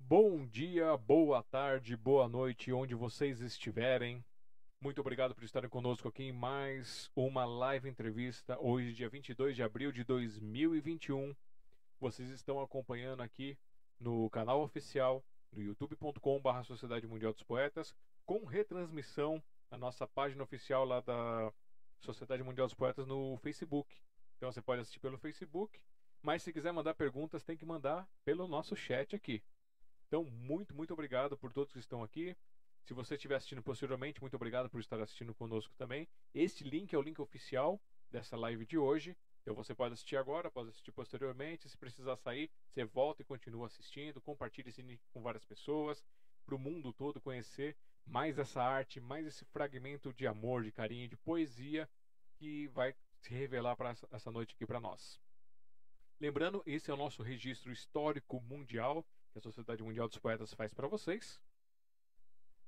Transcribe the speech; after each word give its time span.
Bom 0.00 0.46
dia, 0.46 0.96
boa 0.96 1.42
tarde, 1.42 1.96
boa 1.96 2.28
noite, 2.28 2.72
onde 2.72 2.94
vocês 2.94 3.40
estiverem. 3.40 4.24
Muito 4.80 5.00
obrigado 5.00 5.34
por 5.34 5.44
estarem 5.44 5.68
conosco 5.68 6.08
aqui 6.08 6.24
em 6.24 6.32
mais 6.32 7.10
uma 7.14 7.44
live 7.44 7.88
entrevista. 7.88 8.56
Hoje, 8.60 8.92
dia 8.92 9.08
22 9.08 9.56
de 9.56 9.62
abril 9.62 9.90
de 9.90 10.04
2021. 10.04 11.34
Vocês 12.00 12.30
estão 12.30 12.60
acompanhando 12.60 13.22
aqui 13.22 13.58
no 13.98 14.30
canal 14.30 14.62
oficial 14.62 15.24
no 15.52 15.62
youtube.com.br 15.62 16.62
Sociedade 16.64 17.06
Mundial 17.06 17.32
dos 17.32 17.42
Poetas, 17.42 17.94
com 18.24 18.44
retransmissão 18.44 19.42
na 19.70 19.78
nossa 19.78 20.06
página 20.06 20.42
oficial 20.42 20.84
lá 20.84 21.00
da 21.00 21.52
Sociedade 22.00 22.42
Mundial 22.42 22.66
dos 22.66 22.74
Poetas 22.74 23.06
no 23.06 23.36
Facebook. 23.38 23.94
Então 24.36 24.50
você 24.50 24.62
pode 24.62 24.82
assistir 24.82 25.00
pelo 25.00 25.18
Facebook, 25.18 25.80
mas 26.22 26.42
se 26.42 26.52
quiser 26.52 26.72
mandar 26.72 26.94
perguntas, 26.94 27.44
tem 27.44 27.56
que 27.56 27.66
mandar 27.66 28.08
pelo 28.24 28.46
nosso 28.46 28.74
chat 28.76 29.14
aqui. 29.14 29.42
Então, 30.06 30.24
muito, 30.24 30.74
muito 30.74 30.92
obrigado 30.92 31.36
por 31.36 31.52
todos 31.52 31.72
que 31.72 31.78
estão 31.78 32.02
aqui. 32.02 32.34
Se 32.82 32.94
você 32.94 33.16
estiver 33.16 33.36
assistindo 33.36 33.62
posteriormente, 33.62 34.20
muito 34.20 34.34
obrigado 34.34 34.70
por 34.70 34.80
estar 34.80 34.98
assistindo 35.00 35.34
conosco 35.34 35.74
também. 35.76 36.08
Este 36.34 36.64
link 36.64 36.94
é 36.94 36.98
o 36.98 37.02
link 37.02 37.20
oficial 37.20 37.78
dessa 38.10 38.36
live 38.36 38.64
de 38.64 38.78
hoje. 38.78 39.14
Então 39.42 39.54
você 39.54 39.74
pode 39.74 39.92
assistir 39.92 40.16
agora, 40.16 40.50
pode 40.50 40.70
assistir 40.70 40.92
posteriormente. 40.92 41.68
Se 41.68 41.76
precisar 41.76 42.16
sair, 42.16 42.50
você 42.70 42.84
volta 42.84 43.20
e 43.20 43.24
continua 43.24 43.66
assistindo. 43.66 44.20
Compartilhe 44.20 44.70
esse 44.70 44.80
link 44.80 45.00
com 45.12 45.20
várias 45.20 45.44
pessoas, 45.44 46.02
para 46.46 46.54
o 46.54 46.58
mundo 46.58 46.92
todo 46.92 47.20
conhecer 47.20 47.76
mais 48.08 48.38
essa 48.38 48.62
arte, 48.62 49.00
mais 49.00 49.26
esse 49.26 49.44
fragmento 49.46 50.12
de 50.12 50.26
amor, 50.26 50.64
de 50.64 50.72
carinho, 50.72 51.08
de 51.08 51.16
poesia 51.16 51.88
que 52.36 52.66
vai 52.68 52.94
se 53.20 53.30
revelar 53.34 53.76
para 53.76 53.94
essa 54.10 54.30
noite 54.30 54.54
aqui 54.54 54.66
para 54.66 54.80
nós. 54.80 55.20
Lembrando, 56.20 56.62
esse 56.66 56.90
é 56.90 56.94
o 56.94 56.96
nosso 56.96 57.22
registro 57.22 57.70
histórico 57.70 58.40
mundial 58.40 59.06
que 59.32 59.38
a 59.38 59.42
Sociedade 59.42 59.82
Mundial 59.82 60.08
dos 60.08 60.18
Poetas 60.18 60.52
faz 60.52 60.72
para 60.72 60.88
vocês. 60.88 61.40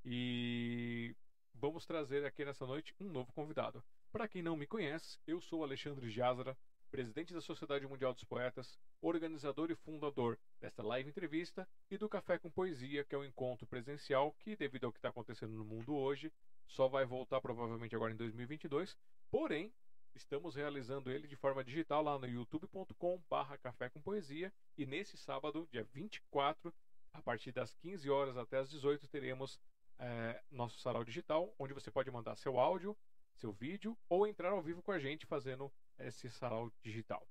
E 0.05 1.17
vamos 1.55 1.85
trazer 1.87 2.25
aqui 2.25 2.45
nessa 2.45 2.67
noite 2.67 2.95
um 3.01 3.11
novo 3.11 3.33
convidado. 3.33 3.83
Para 4.13 4.29
quem 4.29 4.43
não 4.43 4.57
me 4.57 4.67
conhece, 4.67 5.19
eu 5.27 5.41
sou 5.41 5.65
Alexandre 5.65 6.11
Jazara, 6.11 6.57
presidente 6.91 7.33
da 7.33 7.41
Sociedade 7.41 7.87
Mundial 7.87 8.13
dos 8.13 8.25
Poetas, 8.25 8.79
organizador 9.01 9.71
e 9.71 9.75
fundador 9.75 10.39
desta 10.61 10.83
live 10.83 11.09
entrevista 11.09 11.67
e 11.91 11.97
do 11.97 12.09
Café 12.09 12.39
com 12.39 12.51
Poesia, 12.51 13.05
que 13.05 13.15
é 13.15 13.19
um 13.19 13.25
encontro 13.25 13.67
presencial 13.67 14.33
que, 14.39 14.55
devido 14.57 14.85
ao 14.85 14.93
que 14.93 14.99
está 14.99 15.09
acontecendo 15.09 15.55
no 15.55 15.65
mundo 15.65 15.95
hoje, 15.95 16.33
só 16.67 16.87
vai 16.87 17.05
voltar 17.05 17.41
provavelmente 17.41 17.97
agora 17.97 18.13
em 18.13 18.17
2022. 18.17 18.97
Porém, 19.31 19.73
Estamos 20.15 20.57
realizando 20.57 21.11
ele 21.11 21.29
de 21.29 21.37
forma 21.37 21.63
digital 21.63 22.03
lá 22.03 22.19
no 22.19 22.27
youtube.com/barra 22.27 23.57
Café 23.59 23.89
com 23.89 24.01
Poesia. 24.03 24.53
E 24.77 24.85
nesse 24.85 25.17
sábado, 25.17 25.69
dia 25.71 25.85
24, 25.85 26.75
a 27.13 27.23
partir 27.23 27.53
das 27.53 27.75
15 27.75 28.11
horas 28.11 28.37
até 28.37 28.59
as 28.59 28.69
18, 28.69 29.07
teremos 29.09 29.61
é, 29.99 30.43
nosso 30.51 30.79
sarau 30.81 31.05
digital, 31.05 31.55
onde 31.59 31.73
você 31.73 31.91
pode 31.91 32.11
mandar 32.11 32.37
seu 32.37 32.59
áudio, 32.59 32.97
seu 33.35 33.53
vídeo 33.53 33.97
ou 34.09 34.27
entrar 34.27 34.51
ao 34.51 34.63
vivo 34.63 34.83
com 34.83 34.93
a 34.93 34.99
gente 34.99 35.27
fazendo 35.27 35.73
esse 35.99 36.31
sarau 36.31 36.73
digital. 36.83 37.27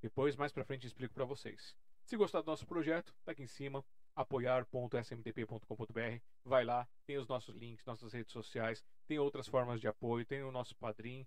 Depois, 0.00 0.34
mais 0.36 0.52
para 0.52 0.64
frente, 0.64 0.86
explico 0.86 1.14
para 1.14 1.24
vocês. 1.24 1.76
Se 2.12 2.16
gostar 2.18 2.42
do 2.42 2.46
nosso 2.46 2.66
projeto, 2.66 3.14
tá 3.24 3.32
aqui 3.32 3.42
em 3.42 3.46
cima, 3.46 3.82
apoiar.smtp.com.br. 4.14 6.20
Vai 6.44 6.62
lá, 6.62 6.86
tem 7.06 7.16
os 7.16 7.26
nossos 7.26 7.56
links, 7.56 7.86
nossas 7.86 8.12
redes 8.12 8.34
sociais, 8.34 8.84
tem 9.06 9.18
outras 9.18 9.48
formas 9.48 9.80
de 9.80 9.88
apoio, 9.88 10.26
tem 10.26 10.42
o 10.42 10.52
nosso 10.52 10.76
padrinho, 10.76 11.26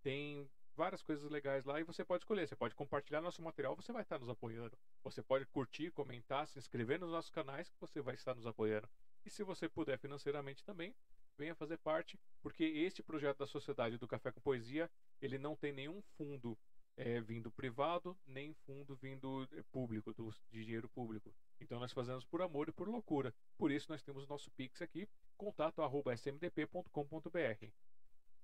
tem 0.00 0.50
várias 0.74 1.02
coisas 1.02 1.30
legais 1.30 1.66
lá 1.66 1.78
e 1.80 1.84
você 1.84 2.02
pode 2.02 2.22
escolher. 2.22 2.48
Você 2.48 2.56
pode 2.56 2.74
compartilhar 2.74 3.20
nosso 3.20 3.42
material, 3.42 3.76
você 3.76 3.92
vai 3.92 4.00
estar 4.00 4.18
nos 4.18 4.30
apoiando. 4.30 4.74
Você 5.04 5.22
pode 5.22 5.44
curtir, 5.44 5.90
comentar, 5.90 6.48
se 6.48 6.58
inscrever 6.58 6.98
nos 6.98 7.10
nossos 7.10 7.30
canais 7.30 7.68
que 7.68 7.76
você 7.78 8.00
vai 8.00 8.14
estar 8.14 8.34
nos 8.34 8.46
apoiando. 8.46 8.88
E 9.26 9.30
se 9.30 9.42
você 9.42 9.68
puder 9.68 9.98
financeiramente 9.98 10.64
também, 10.64 10.94
venha 11.36 11.54
fazer 11.54 11.76
parte, 11.76 12.18
porque 12.40 12.64
este 12.64 13.02
projeto 13.02 13.40
da 13.40 13.46
Sociedade 13.46 13.98
do 13.98 14.08
Café 14.08 14.32
com 14.32 14.40
Poesia, 14.40 14.90
ele 15.20 15.36
não 15.36 15.54
tem 15.54 15.74
nenhum 15.74 16.00
fundo 16.16 16.56
é, 16.96 17.20
vindo 17.20 17.50
privado, 17.50 18.16
nem 18.26 18.54
fundo 18.66 18.96
vindo 18.96 19.48
é, 19.52 19.62
público, 19.70 20.12
do, 20.12 20.34
de 20.50 20.64
dinheiro 20.64 20.88
público. 20.88 21.32
Então 21.60 21.78
nós 21.78 21.92
fazemos 21.92 22.24
por 22.24 22.42
amor 22.42 22.68
e 22.68 22.72
por 22.72 22.88
loucura. 22.88 23.32
Por 23.56 23.70
isso 23.70 23.90
nós 23.90 24.02
temos 24.02 24.24
o 24.24 24.28
nosso 24.28 24.50
Pix 24.52 24.82
aqui, 24.82 25.08
contato.smdp.com.br. 25.36 27.66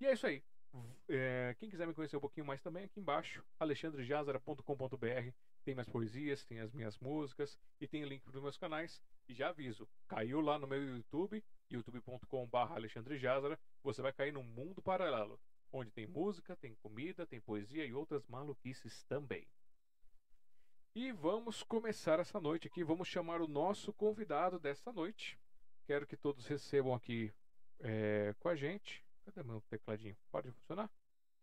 E 0.01 0.07
é 0.07 0.13
isso 0.13 0.27
aí. 0.27 0.43
É, 1.09 1.57
quem 1.59 1.71
quiser 1.71 1.87
me 1.87 1.95
conhecer 1.95 2.17
um 2.17 2.21
pouquinho 2.21 2.47
mais 2.47 2.61
também, 2.61 2.85
aqui 2.85 3.01
embaixo, 3.01 3.43
alexandrejazara.com.br. 3.59 5.33
Tem 5.65 5.75
mais 5.75 5.89
poesias, 5.89 6.45
tem 6.45 6.61
as 6.61 6.73
minhas 6.73 6.99
músicas 6.99 7.59
e 7.81 7.89
tem 7.89 8.05
link 8.05 8.23
para 8.23 8.37
os 8.37 8.43
meus 8.43 8.57
canais. 8.57 9.03
E 9.29 9.35
já 9.35 9.49
aviso, 9.49 9.89
caiu 10.07 10.41
lá 10.41 10.59
no 10.59 10.67
meu 10.67 10.97
YouTube, 10.97 11.43
youtube.com.br 11.71 12.49
você 13.83 14.03
vai 14.03 14.13
cair 14.13 14.33
num 14.33 14.43
mundo 14.43 14.83
paralelo, 14.83 15.41
onde 15.73 15.91
tem 15.91 16.07
música, 16.07 16.57
tem 16.57 16.75
comida, 16.77 17.27
tem 17.27 17.41
poesia 17.41 17.85
e 17.85 17.93
outras 17.93 18.27
maluquices 18.27 19.05
também. 19.05 19.47
E 20.95 21.13
vamos 21.13 21.63
começar 21.63 22.19
essa 22.19 22.41
noite 22.41 22.67
aqui, 22.67 22.83
vamos 22.83 23.09
chamar 23.09 23.41
o 23.41 23.49
nosso 23.49 23.93
convidado 23.93 24.59
dessa 24.59 24.93
noite. 24.93 25.39
Quero 25.87 26.07
que 26.07 26.17
todos 26.17 26.47
recebam 26.47 26.95
aqui 26.95 27.33
é, 27.81 28.35
com 28.41 28.49
a 28.49 28.57
gente 28.57 29.05
Cadê 29.35 29.47
meu 29.47 29.61
tecladinho? 29.69 30.17
Pode 30.31 30.51
funcionar? 30.53 30.91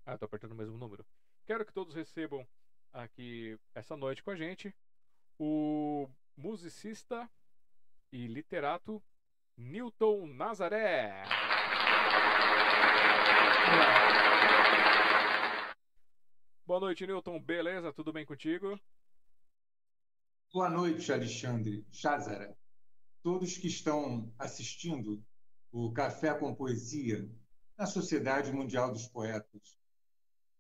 Ah, 0.06 0.18
tô 0.18 0.26
apertando 0.26 0.54
o 0.54 0.56
mesmo 0.56 0.76
número. 0.76 1.06
Quero 1.46 1.64
que 1.64 1.72
todos 1.72 1.94
recebam 1.94 2.46
aqui 2.92 3.60
essa 3.76 3.96
noite 3.96 4.24
com 4.24 4.32
a 4.32 4.36
gente 4.36 4.74
o 5.38 6.10
musicista 6.36 7.30
e 8.12 8.26
literato 8.26 9.02
Newton 9.56 10.26
Nazaré. 10.26 11.26
Boa 16.66 16.80
noite, 16.80 17.06
Newton. 17.06 17.40
Beleza? 17.40 17.94
Tudo 17.94 18.12
bem 18.12 18.26
contigo? 18.26 18.80
Boa 20.52 20.70
noite, 20.70 21.12
Alexandre 21.12 21.86
Chazara. 21.92 22.58
Todos 23.22 23.58
que 23.58 23.68
estão 23.68 24.34
assistindo 24.38 25.24
o 25.72 25.92
Café 25.92 26.34
com 26.34 26.56
Poesia 26.56 27.30
na 27.78 27.86
Sociedade 27.86 28.52
Mundial 28.52 28.92
dos 28.92 29.08
Poetas, 29.08 29.78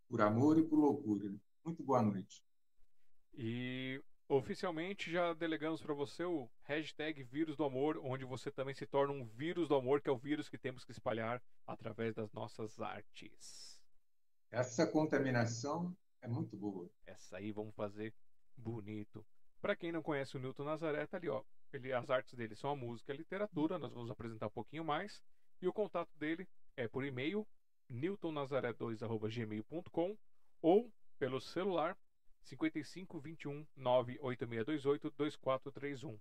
por 0.07 0.21
amor 0.21 0.59
e 0.59 0.63
por 0.63 0.77
loucura. 0.77 1.33
Muito 1.63 1.83
boa 1.83 2.01
noite. 2.01 2.43
E 3.33 4.01
oficialmente 4.27 5.11
já 5.11 5.33
delegamos 5.33 5.81
para 5.81 5.93
você 5.93 6.23
o 6.23 6.49
hashtag 6.63 7.21
Vírus 7.23 7.55
do 7.55 7.63
Amor, 7.63 7.99
onde 8.03 8.25
você 8.25 8.51
também 8.51 8.73
se 8.73 8.85
torna 8.85 9.13
um 9.13 9.25
vírus 9.25 9.67
do 9.67 9.75
amor, 9.75 10.01
que 10.01 10.09
é 10.09 10.11
o 10.11 10.17
vírus 10.17 10.49
que 10.49 10.57
temos 10.57 10.83
que 10.83 10.91
espalhar 10.91 11.39
através 11.65 12.13
das 12.15 12.33
nossas 12.33 12.81
artes. 12.81 13.79
Essa 14.51 14.85
contaminação 14.87 15.95
é 16.21 16.27
muito 16.27 16.57
boa. 16.57 16.89
Essa 17.05 17.37
aí 17.37 17.51
vamos 17.51 17.75
fazer 17.75 18.13
bonito. 18.57 19.23
Para 19.61 19.75
quem 19.75 19.91
não 19.91 20.01
conhece 20.01 20.37
o 20.37 20.39
Newton 20.39 20.63
Nazaré, 20.63 21.05
tá 21.05 21.17
ali, 21.17 21.29
ó. 21.29 21.43
Ele, 21.73 21.91
as 21.91 22.09
artes 22.09 22.33
dele 22.35 22.55
são 22.55 22.69
a 22.69 22.75
música 22.75 23.11
e 23.11 23.15
a 23.15 23.17
literatura, 23.17 23.77
nós 23.77 23.93
vamos 23.93 24.09
apresentar 24.09 24.47
um 24.47 24.51
pouquinho 24.51 24.85
mais. 24.85 25.21
E 25.61 25.67
o 25.67 25.73
contato 25.73 26.09
dele 26.17 26.47
é 26.77 26.87
por 26.87 27.05
e-mail 27.05 27.45
newtonnazaré2@gmail.com 27.91 30.17
ou 30.61 30.89
pelo 31.19 31.41
celular 31.41 31.97
55 32.45 33.19
21 33.19 33.65
98628 33.75 35.11
2431. 35.17 36.19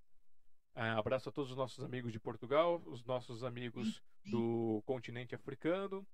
abraço 0.74 1.28
a 1.28 1.32
todos 1.32 1.50
os 1.50 1.56
nossos 1.56 1.84
amigos 1.84 2.12
de 2.12 2.18
Portugal, 2.18 2.82
os 2.86 3.04
nossos 3.04 3.44
amigos 3.44 4.02
do 4.24 4.82
continente 4.86 5.34
africano 5.34 6.06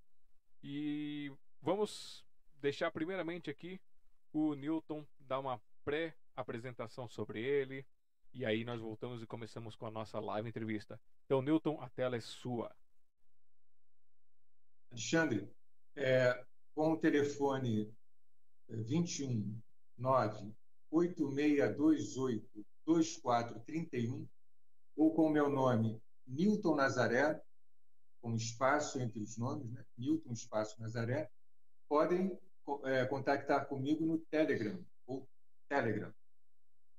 e 0.62 1.32
vamos 1.62 2.24
deixar 2.60 2.90
primeiramente 2.90 3.48
aqui 3.50 3.80
o 4.32 4.54
Newton 4.54 5.06
dar 5.18 5.38
uma 5.38 5.60
pré-apresentação 5.84 7.08
sobre 7.08 7.40
ele 7.40 7.86
e 8.32 8.44
aí 8.44 8.64
nós 8.64 8.80
voltamos 8.80 9.22
e 9.22 9.26
começamos 9.26 9.74
com 9.76 9.86
a 9.86 9.90
nossa 9.90 10.20
live 10.20 10.48
entrevista. 10.48 11.00
Então, 11.24 11.42
Newton, 11.42 11.80
a 11.80 11.88
tela 11.88 12.16
é 12.16 12.20
sua. 12.20 12.74
Alexandre, 14.90 15.48
é, 15.96 16.44
com 16.74 16.92
o 16.92 16.96
telefone 16.96 17.92
21 18.68 19.60
9 20.00 20.52
8628 20.90 22.66
2431 22.84 24.26
ou 24.96 25.14
com 25.14 25.26
o 25.26 25.30
meu 25.30 25.48
nome 25.48 26.02
Newton 26.26 26.74
Nazaré, 26.74 27.40
com 28.20 28.34
espaço 28.34 29.00
entre 29.00 29.20
os 29.20 29.36
nomes, 29.36 29.70
né? 29.72 29.84
Newton 29.96 30.32
Espaço 30.32 30.80
Nazaré, 30.80 31.30
podem 31.88 32.38
é, 32.84 33.04
contactar 33.06 33.66
comigo 33.66 34.04
no 34.04 34.18
Telegram, 34.18 34.84
ou 35.06 35.28
Telegram, 35.68 36.12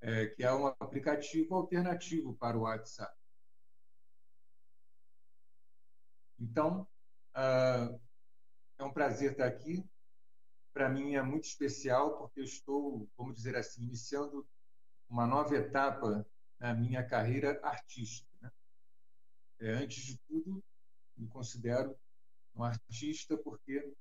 é, 0.00 0.26
que 0.26 0.42
é 0.42 0.52
um 0.52 0.66
aplicativo 0.66 1.54
alternativo 1.54 2.34
para 2.36 2.58
o 2.58 2.62
WhatsApp. 2.62 3.16
Então, 6.38 6.86
ah, 7.34 7.96
é 8.78 8.84
um 8.84 8.92
prazer 8.92 9.32
estar 9.32 9.46
aqui. 9.46 9.88
Para 10.72 10.88
mim 10.88 11.14
é 11.14 11.22
muito 11.22 11.44
especial 11.44 12.18
porque 12.18 12.40
eu 12.40 12.44
estou, 12.44 13.08
vamos 13.16 13.36
dizer 13.36 13.56
assim, 13.56 13.82
iniciando 13.84 14.46
uma 15.08 15.26
nova 15.26 15.54
etapa 15.54 16.26
na 16.58 16.74
minha 16.74 17.04
carreira 17.04 17.60
artística. 17.62 18.30
Né? 18.40 18.50
É, 19.60 19.70
antes 19.72 20.02
de 20.04 20.18
tudo, 20.26 20.62
me 21.16 21.28
considero 21.28 21.96
um 22.54 22.64
artista 22.64 23.36
porque 23.36 23.92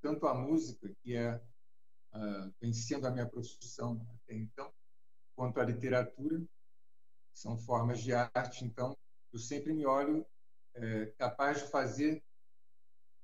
tanto 0.00 0.26
a 0.26 0.34
música, 0.34 0.88
que 1.02 1.14
é 1.14 1.34
uh, 2.14 2.54
vem 2.60 2.72
sendo 2.72 3.06
a 3.06 3.10
minha 3.10 3.28
profissão 3.28 4.06
até 4.14 4.34
então, 4.34 4.72
quanto 5.34 5.60
a 5.60 5.64
literatura, 5.64 6.42
são 7.32 7.56
formas 7.56 8.00
de 8.00 8.12
arte. 8.12 8.64
Então, 8.64 8.96
eu 9.32 9.38
sempre 9.38 9.72
me 9.72 9.86
olho 9.86 10.26
é, 10.74 11.06
capaz 11.18 11.58
de 11.62 11.70
fazer 11.70 12.22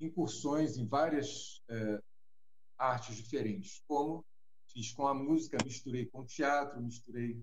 incursões 0.00 0.76
em 0.76 0.86
várias 0.86 1.62
é, 1.68 2.02
artes 2.76 3.16
diferentes, 3.16 3.82
como 3.86 4.24
fiz 4.68 4.92
com 4.92 5.06
a 5.06 5.14
música, 5.14 5.58
misturei 5.64 6.06
com 6.06 6.20
o 6.20 6.26
teatro, 6.26 6.82
misturei 6.82 7.42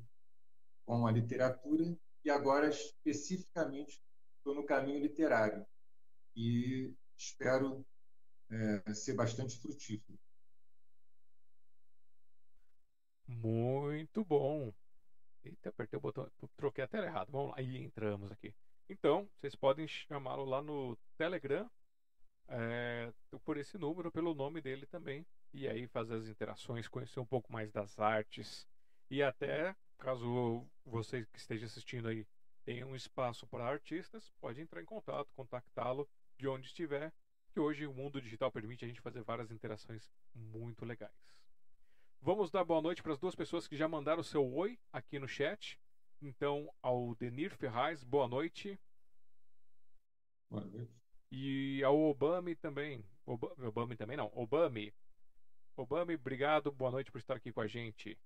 com 0.85 1.07
a 1.07 1.11
literatura 1.11 1.97
e 2.23 2.29
agora 2.29 2.69
especificamente 2.69 3.99
estou 4.37 4.53
no 4.53 4.65
caminho 4.65 4.99
literário 4.99 5.65
e 6.35 6.93
espero 7.17 7.85
é, 8.49 8.93
ser 8.93 9.13
bastante 9.13 9.57
frutífero. 9.59 10.19
Muito 13.27 14.25
bom. 14.25 14.73
Eita, 15.43 15.69
apertei 15.69 15.97
o 15.97 16.01
botão, 16.01 16.29
troquei 16.57 16.83
a 16.83 16.87
tela 16.87 17.05
errado. 17.05 17.31
Vamos 17.31 17.51
lá, 17.51 17.61
e 17.61 17.77
entramos 17.77 18.31
aqui. 18.31 18.53
Então, 18.89 19.27
vocês 19.39 19.55
podem 19.55 19.87
chamá-lo 19.87 20.43
lá 20.43 20.61
no 20.61 20.97
Telegram 21.17 21.69
é, 22.51 23.13
por 23.45 23.57
esse 23.57 23.77
número, 23.77 24.11
pelo 24.11 24.33
nome 24.33 24.61
dele 24.61 24.85
também. 24.85 25.25
E 25.53 25.67
aí 25.67 25.87
fazer 25.87 26.15
as 26.15 26.27
interações, 26.27 26.87
conhecer 26.87 27.19
um 27.19 27.25
pouco 27.25 27.51
mais 27.51 27.71
das 27.71 27.97
artes. 27.99 28.67
E 29.09 29.23
até, 29.23 29.75
caso 29.97 30.67
você 30.85 31.25
que 31.25 31.39
esteja 31.39 31.65
assistindo 31.65 32.07
aí 32.07 32.27
tenha 32.63 32.85
um 32.85 32.95
espaço 32.95 33.47
para 33.47 33.65
artistas, 33.65 34.31
pode 34.39 34.61
entrar 34.61 34.81
em 34.81 34.85
contato, 34.85 35.31
contactá-lo 35.33 36.07
de 36.37 36.47
onde 36.47 36.67
estiver. 36.67 37.11
Que 37.51 37.59
hoje 37.59 37.85
o 37.85 37.93
mundo 37.93 38.21
digital 38.21 38.51
permite 38.51 38.85
a 38.85 38.87
gente 38.87 39.01
fazer 39.01 39.23
várias 39.23 39.51
interações 39.51 40.09
muito 40.33 40.85
legais. 40.85 41.11
Vamos 42.21 42.51
dar 42.51 42.63
boa 42.63 42.81
noite 42.81 43.01
para 43.01 43.13
as 43.13 43.19
duas 43.19 43.35
pessoas 43.35 43.67
que 43.67 43.75
já 43.75 43.87
mandaram 43.87 44.21
o 44.21 44.23
seu 44.23 44.45
oi 44.53 44.79
aqui 44.93 45.19
no 45.19 45.27
chat. 45.27 45.79
Então, 46.21 46.71
ao 46.81 47.15
Denir 47.15 47.55
Ferraz, 47.57 48.03
boa 48.03 48.27
noite. 48.27 48.79
Boa 50.49 50.63
noite. 50.63 51.00
E 51.31 51.81
ao 51.83 51.97
Obami 51.97 52.55
também. 52.55 53.05
Obami 53.25 53.95
também 53.95 54.17
não, 54.17 54.29
Obami. 54.35 54.93
Obami, 55.77 56.15
obrigado, 56.15 56.71
boa 56.71 56.91
noite 56.91 57.11
por 57.11 57.19
estar 57.19 57.35
aqui 57.35 57.51
com 57.51 57.61
a 57.61 57.67
gente. 57.67 58.19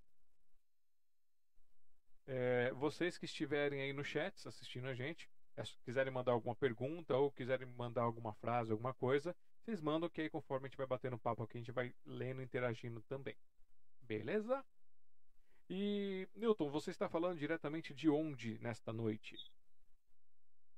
É, 2.27 2.71
vocês 2.73 3.17
que 3.17 3.25
estiverem 3.25 3.81
aí 3.81 3.93
no 3.93 4.03
chat 4.03 4.47
assistindo 4.47 4.87
a 4.87 4.95
gente, 4.95 5.29
é, 5.55 5.63
se 5.63 5.77
quiserem 5.85 6.11
mandar 6.11 6.31
alguma 6.31 6.55
pergunta 6.55 7.15
ou 7.15 7.31
quiserem 7.31 7.67
mandar 7.77 8.01
alguma 8.01 8.33
frase, 8.33 8.71
alguma 8.71 8.95
coisa, 8.95 9.35
vocês 9.63 9.79
mandam 9.79 10.09
que 10.09 10.21
aí 10.21 10.29
conforme 10.29 10.65
a 10.65 10.69
gente 10.69 10.77
vai 10.77 10.87
batendo 10.87 11.19
papo 11.19 11.43
aqui, 11.43 11.57
a 11.57 11.61
gente 11.61 11.71
vai 11.71 11.93
lendo 12.03 12.41
e 12.41 12.43
interagindo 12.43 13.01
também. 13.03 13.35
Beleza? 14.01 14.65
E, 15.69 16.27
Newton, 16.35 16.69
você 16.69 16.91
está 16.91 17.07
falando 17.07 17.37
diretamente 17.37 17.93
de 17.93 18.09
onde 18.09 18.59
nesta 18.59 18.91
noite? 18.91 19.35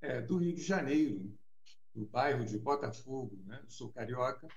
É, 0.01 0.21
do 0.21 0.37
Rio 0.37 0.53
de 0.53 0.61
Janeiro, 0.61 1.33
do 1.97 2.05
bairro 2.05 2.45
de 2.45 2.59
Botafogo. 2.59 3.35
Né? 3.45 3.63
Sou 3.67 3.91
carioca 3.91 4.47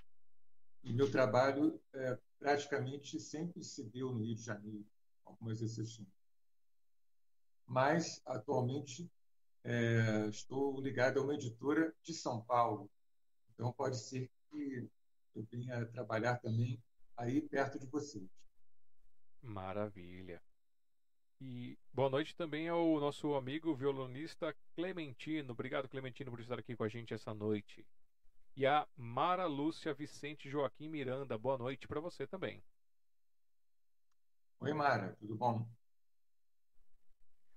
e 0.85 0.93
meu 0.93 1.11
trabalho 1.11 1.81
é, 1.95 2.19
praticamente 2.39 3.19
sempre 3.19 3.65
se 3.65 3.83
deu 3.85 4.13
no 4.13 4.23
Rio 4.23 4.35
de 4.35 4.43
Janeiro, 4.43 4.87
algumas 5.25 5.63
exceções. 5.63 6.09
Mas, 7.67 8.21
atualmente, 8.27 9.11
é, 9.65 10.27
estou 10.29 10.81
ligado 10.81 11.19
a 11.19 11.23
uma 11.23 11.35
editora 11.35 11.95
de 12.03 12.13
São 12.13 12.43
Paulo. 12.43 12.91
Então, 13.55 13.73
pode 13.73 13.99
ser 13.99 14.31
que 14.51 14.91
eu 15.35 15.47
venha 15.51 15.87
trabalhar 15.87 16.37
também 16.39 16.83
aí 17.17 17.41
perto 17.41 17.79
de 17.79 17.87
vocês. 17.87 18.29
Maravilha. 19.41 20.43
E 21.43 21.79
boa 21.91 22.11
noite 22.11 22.37
também 22.37 22.69
ao 22.69 23.01
nosso 23.01 23.35
amigo 23.35 23.75
violonista 23.75 24.55
Clementino. 24.75 25.53
Obrigado, 25.53 25.89
Clementino, 25.89 26.31
por 26.31 26.39
estar 26.39 26.59
aqui 26.59 26.77
com 26.77 26.85
a 26.85 26.89
gente 26.89 27.15
essa 27.15 27.33
noite. 27.33 27.87
E 28.55 28.67
a 28.67 28.87
Mara 28.95 29.47
Lúcia 29.47 29.95
Vicente 29.95 30.51
Joaquim 30.51 30.91
Miranda. 30.91 31.39
Boa 31.39 31.57
noite 31.57 31.89
para 31.89 31.99
você 31.99 32.27
também. 32.27 32.63
Oi, 34.61 34.75
Mara, 34.75 35.17
tudo 35.19 35.35
bom? 35.35 35.67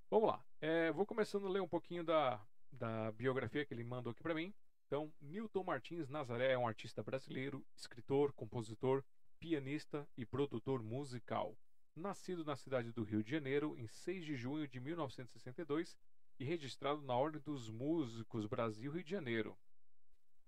Vamos 0.10 0.30
lá. 0.30 0.46
É, 0.62 0.90
vou 0.94 1.06
começando 1.06 1.46
a 1.48 1.50
ler 1.50 1.62
um 1.62 1.68
pouquinho 1.68 2.06
da, 2.06 2.42
da 2.72 3.12
biografia 3.12 3.66
que 3.66 3.74
ele 3.74 3.84
mandou 3.84 4.12
aqui 4.12 4.24
para 4.24 4.34
mim. 4.34 4.54
Então, 4.88 5.12
Newton 5.20 5.64
Martins 5.66 6.08
Nazaré 6.08 6.54
é 6.54 6.58
um 6.58 6.68
artista 6.68 7.04
brasileiro, 7.04 7.66
escritor, 7.76 8.32
compositor, 8.32 9.04
pianista 9.42 10.08
e 10.16 10.26
produtor 10.26 10.82
musical 10.82 11.58
nascido 11.96 12.44
na 12.44 12.56
cidade 12.56 12.92
do 12.92 13.04
Rio 13.04 13.24
de 13.24 13.32
Janeiro 13.32 13.78
em 13.78 13.88
6 13.88 14.26
de 14.26 14.36
junho 14.36 14.68
de 14.68 14.80
1962 14.80 15.98
e 16.40 16.44
registrado 16.44 17.02
na 17.02 17.16
Ordem 17.16 17.42
dos 17.42 17.70
Músicos 17.70 18.46
Brasil-Rio 18.46 19.04
de 19.04 19.10
Janeiro. 19.10 19.58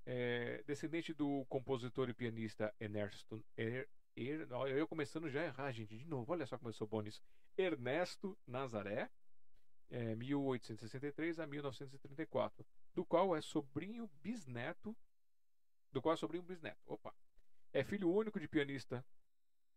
É, 0.06 0.64
descendente 0.66 1.14
do 1.14 1.46
compositor 1.46 2.10
e 2.10 2.14
pianista 2.14 2.74
Ernesto. 2.80 3.44
Er, 3.58 3.88
er, 4.16 4.48
eu 4.70 4.88
começando 4.88 5.30
já 5.30 5.42
a 5.42 5.46
errar, 5.46 5.72
gente, 5.72 5.98
de 5.98 6.06
novo. 6.06 6.32
Olha 6.32 6.46
só 6.46 6.58
como 6.58 6.70
eu 6.70 6.74
sou 6.74 6.88
bom 6.88 7.02
nisso. 7.02 7.22
Ernesto 7.58 8.38
Nazaré, 8.46 9.10
é, 9.90 10.16
1863 10.16 11.40
a 11.40 11.48
1934, 11.48 12.66
do 12.94 13.06
qual 13.06 13.36
é 13.36 13.42
sobrinho 13.42 14.10
bisneto. 14.22 14.96
Do 15.92 16.02
qual 16.02 16.14
é 16.14 16.18
sobrinho 16.18 16.44
bisneto. 16.44 16.82
Opa! 16.86 17.14
É 17.72 17.84
filho 17.84 18.12
único 18.12 18.40
de 18.40 18.48
pianista 18.48 19.06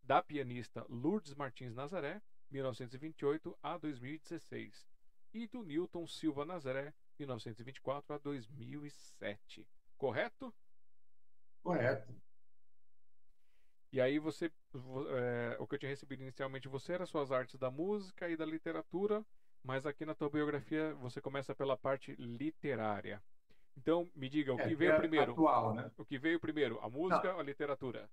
da 0.08 0.22
pianista 0.22 0.86
Lourdes 0.88 1.34
Martins 1.34 1.74
Nazaré, 1.74 2.22
1928 2.50 3.58
a 3.62 3.76
2016, 3.76 4.88
e 5.34 5.46
do 5.46 5.62
Newton 5.62 6.06
Silva 6.06 6.46
Nazaré, 6.46 6.94
1924 7.18 8.14
a 8.14 8.18
2007. 8.18 9.68
Correto? 9.98 10.54
Correto. 11.62 12.14
E 13.92 14.00
aí 14.00 14.18
você, 14.18 14.50
é, 15.10 15.56
o 15.58 15.66
que 15.66 15.74
eu 15.74 15.78
tinha 15.78 15.90
recebido 15.90 16.22
inicialmente 16.22 16.68
você 16.68 16.94
era 16.94 17.04
suas 17.04 17.30
artes 17.30 17.58
da 17.58 17.70
música 17.70 18.30
e 18.30 18.36
da 18.36 18.46
literatura, 18.46 19.22
mas 19.62 19.84
aqui 19.84 20.06
na 20.06 20.14
tua 20.14 20.30
biografia 20.30 20.94
você 20.94 21.20
começa 21.20 21.54
pela 21.54 21.76
parte 21.76 22.16
literária. 22.18 23.22
Então 23.76 24.10
me 24.16 24.30
diga 24.30 24.54
o 24.54 24.60
é, 24.60 24.68
que 24.68 24.74
veio 24.74 24.92
é 24.92 24.96
primeiro? 24.96 25.32
Atual, 25.32 25.74
né? 25.74 25.90
O 25.98 26.04
que 26.04 26.18
veio 26.18 26.40
primeiro, 26.40 26.80
a 26.80 26.88
música 26.88 27.34
ou 27.34 27.40
a 27.40 27.42
literatura? 27.42 28.08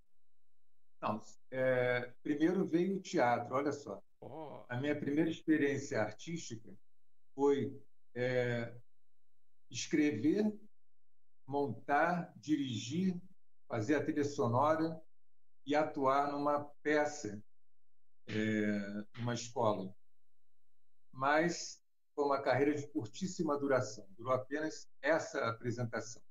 Não, 1.05 1.21
é, 1.51 2.11
primeiro 2.23 2.65
veio 2.65 2.97
o 2.97 3.01
teatro, 3.01 3.53
olha 3.53 3.71
só. 3.71 4.01
Oh. 4.19 4.65
A 4.67 4.77
minha 4.77 4.99
primeira 4.99 5.29
experiência 5.29 6.01
artística 6.01 6.73
foi 7.35 7.79
é, 8.15 8.75
escrever, 9.69 10.51
montar, 11.45 12.33
dirigir, 12.37 13.21
fazer 13.67 13.95
a 13.95 14.03
trilha 14.03 14.23
sonora 14.23 14.99
e 15.63 15.75
atuar 15.75 16.31
numa 16.31 16.65
peça, 16.81 17.39
é, 18.27 19.03
numa 19.19 19.35
escola. 19.35 19.95
Mas 21.11 21.83
foi 22.15 22.25
uma 22.25 22.41
carreira 22.41 22.73
de 22.73 22.87
curtíssima 22.87 23.59
duração, 23.59 24.07
durou 24.17 24.33
apenas 24.33 24.89
essa 25.03 25.49
apresentação. 25.49 26.21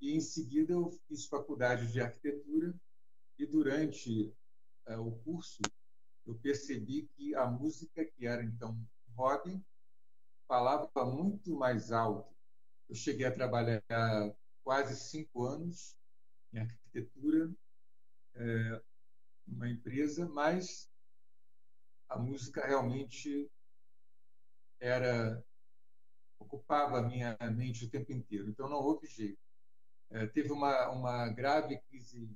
E 0.00 0.16
em 0.16 0.20
seguida 0.20 0.72
eu 0.72 0.90
fiz 1.06 1.26
faculdade 1.26 1.92
de 1.92 2.00
arquitetura 2.00 2.74
e 3.38 3.46
durante 3.46 4.32
é, 4.86 4.96
o 4.96 5.12
curso, 5.24 5.60
eu 6.26 6.34
percebi 6.36 7.08
que 7.14 7.34
a 7.34 7.46
música, 7.46 8.04
que 8.04 8.26
era 8.26 8.42
então 8.42 8.70
um 8.72 9.12
hobby, 9.14 9.62
falava 10.46 10.90
muito 11.04 11.56
mais 11.56 11.92
alto. 11.92 12.34
Eu 12.88 12.94
cheguei 12.94 13.26
a 13.26 13.34
trabalhar 13.34 13.82
quase 14.62 14.96
cinco 14.96 15.44
anos 15.44 15.96
em 16.52 16.58
arquitetura, 16.58 17.50
é, 18.34 18.82
uma 19.46 19.68
empresa, 19.68 20.28
mas 20.28 20.90
a 22.08 22.18
música 22.18 22.66
realmente 22.66 23.50
era 24.80 25.44
ocupava 26.38 26.98
a 26.98 27.02
minha 27.02 27.36
mente 27.52 27.84
o 27.84 27.90
tempo 27.90 28.12
inteiro. 28.12 28.48
Então 28.48 28.68
não 28.68 28.78
houve 28.78 29.06
jeito. 29.06 29.38
É, 30.10 30.26
teve 30.26 30.52
uma, 30.52 30.90
uma 30.90 31.28
grave 31.28 31.80
crise 31.88 32.28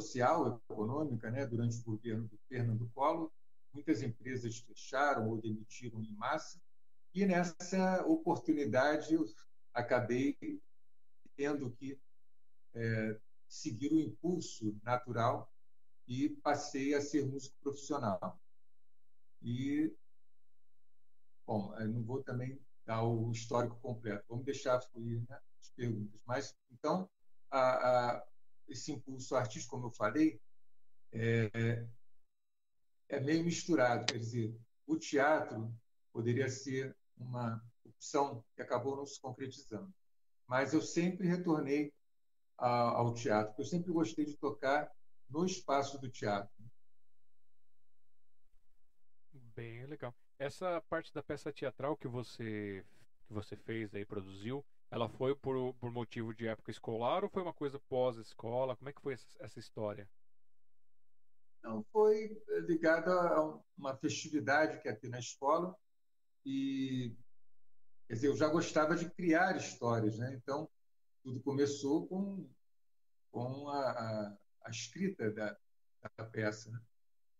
social, 0.00 0.60
econômica, 0.68 1.30
né, 1.30 1.46
durante 1.46 1.78
o 1.80 1.84
governo 1.84 2.28
do 2.28 2.38
Fernando 2.48 2.90
Collor. 2.94 3.30
Muitas 3.72 4.02
empresas 4.02 4.58
fecharam 4.58 5.28
ou 5.28 5.40
demitiram 5.40 6.02
em 6.02 6.12
massa. 6.12 6.60
E 7.14 7.24
nessa 7.24 8.04
oportunidade 8.06 9.14
eu 9.14 9.24
acabei 9.72 10.36
tendo 11.34 11.70
que 11.70 11.98
é, 12.74 13.20
seguir 13.48 13.92
o 13.92 14.00
impulso 14.00 14.78
natural 14.82 15.50
e 16.06 16.28
passei 16.28 16.94
a 16.94 17.00
ser 17.00 17.26
músico 17.26 17.56
profissional. 17.60 18.38
E, 19.42 19.94
bom, 21.46 21.74
não 21.88 22.02
vou 22.02 22.22
também 22.22 22.60
dar 22.84 23.02
o 23.02 23.30
histórico 23.32 23.76
completo, 23.80 24.24
vamos 24.28 24.44
deixar 24.44 24.80
fluir 24.80 25.22
né, 25.28 25.40
as 25.60 25.70
perguntas. 25.70 26.20
Mas, 26.24 26.56
então, 26.70 27.08
a, 27.50 27.60
a, 27.60 28.26
esse 28.68 28.92
impulso 28.92 29.36
artístico, 29.36 29.76
como 29.76 29.86
eu 29.86 29.92
falei, 29.92 30.40
é, 31.12 31.86
é 33.08 33.20
meio 33.20 33.44
misturado. 33.44 34.06
Quer 34.06 34.18
dizer, 34.18 34.56
o 34.86 34.96
teatro 34.96 35.72
poderia 36.12 36.48
ser 36.48 36.96
uma 37.16 37.62
opção 37.84 38.44
que 38.54 38.62
acabou 38.62 38.96
não 38.96 39.06
se 39.06 39.20
concretizando. 39.20 39.92
Mas 40.46 40.72
eu 40.72 40.82
sempre 40.82 41.26
retornei 41.26 41.92
ao 42.56 43.12
teatro, 43.12 43.48
porque 43.48 43.62
eu 43.62 43.66
sempre 43.66 43.92
gostei 43.92 44.24
de 44.24 44.36
tocar 44.36 44.90
no 45.28 45.44
espaço 45.44 45.98
do 45.98 46.10
teatro. 46.10 46.54
Bem 49.54 49.86
legal. 49.86 50.14
Essa 50.38 50.80
parte 50.82 51.12
da 51.12 51.22
peça 51.22 51.52
teatral 51.52 51.96
que 51.96 52.08
você 52.08 52.84
que 53.26 53.32
você 53.32 53.56
fez 53.56 53.92
aí, 53.94 54.04
produziu, 54.04 54.64
ela 54.90 55.08
foi 55.08 55.34
por, 55.34 55.74
por 55.74 55.90
motivo 55.90 56.34
de 56.34 56.46
época 56.46 56.70
escolar 56.70 57.24
ou 57.24 57.30
foi 57.30 57.42
uma 57.42 57.52
coisa 57.52 57.78
pós-escola? 57.88 58.76
Como 58.76 58.88
é 58.88 58.92
que 58.92 59.00
foi 59.00 59.14
essa, 59.14 59.26
essa 59.40 59.58
história? 59.58 60.08
Não, 61.62 61.84
foi 61.92 62.40
ligado 62.66 63.10
a 63.10 63.60
uma 63.76 63.96
festividade 63.96 64.80
que 64.80 64.88
ia 64.88 64.96
ter 64.96 65.08
na 65.08 65.18
escola 65.18 65.76
e 66.44 67.12
quer 68.06 68.14
dizer, 68.14 68.28
eu 68.28 68.36
já 68.36 68.48
gostava 68.48 68.94
de 68.94 69.10
criar 69.10 69.56
histórias, 69.56 70.18
né? 70.18 70.32
Então 70.34 70.68
tudo 71.24 71.40
começou 71.40 72.06
com 72.06 72.48
com 73.32 73.68
a, 73.68 73.90
a, 73.90 74.36
a 74.62 74.70
escrita 74.70 75.30
da, 75.30 75.54
da 76.16 76.24
peça, 76.24 76.70
né? 76.70 76.80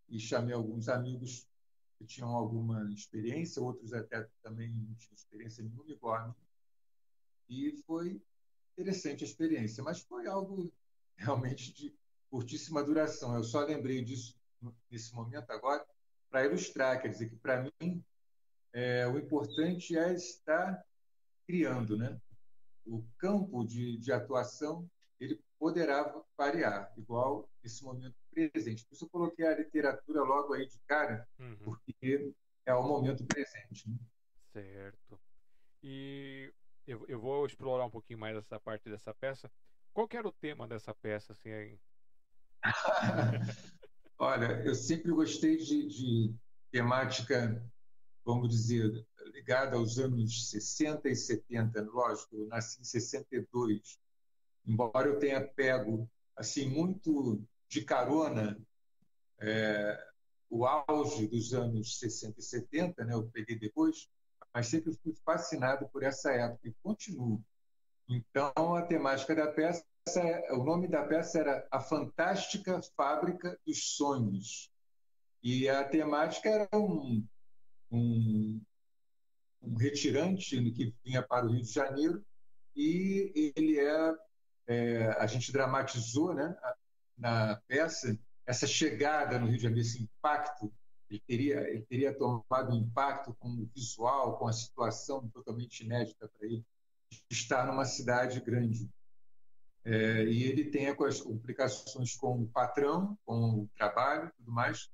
E 0.09 0.21
chamei 0.21 0.55
alguns 0.55 0.89
amigos 0.89 1.49
que 1.97 2.05
tinham 2.05 2.29
alguma 2.29 2.93
experiência, 2.93 3.63
outros 3.63 3.95
até 3.95 4.29
também 4.43 4.71
não 4.75 4.95
tinham 4.97 5.15
experiência 5.15 5.65
nenhuma 5.65 5.91
igual 5.91 6.15
a. 6.15 6.35
E 7.49 7.77
foi 7.87 8.21
interessante 8.77 9.25
a 9.25 9.27
experiência, 9.27 9.83
mas 9.83 10.01
foi 10.01 10.27
algo 10.27 10.73
realmente 11.17 11.73
de 11.73 11.95
curtíssima 12.31 12.83
duração. 12.83 13.35
Eu 13.35 13.45
só 13.45 13.65
lembrei 13.65 14.03
disso 14.03 14.37
nesse 14.91 15.15
momento 15.15 15.51
agora 15.51 15.87
para 16.29 16.45
ilustrar, 16.45 17.01
quer 17.01 17.09
dizer 17.09 17.29
que 17.29 17.37
para 17.37 17.63
mim 17.63 18.05
é, 18.73 19.07
o 19.07 19.19
importante 19.19 19.97
é 19.97 20.13
estar 20.13 20.85
criando, 21.47 21.97
né? 21.97 22.21
O 22.85 23.03
campo 23.19 23.65
de, 23.65 23.97
de 23.99 24.13
atuação 24.13 24.89
ele 25.19 25.41
poderá 25.59 26.15
variar, 26.37 26.93
igual 26.97 27.49
esse 27.65 27.83
momento 27.83 28.15
presente. 28.31 28.85
Por 28.85 28.95
isso 28.95 29.05
eu 29.07 29.09
coloquei 29.09 29.47
a 29.47 29.57
literatura 29.57 30.23
logo 30.23 30.53
aí 30.53 30.67
de 30.67 30.79
cara, 30.87 31.27
uhum. 31.39 31.57
porque 31.65 32.33
é 32.67 32.75
o 32.75 32.87
momento 32.87 33.25
presente. 33.25 33.89
Né? 33.89 33.97
Certo. 34.53 35.19
E 35.83 36.53
eu, 36.87 37.05
eu 37.09 37.21
vou 37.21 37.47
explorar 37.47 37.85
um 37.87 37.91
pouquinho 37.91 38.19
mais 38.19 38.37
essa 38.37 38.59
parte 38.61 38.89
dessa 38.89 39.13
peça. 39.15 39.51
Qual 39.93 40.09
era 40.13 40.29
o 40.29 40.33
tema 40.33 40.69
dessa 40.69 40.95
peça? 40.95 41.33
Assim, 41.33 41.51
aí? 41.51 41.79
Olha, 44.19 44.63
eu 44.65 44.75
sempre 44.75 45.13
gostei 45.13 45.57
de, 45.57 45.87
de 45.87 46.35
temática, 46.71 47.63
vamos 48.25 48.49
dizer, 48.49 49.07
ligada 49.33 49.77
aos 49.77 49.99
anos 49.99 50.51
60 50.51 51.09
e 51.09 51.17
70. 51.17 51.83
Lógico, 51.83 52.37
eu 52.37 52.47
nasci 52.47 52.81
em 52.81 52.85
62 52.85 53.99
embora 54.67 55.09
eu 55.09 55.19
tenha 55.19 55.41
pego 55.41 56.11
assim 56.35 56.69
muito 56.69 57.41
de 57.69 57.85
carona 57.85 58.59
é, 59.41 60.07
o 60.51 60.67
auge 60.67 61.27
dos 61.29 61.55
anos 61.55 61.99
60 61.99 62.41
e 62.41 62.43
70, 62.43 63.05
né? 63.05 63.15
eu 63.15 63.29
peguei 63.29 63.59
depois, 63.59 64.09
mas 64.57 64.69
sempre 64.69 64.91
fui 64.95 65.13
fascinado 65.23 65.87
por 65.91 66.03
essa 66.03 66.33
época 66.33 66.67
e 66.67 66.73
continuo. 66.83 67.45
Então, 68.09 68.75
a 68.75 68.81
temática 68.81 69.35
da 69.35 69.49
peça, 69.49 69.85
é, 70.17 70.51
o 70.55 70.65
nome 70.65 70.89
da 70.89 71.05
peça 71.05 71.41
era 71.41 71.69
A 71.71 71.79
Fantástica 71.79 72.81
Fábrica 72.97 73.61
dos 73.67 73.97
Sonhos. 73.97 74.73
E 75.43 75.69
a 75.69 75.85
temática 75.85 76.49
era 76.49 76.69
um, 76.73 77.23
um, 77.91 78.63
um 79.61 79.77
retirante 79.77 80.59
que 80.71 80.95
vinha 81.05 81.23
para 81.23 81.45
o 81.45 81.51
Rio 81.51 81.63
de 81.63 81.71
Janeiro 81.71 82.25
e 82.75 83.53
ele 83.55 83.79
é 83.79 84.17
é, 84.69 85.09
a 85.19 85.27
gente 85.27 85.53
dramatizou 85.53 86.35
né, 86.35 86.57
na 87.19 87.61
peça 87.69 88.19
essa 88.47 88.67
chegada 88.67 89.39
no 89.39 89.49
Rio 89.49 89.59
de 89.59 89.65
Janeiro, 89.65 89.87
esse 89.87 90.03
impacto. 90.03 90.73
Ele 91.09 91.21
teria, 91.21 91.61
ele 91.71 91.83
teria 91.83 92.17
tomado 92.17 92.73
um 92.73 92.81
impacto 92.81 93.35
com 93.35 93.49
o 93.49 93.71
visual, 93.75 94.39
com 94.39 94.49
a 94.49 94.53
situação 94.53 95.29
totalmente 95.29 95.85
inédita 95.85 96.29
para 96.29 96.47
ele, 96.47 96.65
estar 97.31 97.67
numa 97.67 97.85
cidade 97.85 98.41
grande. 98.41 98.91
É, 99.85 100.25
e 100.25 100.43
ele 100.43 100.65
tem 100.65 100.89
as 100.89 101.21
complicações 101.21 102.17
com 102.17 102.43
o 102.43 102.49
patrão, 102.49 103.17
com 103.25 103.63
o 103.63 103.71
trabalho 103.77 104.33
tudo 104.37 104.51
mais. 104.51 104.91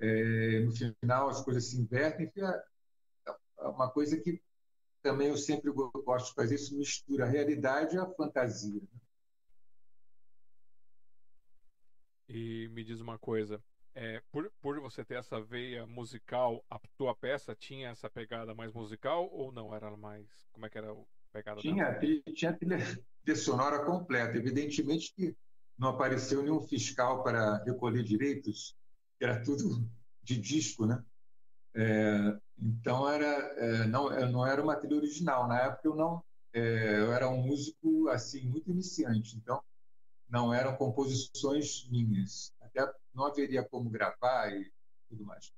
É, 0.00 0.60
no 0.60 0.72
final, 0.72 1.28
as 1.28 1.42
coisas 1.42 1.70
se 1.70 1.80
invertem. 1.80 2.32
É, 2.36 2.64
é 3.60 3.68
uma 3.68 3.88
coisa 3.88 4.16
que 4.16 4.42
também 5.00 5.28
eu 5.28 5.36
sempre 5.36 5.70
gosto 5.70 6.30
de 6.30 6.34
fazer 6.34 6.56
isso, 6.56 6.76
mistura 6.76 7.24
a 7.24 7.28
realidade 7.28 7.96
a 7.98 8.06
fantasia. 8.14 8.80
Né? 8.80 9.00
E 12.28 12.68
me 12.68 12.84
diz 12.84 13.00
uma 13.00 13.18
coisa, 13.18 13.62
é, 13.94 14.22
por, 14.30 14.50
por 14.60 14.80
você 14.80 15.04
ter 15.04 15.14
essa 15.14 15.40
veia 15.40 15.86
musical, 15.86 16.64
a 16.70 16.78
tua 16.96 17.14
peça 17.14 17.54
tinha 17.54 17.90
essa 17.90 18.08
pegada 18.08 18.54
mais 18.54 18.72
musical 18.72 19.28
ou 19.32 19.52
não? 19.52 19.74
Era 19.74 19.96
mais. 19.96 20.48
Como 20.52 20.66
é 20.66 20.70
que 20.70 20.78
era 20.78 20.92
a 20.92 20.96
pegada 21.32 21.60
Tinha, 21.60 21.98
tinha 22.34 22.52
trilha, 22.52 22.78
trilha 23.24 23.36
sonora 23.36 23.84
completa. 23.84 24.36
Evidentemente 24.36 25.12
que 25.14 25.36
não 25.76 25.88
apareceu 25.88 26.42
nenhum 26.42 26.60
fiscal 26.60 27.22
para 27.22 27.62
recolher 27.64 28.04
direitos, 28.04 28.76
era 29.20 29.42
tudo 29.42 29.88
de 30.22 30.40
disco, 30.40 30.86
né? 30.86 31.02
É, 31.74 32.36
então 32.58 33.08
era 33.08 33.26
é, 33.26 33.86
não 33.86 34.10
não 34.28 34.44
era 34.44 34.60
uma 34.60 34.74
trilha 34.74 34.96
original 34.96 35.46
na 35.46 35.60
época 35.60 35.86
eu 35.86 35.94
não 35.94 36.20
é, 36.52 36.98
eu 36.98 37.12
era 37.12 37.28
um 37.28 37.46
músico 37.46 38.08
assim 38.08 38.44
muito 38.44 38.68
iniciante 38.68 39.36
então 39.36 39.62
não 40.28 40.52
eram 40.52 40.74
composições 40.74 41.88
minhas 41.88 42.52
até 42.74 42.92
não 43.14 43.26
haveria 43.26 43.62
como 43.64 43.90
gravar 43.90 44.52
e 44.52 44.70
tudo 45.08 45.24
mais 45.24 45.52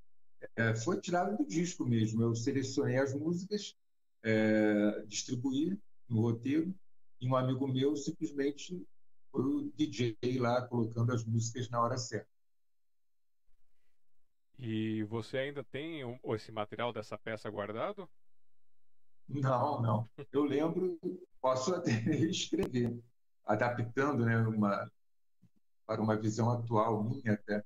é, 0.57 0.75
foi 0.75 1.01
tirado 1.01 1.37
do 1.37 1.47
disco 1.47 1.85
mesmo 1.85 2.23
eu 2.23 2.35
selecionei 2.35 2.99
as 2.99 3.15
músicas 3.15 3.77
é, 4.25 5.05
distribuí 5.07 5.79
no 6.09 6.21
roteiro 6.21 6.75
e 7.21 7.29
um 7.29 7.37
amigo 7.37 7.67
meu 7.69 7.97
simplesmente 7.97 8.87
foi 9.31 9.45
o 9.45 9.73
DJ 9.73 10.17
lá 10.39 10.67
colocando 10.67 11.13
as 11.13 11.25
músicas 11.25 11.69
na 11.69 11.81
hora 11.81 11.97
certa 11.97 12.33
e 14.65 15.03
você 15.05 15.39
ainda 15.39 15.65
tem 15.65 16.03
esse 16.27 16.53
material 16.53 16.93
dessa 16.93 17.19
peça 17.19 17.51
guardado? 17.51 18.09
Não, 19.29 19.83
não. 19.83 20.11
Eu 20.31 20.45
lembro, 20.45 21.01
posso 21.41 21.75
até 21.75 21.91
escrever, 22.31 22.97
adaptando 23.45 24.25
né, 24.25 24.39
uma, 24.47 24.89
para 25.87 26.01
uma 26.01 26.17
visão 26.17 26.51
atual 26.51 27.03
minha 27.03 27.35
até, 27.35 27.65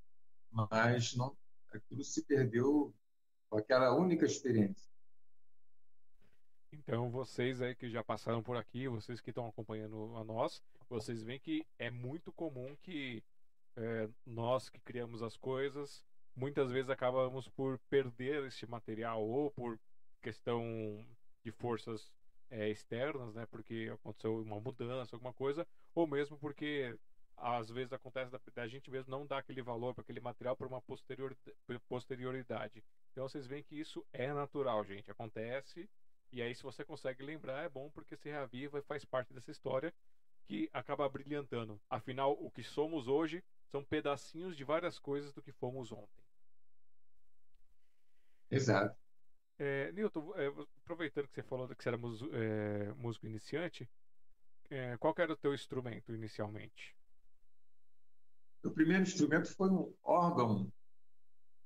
mas 0.50 1.14
não, 1.14 1.36
aquilo 1.72 2.04
se 2.04 2.24
perdeu 2.24 2.94
com 3.48 3.58
aquela 3.58 3.94
única 3.94 4.26
experiência. 4.26 4.90
Então, 6.72 7.10
vocês 7.10 7.62
aí 7.62 7.74
que 7.74 7.88
já 7.88 8.02
passaram 8.02 8.42
por 8.42 8.56
aqui, 8.56 8.88
vocês 8.88 9.20
que 9.20 9.30
estão 9.30 9.46
acompanhando 9.46 10.16
a 10.16 10.24
nós, 10.24 10.62
vocês 10.88 11.22
veem 11.22 11.40
que 11.40 11.66
é 11.78 11.90
muito 11.90 12.32
comum 12.32 12.76
que 12.82 13.22
é, 13.76 14.08
nós 14.24 14.68
que 14.68 14.80
criamos 14.80 15.22
as 15.22 15.36
coisas 15.36 16.04
muitas 16.36 16.70
vezes 16.70 16.90
acabamos 16.90 17.48
por 17.48 17.78
perder 17.88 18.44
este 18.44 18.66
material 18.66 19.26
ou 19.26 19.50
por 19.50 19.80
questão 20.20 20.62
de 21.42 21.50
forças 21.50 22.12
é, 22.50 22.68
externas, 22.68 23.34
né? 23.34 23.46
Porque 23.46 23.90
aconteceu 23.92 24.40
uma 24.42 24.60
mudança, 24.60 25.16
alguma 25.16 25.32
coisa, 25.32 25.66
ou 25.94 26.06
mesmo 26.06 26.38
porque 26.38 26.96
às 27.36 27.70
vezes 27.70 27.92
acontece 27.92 28.30
da, 28.30 28.40
da 28.54 28.66
gente 28.66 28.90
mesmo 28.90 29.10
não 29.10 29.26
dar 29.26 29.38
aquele 29.38 29.62
valor 29.62 29.94
para 29.94 30.02
aquele 30.02 30.20
material 30.20 30.56
por 30.56 30.66
uma 30.66 30.80
posterior, 30.80 31.36
posterioridade. 31.88 32.82
Então 33.12 33.28
vocês 33.28 33.46
veem 33.46 33.62
que 33.62 33.78
isso 33.78 34.04
é 34.12 34.32
natural, 34.32 34.84
gente. 34.84 35.10
Acontece. 35.10 35.88
E 36.32 36.42
aí, 36.42 36.54
se 36.54 36.62
você 36.62 36.84
consegue 36.84 37.22
lembrar, 37.22 37.62
é 37.64 37.68
bom 37.68 37.90
porque 37.90 38.16
se 38.16 38.28
reaviva 38.28 38.78
e 38.78 38.82
faz 38.82 39.04
parte 39.04 39.32
dessa 39.32 39.50
história 39.50 39.94
que 40.46 40.68
acaba 40.72 41.08
brilhantando. 41.08 41.80
Afinal, 41.88 42.32
o 42.32 42.50
que 42.50 42.62
somos 42.62 43.08
hoje 43.08 43.42
são 43.70 43.84
pedacinhos 43.84 44.56
de 44.56 44.64
várias 44.64 44.98
coisas 44.98 45.32
do 45.32 45.42
que 45.42 45.52
fomos 45.52 45.92
ontem. 45.92 46.24
Exato. 48.50 48.96
É, 49.58 49.90
Newton, 49.92 50.32
é, 50.36 50.46
aproveitando 50.82 51.28
que 51.28 51.34
você 51.34 51.42
falou 51.42 51.68
que 51.68 51.82
você 51.82 51.88
era 51.88 51.96
músico, 51.96 52.30
é, 52.34 52.92
músico 52.94 53.26
iniciante, 53.26 53.88
é, 54.70 54.96
qual 54.98 55.14
era 55.18 55.32
o 55.32 55.36
teu 55.36 55.54
instrumento 55.54 56.14
inicialmente? 56.14 56.94
O 58.66 58.70
primeiro 58.70 59.02
instrumento 59.02 59.54
foi 59.54 59.70
um 59.70 59.94
órgão 60.02 60.72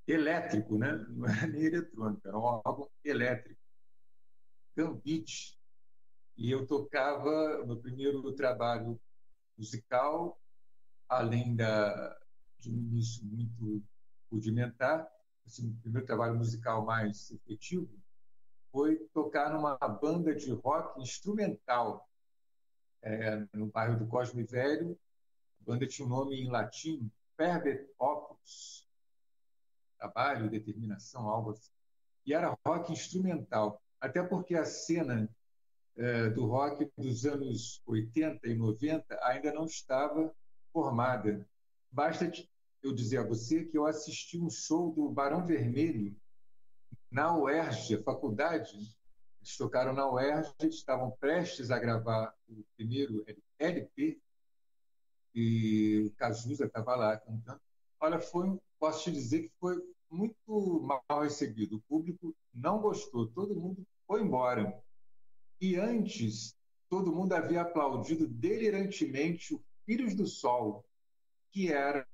elétrico, 0.07 0.76
né? 0.76 0.92
não 1.11 1.26
era 1.26 1.47
nem 1.47 1.64
eletrônico, 1.64 2.26
era 2.26 2.37
um 2.37 2.42
órgão 2.42 2.90
elétrico, 3.04 3.61
gambit. 4.76 5.59
E 6.37 6.50
eu 6.50 6.66
tocava 6.66 7.64
no 7.66 7.80
primeiro 7.80 8.33
trabalho 8.33 9.00
musical, 9.57 10.40
além 11.09 11.54
da, 11.54 12.19
de 12.59 12.71
um 12.71 12.78
início 12.78 13.25
muito 13.26 13.83
rudimentar, 14.30 15.11
assim, 15.45 15.71
o 15.71 15.80
primeiro 15.80 16.07
trabalho 16.07 16.37
musical 16.37 16.85
mais 16.85 17.30
efetivo 17.30 17.90
foi 18.73 18.97
tocar 19.12 19.52
numa 19.52 19.76
banda 19.76 20.35
de 20.35 20.50
rock 20.52 21.00
instrumental 21.00 22.09
é, 23.02 23.37
no 23.52 23.66
bairro 23.66 23.99
do 23.99 24.07
Cosme 24.07 24.45
Velho. 24.45 24.99
A 25.60 25.64
banda 25.64 25.86
tinha 25.86 26.06
um 26.06 26.10
nome 26.10 26.36
em 26.36 26.48
latim, 26.48 27.10
Perbet 27.36 27.88
Opus, 27.98 28.86
trabalho, 29.98 30.50
determinação, 30.50 31.28
algo 31.28 31.50
assim. 31.50 31.70
E 32.26 32.34
era 32.34 32.56
rock 32.66 32.92
instrumental, 32.92 33.82
até 34.00 34.22
porque 34.22 34.54
a 34.54 34.64
cena 34.64 35.28
é, 35.96 36.30
do 36.30 36.46
rock 36.46 36.90
dos 36.96 37.26
anos 37.26 37.82
80 37.86 38.48
e 38.48 38.54
90 38.54 39.18
ainda 39.22 39.52
não 39.52 39.66
estava 39.66 40.34
formada. 40.72 41.46
Basta 41.90 42.30
eu 42.82 42.94
dizer 42.94 43.18
a 43.18 43.26
você 43.26 43.64
que 43.64 43.76
eu 43.76 43.86
assisti 43.86 44.38
um 44.38 44.48
show 44.48 44.92
do 44.92 45.10
Barão 45.10 45.44
Vermelho 45.44 46.16
na 47.10 47.36
UERJ, 47.36 48.02
faculdade. 48.02 48.96
Eles 49.40 49.56
tocaram 49.56 49.92
na 49.92 50.10
UERJ, 50.10 50.68
estavam 50.68 51.10
prestes 51.12 51.70
a 51.70 51.78
gravar 51.78 52.34
o 52.48 52.64
primeiro 52.76 53.24
LP 53.58 54.20
e 55.34 56.04
o 56.06 56.10
Cazuza 56.12 56.66
estava 56.66 56.96
lá 56.96 57.16
cantando. 57.16 57.60
Olha, 58.00 58.18
foi, 58.18 58.58
posso 58.78 59.04
te 59.04 59.12
dizer 59.12 59.42
que 59.42 59.52
foi 59.60 59.76
muito 60.10 60.80
mal 60.80 61.22
recebido. 61.22 61.76
O 61.76 61.82
público 61.82 62.34
não 62.52 62.80
gostou, 62.80 63.28
todo 63.28 63.54
mundo 63.54 63.87
foi 64.06 64.22
embora. 64.22 64.82
E 65.60 65.76
antes, 65.76 66.56
todo 66.88 67.14
mundo 67.14 67.34
havia 67.34 67.62
aplaudido 67.62 68.26
delirantemente 68.26 69.54
o 69.54 69.62
Filhos 69.87 70.14
do 70.14 70.26
Sol, 70.26 70.84
que 71.52 71.72
era 71.72 72.06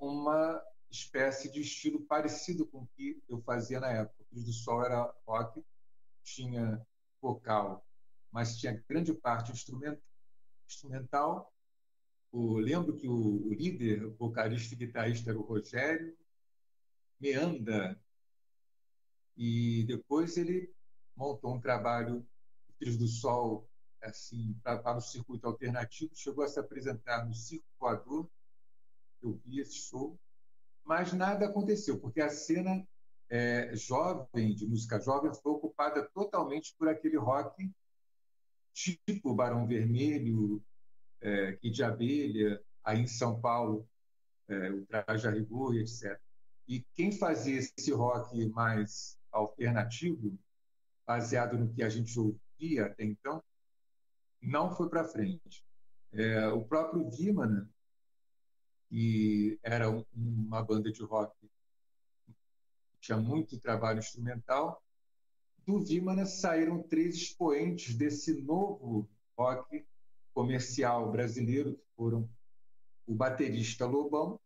uma 0.00 0.62
espécie 0.90 1.50
de 1.50 1.60
estilo 1.60 2.00
parecido 2.02 2.66
com 2.66 2.78
o 2.78 2.88
que 2.96 3.22
eu 3.28 3.40
fazia 3.42 3.78
na 3.78 3.90
época. 3.90 4.24
Filhos 4.30 4.46
do 4.46 4.52
Sol 4.52 4.84
era 4.84 5.14
rock, 5.26 5.62
tinha 6.22 6.84
vocal, 7.20 7.84
mas 8.32 8.58
tinha 8.58 8.82
grande 8.88 9.12
parte 9.12 9.52
instrumental. 9.52 11.52
Eu 12.32 12.58
lembro 12.58 12.96
que 12.96 13.08
o 13.08 13.52
líder, 13.52 14.04
o 14.04 14.14
vocalista 14.14 14.74
e 14.74 14.78
guitarrista 14.78 15.30
era 15.30 15.38
o 15.38 15.42
Rogério 15.42 16.16
Meanda, 17.20 18.00
e 19.36 19.84
depois 19.84 20.36
ele 20.36 20.72
montou 21.16 21.54
um 21.54 21.60
trabalho, 21.60 22.26
Filhos 22.78 22.96
do 22.96 23.08
Sol, 23.08 23.68
assim, 24.02 24.54
para 24.62 24.96
o 24.96 25.00
circuito 25.00 25.46
alternativo, 25.46 26.14
chegou 26.14 26.44
a 26.44 26.48
se 26.48 26.60
apresentar 26.60 27.26
no 27.26 27.34
Circo 27.34 27.66
Voador, 27.78 28.30
eu 29.20 29.40
vi 29.44 29.60
esse 29.60 29.78
show, 29.78 30.18
mas 30.84 31.12
nada 31.12 31.46
aconteceu, 31.46 31.98
porque 31.98 32.20
a 32.20 32.30
cena 32.30 32.86
é, 33.28 33.74
jovem, 33.74 34.54
de 34.54 34.66
música 34.66 35.00
jovem, 35.00 35.34
foi 35.34 35.52
ocupada 35.52 36.08
totalmente 36.10 36.74
por 36.78 36.88
aquele 36.88 37.16
rock 37.16 37.70
tipo 38.72 39.34
Barão 39.34 39.66
Vermelho, 39.66 40.62
é, 41.20 41.52
Kid 41.52 41.82
Abelha, 41.82 42.62
aí 42.84 43.00
em 43.00 43.06
São 43.06 43.40
Paulo, 43.40 43.88
é, 44.48 44.70
o 44.70 44.86
Traje 44.86 45.26
a 45.26 45.30
Rigor 45.30 45.74
e 45.74 45.80
etc. 45.80 46.18
E 46.66 46.84
quem 46.94 47.12
fazia 47.12 47.58
esse 47.58 47.92
rock 47.92 48.46
mais 48.50 49.18
alternativo, 49.30 50.38
baseado 51.06 51.58
no 51.58 51.72
que 51.72 51.82
a 51.82 51.88
gente 51.88 52.18
ouvia 52.18 52.86
até 52.86 53.04
então, 53.04 53.42
não 54.40 54.74
foi 54.74 54.88
para 54.88 55.04
frente. 55.04 55.64
É, 56.12 56.48
o 56.48 56.64
próprio 56.64 57.10
Vimana, 57.10 57.68
que 58.88 59.58
era 59.62 59.90
um, 59.90 60.04
uma 60.14 60.62
banda 60.62 60.90
de 60.90 61.02
rock 61.02 61.34
tinha 63.00 63.18
muito 63.18 63.58
trabalho 63.58 64.00
instrumental. 64.00 64.82
Do 65.66 65.80
Vimana 65.80 66.26
saíram 66.26 66.82
três 66.82 67.14
expoentes 67.14 67.94
desse 67.94 68.42
novo 68.42 69.08
rock 69.36 69.86
comercial 70.38 71.10
brasileiro, 71.10 71.74
que 71.74 71.84
foram 71.96 72.30
o 73.04 73.12
baterista 73.12 73.84
Lobão, 73.84 74.38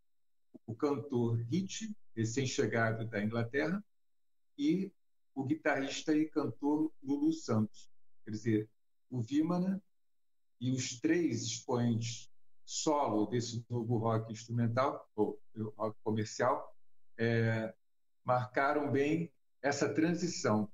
o 0.67 0.75
cantor 0.75 1.37
Hit, 1.51 1.95
recém-chegado 2.17 3.07
da 3.07 3.23
Inglaterra, 3.23 3.85
e 4.57 4.91
o 5.35 5.45
guitarrista 5.45 6.17
e 6.17 6.31
cantor 6.31 6.91
Lulu 7.03 7.31
Santos. 7.35 7.91
Quer 8.25 8.31
dizer, 8.31 8.71
o 9.11 9.21
Vimana 9.21 9.83
e 10.59 10.71
os 10.71 10.99
três 10.99 11.43
expoentes 11.43 12.31
solo 12.65 13.27
desse 13.27 13.63
novo 13.69 13.99
rock 13.99 14.33
instrumental, 14.33 15.07
ou 15.15 15.39
rock 15.77 15.95
comercial, 16.03 16.75
é, 17.19 17.75
marcaram 18.25 18.91
bem 18.91 19.31
essa 19.61 19.93
transição. 19.93 20.73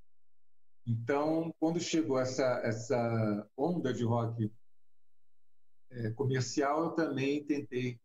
Então, 0.87 1.53
quando 1.59 1.81
chegou 1.81 2.21
essa, 2.21 2.61
essa 2.63 3.51
onda 3.57 3.93
de 3.93 4.05
rock 4.05 4.49
é, 5.91 6.11
comercial, 6.11 6.85
eu 6.85 6.91
também 6.93 7.45
tentei 7.45 8.01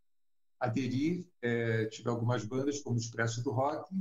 aderir. 0.60 1.26
É, 1.41 1.86
tive 1.86 2.10
algumas 2.10 2.46
bandas, 2.46 2.80
como 2.82 2.98
Expresso 2.98 3.43
do 3.43 3.52
Rock, 3.52 3.93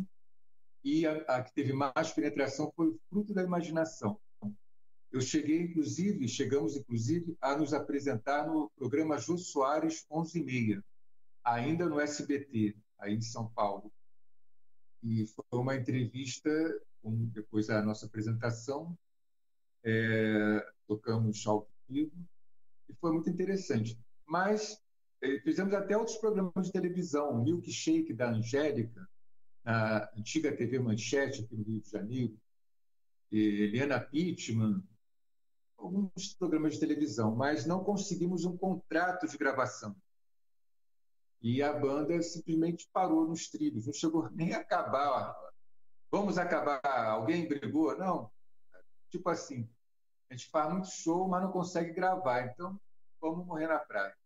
e 0.85 1.07
a, 1.07 1.15
a 1.29 1.43
que 1.43 1.53
teve 1.53 1.73
mais 1.73 2.11
penetração 2.13 2.73
foi 2.75 2.89
o 2.89 3.01
Fruto 3.09 3.33
da 3.33 3.43
Imaginação, 3.43 4.21
eu 5.13 5.21
cheguei, 5.21 5.61
inclusive, 5.61 6.27
chegamos, 6.27 6.75
inclusive, 6.75 7.37
a 7.39 7.55
nos 7.55 7.75
apresentar 7.75 8.47
no 8.47 8.71
programa 8.71 9.19
Jô 9.19 9.37
Soares 9.37 10.07
11 10.11 10.83
ainda 11.45 11.87
no 11.87 12.01
SBT, 12.01 12.75
aí 12.99 13.15
em 13.15 13.21
São 13.21 13.47
Paulo. 13.51 13.93
E 15.03 15.27
foi 15.27 15.45
uma 15.53 15.77
entrevista, 15.77 16.51
um, 17.05 17.27
depois 17.27 17.67
da 17.67 17.83
nossa 17.83 18.07
apresentação, 18.07 18.97
é, 19.85 20.67
tocamos 20.87 21.47
ao 21.47 21.69
vivo, 21.87 22.17
e 22.89 22.95
foi 22.95 23.13
muito 23.13 23.31
interessante. 23.31 23.99
Mas 24.27 24.81
é, 25.23 25.39
fizemos 25.41 25.73
até 25.75 25.97
outros 25.97 26.17
programas 26.17 26.67
de 26.67 26.73
televisão, 26.73 27.31
o 27.31 27.43
Milkshake 27.43 28.13
da 28.13 28.31
Angélica, 28.31 29.09
na 29.65 30.11
antiga 30.17 30.57
TV 30.57 30.79
Manchete, 30.79 31.45
aqui 31.45 31.57
no 31.57 31.63
Rio 31.63 31.81
de 31.81 31.91
Janeiro, 31.91 32.37
Helena 33.31 34.01
Pittman, 34.01 34.83
alguns 35.79 36.35
programas 36.35 36.75
de 36.75 36.81
televisão, 36.81 37.35
mas 37.35 37.67
não 37.67 37.83
conseguimos 37.83 38.45
um 38.45 38.57
contrato 38.57 39.27
de 39.27 39.39
gravação. 39.39 39.97
E 41.41 41.63
a 41.63 41.73
banda 41.73 42.21
simplesmente 42.23 42.89
parou 42.93 43.27
nos 43.27 43.49
trilhos, 43.49 43.87
não 43.87 43.93
chegou 43.93 44.31
nem 44.31 44.55
a 44.55 44.59
acabar. 44.59 45.37
Vamos 46.11 46.39
acabar, 46.39 46.81
alguém 46.85 47.49
brigou? 47.49 47.97
Não. 47.99 48.31
Tipo 49.11 49.29
assim, 49.31 49.69
a 50.33 50.35
gente 50.35 50.49
faz 50.49 50.73
muito 50.73 50.91
show, 50.91 51.29
mas 51.29 51.43
não 51.43 51.53
consegue 51.53 51.93
gravar, 51.93 52.47
então 52.47 52.81
vamos 53.21 53.47
morrer 53.47 53.67
na 53.67 53.79
praia. 53.79 54.17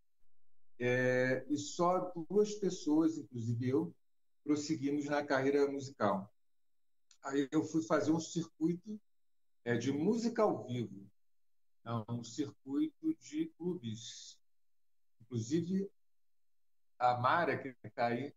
É, 0.79 1.45
e 1.49 1.59
só 1.59 2.13
duas 2.29 2.55
pessoas, 2.55 3.19
inclusive 3.19 3.69
eu, 3.69 3.93
prosseguimos 4.45 5.07
na 5.07 5.25
carreira 5.25 5.67
musical. 5.67 6.33
Aí 7.25 7.49
eu 7.51 7.65
fui 7.65 7.83
fazer 7.83 8.13
um 8.13 8.21
circuito 8.21 9.01
é, 9.65 9.77
de 9.77 9.91
música 9.91 10.43
ao 10.43 10.65
vivo 10.65 11.11
é 11.85 12.13
um 12.13 12.23
circuito 12.23 13.15
de 13.21 13.47
clubes. 13.59 14.39
Inclusive, 15.21 15.91
a 16.99 17.19
Mara, 17.19 17.59
que 17.59 17.75
está 17.85 18.07
aí 18.07 18.33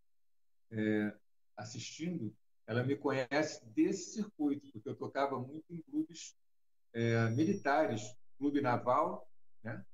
é, 0.72 1.16
assistindo, 1.56 2.36
ela 2.66 2.84
me 2.84 2.96
conhece 2.96 3.64
desse 3.66 4.14
circuito, 4.14 4.68
porque 4.72 4.90
eu 4.90 4.96
tocava 4.96 5.40
muito 5.40 5.72
em 5.72 5.82
clubes 5.84 6.36
é, 6.94 7.30
militares, 7.30 8.02
Clube 8.38 8.62
Naval, 8.62 9.30
né, 9.64 9.86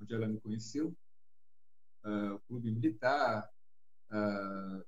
onde 0.00 0.14
ela 0.14 0.26
me 0.26 0.40
conheceu, 0.40 0.96
uh, 2.04 2.38
Clube 2.46 2.70
Militar, 2.70 3.48
uh, 4.10 4.84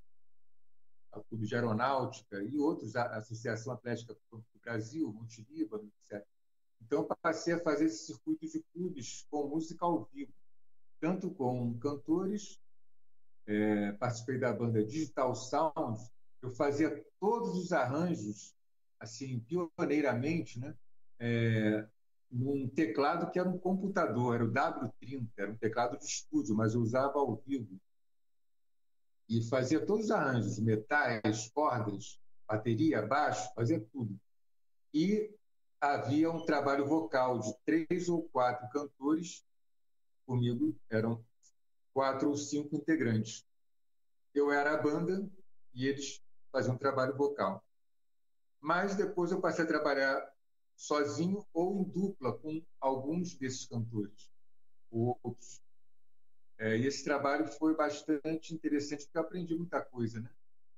Clube 1.29 1.46
de 1.46 1.55
Aeronáutica 1.55 2.42
e 2.42 2.59
outros, 2.59 2.96
a 2.96 3.16
Associação 3.16 3.75
Atlética 3.75 4.16
do 4.31 4.44
Brasil, 4.62 5.12
Monte 5.12 5.46
Líbano, 5.51 5.92
etc. 6.01 6.27
Então, 6.81 7.07
passei 7.20 7.55
a 7.55 7.61
fazer 7.61 7.85
esse 7.87 8.07
circuito 8.07 8.46
de 8.46 8.62
clubes 8.72 9.27
com 9.31 9.48
música 9.48 9.85
ao 9.85 10.05
vivo, 10.07 10.33
tanto 11.01 11.31
com 11.31 11.79
cantores, 11.79 12.59
é, 13.46 13.92
participei 13.92 14.38
da 14.38 14.53
banda 14.53 14.85
Digital 14.85 15.35
Sound, 15.35 16.01
eu 16.40 16.51
fazia 16.51 17.05
todos 17.20 17.57
os 17.57 17.72
arranjos, 17.72 18.55
assim, 18.98 19.38
pioneiramente, 19.40 20.59
né? 20.59 20.77
É, 21.24 21.87
num 22.28 22.68
teclado 22.68 23.30
que 23.30 23.38
era 23.38 23.48
um 23.48 23.56
computador, 23.56 24.35
era 24.35 24.44
o 24.44 24.50
W30, 24.50 25.28
era 25.37 25.52
um 25.52 25.56
teclado 25.56 25.96
de 25.96 26.04
estúdio, 26.04 26.52
mas 26.52 26.74
eu 26.74 26.80
usava 26.80 27.16
ao 27.16 27.37
vivo. 27.46 27.80
E 29.28 29.40
fazia 29.48 29.87
todos 29.87 30.06
os 30.06 30.11
arranjos, 30.11 30.58
metais, 30.58 31.48
cordas, 31.54 32.18
bateria, 32.44 33.06
baixo, 33.06 33.54
fazia 33.54 33.80
tudo. 33.92 34.18
E 34.92 35.32
havia 35.80 36.28
um 36.28 36.44
trabalho 36.44 36.87
vocal 36.87 37.38
de 37.38 37.54
três 37.64 38.08
ou 38.08 38.28
quatro 38.30 38.68
cantores, 38.70 39.44
comigo 40.26 40.76
eram 40.90 41.24
quatro 41.94 42.30
ou 42.30 42.37
cinco 42.37 42.74
integrantes. 42.74 43.46
Eu 44.35 44.50
era 44.50 44.74
a 44.74 44.82
banda 44.82 45.30
e 45.72 45.87
eles 45.87 46.20
faziam 46.50 46.74
um 46.74 46.78
trabalho 46.78 47.16
vocal. 47.16 47.64
Mas 48.61 48.96
depois 48.96 49.30
eu 49.30 49.40
passei 49.40 49.64
a 49.64 49.68
trabalhar 49.68 50.32
sozinho 50.83 51.47
ou 51.55 51.77
em 51.77 51.85
dupla 51.85 52.37
com 52.37 52.61
alguns 52.81 53.35
desses 53.35 53.66
cantores, 53.66 54.29
outros. 54.90 55.62
É, 56.59 56.77
e 56.77 56.87
esse 56.87 57.05
trabalho 57.05 57.47
foi 57.47 57.77
bastante 57.77 58.53
interessante 58.53 59.05
porque 59.05 59.16
eu 59.16 59.23
aprendi 59.23 59.55
muita 59.55 59.81
coisa, 59.81 60.21
né? 60.21 60.29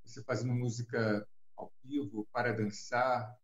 Você 0.05 0.23
fazendo 0.23 0.53
música 0.53 1.27
ao 1.57 1.73
vivo 1.83 2.29
para 2.31 2.53
dançar 2.53 3.35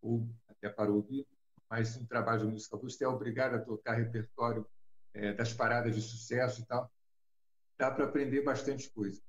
ou 0.00 0.28
até 0.46 0.68
para 0.68 0.92
ouvir, 0.92 1.26
mas 1.68 1.96
um 1.96 2.06
trabalho 2.06 2.46
de 2.46 2.52
música 2.52 2.76
você 2.76 3.02
é 3.02 3.08
obrigado 3.08 3.54
a 3.54 3.60
tocar 3.60 3.94
repertório 3.94 4.64
é, 5.12 5.32
das 5.32 5.52
paradas 5.52 5.96
de 5.96 6.00
sucesso 6.00 6.60
e 6.60 6.64
tal. 6.64 6.92
Dá 7.76 7.90
para 7.90 8.04
aprender 8.04 8.42
bastante 8.44 8.88
coisa. 8.92 9.20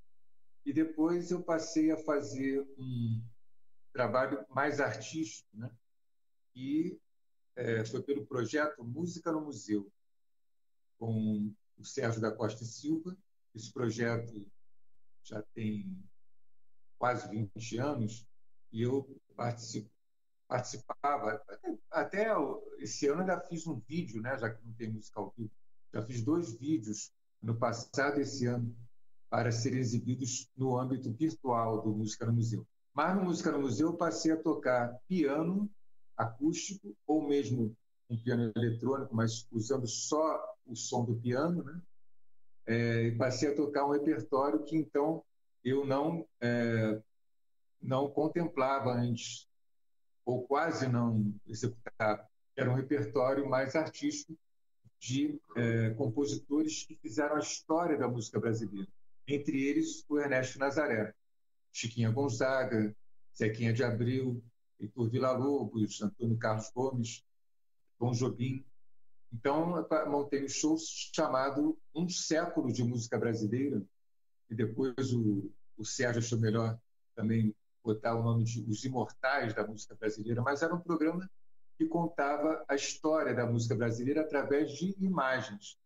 E 0.64 0.72
depois 0.72 1.32
eu 1.32 1.42
passei 1.42 1.92
a 1.92 1.98
fazer 1.98 2.62
um 2.78 3.24
trabalho 3.92 4.46
mais 4.50 4.80
artístico, 4.80 5.50
né? 5.52 5.76
E 6.56 7.00
é, 7.56 7.86
foi 7.86 8.02
pelo 8.02 8.26
projeto 8.26 8.84
Música 8.84 9.32
no 9.32 9.42
Museu, 9.42 9.92
com 10.98 11.54
o 11.78 11.84
Sérgio 11.84 12.22
da 12.22 12.32
Costa 12.32 12.64
e 12.64 12.68
Silva. 12.68 13.16
Esse 13.54 13.72
projeto 13.72 14.46
já 15.24 15.42
tem 15.54 16.04
quase 16.98 17.30
20 17.30 17.78
anos 17.78 18.28
e 18.72 18.82
eu 18.82 19.08
participo, 19.36 19.90
participava, 20.48 21.42
até, 21.92 22.28
esse 22.80 23.08
ano 23.08 23.22
ainda 23.22 23.40
fiz 23.42 23.68
um 23.68 23.80
vídeo, 23.80 24.22
né, 24.22 24.38
já 24.38 24.50
que 24.50 24.66
não 24.66 24.74
tem 24.74 24.92
música 24.92 25.20
ao 25.20 25.32
vivo, 25.38 25.52
já 25.94 26.02
fiz 26.02 26.24
dois 26.24 26.56
vídeos 26.56 27.12
no 27.42 27.58
passado 27.58 28.20
esse 28.20 28.48
ano 28.48 28.76
para 29.30 29.52
serem 29.52 29.80
exibidos 29.80 30.50
no 30.56 30.78
âmbito 30.78 31.12
virtual 31.12 31.82
do 31.82 31.94
Música 31.94 32.26
no 32.26 32.34
Museu. 32.34 32.66
Mas 32.94 33.16
no 33.16 33.24
Música 33.24 33.52
no 33.52 33.62
Museu 33.62 33.90
eu 33.90 33.98
passei 33.98 34.32
a 34.32 34.42
tocar 34.42 34.98
piano 35.08 35.70
acústico 36.18 36.96
ou 37.06 37.28
mesmo 37.28 37.76
um 38.10 38.18
piano 38.18 38.52
eletrônico, 38.56 39.16
mas 39.16 39.48
usando 39.52 39.88
só 39.88 40.42
o 40.66 40.76
som 40.76 41.04
do 41.04 41.16
piano, 41.16 41.64
né? 41.64 41.82
É, 42.66 43.08
e 43.08 43.16
passei 43.18 43.52
a 43.52 43.56
tocar 43.56 43.86
um 43.86 43.92
repertório 43.92 44.64
que 44.64 44.78
então 44.78 45.24
eu 45.64 45.86
não 45.86 46.26
é, 46.40 47.02
não 47.82 48.10
contemplava 48.10 48.94
antes 48.94 49.50
ou 50.26 50.44
quase 50.48 50.88
não 50.88 51.34
executava. 51.46 52.26
Era 52.56 52.72
um 52.72 52.76
repertório 52.76 53.50
mais 53.50 53.76
artístico 53.76 54.38
de 55.00 55.38
é, 55.58 55.90
compositores 55.92 56.86
que 56.86 56.96
fizeram 56.96 57.36
a 57.36 57.40
história 57.40 57.98
da 57.98 58.08
música 58.08 58.40
brasileira. 58.40 58.88
Entre 59.28 59.62
eles, 59.62 60.06
o 60.08 60.18
Ernesto 60.18 60.60
Nazaré, 60.60 61.14
Chiquinha 61.74 62.10
Gonzaga, 62.12 62.96
Zequinha 63.38 63.74
de 63.74 63.84
Abril, 63.84 64.42
Heitor 64.80 65.10
Villa-Lobos, 65.10 66.02
Antônio 66.02 66.38
Carlos 66.38 66.72
Gomes, 66.74 67.24
Tom 67.98 68.12
Jobim. 68.12 68.66
Então, 69.32 69.86
montei 70.10 70.44
um 70.44 70.50
show 70.50 70.78
chamado 70.78 71.78
Um 71.94 72.08
Século 72.08 72.72
de 72.72 72.84
Música 72.84 73.18
Brasileira, 73.18 73.82
e 74.50 74.56
depois 74.56 75.14
o, 75.14 75.52
o 75.78 75.86
Sérgio 75.86 76.20
achou 76.20 76.40
melhor 76.40 76.80
também 77.16 77.56
botar 77.84 78.16
o 78.16 78.24
nome 78.24 78.44
de 78.44 78.62
Os 78.70 78.84
Imortais 78.84 79.54
da 79.54 79.66
Música 79.66 79.96
Brasileira, 79.96 80.42
mas 80.42 80.62
era 80.62 80.74
um 80.74 80.80
programa 80.80 81.30
que 81.78 81.86
contava 81.86 82.64
a 82.68 82.76
história 82.76 83.34
da 83.34 83.46
música 83.46 83.76
brasileira 83.76 84.22
através 84.22 84.72
de 84.72 84.96
imagens. 85.04 85.78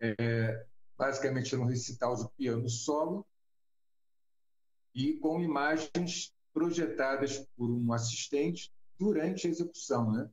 É, 0.00 0.66
basicamente, 0.98 1.54
era 1.54 1.62
um 1.62 1.66
recital 1.66 2.16
de 2.16 2.28
piano 2.36 2.68
solo 2.68 3.26
e 4.94 5.14
com 5.14 5.40
imagens 5.40 6.34
projetadas 6.52 7.38
por 7.56 7.70
um 7.70 7.92
assistente 7.92 8.72
durante 8.98 9.46
a 9.46 9.50
execução. 9.50 10.12
Né? 10.12 10.28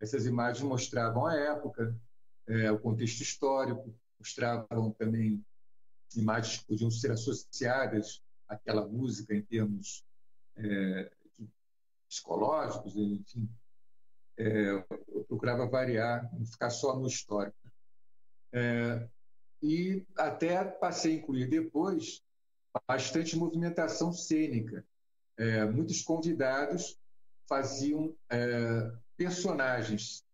Essas 0.00 0.26
imagens 0.26 0.62
mostravam 0.62 1.26
a 1.26 1.34
época, 1.34 1.96
é, 2.46 2.70
o 2.70 2.78
contexto 2.78 3.20
histórico, 3.20 3.94
mostravam 4.18 4.92
também 4.92 5.44
imagens 6.16 6.58
que 6.58 6.66
podiam 6.66 6.90
ser 6.90 7.10
associadas 7.10 8.22
àquela 8.48 8.86
música 8.86 9.34
em 9.34 9.42
termos 9.42 10.04
é, 10.56 11.10
psicológicos, 12.08 12.94
enfim. 12.96 13.48
É, 14.36 14.70
eu 15.08 15.24
procurava 15.24 15.66
variar, 15.66 16.28
não 16.32 16.44
ficar 16.44 16.70
só 16.70 16.98
no 16.98 17.06
histórico. 17.06 17.56
É, 18.52 19.08
e 19.62 20.04
até 20.16 20.64
passei 20.64 21.14
a 21.14 21.18
incluir 21.18 21.48
depois 21.48 22.22
bastante 22.86 23.36
movimentação 23.36 24.12
cênica, 24.12 24.84
é, 25.36 25.64
muitos 25.64 26.02
convidados 26.02 26.98
faziam 27.48 28.14
é, 28.30 28.92
personagens. 29.16 30.24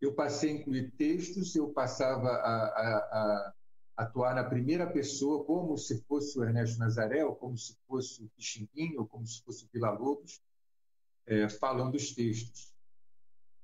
Eu 0.00 0.14
passei 0.14 0.50
a 0.50 0.54
incluir 0.54 0.90
textos, 0.92 1.54
eu 1.54 1.68
passava 1.70 2.28
a, 2.28 2.64
a, 2.66 2.96
a, 2.98 3.54
atuar 3.96 4.34
na 4.34 4.44
primeira 4.44 4.86
pessoa, 4.86 5.44
como 5.44 5.76
se 5.76 6.00
fosse 6.02 6.38
o 6.38 6.44
Ernesto 6.44 6.78
Nazaré, 6.78 7.24
ou 7.24 7.34
como 7.34 7.56
se 7.56 7.76
fosse 7.86 8.22
o 8.22 8.28
Pixinguinho, 8.36 9.00
ou 9.00 9.06
como 9.06 9.26
se 9.26 9.42
fosse 9.42 9.64
o 9.64 9.68
Vila 9.72 9.90
Lobos, 9.90 10.40
é, 11.26 11.48
falando 11.48 11.96
os 11.96 12.14
textos. 12.14 12.72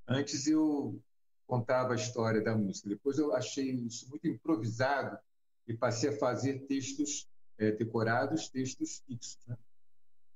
Antes 0.07 0.47
eu 0.47 1.01
contava 1.47 1.93
a 1.93 1.97
história 1.97 2.43
da 2.43 2.57
música, 2.57 2.89
depois 2.89 3.19
eu 3.19 3.35
achei 3.35 3.71
isso 3.71 4.09
muito 4.09 4.27
improvisado 4.27 5.19
e 5.67 5.75
passei 5.75 6.11
a 6.11 6.19
fazer 6.19 6.67
textos 6.67 7.29
é, 7.59 7.71
decorados, 7.71 8.49
textos 8.49 9.03
fixos. 9.07 9.39
Né? 9.47 9.57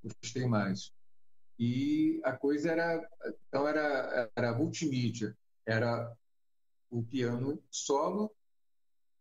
Gostei 0.02 0.46
mais. 0.46 0.92
E 1.58 2.20
a 2.24 2.32
coisa 2.32 2.70
era, 2.70 3.08
então 3.48 3.66
era, 3.66 4.30
era 4.36 4.56
multimídia, 4.56 5.36
era 5.66 6.12
o 6.90 7.02
piano 7.02 7.62
solo, 7.70 8.32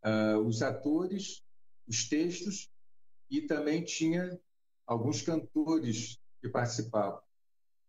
uh, 0.06 0.40
os 0.40 0.62
atores, 0.62 1.44
os 1.88 2.08
textos 2.08 2.70
e 3.30 3.42
também 3.42 3.84
tinha 3.84 4.40
alguns 4.86 5.22
cantores 5.22 6.20
que 6.42 6.50
participavam. 6.50 7.22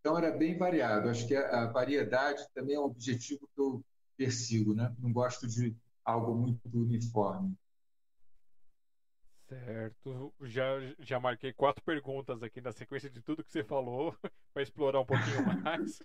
Então 0.01 0.17
era 0.17 0.31
bem 0.31 0.57
variado. 0.57 1.09
Acho 1.09 1.27
que 1.27 1.37
a, 1.37 1.65
a 1.65 1.67
variedade 1.67 2.47
também 2.55 2.77
é 2.77 2.81
um 2.81 2.85
objetivo 2.85 3.49
que 3.55 3.61
eu 3.61 3.85
persigo, 4.17 4.75
né? 4.75 4.95
Não 4.99 5.13
gosto 5.13 5.47
de 5.47 5.77
algo 6.05 6.35
muito 6.35 6.61
uniforme. 6.73 7.55
Certo. 9.49 10.35
Já, 10.43 10.65
já 10.99 11.19
marquei 11.19 11.55
quatro 11.55 11.83
perguntas 11.83 12.43
aqui 12.43 12.61
na 12.61 12.71
sequência 12.71 13.09
de 13.09 13.23
tudo 13.23 13.43
que 13.43 13.51
você 13.51 13.65
falou, 13.65 14.15
para 14.53 14.63
explorar 14.63 15.01
um 15.01 15.07
pouquinho 15.07 15.43
mais. 15.65 16.03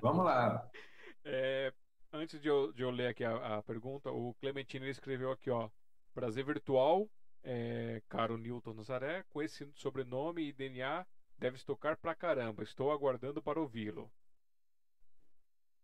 Vamos 0.00 0.24
lá. 0.24 0.68
É, 1.26 1.72
antes 2.12 2.38
de 2.38 2.48
eu, 2.48 2.70
de 2.74 2.82
eu 2.82 2.90
ler 2.90 3.06
aqui 3.06 3.24
a, 3.24 3.56
a, 3.56 3.62
pergunta, 3.62 4.10
o 4.10 4.34
Clementino 4.34 4.86
escreveu 4.86 5.32
aqui, 5.32 5.48
ó. 5.48 5.70
Prazer 6.12 6.44
virtual, 6.44 7.08
é, 7.42 8.02
caro 8.10 8.36
Newton 8.36 8.74
Nazaré, 8.74 9.24
com 9.30 9.40
esse 9.40 9.66
sobrenome 9.74 10.46
e 10.46 10.52
DNA 10.52 11.06
deve 11.38 11.58
tocar 11.64 11.96
pra 11.96 12.14
caramba. 12.14 12.62
Estou 12.62 12.92
aguardando 12.92 13.42
para 13.42 13.58
ouvi-lo. 13.58 14.12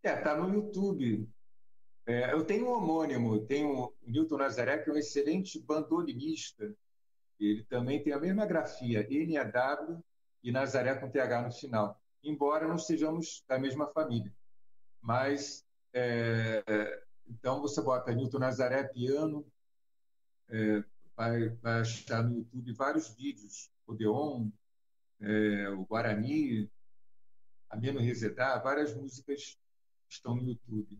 É, 0.02 0.14
tá 0.16 0.36
no 0.36 0.52
YouTube. 0.52 1.26
É, 2.06 2.32
eu 2.32 2.44
tenho 2.44 2.66
um 2.66 2.72
homônimo, 2.72 3.44
tenho 3.46 3.84
o 3.84 3.94
Newton 4.06 4.38
Nazaré, 4.38 4.78
que 4.78 4.90
é 4.90 4.92
um 4.92 4.96
excelente 4.96 5.60
bandolinista. 5.60 6.74
Ele 7.38 7.64
também 7.64 8.02
tem 8.02 8.12
a 8.12 8.18
mesma 8.20 8.46
grafia, 8.46 9.06
NAW 9.08 10.04
e 10.42 10.50
Nazaré 10.50 10.94
com 10.94 11.10
TH 11.10 11.42
no 11.42 11.52
final, 11.52 12.00
embora 12.22 12.66
não 12.66 12.78
sejamos 12.78 13.44
da 13.46 13.58
mesma 13.58 13.86
família. 13.86 14.34
Mas, 15.00 15.64
é, 15.92 17.02
então, 17.26 17.60
você 17.60 17.80
bota 17.80 18.14
Newton 18.14 18.38
Nazaré 18.38 18.84
piano, 18.84 19.46
é, 20.48 20.84
vai, 21.16 21.48
vai 21.48 21.80
achar 21.80 22.22
no 22.22 22.38
YouTube 22.38 22.72
vários 22.72 23.08
vídeos, 23.14 23.70
Odeon, 23.86 24.50
é, 25.20 25.68
o 25.70 25.84
Guarani, 25.84 26.70
Ameno 27.68 28.00
Resedá, 28.00 28.58
várias 28.58 28.94
músicas 28.94 29.58
estão 30.08 30.34
no 30.34 30.42
YouTube. 30.42 30.98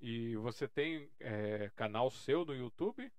E 0.00 0.36
você 0.36 0.68
tem 0.68 1.08
é, 1.20 1.70
canal 1.76 2.10
seu 2.10 2.44
no 2.44 2.54
YouTube? 2.54 3.10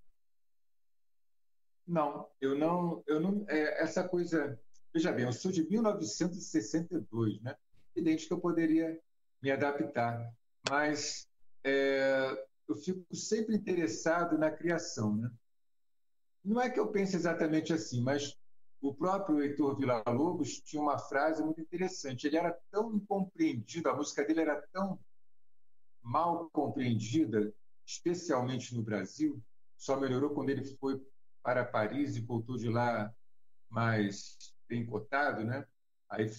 Não, 1.88 2.27
eu 2.41 2.57
não, 2.57 3.03
eu 3.05 3.19
não, 3.19 3.45
é, 3.47 3.83
essa 3.83 4.07
coisa, 4.07 4.59
veja 4.93 5.11
bem, 5.11 5.25
eu 5.25 5.33
sou 5.33 5.51
de 5.51 5.67
1962, 5.69 7.41
né? 7.41 7.55
Evidente 7.95 8.27
que 8.27 8.33
eu 8.33 8.39
poderia 8.39 8.99
me 9.41 9.51
adaptar, 9.51 10.33
mas 10.69 11.27
é, 11.63 12.45
eu 12.67 12.75
fico 12.75 13.15
sempre 13.15 13.55
interessado 13.55 14.38
na 14.38 14.49
criação. 14.49 15.15
Né? 15.15 15.31
Não 16.43 16.59
é 16.59 16.69
que 16.69 16.79
eu 16.79 16.91
pense 16.91 17.15
exatamente 17.15 17.71
assim, 17.71 18.01
mas 18.01 18.35
o 18.81 18.93
próprio 18.93 19.41
Heitor 19.41 19.77
Villa-Lobos 19.77 20.61
tinha 20.61 20.81
uma 20.81 20.97
frase 20.97 21.43
muito 21.43 21.61
interessante. 21.61 22.25
Ele 22.25 22.38
era 22.38 22.57
tão 22.71 22.93
incompreendido, 22.95 23.89
a 23.89 23.95
música 23.95 24.23
dele 24.25 24.41
era 24.41 24.61
tão 24.71 24.99
mal 26.05 26.49
compreendida, 26.51 27.51
especialmente 27.85 28.75
no 28.75 28.83
Brasil, 28.83 29.41
só 29.75 29.99
melhorou 29.99 30.29
quando 30.29 30.51
ele 30.51 30.63
foi 30.77 31.01
para 31.41 31.65
Paris 31.65 32.15
e 32.15 32.21
voltou 32.21 32.57
de 32.57 32.69
lá 32.69 33.13
mais 33.69 34.37
bem 34.69 34.85
cotado, 34.85 35.43
né? 35.43 35.65
Aí 36.09 36.29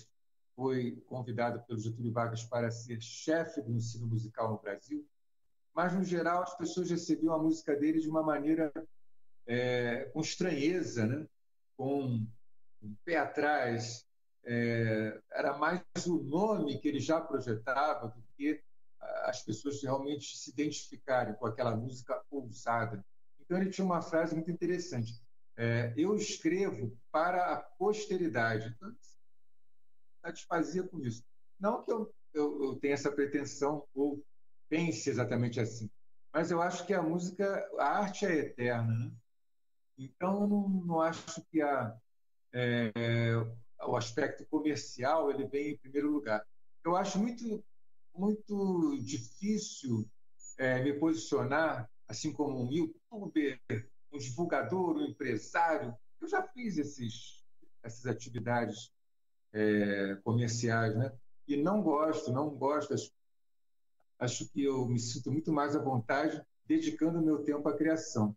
foi 0.54 1.02
convidado 1.06 1.62
pelo 1.66 1.80
Getúlio 1.80 2.12
Vargas 2.12 2.44
para 2.44 2.70
ser 2.70 3.02
chefe 3.02 3.60
do 3.60 3.72
ensino 3.72 4.06
musical 4.06 4.52
no 4.52 4.58
Brasil. 4.58 5.06
Mas, 5.74 5.92
no 5.92 6.02
geral, 6.02 6.42
as 6.42 6.56
pessoas 6.56 6.88
recebiam 6.88 7.34
a 7.34 7.42
música 7.42 7.76
dele 7.76 8.00
de 8.00 8.08
uma 8.08 8.22
maneira 8.22 8.72
é, 9.46 10.04
com 10.06 10.20
estranheza, 10.20 11.06
né? 11.06 11.28
com 11.76 12.24
um 12.82 12.96
pé 13.04 13.18
atrás. 13.18 14.06
É, 14.44 15.20
era 15.32 15.58
mais 15.58 15.82
o 16.06 16.22
nome 16.22 16.78
que 16.78 16.88
ele 16.88 17.00
já 17.00 17.20
projetava 17.20 18.08
do 18.08 18.22
que 18.36 18.62
as 19.00 19.42
pessoas 19.42 19.82
realmente 19.82 20.36
se 20.36 20.50
identificarem 20.50 21.34
com 21.34 21.46
aquela 21.46 21.76
música 21.76 22.22
ousada. 22.30 23.04
Então, 23.40 23.58
ele 23.58 23.70
tinha 23.70 23.84
uma 23.84 24.02
frase 24.02 24.34
muito 24.34 24.50
interessante. 24.50 25.20
É, 25.56 25.92
eu 25.96 26.14
escrevo 26.16 26.96
para 27.10 27.52
a 27.52 27.56
posteridade. 27.56 28.74
Então, 28.76 28.94
satisfazia 30.24 30.82
com 30.82 31.00
isso. 31.00 31.24
Não 31.58 31.82
que 31.82 31.92
eu, 31.92 32.12
eu, 32.34 32.64
eu 32.64 32.76
tenha 32.76 32.94
essa 32.94 33.12
pretensão 33.12 33.86
ou 33.94 34.22
pense 34.68 35.08
exatamente 35.08 35.60
assim, 35.60 35.88
mas 36.32 36.50
eu 36.50 36.60
acho 36.60 36.84
que 36.86 36.92
a 36.92 37.02
música, 37.02 37.66
a 37.78 37.98
arte 37.98 38.26
é 38.26 38.34
eterna. 38.36 38.92
Né? 38.92 39.10
Então, 39.96 40.42
eu 40.42 40.46
não, 40.46 40.68
não 40.68 41.00
acho 41.00 41.42
que 41.50 41.62
a, 41.62 41.96
é, 42.52 42.92
o 43.86 43.96
aspecto 43.96 44.44
comercial 44.46 45.30
ele 45.30 45.46
vem 45.46 45.70
em 45.70 45.78
primeiro 45.78 46.10
lugar. 46.10 46.44
Eu 46.84 46.96
acho 46.96 47.18
muito, 47.18 47.64
muito 48.18 48.98
difícil 49.02 50.08
é, 50.58 50.82
me 50.82 50.92
posicionar 50.94 51.90
assim 52.08 52.32
como 52.32 52.62
um 52.62 52.72
youtuber, 52.72 53.60
um 54.12 54.18
divulgador, 54.18 54.96
um 54.96 55.06
empresário. 55.06 55.94
Eu 56.20 56.28
já 56.28 56.42
fiz 56.42 56.78
esses, 56.78 57.44
essas 57.82 58.06
atividades 58.06 58.92
é, 59.52 60.16
comerciais, 60.22 60.96
né? 60.96 61.12
E 61.46 61.56
não 61.56 61.82
gosto, 61.82 62.32
não 62.32 62.50
gosto. 62.50 62.94
Acho, 62.94 63.12
acho, 64.18 64.48
que 64.48 64.64
eu 64.64 64.86
me 64.86 64.98
sinto 64.98 65.30
muito 65.30 65.52
mais 65.52 65.76
à 65.76 65.82
vontade 65.82 66.44
dedicando 66.66 67.22
meu 67.22 67.42
tempo 67.44 67.68
à 67.68 67.76
criação. 67.76 68.36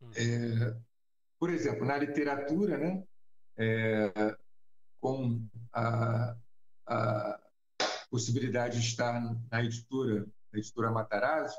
Hum. 0.00 0.10
É, 0.14 0.76
por 1.38 1.50
exemplo, 1.50 1.84
na 1.84 1.96
literatura, 1.96 2.78
né? 2.78 3.04
É, 3.56 4.36
com 5.00 5.44
a, 5.72 6.36
a, 6.86 7.41
possibilidade 8.12 8.78
de 8.78 8.86
estar 8.86 9.18
na 9.50 9.64
editora, 9.64 10.26
na 10.52 10.58
editora 10.58 10.90
Matarazzo, 10.90 11.56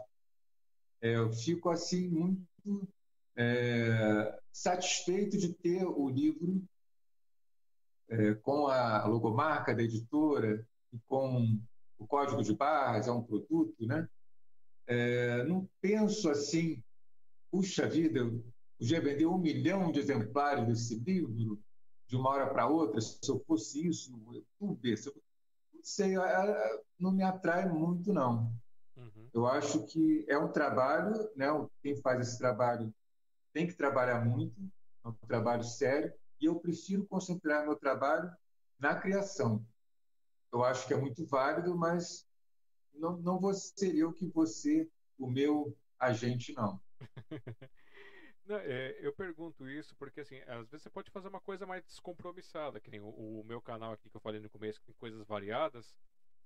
é, 1.01 1.15
eu 1.15 1.33
fico 1.33 1.67
assim 1.71 2.07
muito 2.07 2.87
é, 3.35 4.39
satisfeito 4.51 5.35
de 5.35 5.51
ter 5.51 5.83
o 5.83 6.07
livro 6.07 6.63
é, 8.07 8.35
com 8.35 8.67
a 8.67 9.03
logomarca 9.07 9.73
da 9.73 9.81
editora 9.81 10.63
e 10.93 10.99
com 11.07 11.59
o 11.97 12.05
código 12.05 12.43
de 12.43 12.55
barras, 12.55 13.07
é 13.07 13.11
um 13.11 13.23
produto, 13.23 13.87
né? 13.87 14.07
É, 14.85 15.43
não 15.45 15.67
penso 15.81 16.29
assim, 16.29 16.83
puxa 17.49 17.89
vida, 17.89 18.19
eu 18.19 18.45
podia 18.77 19.01
vender 19.01 19.25
um 19.25 19.39
milhão 19.39 19.91
de 19.91 19.99
exemplares 19.99 20.67
desse 20.67 20.99
livro 20.99 21.59
de 22.07 22.15
uma 22.15 22.29
hora 22.29 22.47
para 22.47 22.67
outra, 22.67 23.01
se 23.01 23.17
eu 23.27 23.39
fosse 23.47 23.87
isso, 23.87 24.11
youtuber, 24.31 24.95
se 24.95 25.09
eu, 25.09 25.15
sei, 25.83 26.13
não 26.97 27.11
me 27.11 27.23
atrai 27.23 27.67
muito, 27.67 28.13
não. 28.13 28.51
Uhum. 28.95 29.29
Eu 29.33 29.45
acho 29.45 29.85
que 29.85 30.25
é 30.27 30.37
um 30.37 30.51
trabalho, 30.51 31.29
né? 31.35 31.47
quem 31.81 31.95
faz 32.01 32.27
esse 32.27 32.37
trabalho 32.37 32.93
tem 33.51 33.67
que 33.67 33.73
trabalhar 33.73 34.23
muito, 34.23 34.59
é 35.03 35.07
um 35.07 35.13
trabalho 35.27 35.63
sério, 35.63 36.11
e 36.39 36.45
eu 36.45 36.59
prefiro 36.59 37.05
concentrar 37.05 37.63
meu 37.63 37.75
trabalho 37.75 38.31
na 38.79 38.95
criação. 38.95 39.65
Eu 40.51 40.63
acho 40.63 40.87
que 40.87 40.93
é 40.93 40.97
muito 40.97 41.25
válido, 41.25 41.75
mas 41.75 42.27
não, 42.93 43.17
não 43.17 43.39
vou 43.39 43.53
ser 43.53 43.95
eu 43.95 44.13
que 44.13 44.27
você, 44.27 44.89
o 45.17 45.27
meu 45.27 45.75
agente, 45.99 46.53
não. 46.53 46.79
Não, 48.45 48.57
é, 48.57 48.97
eu 48.99 49.13
pergunto 49.13 49.69
isso 49.69 49.95
porque, 49.95 50.21
assim, 50.21 50.39
às 50.41 50.69
vezes 50.69 50.83
você 50.83 50.89
pode 50.89 51.09
fazer 51.11 51.29
uma 51.29 51.39
coisa 51.39 51.65
mais 51.65 51.83
descompromissada, 51.85 52.79
que 52.79 52.91
nem 52.91 52.99
o, 52.99 53.07
o, 53.07 53.43
meu 53.45 53.61
canal 53.61 53.93
aqui 53.93 54.09
que 54.09 54.17
eu 54.17 54.21
falei 54.21 54.41
no 54.41 54.49
começo, 54.49 54.81
com 54.81 54.93
coisas 54.93 55.25
variadas, 55.25 55.95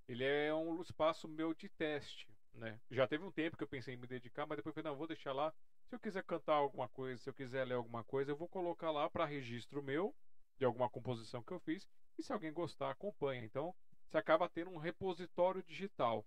ele 0.08 0.24
é 0.24 0.54
um 0.54 0.80
espaço 0.82 1.28
meu 1.28 1.54
de 1.54 1.70
teste, 1.70 2.30
né? 2.54 2.80
Já 2.92 3.08
teve 3.08 3.24
um 3.24 3.32
tempo 3.32 3.58
que 3.58 3.64
eu 3.64 3.68
pensei 3.68 3.96
em 3.96 3.98
me 3.98 4.06
dedicar, 4.06 4.46
mas 4.46 4.58
depois 4.58 4.76
eu 4.76 4.82
falei, 4.82 4.92
não, 4.92 4.98
vou 4.98 5.08
deixar 5.08 5.34
lá. 5.34 5.52
Se 5.88 5.96
eu 5.96 6.00
quiser 6.00 6.24
cantar 6.24 6.54
alguma 6.54 6.88
coisa, 6.88 7.22
se 7.22 7.30
eu 7.30 7.34
quiser 7.34 7.66
ler 7.66 7.74
alguma 7.74 8.04
coisa, 8.04 8.32
eu 8.32 8.36
vou 8.36 8.48
colocar 8.48 8.92
lá 8.92 9.10
para 9.10 9.26
registro 9.26 9.82
meu 9.82 10.14
de 10.58 10.66
alguma 10.66 10.90
composição 10.90 11.42
que 11.42 11.52
eu 11.52 11.60
fiz. 11.60 11.88
E 12.18 12.24
se 12.24 12.32
alguém 12.32 12.54
gostar, 12.54 12.92
acompanha. 12.92 13.44
Então, 13.44 13.74
você 14.08 14.18
acaba 14.18 14.50
tendo 14.50 14.72
um 14.72 14.78
repositório 14.78 15.64
digital. 15.64 16.26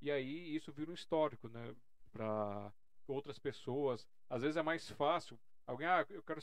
E 0.00 0.10
aí 0.10 0.54
isso 0.54 0.72
vira 0.72 0.90
um 0.90 0.94
histórico, 0.94 1.48
né? 1.48 1.74
Para 2.12 2.72
outras 3.06 3.38
pessoas. 3.38 4.06
Às 4.28 4.42
vezes 4.42 4.56
é 4.56 4.62
mais 4.62 4.90
fácil. 4.90 5.38
Alguém, 5.66 5.86
ah, 5.86 6.06
eu 6.10 6.22
quero 6.22 6.40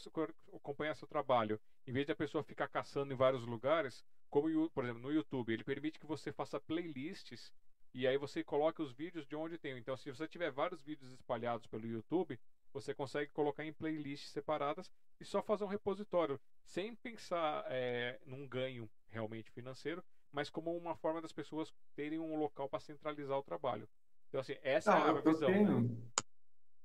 acompanhar 0.54 0.96
seu 0.96 1.08
trabalho. 1.08 1.60
Em 1.88 1.94
vez 1.94 2.06
de 2.06 2.12
a 2.12 2.16
pessoa 2.16 2.44
ficar 2.44 2.68
caçando 2.68 3.14
em 3.14 3.16
vários 3.16 3.46
lugares, 3.46 4.04
como 4.30 4.70
por 4.70 4.84
exemplo 4.84 5.02
no 5.02 5.12
YouTube, 5.12 5.54
ele 5.54 5.64
permite 5.64 6.00
que 6.00 6.06
você 6.06 6.32
faça 6.32 6.60
playlists 6.60 7.54
e 7.94 8.08
aí 8.08 8.18
você 8.18 8.44
coloca 8.44 8.82
os 8.82 8.92
vídeos 8.92 9.26
de 9.28 9.36
onde 9.36 9.58
tem. 9.58 9.78
Então, 9.78 9.96
se 9.96 10.10
você 10.10 10.28
tiver 10.28 10.52
vários 10.52 10.82
vídeos 10.82 11.12
espalhados 11.12 11.68
pelo 11.68 11.86
YouTube, 11.86 12.40
você 12.74 12.94
consegue 12.94 13.32
colocar 13.32 13.64
em 13.64 13.72
playlists 13.72 14.32
separadas 14.32 14.92
e 15.20 15.26
só 15.26 15.42
fazer 15.44 15.64
um 15.64 15.68
repositório, 15.68 16.40
sem 16.66 16.96
pensar 16.96 17.64
é, 17.68 18.20
num 18.26 18.48
ganho 18.48 18.90
realmente 19.10 19.52
financeiro, 19.52 20.04
mas 20.32 20.50
como 20.50 20.76
uma 20.76 20.96
forma 20.96 21.22
das 21.22 21.32
pessoas 21.32 21.72
terem 21.96 22.18
um 22.18 22.36
local 22.36 22.68
para 22.68 22.80
centralizar 22.80 23.38
o 23.38 23.44
trabalho. 23.44 23.88
Então, 24.28 24.42
assim, 24.42 24.58
essa 24.64 24.98
Não, 24.98 25.06
é 25.06 25.10
a 25.12 25.22
visão. 25.22 25.52
Tenho, 25.52 25.82
né? 25.82 25.96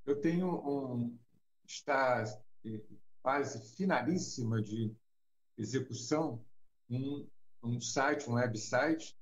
Eu 0.09 0.21
tenho 0.21 0.49
um. 0.49 1.19
Está 1.67 2.25
fase 3.23 3.77
finalíssima 3.77 4.63
de 4.63 4.95
execução 5.57 6.43
um, 6.89 7.29
um 7.63 7.81
site, 7.81 8.29
um 8.29 8.35
website, 8.35 9.15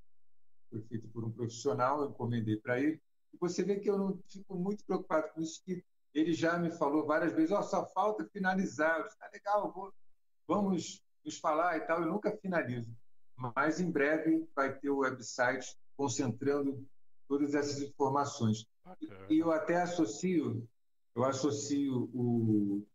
foi 0.71 0.81
feito 0.83 1.09
por 1.09 1.25
um 1.25 1.33
profissional, 1.33 2.03
eu 2.03 2.11
encomendei 2.11 2.57
para 2.57 2.79
ele. 2.79 3.01
E 3.33 3.39
você 3.39 3.65
vê 3.65 3.81
que 3.81 3.91
eu 3.91 3.99
não 3.99 4.19
fico 4.29 4.55
muito 4.55 4.85
preocupado 4.85 5.33
com 5.33 5.41
isso, 5.41 5.61
que 5.65 5.85
ele 6.15 6.33
já 6.33 6.57
me 6.57 6.71
falou 6.71 7.05
várias 7.05 7.33
vezes, 7.33 7.51
oh, 7.51 7.63
só 7.63 7.85
falta 7.87 8.25
finalizar. 8.33 9.05
Está 9.07 9.29
legal, 9.33 9.73
vou, 9.73 9.93
vamos 10.47 11.03
nos 11.25 11.39
falar 11.39 11.77
e 11.77 11.81
tal. 11.81 12.03
Eu 12.03 12.09
nunca 12.09 12.37
finalizo. 12.37 12.95
Mas 13.37 13.81
em 13.81 13.91
breve 13.91 14.49
vai 14.55 14.79
ter 14.79 14.89
o 14.89 14.99
website 14.99 15.77
concentrando 15.97 16.87
todas 17.29 17.55
essas 17.55 17.81
informações. 17.83 18.67
E 19.29 19.39
eu 19.39 19.51
até 19.51 19.83
associo, 19.83 20.67
eu 21.17 21.25
associo 21.25 22.11
o, 22.13 22.87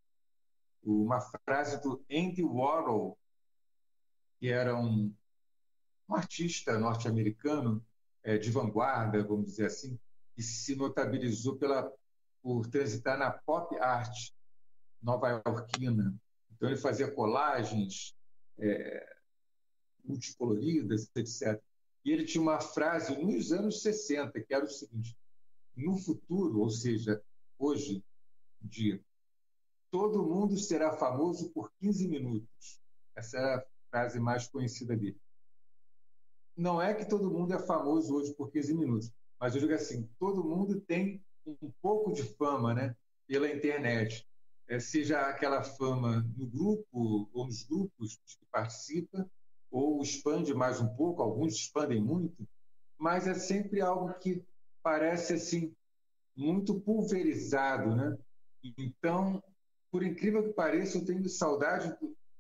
uma 0.84 1.20
frase 1.20 1.82
do 1.82 2.06
Andy 2.10 2.44
Warhol, 2.44 3.18
que 4.40 4.48
era 4.48 4.78
um, 4.78 5.12
um 6.08 6.16
artista 6.16 6.78
norte-americano 6.78 7.84
é, 8.24 8.38
de 8.38 8.52
vanguarda, 8.52 9.24
vamos 9.24 9.48
dizer 9.48 9.66
assim, 9.66 10.00
que 10.36 10.44
se 10.44 10.76
notabilizou 10.76 11.58
pela 11.58 11.92
por 12.44 12.68
transitar 12.68 13.18
na 13.18 13.32
pop 13.32 13.76
art 13.78 14.32
nova-iorquina. 15.02 16.16
Então, 16.52 16.70
ele 16.70 16.78
fazia 16.78 17.12
colagens 17.12 18.16
é, 18.60 19.16
multicoloridas, 20.04 21.10
etc. 21.16 21.60
E 22.06 22.12
ele 22.12 22.26
tinha 22.26 22.42
uma 22.42 22.60
frase 22.60 23.16
nos 23.20 23.52
anos 23.52 23.82
60, 23.82 24.42
que 24.42 24.54
era 24.54 24.66
o 24.66 24.70
seguinte: 24.70 25.16
no 25.76 25.98
futuro, 25.98 26.60
ou 26.60 26.70
seja, 26.70 27.22
hoje 27.60 28.04
dia, 28.64 29.04
todo 29.90 30.24
mundo 30.24 30.58
será 30.58 30.94
famoso 30.94 31.52
por 31.52 31.72
15 31.80 32.08
minutos. 32.08 32.82
Essa 33.16 33.38
era 33.38 33.58
a 33.58 33.66
frase 33.90 34.20
mais 34.20 34.48
conhecida 34.48 34.96
dele. 34.96 35.20
Não 36.56 36.82
é 36.82 36.94
que 36.94 37.06
todo 37.06 37.32
mundo 37.32 37.54
é 37.54 37.60
famoso 37.60 38.16
hoje 38.16 38.34
por 38.34 38.52
15 38.52 38.74
minutos, 38.74 39.12
mas 39.40 39.56
eu 39.56 39.62
digo 39.62 39.74
assim: 39.74 40.10
todo 40.20 40.44
mundo 40.44 40.80
tem 40.82 41.24
um 41.46 41.72
pouco 41.82 42.12
de 42.12 42.24
fama 42.24 42.74
né, 42.74 42.96
pela 43.28 43.50
internet, 43.50 44.28
é, 44.68 44.80
seja 44.80 45.22
aquela 45.22 45.64
fama 45.64 46.22
no 46.38 46.48
grupo 46.48 47.30
ou 47.34 47.46
nos 47.46 47.64
grupos 47.64 48.20
que 48.26 48.46
participa, 48.52 49.30
ou 49.70 50.02
expande 50.02 50.54
mais 50.54 50.80
um 50.80 50.88
pouco, 50.96 51.22
alguns 51.22 51.56
expandem 51.56 52.02
muito, 52.02 52.48
mas 52.98 53.28
é 53.28 53.34
sempre 53.34 53.82
algo 53.82 54.14
que 54.20 54.44
parece 54.84 55.34
assim 55.34 55.74
muito 56.36 56.80
pulverizado, 56.80 57.96
né? 57.96 58.18
Então, 58.64 59.44
por 59.92 60.04
incrível 60.04 60.44
que 60.44 60.54
pareça, 60.54 60.98
eu 60.98 61.06
tenho 61.06 61.28
saudade, 61.28 61.96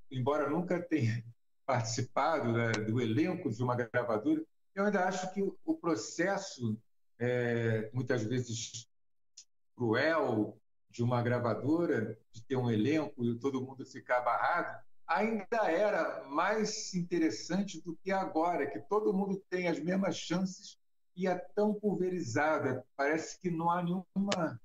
embora 0.09 0.49
nunca 0.49 0.81
tenha 0.81 1.23
participado 1.65 2.51
né, 2.51 2.71
do 2.71 3.01
elenco 3.01 3.49
de 3.49 3.63
uma 3.63 3.75
gravadora, 3.75 4.43
eu 4.73 4.85
ainda 4.85 5.05
acho 5.05 5.33
que 5.33 5.41
o 5.41 5.75
processo, 5.75 6.77
é, 7.19 7.89
muitas 7.93 8.23
vezes 8.23 8.87
cruel, 9.75 10.57
de 10.89 11.01
uma 11.01 11.21
gravadora, 11.21 12.17
de 12.31 12.43
ter 12.43 12.57
um 12.57 12.69
elenco 12.69 13.23
e 13.23 13.39
todo 13.39 13.61
mundo 13.61 13.85
ficar 13.85 14.21
barrado, 14.21 14.83
ainda 15.07 15.71
era 15.71 16.23
mais 16.29 16.93
interessante 16.93 17.81
do 17.81 17.95
que 17.97 18.11
agora, 18.11 18.69
que 18.69 18.79
todo 18.79 19.13
mundo 19.13 19.41
tem 19.49 19.67
as 19.67 19.79
mesmas 19.79 20.17
chances 20.17 20.77
e 21.15 21.27
é 21.27 21.35
tão 21.35 21.73
pulverizada. 21.73 22.85
Parece 22.95 23.39
que 23.39 23.49
não 23.49 23.69
há 23.69 23.81
nenhuma, 23.81 24.60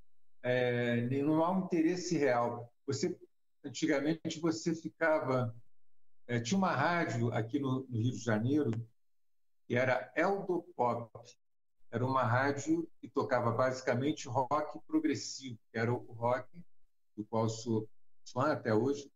é, 0.46 1.00
não 1.22 1.44
há 1.44 1.50
um 1.50 1.64
interesse 1.64 2.16
real. 2.16 2.72
Você 2.86 3.18
antigamente 3.64 4.38
você 4.38 4.72
ficava 4.76 5.52
é, 6.28 6.38
tinha 6.38 6.56
uma 6.56 6.70
rádio 6.70 7.32
aqui 7.32 7.58
no, 7.58 7.84
no, 7.88 8.00
Rio 8.00 8.12
de 8.12 8.18
Janeiro 8.18 8.70
que 9.66 9.74
era 9.74 10.12
Eldo 10.14 10.62
Pop. 10.76 11.10
Era 11.90 12.06
uma 12.06 12.22
rádio 12.22 12.88
que 13.00 13.08
tocava 13.08 13.50
basicamente 13.50 14.28
rock 14.28 14.78
progressivo, 14.86 15.58
que 15.72 15.78
era 15.78 15.92
o 15.92 16.12
rock 16.12 16.64
do 17.16 17.24
qual 17.24 17.48
sou 17.48 17.88
fã 18.32 18.52
até 18.52 18.72
hoje, 18.72 19.10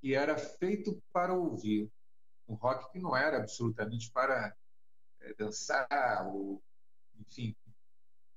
que 0.00 0.14
era 0.14 0.36
feito 0.36 1.00
para 1.12 1.32
ouvir. 1.32 1.88
Um 2.48 2.54
rock 2.54 2.90
que 2.90 2.98
não 2.98 3.16
era 3.16 3.36
absolutamente 3.36 4.10
para 4.10 4.52
é, 5.20 5.34
dançar, 5.34 6.26
ou, 6.26 6.60
enfim, 7.20 7.54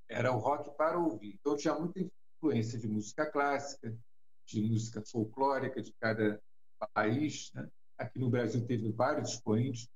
era 0.08 0.32
o 0.32 0.38
rock 0.38 0.76
para 0.78 1.00
ouvir. 1.00 1.40
Então 1.40 1.56
tinha 1.56 1.74
muita 1.74 2.00
influência 2.46 2.78
de 2.78 2.88
música 2.88 3.26
clássica, 3.26 3.98
de 4.46 4.62
música 4.62 5.02
folclórica 5.02 5.82
de 5.82 5.92
cada 6.00 6.40
país. 6.94 7.52
Né? 7.54 7.68
Aqui 7.98 8.20
no 8.20 8.30
Brasil 8.30 8.66
teve 8.66 8.92
vários 8.92 9.32
expoentes, 9.32 9.90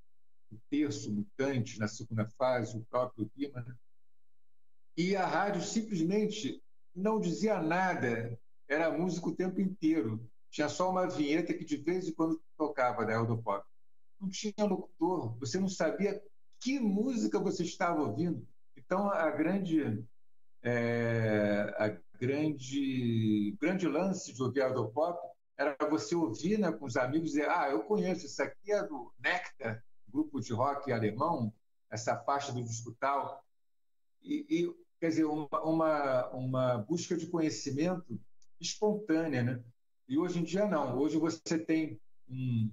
o 0.52 0.58
Terço, 0.70 1.12
Mutante, 1.12 1.78
na 1.78 1.88
segunda 1.88 2.28
fase, 2.38 2.76
o 2.76 2.86
próprio 2.86 3.30
Lima. 3.36 3.62
Né? 3.62 3.76
E 4.98 5.16
a 5.16 5.26
rádio 5.28 5.62
simplesmente 5.62 6.62
não 6.96 7.20
dizia 7.20 7.62
nada, 7.62 8.38
era 8.68 8.92
música 8.92 9.28
o 9.28 9.36
tempo 9.36 9.62
inteiro. 9.62 10.28
Tinha 10.50 10.68
só 10.68 10.90
uma 10.90 11.08
vinheta 11.08 11.54
que 11.54 11.64
de 11.64 11.78
vez 11.78 12.08
em 12.08 12.14
quando 12.14 12.42
tocava 12.58 13.06
da 13.06 13.14
Eldo 13.14 13.38
Pop. 13.38 13.64
Não 14.20 14.28
tinha 14.28 14.66
locutor, 14.66 15.38
você 15.38 15.60
não 15.60 15.70
sabia 15.70 16.22
que 16.60 16.80
música 16.80 17.40
você 17.40 17.64
estava 17.64 18.02
ouvindo. 18.02 18.46
Então, 18.76 19.10
a 19.12 19.30
grande, 19.30 20.04
é, 20.64 21.74
grande, 22.20 23.56
grande 23.60 23.88
lance 23.88 24.34
de 24.34 24.44
ouvir 24.44 24.62
Eldo 24.62 24.90
Pop 24.90 25.18
era 25.58 25.76
você 25.90 26.16
ouvir 26.16 26.58
né, 26.58 26.72
com 26.72 26.86
os 26.86 26.96
amigos 26.96 27.30
e 27.30 27.34
dizer: 27.34 27.50
Ah, 27.50 27.70
eu 27.70 27.84
conheço, 27.84 28.26
isso 28.26 28.42
aqui 28.42 28.72
é 28.72 28.84
do 28.86 29.12
Nectar, 29.20 29.84
grupo 30.08 30.40
de 30.40 30.54
rock 30.54 30.92
alemão, 30.92 31.54
essa 31.90 32.18
faixa 32.18 32.52
do 32.52 32.64
disco 32.64 32.96
tal. 33.00 33.44
E, 34.22 34.46
e, 34.50 34.76
quer 35.00 35.10
dizer, 35.10 35.26
uma, 35.26 35.62
uma, 35.64 36.30
uma 36.30 36.78
busca 36.78 37.16
de 37.16 37.28
conhecimento 37.28 38.20
espontânea. 38.60 39.44
Né? 39.44 39.64
E 40.08 40.18
hoje 40.18 40.40
em 40.40 40.44
dia, 40.44 40.66
não. 40.66 40.98
Hoje 40.98 41.18
você 41.18 41.58
tem 41.58 42.00
um 42.30 42.72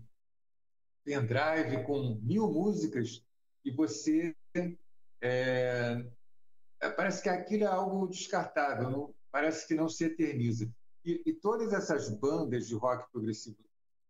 pendrive 1.05 1.85
com 1.85 2.19
mil 2.23 2.51
músicas 2.53 3.25
e 3.65 3.71
você. 3.71 4.35
É, 5.21 6.05
parece 6.97 7.23
que 7.23 7.29
aquilo 7.29 7.65
é 7.65 7.67
algo 7.67 8.07
descartável, 8.07 8.91
não, 8.91 9.15
parece 9.37 9.69
que 9.69 9.75
não 9.75 9.87
se 9.87 10.03
eterniza. 10.03 10.67
E, 11.05 11.23
e 11.27 11.33
todas 11.35 11.71
essas 11.75 12.09
bandas 12.09 12.67
de 12.67 12.75
rock 12.75 13.13
progressivo 13.13 13.59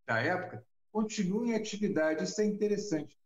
da 0.07 0.21
época 0.21 0.65
continuam 0.93 1.47
em 1.47 1.57
atividade. 1.57 2.23
Isso 2.23 2.41
é 2.41 2.45
interessante. 2.45 3.19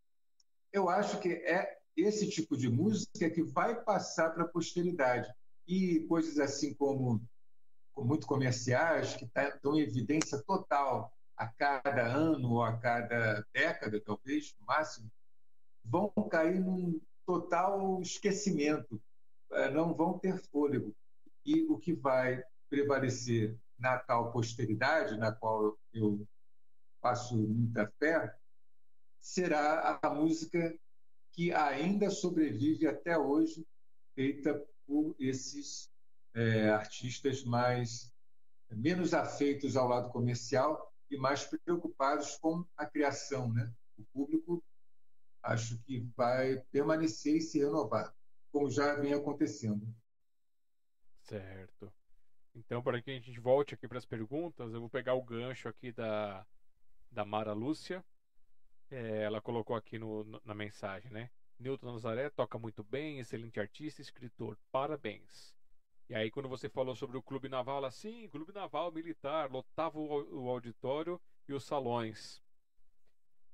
Eu 0.73 0.89
acho 0.89 1.21
que 1.21 1.29
é 1.29 1.79
esse 1.95 2.27
tipo 2.31 2.57
de 2.57 2.71
música 2.71 3.29
que 3.29 3.43
vai 3.43 3.85
passar 3.85 4.31
para 4.31 4.45
a 4.45 4.49
posteridade. 4.49 5.31
E 5.69 6.01
coisas 6.09 6.39
assim 6.39 6.73
como, 6.73 7.23
como 7.93 8.09
muito 8.09 8.27
comerciais, 8.27 9.15
que 9.15 9.29
tá, 9.29 9.59
dão 9.63 9.79
evidência 9.79 10.43
total 10.47 11.15
a 11.37 11.49
cada 11.49 12.07
ano 12.07 12.53
ou 12.53 12.63
a 12.63 12.79
cada 12.79 13.47
década, 13.53 14.01
talvez, 14.01 14.55
no 14.59 14.65
máximo, 14.65 15.13
vão 15.85 16.11
cair 16.31 16.61
num 16.61 16.99
total 17.27 18.01
esquecimento, 18.01 18.99
eh, 19.53 19.71
não 19.71 19.93
vão 19.93 20.19
ter 20.19 20.39
fôlego. 20.51 20.95
E 21.45 21.63
o 21.63 21.79
que 21.79 21.93
vai 21.93 22.43
prevalecer 22.69 23.59
na 23.79 23.99
tal 23.99 24.31
posteridade, 24.31 25.17
na 25.17 25.33
qual 25.33 25.79
eu 25.93 26.27
faço 27.01 27.37
muita 27.37 27.91
fé, 27.99 28.37
será 29.19 29.99
a 30.03 30.11
música 30.11 30.79
que 31.33 31.53
ainda 31.53 32.11
sobrevive 32.11 32.87
até 32.87 33.17
hoje, 33.17 33.67
feita 34.15 34.67
por 34.87 35.15
esses 35.19 35.89
é, 36.35 36.69
artistas 36.71 37.45
mais 37.45 38.13
menos 38.71 39.15
afeitos 39.15 39.77
ao 39.77 39.89
lado 39.89 40.11
comercial 40.11 40.93
e 41.11 41.17
mais 41.17 41.45
preocupados 41.45 42.37
com 42.37 42.65
a 42.77 42.87
criação, 42.87 43.53
né? 43.53 43.73
O 43.99 44.05
público 44.13 44.63
acho 45.43 45.79
que 45.83 46.07
vai 46.17 46.61
permanecer 46.71 47.37
e 47.37 47.41
se 47.41 47.59
renovar, 47.59 48.15
como 48.53 48.71
já 48.71 48.95
vem 48.95 49.13
acontecendo. 49.13 49.87
Certo. 51.31 51.93
Então, 52.57 52.83
para 52.83 53.01
que 53.01 53.13
a 53.13 53.15
gente 53.15 53.39
volte 53.39 53.73
aqui 53.73 53.87
para 53.87 53.99
as 53.99 54.05
perguntas, 54.05 54.73
eu 54.73 54.81
vou 54.81 54.91
pegar 54.91 55.15
o 55.15 55.23
gancho 55.23 55.69
aqui 55.69 55.93
da, 55.93 56.45
da 57.09 57.25
Mara 57.25 57.53
Lúcia. 57.53 58.05
É, 58.91 59.23
ela 59.23 59.41
colocou 59.41 59.77
aqui 59.77 59.97
no, 59.97 60.25
na 60.45 60.55
mensagem, 60.55 61.09
né? 61.13 61.31
Newton 61.57 61.93
Nazaré 61.93 62.29
toca 62.31 62.59
muito 62.59 62.83
bem, 62.83 63.21
excelente 63.21 63.61
artista, 63.61 64.03
escritor, 64.03 64.59
parabéns. 64.73 65.55
E 66.09 66.15
aí, 66.17 66.33
quando 66.33 66.49
você 66.49 66.69
falou 66.69 66.97
sobre 66.97 67.17
o 67.17 67.23
Clube 67.23 67.49
Naval, 67.49 67.79
ela, 67.79 67.91
sim, 67.93 68.29
Clube 68.29 68.53
Naval 68.53 68.91
Militar, 68.91 69.49
lotava 69.49 70.01
o, 70.01 70.43
o 70.43 70.49
auditório 70.49 71.21
e 71.49 71.53
os 71.53 71.63
salões. 71.63 72.43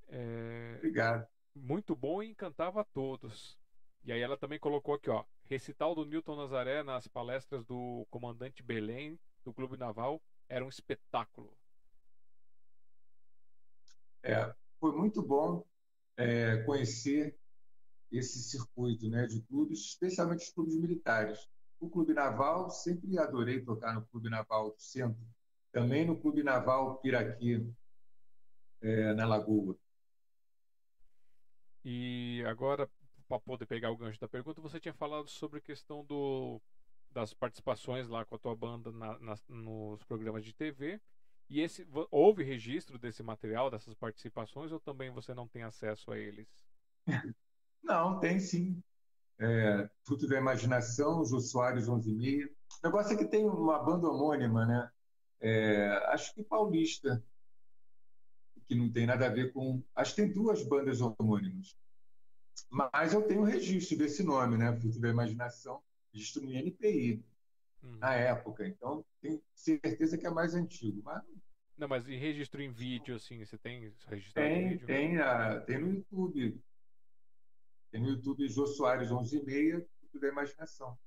É, 0.08 0.76
Obrigado. 0.78 1.28
Muito 1.54 1.94
bom 1.94 2.22
e 2.22 2.30
encantava 2.30 2.80
a 2.80 2.84
todos. 2.84 3.58
E 4.02 4.12
aí 4.12 4.22
ela 4.22 4.38
também 4.38 4.58
colocou 4.58 4.94
aqui, 4.94 5.10
ó, 5.10 5.22
recital 5.48 5.94
do 5.94 6.04
Newton 6.04 6.36
Nazaré 6.36 6.82
nas 6.82 7.06
palestras 7.06 7.64
do 7.64 8.06
comandante 8.10 8.62
Belém 8.62 9.18
do 9.44 9.52
Clube 9.52 9.76
Naval 9.76 10.20
era 10.48 10.64
um 10.64 10.68
espetáculo. 10.68 11.56
É, 14.22 14.52
foi 14.80 14.92
muito 14.92 15.22
bom 15.22 15.64
é, 16.16 16.58
conhecer 16.64 17.38
esse 18.10 18.42
circuito 18.42 19.08
né, 19.08 19.26
de 19.26 19.40
clubes, 19.42 19.80
especialmente 19.80 20.44
os 20.44 20.50
clubes 20.50 20.76
militares. 20.76 21.48
O 21.78 21.88
Clube 21.88 22.14
Naval, 22.14 22.70
sempre 22.70 23.18
adorei 23.18 23.60
tocar 23.62 23.94
no 23.94 24.06
Clube 24.06 24.30
Naval 24.30 24.70
do 24.70 24.80
Centro, 24.80 25.20
também 25.70 26.06
no 26.06 26.18
Clube 26.18 26.42
Naval 26.42 26.98
Piraqui, 26.98 27.70
é, 28.80 29.12
na 29.14 29.26
Lagoa. 29.26 29.76
E 31.84 32.42
agora, 32.46 32.90
para 33.28 33.40
poder 33.40 33.66
pegar 33.66 33.90
o 33.90 33.96
gancho 33.96 34.20
da 34.20 34.28
pergunta, 34.28 34.60
você 34.60 34.78
tinha 34.80 34.94
falado 34.94 35.28
sobre 35.28 35.58
a 35.58 35.62
questão 35.62 36.04
do, 36.04 36.60
das 37.10 37.34
participações 37.34 38.08
lá 38.08 38.24
com 38.24 38.34
a 38.34 38.38
tua 38.38 38.54
banda 38.54 38.92
na, 38.92 39.18
nos 39.48 40.02
programas 40.04 40.44
de 40.44 40.54
TV. 40.54 41.00
E 41.48 41.60
esse 41.60 41.86
houve 42.10 42.42
registro 42.42 42.98
desse 42.98 43.22
material, 43.22 43.70
dessas 43.70 43.94
participações, 43.94 44.72
ou 44.72 44.80
também 44.80 45.10
você 45.10 45.32
não 45.32 45.46
tem 45.46 45.62
acesso 45.62 46.10
a 46.10 46.18
eles? 46.18 46.48
Não, 47.82 48.18
tem 48.18 48.40
sim. 48.40 48.82
É, 49.38 49.88
Fruto 50.02 50.26
da 50.26 50.36
Imaginação, 50.36 51.24
Jô 51.24 51.38
Soares 51.38 51.88
11 51.88 52.10
e 52.10 52.14
meia. 52.14 52.50
O 52.82 52.86
negócio 52.86 53.12
é 53.12 53.16
que 53.16 53.26
tem 53.26 53.44
uma 53.48 53.78
banda 53.78 54.08
homônima, 54.08 54.66
né? 54.66 54.90
É, 55.40 55.86
acho 56.08 56.34
que 56.34 56.42
paulista, 56.42 57.22
que 58.66 58.74
não 58.74 58.90
tem 58.90 59.06
nada 59.06 59.26
a 59.26 59.28
ver 59.28 59.52
com. 59.52 59.84
Acho 59.94 60.16
que 60.16 60.22
tem 60.22 60.32
duas 60.32 60.66
bandas 60.66 61.00
homônimas. 61.00 61.76
Mas 62.70 63.12
eu 63.12 63.22
tenho 63.22 63.42
registro 63.42 63.98
desse 63.98 64.22
nome, 64.22 64.56
né? 64.56 64.74
Fruto 64.76 65.00
da 65.00 65.08
Imaginação, 65.08 65.82
registro 66.12 66.42
no 66.42 66.52
INPI, 66.52 67.24
uhum. 67.82 67.96
na 67.96 68.14
época. 68.14 68.66
Então, 68.66 69.04
tenho 69.20 69.42
certeza 69.54 70.16
que 70.16 70.26
é 70.26 70.30
mais 70.30 70.54
antigo. 70.54 71.02
Mas... 71.04 71.22
Não, 71.76 71.88
mas 71.88 72.08
em 72.08 72.18
registro 72.18 72.62
em 72.62 72.70
vídeo, 72.70 73.16
assim, 73.16 73.44
você 73.44 73.58
tem 73.58 73.92
registrado 74.06 74.48
tem, 74.48 74.68
vídeo? 74.70 74.86
Tem, 74.86 75.18
a, 75.18 75.60
tem 75.60 75.78
no 75.78 75.94
YouTube. 75.94 76.60
Tem 77.90 78.00
no 78.00 78.08
YouTube 78.08 78.48
Jô 78.48 78.66
Soares 78.66 79.10
11 79.10 79.36
e 79.36 79.44
meia, 79.44 79.86
Fruto 80.00 80.18
da 80.18 80.28
Imaginação. 80.28 80.98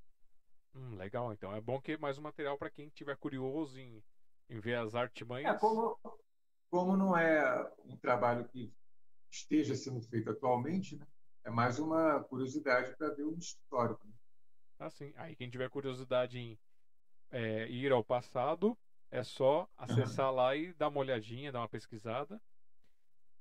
Hum, 0.75 0.95
legal, 0.95 1.33
então. 1.33 1.53
É 1.53 1.59
bom 1.59 1.81
que 1.81 1.97
mais 1.97 2.17
um 2.17 2.21
material 2.21 2.57
para 2.57 2.69
quem 2.69 2.89
tiver 2.89 3.17
curioso 3.17 3.79
em, 3.79 4.03
em 4.49 4.59
ver 4.59 4.75
as 4.75 4.93
artimanhas. 4.95 5.55
É, 5.55 5.57
como, 5.57 5.97
como 6.69 6.95
não 6.95 7.17
é 7.17 7.67
um 7.85 7.97
trabalho 7.97 8.47
que 8.47 8.71
esteja 9.31 9.75
sendo 9.75 10.01
feito 10.01 10.29
atualmente, 10.29 10.95
né? 10.95 11.05
É 11.43 11.49
mais 11.49 11.79
uma 11.79 12.23
curiosidade 12.23 12.95
para 12.97 13.09
ver 13.09 13.25
um 13.25 13.37
histórico. 13.37 14.05
Né? 14.05 14.13
Assim, 14.79 15.13
aí 15.15 15.35
quem 15.35 15.49
tiver 15.49 15.69
curiosidade 15.69 16.37
em 16.37 16.59
é, 17.31 17.67
ir 17.69 17.91
ao 17.91 18.03
passado, 18.03 18.77
é 19.11 19.23
só 19.23 19.67
acessar 19.77 20.29
uhum. 20.29 20.35
lá 20.35 20.55
e 20.55 20.73
dar 20.73 20.89
uma 20.89 20.99
olhadinha, 20.99 21.51
dar 21.51 21.59
uma 21.59 21.69
pesquisada. 21.69 22.41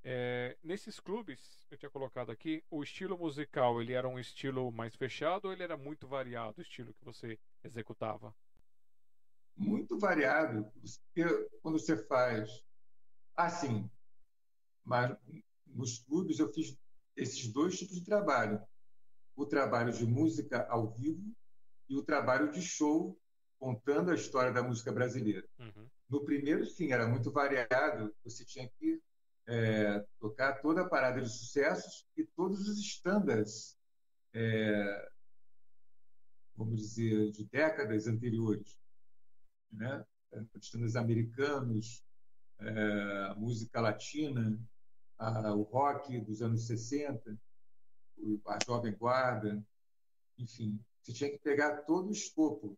É, 0.03 0.57
nesses 0.63 0.99
clubes, 0.99 1.67
eu 1.69 1.77
tinha 1.77 1.89
colocado 1.89 2.31
aqui, 2.31 2.63
o 2.69 2.81
estilo 2.81 3.17
musical, 3.17 3.81
ele 3.81 3.93
era 3.93 4.07
um 4.07 4.17
estilo 4.17 4.71
mais 4.71 4.95
fechado 4.95 5.45
ou 5.45 5.53
ele 5.53 5.63
era 5.63 5.75
muito 5.75 6.07
variado, 6.07 6.59
o 6.59 6.61
estilo 6.61 6.93
que 6.93 7.03
você 7.03 7.37
executava? 7.63 8.33
Muito 9.55 9.99
variado. 9.99 10.71
Quando 11.61 11.79
você 11.79 11.97
faz 12.05 12.63
assim, 13.35 13.89
mas 14.83 15.15
nos 15.67 15.99
clubes 15.99 16.39
eu 16.39 16.51
fiz 16.53 16.77
esses 17.21 17.51
dois 17.51 17.77
tipos 17.77 17.95
de 17.95 18.05
trabalho. 18.05 18.61
O 19.35 19.45
trabalho 19.45 19.91
de 19.91 20.05
música 20.05 20.65
ao 20.69 20.91
vivo 20.91 21.33
e 21.87 21.95
o 21.95 22.03
trabalho 22.03 22.51
de 22.51 22.61
show 22.61 23.17
contando 23.57 24.11
a 24.11 24.15
história 24.15 24.51
da 24.51 24.63
música 24.63 24.91
brasileira. 24.91 25.47
Uhum. 25.59 25.89
No 26.09 26.23
primeiro, 26.23 26.65
sim, 26.65 26.91
era 26.91 27.07
muito 27.07 27.31
variado. 27.31 28.15
Você 28.23 28.45
tinha 28.45 28.69
que 28.79 29.01
é, 29.47 30.05
tocar 30.19 30.61
toda 30.61 30.81
a 30.81 30.89
parada 30.89 31.21
de 31.21 31.29
sucessos 31.29 32.07
e 32.15 32.23
todos 32.23 32.67
os 32.67 32.79
estándares, 32.79 33.77
é, 34.33 35.09
vamos 36.55 36.79
dizer, 36.79 37.31
de 37.31 37.45
décadas 37.45 38.07
anteriores. 38.07 38.77
Né? 39.71 40.05
Estándares 40.55 40.95
americanos, 40.95 42.03
é, 42.59 43.33
música 43.35 43.81
latina, 43.81 44.57
a, 45.19 45.53
o 45.53 45.63
rock 45.63 46.19
dos 46.21 46.41
anos 46.41 46.65
60, 46.65 47.37
a 48.47 48.59
Jovem 48.65 48.95
Guarda, 48.95 49.63
enfim. 50.37 50.79
Você 51.01 51.13
tinha 51.13 51.29
que 51.29 51.37
pegar 51.39 51.83
todo 51.83 52.07
o 52.07 52.13
escopo. 52.13 52.77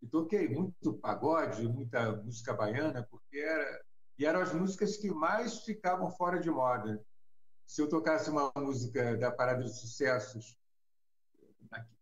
E 0.00 0.06
toquei 0.06 0.48
muito 0.48 0.94
pagode, 0.94 1.68
muita 1.68 2.16
música 2.16 2.54
baiana, 2.54 3.06
porque 3.10 3.38
era 3.38 3.84
e 4.18 4.26
eram 4.26 4.40
as 4.40 4.52
músicas 4.52 4.96
que 4.96 5.10
mais 5.10 5.64
ficavam 5.64 6.10
fora 6.10 6.38
de 6.38 6.50
moda. 6.50 7.04
Se 7.66 7.80
eu 7.80 7.88
tocasse 7.88 8.30
uma 8.30 8.52
música 8.56 9.16
da 9.16 9.32
Parada 9.32 9.64
de 9.64 9.70
Sucessos 9.70 10.56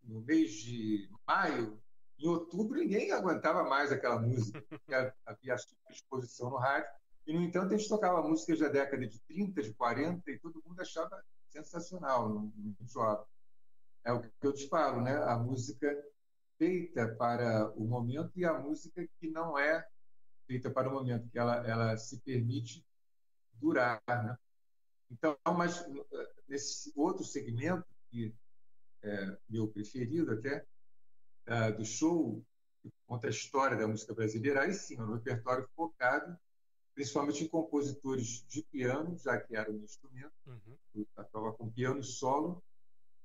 no 0.03 0.21
mês 0.23 0.53
de 0.53 1.09
maio, 1.27 1.81
em 2.19 2.27
outubro 2.27 2.79
ninguém 2.79 3.13
aguentava 3.13 3.65
mais 3.65 3.93
aquela 3.93 4.21
música, 4.21 4.61
porque 4.69 4.93
havia 5.25 5.55
exposição 5.89 6.51
no 6.51 6.57
rádio. 6.57 6.91
E, 7.27 7.33
no 7.33 7.43
entanto, 7.43 7.75
a 7.75 7.77
gente 7.77 7.89
tocava 7.89 8.27
músicas 8.27 8.59
da 8.59 8.69
década 8.69 9.07
de 9.07 9.21
30, 9.21 9.63
de 9.63 9.75
40, 9.75 10.31
e 10.31 10.39
todo 10.39 10.63
mundo 10.67 10.81
achava 10.81 11.23
sensacional, 11.49 12.29
no 12.29 12.77
jovem. 12.87 13.27
É 14.05 14.13
o 14.13 14.23
que 14.23 14.31
eu 14.43 14.53
te 14.53 14.69
falo, 14.69 15.03
né? 15.03 15.17
A 15.25 15.37
música 15.39 15.95
feita 16.59 17.15
para 17.17 17.71
o 17.77 17.87
momento 17.87 18.33
e 18.37 18.45
a 18.45 18.59
música 18.59 19.07
que 19.19 19.31
não 19.31 19.59
é 19.59 19.87
feita 20.47 20.71
para 20.71 20.89
o 20.89 20.93
momento, 20.93 21.29
que 21.31 21.39
ela, 21.39 21.67
ela 21.67 21.97
se 21.97 22.21
permite 22.21 22.85
durar. 23.55 24.03
Né? 24.09 24.37
Então, 25.11 25.37
mas 25.57 25.85
nesse 26.49 26.93
outro 26.97 27.25
segmento, 27.25 27.87
que 28.11 28.35
é 29.03 29.39
meu 29.49 29.69
preferido 29.69 30.33
até, 30.33 30.67
uh, 31.49 31.77
do 31.77 31.85
show, 31.85 32.45
que 32.83 32.91
conta 33.07 33.27
a 33.27 33.31
história 33.31 33.77
da 33.77 33.87
música 33.87 34.15
brasileira, 34.15 34.63
aí 34.63 34.75
sim, 34.75 34.99
é 34.99 35.03
um 35.03 35.15
repertório 35.15 35.69
focado 35.75 36.39
principalmente 36.95 37.45
em 37.45 37.49
compositores 37.49 38.45
de 38.47 38.63
piano, 38.65 39.17
já 39.17 39.41
que 39.41 39.57
era 39.57 39.71
um 39.71 39.83
instrumento, 39.83 40.33
uhum. 40.47 40.77
eu 40.95 41.07
tocava 41.15 41.53
com 41.53 41.71
piano 41.71 42.03
solo. 42.03 42.63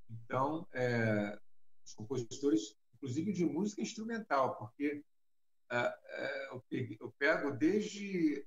Então, 0.10 0.68
é, 0.74 1.40
os 1.84 1.94
compositores, 1.94 2.78
inclusive 2.96 3.34
de 3.34 3.46
música 3.46 3.82
instrumental, 3.82 4.56
porque 4.58 5.04
ah, 5.70 5.88
ah, 5.88 6.62
eu 7.00 7.12
pego 7.18 7.52
desde 7.52 8.46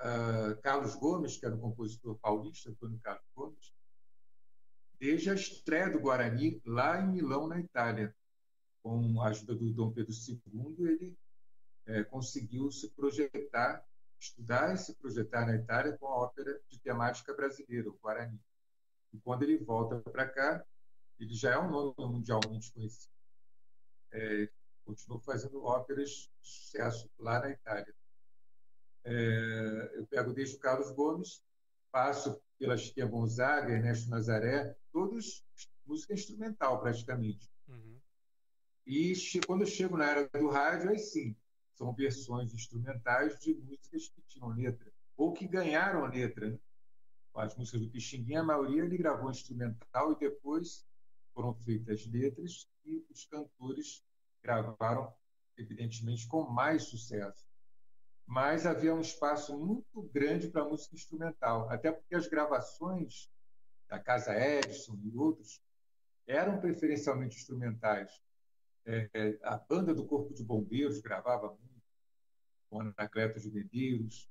ah, 0.00 0.58
Carlos 0.62 0.94
Gomes, 0.94 1.36
que 1.36 1.46
era 1.46 1.54
um 1.54 1.60
compositor 1.60 2.18
paulista, 2.18 2.70
Antônio 2.70 2.98
Carlos 3.00 3.26
Gomes, 3.34 3.74
desde 4.98 5.30
a 5.30 5.34
estreia 5.34 5.90
do 5.90 6.00
Guarani 6.00 6.60
lá 6.64 7.00
em 7.00 7.12
Milão, 7.12 7.46
na 7.46 7.60
Itália. 7.60 8.14
Com 8.82 9.20
a 9.22 9.28
ajuda 9.28 9.54
do 9.54 9.72
Dom 9.72 9.92
Pedro 9.92 10.12
II, 10.12 10.86
ele 10.86 11.18
é, 11.86 12.04
conseguiu 12.04 12.70
se 12.70 12.90
projetar, 12.90 13.82
estudar 14.24 14.74
e 14.74 14.78
se 14.78 14.94
projetar 14.94 15.46
na 15.46 15.56
Itália 15.56 15.96
com 15.98 16.06
a 16.06 16.16
ópera 16.16 16.60
de 16.68 16.78
temática 16.80 17.34
brasileira, 17.34 17.88
o 17.88 17.98
Guarani. 17.98 18.40
E 19.12 19.18
quando 19.20 19.42
ele 19.42 19.58
volta 19.58 20.00
para 20.10 20.28
cá, 20.28 20.64
ele 21.18 21.34
já 21.34 21.52
é 21.52 21.58
um 21.58 21.70
nome 21.70 21.94
mundialmente 21.98 22.72
conhecido. 22.72 23.12
É, 24.12 24.48
continuou 24.84 25.20
fazendo 25.20 25.62
óperas 25.62 26.30
de 26.40 26.48
sucesso 26.48 27.10
lá 27.18 27.40
na 27.40 27.50
Itália. 27.50 27.94
É, 29.04 29.92
eu 29.94 30.06
pego 30.06 30.32
desde 30.32 30.56
o 30.56 30.58
Carlos 30.58 30.90
Gomes, 30.92 31.42
passo 31.90 32.40
pela 32.58 32.76
Chiquinha 32.76 33.06
Gonzaga, 33.06 33.72
Ernesto 33.72 34.10
Nazaré, 34.10 34.76
todos 34.92 35.44
música 35.86 36.14
instrumental 36.14 36.80
praticamente. 36.80 37.50
Uhum. 37.68 38.00
E 38.86 39.14
quando 39.46 39.62
eu 39.62 39.66
chego 39.66 39.96
na 39.96 40.10
era 40.10 40.28
do 40.28 40.48
rádio, 40.48 40.90
aí 40.90 40.98
sim, 40.98 41.36
são 41.74 41.92
versões 41.92 42.54
instrumentais 42.54 43.38
de 43.40 43.54
músicas 43.54 44.08
que 44.08 44.22
tinham 44.22 44.48
letra, 44.48 44.92
ou 45.16 45.32
que 45.32 45.46
ganharam 45.46 46.06
letra. 46.06 46.50
Né? 46.50 46.58
As 47.34 47.56
músicas 47.56 47.80
do 47.80 47.90
Pixinguinha, 47.90 48.40
a 48.40 48.44
maioria 48.44 48.84
ele 48.84 48.96
gravou 48.96 49.30
instrumental 49.30 50.12
e 50.12 50.18
depois 50.18 50.86
foram 51.34 51.52
feitas 51.52 52.06
letras 52.06 52.68
e 52.84 53.04
os 53.10 53.24
cantores 53.26 54.04
gravaram, 54.42 55.12
evidentemente, 55.56 56.28
com 56.28 56.48
mais 56.48 56.84
sucesso. 56.84 57.44
Mas 58.26 58.66
havia 58.66 58.94
um 58.94 59.00
espaço 59.00 59.58
muito 59.58 60.02
grande 60.12 60.48
para 60.48 60.64
música 60.64 60.94
instrumental, 60.94 61.68
até 61.70 61.90
porque 61.90 62.14
as 62.14 62.28
gravações 62.28 63.28
da 63.88 63.98
Casa 63.98 64.32
Edison 64.34 64.98
e 65.02 65.16
outros 65.16 65.60
eram 66.26 66.60
preferencialmente 66.60 67.36
instrumentais. 67.36 68.22
É, 68.86 69.38
a 69.42 69.56
banda 69.56 69.94
do 69.94 70.06
Corpo 70.06 70.34
de 70.34 70.44
Bombeiros 70.44 71.00
gravava 71.00 71.48
muito, 71.48 71.82
com 72.68 72.80
Anacleto 72.80 73.40
de 73.40 73.50
Medeiros. 73.50 74.28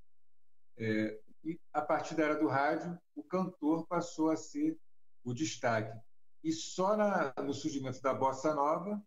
É, 0.77 1.19
e 1.43 1.59
a 1.71 1.81
partir 1.81 2.15
da 2.15 2.23
era 2.23 2.35
do 2.35 2.47
rádio, 2.47 2.97
o 3.15 3.23
cantor 3.23 3.87
passou 3.87 4.29
a 4.29 4.37
ser 4.37 4.77
o 5.23 5.33
destaque. 5.33 5.97
E 6.43 6.51
só 6.51 6.95
na, 6.95 7.33
no 7.43 7.53
surgimento 7.53 8.01
da 8.01 8.13
bossa 8.13 8.53
nova 8.53 9.01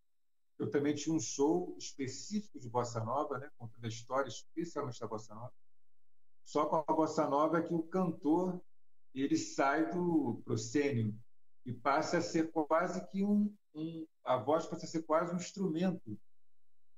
eu 0.59 0.71
também 0.71 0.95
tinha 0.95 1.15
um 1.15 1.21
show 1.21 1.77
específico 1.79 2.59
de 2.59 2.69
bossa 2.69 3.05
nova, 3.05 3.39
né, 3.39 3.51
contando 3.59 3.85
a 3.85 3.89
história 3.89 4.29
especialmente 4.29 4.99
da 4.99 5.07
bossa 5.07 5.35
nova. 5.35 5.53
Só 6.45 6.67
com 6.67 6.77
a 6.77 6.95
bossa 6.95 7.29
nova 7.29 7.59
é 7.59 7.63
que 7.63 7.75
o 7.75 7.83
cantor 7.83 8.61
ele 9.15 9.37
sai 9.37 9.91
do 9.91 10.41
proscênio 10.45 11.19
e 11.67 11.73
passa 11.73 12.19
a 12.19 12.23
ser 12.23 12.53
quase 12.53 13.05
que 13.09 13.25
um, 13.25 13.53
um, 13.75 14.07
a 14.25 14.37
voz 14.37 14.65
passa 14.67 14.87
a 14.87 14.89
ser 14.89 15.03
quase 15.03 15.35
um 15.35 15.37
instrumento 15.37 16.17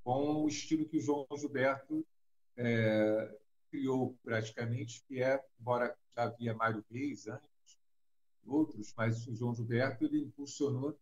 com 0.05 0.45
o 0.45 0.49
estilo 0.49 0.87
que 0.87 0.99
o 0.99 1.01
João 1.01 1.27
Gilberto 1.37 2.07
é, 2.55 3.35
criou 3.71 4.15
praticamente, 4.23 5.03
que 5.09 5.23
é, 5.23 5.43
embora 5.59 5.97
já 6.15 6.25
havia 6.25 6.55
Mário 6.55 6.85
Reis 6.91 7.27
antes, 7.27 7.49
outros, 8.47 8.93
mas 8.95 9.27
o 9.27 9.35
João 9.35 9.55
Gilberto 9.55 10.05
ele 10.05 10.21
impulsionou 10.21 10.99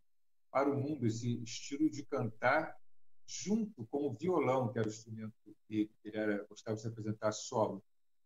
para 0.49 0.71
o 0.71 0.79
mundo 0.79 1.05
esse 1.05 1.41
estilo 1.43 1.89
de 1.89 2.03
cantar 2.03 2.77
junto 3.25 3.85
com 3.87 4.07
o 4.07 4.13
violão, 4.13 4.71
que 4.71 4.79
era 4.79 4.87
o 4.87 4.91
instrumento 4.91 5.33
que 5.67 5.91
ele 6.05 6.17
era, 6.17 6.45
gostava 6.45 6.75
de 6.75 6.81
se 6.81 6.87
apresentar 6.87 7.33
solo. 7.33 7.83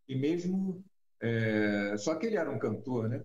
E 0.07 0.15
mesmo. 0.15 0.83
É, 1.19 1.95
só 1.97 2.15
que 2.15 2.25
ele 2.25 2.35
era 2.35 2.49
um 2.49 2.57
cantor, 2.57 3.07
né? 3.07 3.23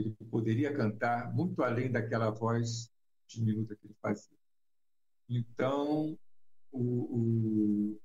Ele 0.00 0.16
poderia 0.30 0.74
cantar 0.74 1.32
muito 1.32 1.62
além 1.62 1.90
daquela 1.90 2.30
voz 2.30 2.90
diminuta 3.26 3.76
que 3.76 3.86
ele 3.86 3.96
fazia. 4.00 4.36
Então, 5.28 6.18
o, 6.72 6.80
o, 6.80 8.00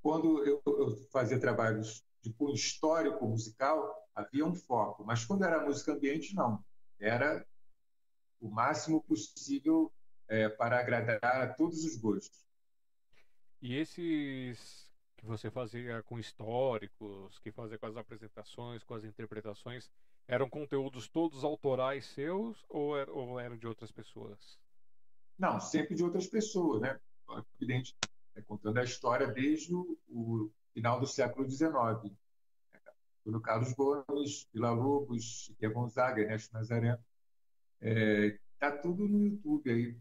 quando 0.00 0.44
eu, 0.44 0.62
eu, 0.66 0.96
fazia 1.10 1.38
trabalhos 1.38 2.04
de 2.22 2.32
cunho 2.32 2.54
histórico 2.54 3.26
musical, 3.26 3.94
havia 4.14 4.46
um 4.46 4.54
foco, 4.54 5.04
mas 5.04 5.24
quando 5.24 5.44
era 5.44 5.64
música 5.64 5.92
ambiente, 5.92 6.34
não. 6.34 6.64
Era 6.98 7.46
o 8.40 8.50
máximo 8.50 9.02
possível 9.02 9.92
é, 10.28 10.48
para 10.48 10.80
agradar 10.80 11.42
a 11.42 11.52
todos 11.52 11.84
os 11.84 11.96
gostos. 11.96 12.46
E 13.60 13.74
esses 13.74 14.86
que 15.16 15.24
você 15.24 15.50
fazia 15.50 16.02
com 16.02 16.18
históricos, 16.18 17.38
que 17.38 17.50
fazia 17.50 17.78
com 17.78 17.86
as 17.86 17.96
apresentações, 17.96 18.84
com 18.84 18.94
as 18.94 19.04
interpretações, 19.04 19.90
eram 20.28 20.48
conteúdos 20.48 21.08
todos 21.08 21.44
autorais 21.44 22.06
seus 22.06 22.64
ou, 22.68 22.96
er, 22.96 23.08
ou 23.10 23.38
eram 23.38 23.56
de 23.56 23.66
outras 23.66 23.92
pessoas? 23.92 24.58
Não, 25.38 25.60
sempre 25.60 25.94
de 25.94 26.02
outras 26.02 26.26
pessoas, 26.26 26.80
né? 26.80 26.98
Evidente, 27.60 27.94
é, 28.34 28.42
contando 28.42 28.78
a 28.78 28.84
história 28.84 29.26
desde 29.26 29.74
o, 29.74 29.98
o 30.08 30.50
final 30.72 30.98
do 30.98 31.06
século 31.06 31.48
XIX. 31.48 32.12
No 33.24 33.40
Carlos 33.40 33.72
Gomes, 33.72 34.46
Vila 34.52 34.70
Lobos, 34.70 35.24
Chiquinha 35.24 35.70
Gonzaga, 35.70 36.22
Ernesto 36.22 36.54
Nazaré. 36.54 36.98
Está 37.80 38.68
é, 38.68 38.70
tudo 38.78 39.08
no 39.08 39.24
YouTube 39.24 39.70
aí. 39.70 39.96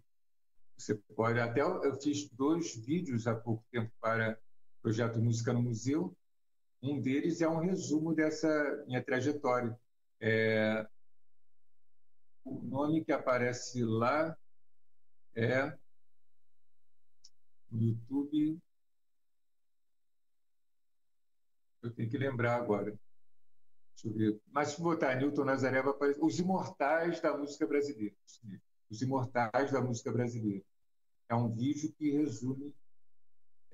Você 0.77 0.95
pode 1.15 1.39
até 1.39 1.61
eu 1.61 1.93
fiz 2.01 2.29
dois 2.29 2.75
vídeos 2.75 3.27
há 3.27 3.35
pouco 3.35 3.63
tempo 3.71 3.91
para 3.99 4.37
o 4.79 4.81
projeto 4.81 5.19
Música 5.19 5.53
no 5.53 5.61
Museu. 5.61 6.15
Um 6.81 7.01
deles 7.01 7.41
é 7.41 7.47
um 7.47 7.59
resumo 7.59 8.13
dessa 8.13 8.83
minha 8.85 9.03
trajetória. 9.03 9.77
É, 10.19 10.87
o 12.43 12.61
nome 12.61 13.03
que 13.03 13.11
aparece 13.11 13.83
lá 13.83 14.37
é 15.35 15.77
no 17.69 17.81
YouTube. 17.81 18.59
Eu 21.81 21.91
tenho 21.91 22.09
que 22.09 22.17
lembrar 22.17 22.55
agora. 22.55 22.97
Deixa 23.93 24.07
eu 24.07 24.13
ver. 24.13 24.41
Mas 24.47 24.69
se 24.69 24.81
botar 24.81 25.15
Newton 25.15 25.45
Nazaré, 25.45 25.81
vai 25.81 25.91
aparecer 25.91 26.23
Os 26.23 26.39
Imortais 26.39 27.21
da 27.21 27.37
Música 27.37 27.67
Brasileira. 27.67 28.15
Os 28.89 29.01
Imortais 29.01 29.71
da 29.71 29.81
Música 29.81 30.11
Brasileira. 30.11 30.63
É 31.29 31.35
um 31.35 31.49
vídeo 31.53 31.91
que 31.93 32.11
resume 32.11 32.73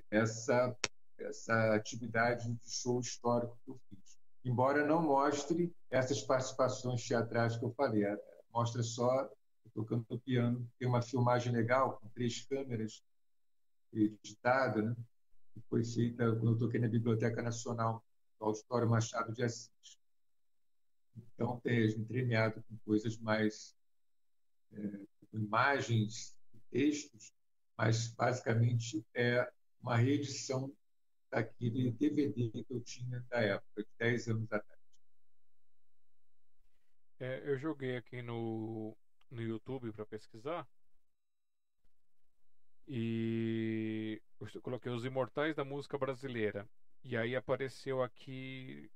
essa, 0.09 0.77
essa 1.17 1.75
atividade 1.75 2.53
de 2.53 2.69
show 2.69 2.99
histórico 2.99 3.57
que 3.63 3.71
eu 3.71 3.79
fiz. 3.89 4.10
Embora 4.43 4.85
não 4.85 5.01
mostre 5.01 5.73
essas 5.89 6.21
participações 6.21 7.05
teatrais 7.07 7.57
que 7.57 7.65
eu 7.65 7.71
falei, 7.71 8.05
é, 8.05 8.17
mostra 8.51 8.81
só 8.81 9.29
tocando 9.73 10.19
piano. 10.19 10.67
Tem 10.77 10.87
uma 10.87 11.01
filmagem 11.01 11.53
legal, 11.53 11.97
com 11.99 12.09
três 12.09 12.45
câmeras, 12.45 13.03
editada, 13.93 14.81
né? 14.81 14.95
que 15.53 15.61
foi 15.69 15.83
feita 15.83 16.35
quando 16.35 16.53
eu 16.53 16.57
toquei 16.57 16.79
na 16.79 16.87
Biblioteca 16.87 17.41
Nacional, 17.41 18.03
do 18.39 18.45
Auditório 18.45 18.89
Machado 18.89 19.33
de 19.33 19.43
Assis. 19.43 19.69
Então, 21.15 21.59
tem 21.59 21.85
entremeado 21.85 22.63
com 22.63 22.77
coisas 22.85 23.17
mais. 23.17 23.75
É, 24.73 25.11
imagens, 25.33 26.35
textos, 26.69 27.33
mas 27.77 28.07
basicamente 28.13 29.05
é 29.13 29.49
uma 29.81 29.97
reedição 29.97 30.71
daquele 31.31 31.91
DVD 31.91 32.51
que 32.51 32.65
eu 32.69 32.81
tinha 32.81 33.21
da 33.29 33.39
época, 33.41 33.83
de 33.83 33.89
10 33.97 34.27
anos 34.27 34.51
atrás. 34.51 34.79
É, 37.19 37.41
eu 37.49 37.57
joguei 37.57 37.95
aqui 37.95 38.21
no, 38.21 38.97
no 39.29 39.41
YouTube 39.41 39.91
para 39.93 40.05
pesquisar 40.05 40.67
e 42.87 44.21
eu 44.39 44.61
coloquei 44.61 44.91
os 44.91 45.05
imortais 45.05 45.55
da 45.55 45.63
música 45.63 45.97
brasileira. 45.97 46.67
E 47.03 47.15
aí 47.15 47.35
apareceu 47.35 48.03
aqui 48.03 48.91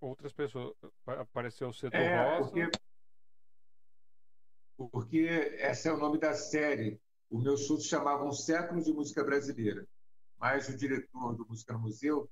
outras 0.00 0.32
pessoas. 0.32 0.76
Apareceu 1.06 1.68
o 1.68 1.72
Cedo 1.72 1.94
é, 1.94 2.38
Rosa. 2.38 2.50
Porque, 2.50 2.70
porque 4.76 5.18
esse 5.18 5.88
é 5.88 5.92
o 5.92 5.98
nome 5.98 6.18
da 6.18 6.34
série. 6.34 7.00
Os 7.30 7.42
meus 7.42 7.64
shows 7.66 7.84
chamavam 7.86 8.30
Séculos 8.32 8.84
de 8.84 8.92
Música 8.92 9.24
Brasileira. 9.24 9.86
Mas 10.38 10.68
o 10.68 10.76
diretor 10.76 11.34
do 11.34 11.46
Música 11.46 11.72
no 11.72 11.80
Museu 11.80 12.30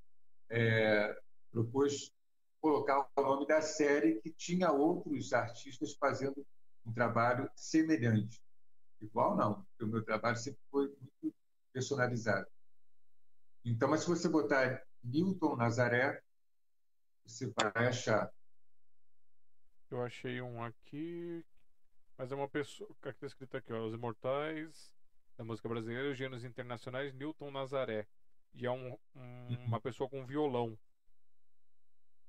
é, 0.51 1.19
propôs 1.51 2.13
colocar 2.61 3.09
o 3.17 3.23
nome 3.23 3.47
da 3.47 3.61
série 3.61 4.21
que 4.21 4.31
tinha 4.31 4.71
outros 4.73 5.33
artistas 5.33 5.95
fazendo 5.95 6.47
um 6.85 6.93
trabalho 6.93 7.51
semelhante. 7.55 8.43
Igual 9.01 9.37
não, 9.37 9.63
porque 9.63 9.85
o 9.85 9.89
meu 9.89 10.03
trabalho 10.03 10.37
sempre 10.37 10.61
foi 10.71 10.89
muito 10.89 11.37
personalizado. 11.73 12.47
Então, 13.65 13.89
mas 13.89 14.01
se 14.01 14.09
você 14.09 14.29
botar 14.29 14.83
Newton 15.03 15.57
Nazaré, 15.57 16.23
você 17.27 17.53
vai 17.57 17.89
achar. 17.89 18.31
Eu 19.91 20.03
achei 20.03 20.41
um 20.41 20.63
aqui, 20.63 21.45
mas 22.17 22.33
é 22.33 22.35
uma 22.35 22.49
pessoa. 22.49 22.89
Que 23.01 23.09
está 23.09 23.27
escrito 23.27 23.57
aqui? 23.57 23.73
Ó, 23.73 23.87
Os 23.87 23.95
Imortais 23.95 24.94
da 25.37 25.45
música 25.45 25.69
brasileira, 25.69 26.11
os 26.11 26.19
gêneros 26.19 26.45
internacionais, 26.45 27.13
Newton 27.13 27.51
Nazaré. 27.51 28.07
E 28.55 28.67
é 28.67 28.71
um, 28.71 28.97
um, 29.15 29.49
uma 29.67 29.81
pessoa 29.81 30.09
com 30.09 30.25
violão. 30.25 30.79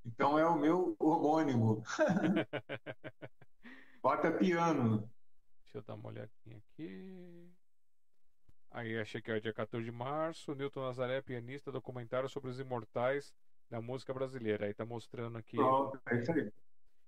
Então 0.04 0.38
é 0.38 0.48
o 0.48 0.56
meu 0.56 0.96
homônimo. 1.00 1.84
Bota 4.02 4.32
piano. 4.32 5.10
Deixa 5.64 5.78
eu 5.80 5.82
dar 5.82 5.96
uma 5.96 6.10
olhadinha 6.10 6.58
aqui. 6.58 7.52
Aí 8.72 8.98
achei 9.00 9.22
que 9.22 9.32
é 9.32 9.40
dia 9.40 9.54
14 9.54 9.84
de 9.84 9.92
março. 9.92 10.54
Newton 10.54 10.82
Nazaré, 10.82 11.22
pianista, 11.22 11.72
documentário 11.72 12.30
sobre 12.30 12.50
os 12.50 12.60
imortais 12.60 13.34
da 13.70 13.82
música 13.82 14.14
brasileira. 14.14 14.66
Aí 14.66 14.74
tá 14.74 14.86
mostrando 14.86 15.38
aqui. 15.38 15.58
Pronto, 15.58 16.00
é 16.08 16.18
isso 16.18 16.32
aí. 16.32 16.52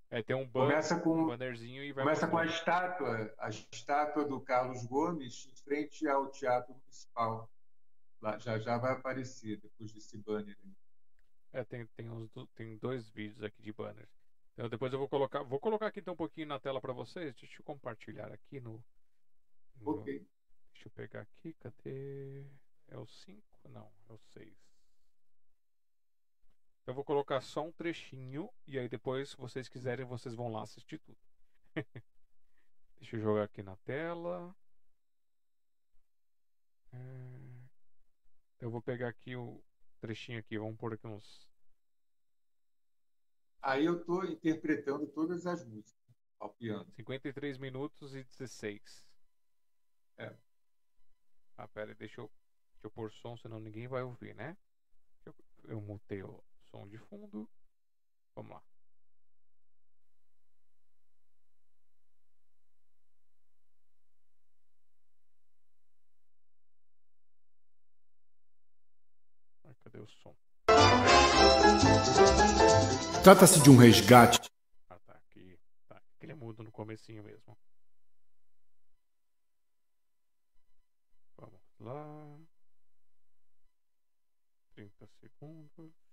É, 0.09 0.23
tem 0.23 0.35
um, 0.35 0.47
ban 0.47 0.67
começa 0.67 0.99
com, 0.99 1.23
um 1.23 1.27
bannerzinho 1.27 1.83
e 1.83 1.91
vai 1.91 2.05
Começa 2.05 2.27
com 2.27 2.37
a 2.37 2.45
estátua, 2.45 3.33
a 3.37 3.49
estátua 3.49 4.25
do 4.25 4.39
Carlos 4.39 4.85
Gomes 4.85 5.47
em 5.51 5.55
frente 5.63 6.07
ao 6.07 6.31
Teatro 6.31 6.73
Municipal. 6.73 7.49
Lá, 8.21 8.37
já 8.37 8.57
já 8.57 8.77
vai 8.77 8.93
aparecer 8.93 9.57
depois 9.57 9.91
desse 9.91 10.17
banner. 10.17 10.57
É, 11.51 11.63
tem, 11.63 11.85
tem, 11.87 12.09
uns, 12.09 12.31
tem 12.55 12.77
dois 12.77 13.09
vídeos 13.09 13.43
aqui 13.43 13.61
de 13.61 13.73
banners. 13.73 14.09
Então 14.53 14.69
depois 14.69 14.93
eu 14.93 14.99
vou 14.99 15.09
colocar, 15.09 15.43
vou 15.43 15.59
colocar 15.59 15.87
aqui 15.87 15.99
então 15.99 16.13
um 16.13 16.17
pouquinho 16.17 16.47
na 16.47 16.59
tela 16.59 16.79
para 16.79 16.93
vocês. 16.93 17.35
Deixa 17.35 17.59
eu 17.59 17.65
compartilhar 17.65 18.31
aqui 18.31 18.59
no, 18.59 18.83
no, 19.81 19.91
Ok. 19.91 20.25
Deixa 20.73 20.87
eu 20.87 20.91
pegar 20.91 21.21
aqui, 21.21 21.53
cadê? 21.53 22.45
É 22.87 22.97
o 22.97 23.05
5? 23.05 23.41
Não, 23.69 23.91
é 24.09 24.13
o 24.13 24.17
6. 24.33 24.66
Eu 26.87 26.93
vou 26.93 27.03
colocar 27.03 27.41
só 27.41 27.65
um 27.65 27.71
trechinho 27.73 28.49
e 28.65 28.79
aí 28.79 28.87
depois, 28.87 29.31
se 29.31 29.37
vocês 29.37 29.67
quiserem, 29.67 30.05
vocês 30.05 30.33
vão 30.33 30.49
lá 30.49 30.63
assistir 30.63 30.97
tudo. 30.99 31.17
Deixa 32.97 33.17
eu 33.17 33.19
jogar 33.19 33.43
aqui 33.43 33.61
na 33.61 33.75
tela. 33.77 34.55
É... 36.93 36.97
Eu 38.61 38.71
vou 38.71 38.81
pegar 38.81 39.09
aqui 39.09 39.35
o 39.35 39.61
trechinho 39.99 40.39
aqui, 40.39 40.57
vamos 40.57 40.77
pôr 40.77 40.93
aqui 40.93 41.05
uns 41.05 41.45
Aí 43.61 43.83
eu 43.83 43.99
estou 43.99 44.23
interpretando 44.23 45.05
todas 45.07 45.45
as 45.45 45.65
músicas 45.65 46.15
ao 46.39 46.53
piano. 46.53 46.89
53 46.95 47.57
minutos 47.57 48.15
e 48.15 48.23
16. 48.23 49.05
É. 50.19 50.33
Ah, 51.57 51.67
pera 51.67 51.91
aí, 51.91 51.95
deixa 51.95 52.21
eu, 52.21 52.31
deixa 52.71 52.87
eu 52.87 52.91
pôr 52.91 53.11
som, 53.11 53.35
senão 53.35 53.59
ninguém 53.59 53.89
vai 53.89 54.03
ouvir, 54.03 54.33
né? 54.35 54.55
Eu, 55.25 55.35
eu 55.65 55.81
mutei 55.81 56.23
o 56.23 56.41
som 56.77 56.87
de 56.87 56.97
fundo. 56.97 57.49
Vamos 58.35 58.51
lá. 58.51 58.63
cadê 69.83 69.99
o 69.99 70.07
som? 70.07 70.35
Trata-se 73.23 73.61
de 73.61 73.69
um 73.69 73.77
resgate. 73.77 74.49
Ah, 74.89 74.99
tá 74.99 75.13
aqui. 75.13 75.57
Tá. 75.87 76.01
Ele 76.19 76.33
é 76.33 76.35
mudo 76.35 76.63
no 76.63 76.71
comecinho 76.71 77.23
mesmo. 77.23 77.57
Vamos 81.37 81.61
lá. 81.79 82.37
30 84.75 85.07
segundos. 85.19 86.06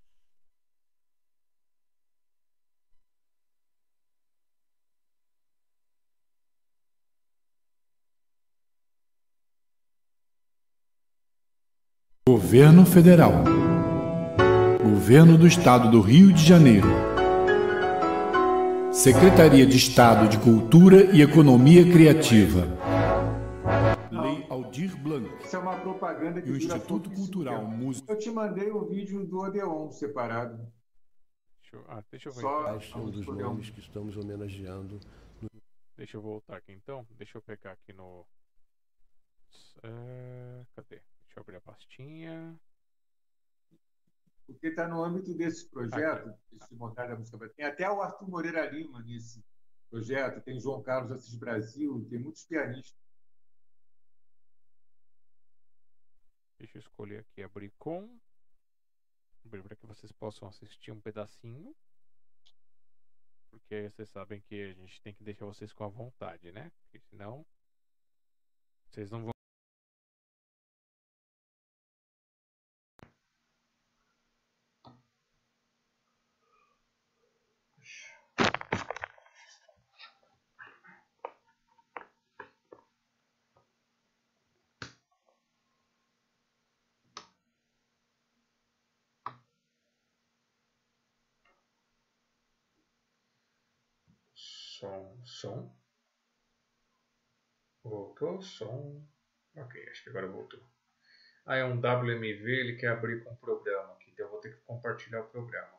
Governo 12.44 12.84
Federal. 12.84 13.32
Governo 14.78 15.38
do 15.38 15.46
Estado 15.46 15.90
do 15.90 16.02
Rio 16.02 16.30
de 16.30 16.44
Janeiro. 16.44 16.86
Secretaria 18.92 19.66
de 19.66 19.78
Estado 19.78 20.28
de 20.28 20.38
Cultura 20.38 21.04
e 21.16 21.22
Economia 21.22 21.90
Criativa. 21.90 22.66
Lei 24.10 24.46
Aldir 24.50 24.94
Blanc. 24.94 25.26
Isso 25.42 25.56
é 25.56 25.58
uma 25.58 25.80
propaganda 25.80 26.42
que 26.42 26.50
e 26.50 26.52
o 26.52 26.56
Instituto 26.58 27.10
Cultural 27.10 27.64
Música. 27.64 28.12
Eu 28.12 28.18
te 28.18 28.30
mandei 28.30 28.70
o 28.70 28.84
vídeo 28.84 29.26
do 29.26 29.40
Odeon 29.40 29.90
separado. 29.90 30.70
Deixa 31.62 31.76
eu, 31.76 31.84
ah, 31.88 32.04
deixa 32.10 32.28
eu 32.28 32.32
ver. 32.34 32.40
Só 32.42 32.80
são 32.80 33.10
dos 33.10 33.26
nomes 33.26 33.70
que 33.70 33.80
estamos 33.80 34.18
homenageando. 34.18 35.00
Deixa 35.96 36.18
eu 36.18 36.20
voltar 36.20 36.58
aqui 36.58 36.72
então. 36.72 37.06
Deixa 37.16 37.38
eu 37.38 37.42
pegar 37.42 37.72
aqui 37.72 37.94
no. 37.94 38.26
É... 39.82 40.60
Cadê? 40.76 41.00
Deixa 41.34 41.40
eu 41.40 41.42
abrir 41.42 41.56
a 41.56 41.60
pastinha 41.60 42.60
porque 44.46 44.68
está 44.68 44.86
no 44.86 45.02
âmbito 45.02 45.34
desse 45.34 45.68
projeto, 45.68 46.32
esse 46.52 46.74
montar 46.74 47.06
da 47.06 47.16
música. 47.16 47.48
Tem 47.50 47.64
até 47.64 47.90
o 47.90 48.00
Arthur 48.00 48.28
Moreira 48.28 48.70
Lima 48.70 49.02
nesse 49.02 49.44
projeto, 49.90 50.42
tem 50.42 50.60
João 50.60 50.82
Carlos 50.82 51.10
Assis 51.10 51.34
Brasil, 51.34 52.06
tem 52.08 52.18
muitos 52.18 52.44
pianistas. 52.44 53.02
Deixa 56.58 56.78
eu 56.78 56.80
escolher 56.80 57.20
aqui 57.20 57.42
abrir 57.42 57.72
com. 57.78 58.18
Abrir 59.44 59.62
para 59.62 59.76
que 59.76 59.86
vocês 59.86 60.12
possam 60.12 60.48
assistir 60.48 60.92
um 60.92 61.00
pedacinho. 61.00 61.74
Porque 63.50 63.90
vocês 63.90 64.08
sabem 64.08 64.40
que 64.40 64.62
a 64.62 64.72
gente 64.72 65.00
tem 65.02 65.14
que 65.14 65.22
deixar 65.22 65.46
vocês 65.46 65.72
com 65.72 65.84
a 65.84 65.88
vontade, 65.88 66.50
né? 66.52 66.70
Porque 66.82 67.00
senão 67.00 67.44
vocês 68.90 69.10
não 69.10 69.24
vão. 69.24 69.33
Som. 95.44 95.70
Voltou, 97.82 98.40
som. 98.40 99.06
Ok, 99.54 99.88
acho 99.90 100.02
que 100.02 100.08
agora 100.08 100.26
voltou. 100.26 100.66
Ah, 101.44 101.56
é 101.56 101.64
um 101.64 101.76
WMV, 101.76 102.50
ele 102.50 102.76
quer 102.76 102.88
abrir 102.88 103.22
com 103.22 103.30
o 103.30 103.36
programa 103.36 103.92
aqui, 103.92 104.10
então 104.10 104.24
eu 104.24 104.30
vou 104.30 104.40
ter 104.40 104.54
que 104.54 104.62
compartilhar 104.62 105.20
o 105.20 105.28
programa. 105.28 105.78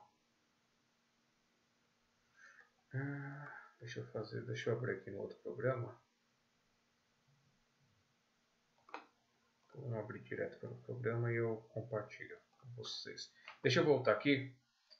Ah, 2.93 3.73
deixa 3.79 4.01
eu 4.01 4.05
fazer, 4.05 4.45
deixa 4.45 4.69
eu 4.69 4.77
abrir 4.77 4.97
aqui 4.97 5.09
no 5.09 5.21
outro 5.21 5.37
programa. 5.39 5.99
Vamos 9.73 9.97
abrir 9.97 10.21
direto 10.21 10.59
pelo 10.59 10.77
programa 10.77 11.31
e 11.31 11.37
eu 11.37 11.57
compartilho 11.69 12.37
com 12.51 12.67
vocês. 12.75 13.33
Deixa 13.63 13.79
eu 13.79 13.85
voltar 13.85 14.11
aqui. 14.11 14.55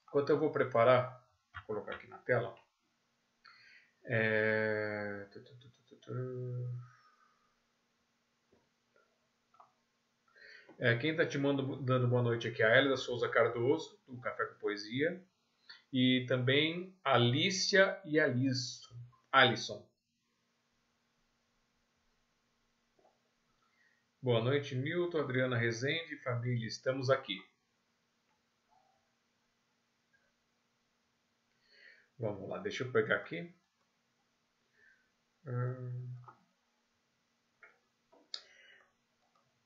Enquanto 0.07 0.31
eu 0.31 0.39
vou 0.39 0.51
preparar, 0.51 1.23
vou 1.53 1.63
colocar 1.65 1.95
aqui 1.95 2.07
na 2.07 2.17
tela. 2.17 2.64
É... 4.07 5.27
É, 10.77 10.95
quem 10.97 11.11
está 11.11 11.25
te 11.25 11.37
mandando, 11.37 11.77
dando 11.81 12.07
boa 12.07 12.21
noite 12.21 12.47
aqui 12.47 12.61
é 12.61 12.65
a 12.65 12.77
Elida 12.77 12.97
Souza 12.97 13.29
Cardoso, 13.29 13.97
do 14.07 14.19
Café 14.19 14.45
com 14.45 14.59
Poesia. 14.59 15.23
E 15.91 16.25
também 16.27 16.93
Alicia 17.03 17.99
e 18.05 18.19
Alisson. 18.19 18.93
Alisson. 19.31 19.89
Boa 24.21 24.41
noite, 24.41 24.75
Milton, 24.75 25.19
Adriana 25.19 25.55
Rezende, 25.55 26.17
família, 26.17 26.67
estamos 26.67 27.09
aqui. 27.09 27.37
Vamos 32.17 32.49
lá, 32.49 32.57
deixa 32.57 32.83
eu 32.83 32.91
pegar 32.91 33.17
aqui. 33.17 33.53
Hum. 35.45 36.05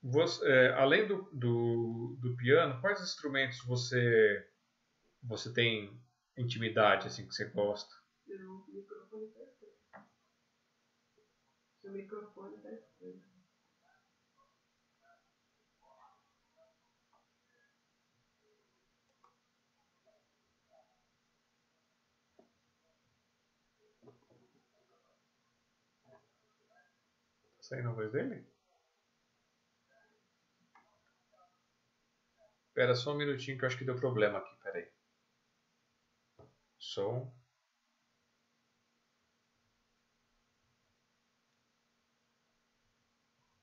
Você, 0.01 0.49
é, 0.49 0.73
além 0.73 1.07
do, 1.07 1.23
do, 1.33 2.17
do, 2.21 2.35
piano, 2.37 2.79
quais 2.79 3.01
instrumentos 3.01 3.63
você 3.65 4.47
você 5.21 5.53
tem 5.53 6.01
intimidade 6.37 7.07
assim 7.07 7.27
que 7.27 7.33
você 7.33 7.45
gosta? 7.49 7.93
Não, 8.25 8.61
o 8.61 8.71
microfone 8.71 9.25
está 9.25 9.43
estranho. 9.43 9.73
Seu 11.81 11.91
microfone 11.91 12.55
está 12.55 12.71
estranho. 12.71 13.28
Saindo 27.69 27.89
a 27.89 27.93
voz 27.93 28.11
dele? 28.11 28.43
Espera 32.69 32.95
só 32.95 33.13
um 33.13 33.17
minutinho 33.17 33.57
que 33.57 33.63
eu 33.63 33.67
acho 33.67 33.77
que 33.77 33.85
deu 33.85 33.95
problema 33.95 34.39
aqui, 34.39 34.55
peraí. 34.63 34.91
Som. 36.79 37.31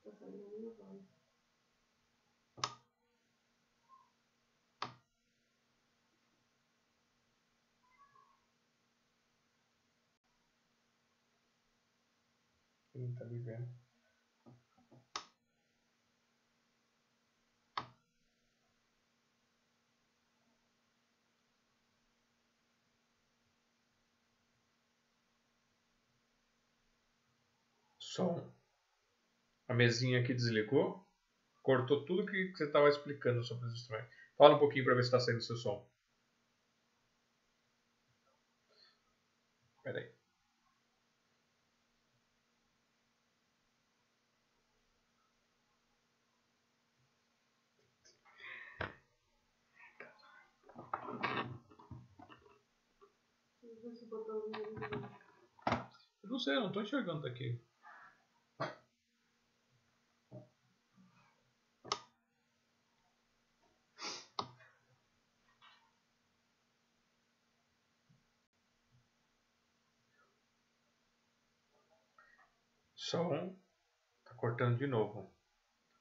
Tá. 0.05 0.11
Ele 12.95 13.13
tá 13.15 13.25
me 13.25 13.39
vendo. 13.39 13.86
Som. 28.17 28.51
A 29.69 29.75
mesinha 29.75 30.21
aqui 30.21 30.33
desligou. 30.33 31.07
Cortou 31.63 32.07
tudo 32.07 32.25
que 32.25 32.51
você 32.57 32.65
estava 32.65 32.89
explicando 32.89 33.45
sobre 33.45 33.67
os 33.67 33.75
instrumentos. 33.75 34.11
Fala 34.39 34.57
um 34.57 34.59
pouquinho 34.59 34.87
para 34.87 34.95
ver 34.95 35.03
se 35.03 35.09
está 35.09 35.21
saindo 35.21 35.41
o 35.41 35.43
seu 35.43 35.57
som. 35.57 35.87
Espera 39.77 39.99
aí. 39.99 40.11
Eu 56.23 56.31
não 56.31 56.39
sei, 56.39 56.57
eu 56.57 56.61
não 56.61 56.69
estou 56.69 56.83
enxergando 56.83 57.21
daqui. 57.21 57.61
Som. 73.07 73.57
Tá 74.25 74.35
cortando 74.57 74.79
de 74.79 74.87
novo. 74.87 75.31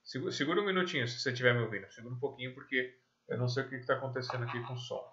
Segura, 0.02 0.32
segura 0.32 0.62
um 0.62 0.66
minutinho 0.66 1.06
se 1.08 1.20
você 1.20 1.32
estiver 1.32 1.54
me 1.54 1.62
ouvindo. 1.62 1.92
Segura 1.92 2.16
um 2.16 2.20
pouquinho 2.20 2.54
porque 2.54 2.98
eu 3.28 3.38
não 3.38 3.50
sei 3.50 3.64
o 3.64 3.70
que 3.70 3.76
está 3.76 3.96
acontecendo 3.96 4.46
aqui 4.46 4.62
com 4.62 4.74
o 4.74 4.78
som. 4.78 5.04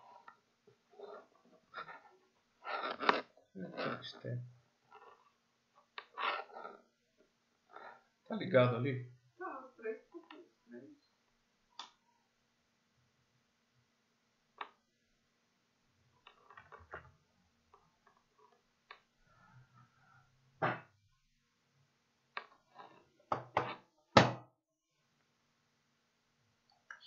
Tá 8.29 8.37
ligado 8.37 8.77
ali? 8.77 9.11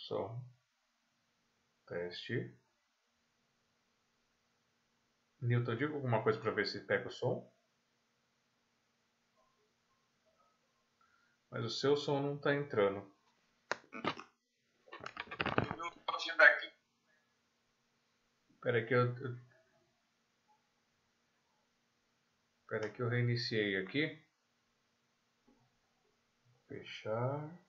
Som. 0.05 0.39
Teste. 1.87 2.55
Newton, 5.41 5.75
diga 5.75 5.95
alguma 5.95 6.21
coisa 6.23 6.39
para 6.39 6.51
ver 6.51 6.67
se 6.67 6.85
pega 6.85 7.07
o 7.07 7.11
som. 7.11 7.51
Mas 11.49 11.65
o 11.65 11.69
seu 11.69 11.97
som 11.97 12.21
não 12.21 12.35
está 12.35 12.53
entrando. 12.53 13.11
Espera 18.53 18.85
que 18.85 18.93
eu... 18.93 19.15
Espera 22.61 22.91
que 22.91 23.01
eu 23.01 23.09
reiniciei 23.09 23.77
aqui. 23.77 24.23
Fechar. 26.67 27.64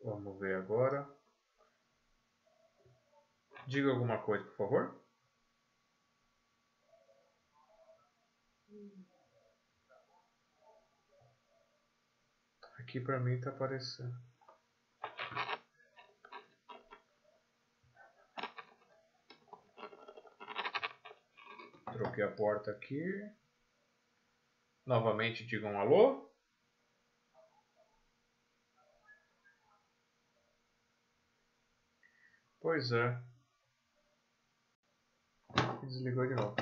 Vamos 0.00 0.38
ver 0.38 0.56
agora. 0.56 1.08
Diga 3.66 3.90
alguma 3.90 4.22
coisa, 4.22 4.44
por 4.44 4.56
favor. 4.56 5.08
Aqui 12.78 13.00
pra 13.00 13.20
mim 13.20 13.38
tá 13.40 13.50
aparecendo. 13.50 14.16
Troquei 21.92 22.24
a 22.24 22.30
porta 22.30 22.70
aqui. 22.70 23.02
Novamente 24.86 25.44
digam 25.44 25.72
um 25.72 25.80
alô. 25.80 26.32
Pois 32.68 32.92
é. 32.92 33.18
Desligou 35.84 36.26
de 36.26 36.34
novo. 36.34 36.54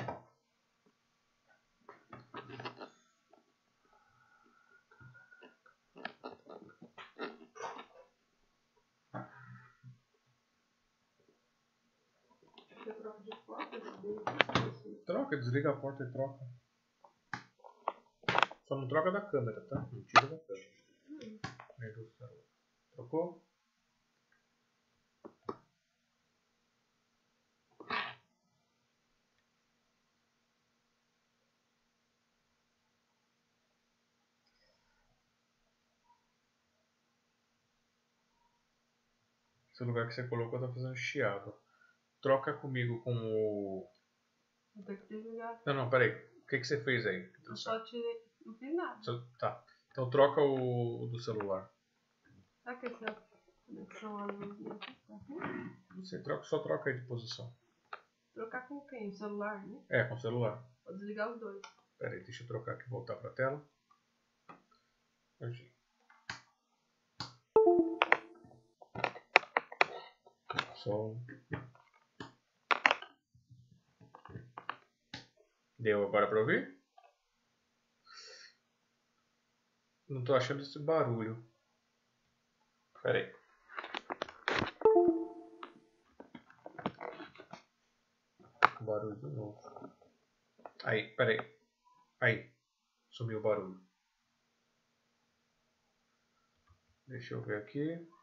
Troca, 15.05 15.35
desliga 15.35 15.71
a 15.71 15.75
porta 15.75 16.05
e 16.05 16.11
troca. 16.13 16.39
Só 18.65 18.77
não 18.77 18.87
troca 18.87 19.11
da 19.11 19.19
câmera, 19.19 19.59
tá? 19.65 19.85
Não 19.91 20.03
tira 20.03 20.27
da 20.27 20.39
câmera. 20.39 20.71
Trocou? 22.93 23.46
Esse 39.77 39.83
lugar 39.83 40.07
que 40.07 40.13
você 40.15 40.27
colocou 40.27 40.59
tá 40.59 40.67
fazendo 40.73 40.95
chiado. 40.95 41.53
Troca 42.19 42.51
comigo 42.51 42.99
com 43.03 43.13
o. 43.15 43.87
Vou 44.73 44.83
ter 44.83 44.97
que 44.97 45.07
desligar. 45.07 45.61
Não, 45.67 45.73
não, 45.75 45.87
peraí. 45.87 46.09
O 46.09 46.47
que, 46.47 46.57
que 46.57 46.63
você 46.63 46.83
fez 46.83 47.05
aí? 47.05 47.31
Eu 47.45 47.55
só 47.55 47.79
tirei. 47.83 48.25
Não 48.43 48.55
fiz 48.55 48.73
nada. 48.75 48.99
Só- 49.03 49.23
Tá. 49.37 49.63
Então 49.91 50.09
troca 50.09 50.41
o, 50.41 51.03
o 51.03 51.07
do 51.09 51.19
celular. 51.19 51.71
Será 52.63 52.75
que 52.75 52.87
azulzinha 52.87 54.73
aqui 54.73 54.95
tá 55.07 55.13
ruim? 55.29 55.77
Você 55.97 56.23
troca, 56.23 56.43
só 56.43 56.57
troca 56.57 56.89
aí 56.89 56.99
de 56.99 57.05
posição. 57.05 57.55
Trocar 58.33 58.67
com 58.67 58.81
quem? 58.87 59.09
O 59.09 59.13
celular, 59.13 59.63
né? 59.67 59.79
É, 59.89 60.03
com 60.05 60.15
o 60.15 60.19
celular. 60.19 60.67
Vou 60.85 60.95
desligar 60.97 61.31
os 61.31 61.39
dois. 61.39 61.61
Peraí, 61.99 62.23
deixa 62.23 62.41
eu 62.41 62.47
trocar 62.47 62.73
aqui, 62.73 62.89
voltar 62.89 63.15
pra 63.17 63.29
tela. 63.29 63.63
Aqui. 65.39 65.71
Som. 70.77 71.19
Deu 75.79 76.05
agora 76.05 76.27
pra 76.27 76.39
ouvir? 76.39 76.77
Não 80.07 80.23
tô 80.23 80.35
achando 80.35 80.61
esse 80.61 80.79
barulho. 80.79 81.43
Peraí. 83.01 83.33
Barulho 88.81 89.15
de 89.15 89.27
novo. 89.27 89.59
Aí, 90.83 91.15
peraí. 91.15 91.37
Aí. 92.21 92.53
Sumiu 93.09 93.39
o 93.39 93.41
barulho. 93.41 93.81
Deixa 97.07 97.33
eu 97.33 97.41
ver 97.41 97.63
aqui. 97.63 98.16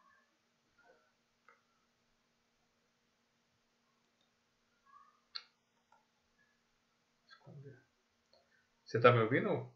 Você 8.95 9.01
tá 9.01 9.11
me 9.11 9.19
ouvindo? 9.19 9.69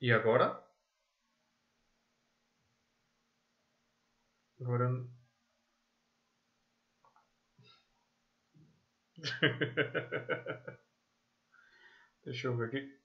E 0.00 0.12
agora? 0.12 0.48
Agora. 4.60 4.88
Deixa 12.24 12.48
eu 12.48 12.56
ver 12.56 12.66
aqui. 12.68 13.03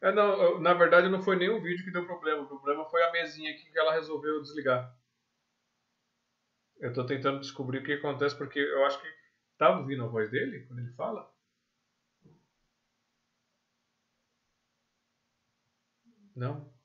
É, 0.00 0.12
não, 0.12 0.60
na 0.60 0.74
verdade 0.74 1.08
não 1.08 1.22
foi 1.22 1.36
nem 1.36 1.48
o 1.50 1.60
vídeo 1.60 1.84
que 1.84 1.90
deu 1.92 2.06
problema. 2.06 2.42
O 2.42 2.46
problema 2.48 2.84
foi 2.88 3.02
a 3.02 3.12
mesinha 3.12 3.50
aqui 3.52 3.70
que 3.70 3.78
ela 3.78 3.92
resolveu 3.92 4.40
desligar. 4.42 4.92
Eu 6.80 6.92
tô 6.92 7.06
tentando 7.06 7.38
descobrir 7.38 7.78
o 7.78 7.84
que 7.84 7.92
acontece 7.92 8.36
porque 8.36 8.58
eu 8.58 8.84
acho 8.84 9.00
que 9.00 9.08
tá 9.56 9.78
ouvindo 9.78 10.02
a 10.04 10.08
voz 10.08 10.28
dele 10.30 10.64
quando 10.66 10.80
ele 10.80 10.92
fala. 10.94 11.30
Não. 16.34 16.77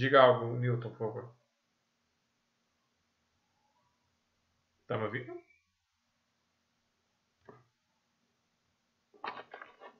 Diga 0.00 0.18
algo, 0.22 0.46
Newton, 0.56 0.90
por 0.90 0.98
favor. 0.98 1.24
Tá 4.86 4.96
me 4.98 5.04
ouvindo? 5.04 5.32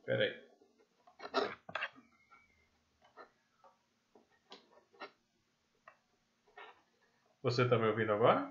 Pera 0.05 0.25
aí. 0.25 0.51
Você 7.43 7.69
tá 7.69 7.79
me 7.79 7.87
ouvindo 7.87 8.13
agora? 8.15 8.51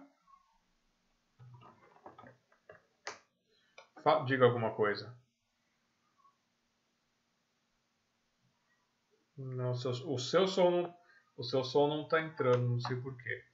Fa- 4.04 4.24
diga 4.26 4.46
alguma 4.46 4.76
coisa. 4.76 5.16
Não, 9.36 9.72
o 9.72 10.20
seu 10.20 10.48
som 10.48 10.70
não, 10.70 10.99
o 11.40 11.44
seu 11.44 11.64
som 11.64 11.88
não 11.88 12.06
tá 12.06 12.20
entrando, 12.20 12.68
não 12.68 12.80
sei 12.82 13.00
porquê. 13.00 13.46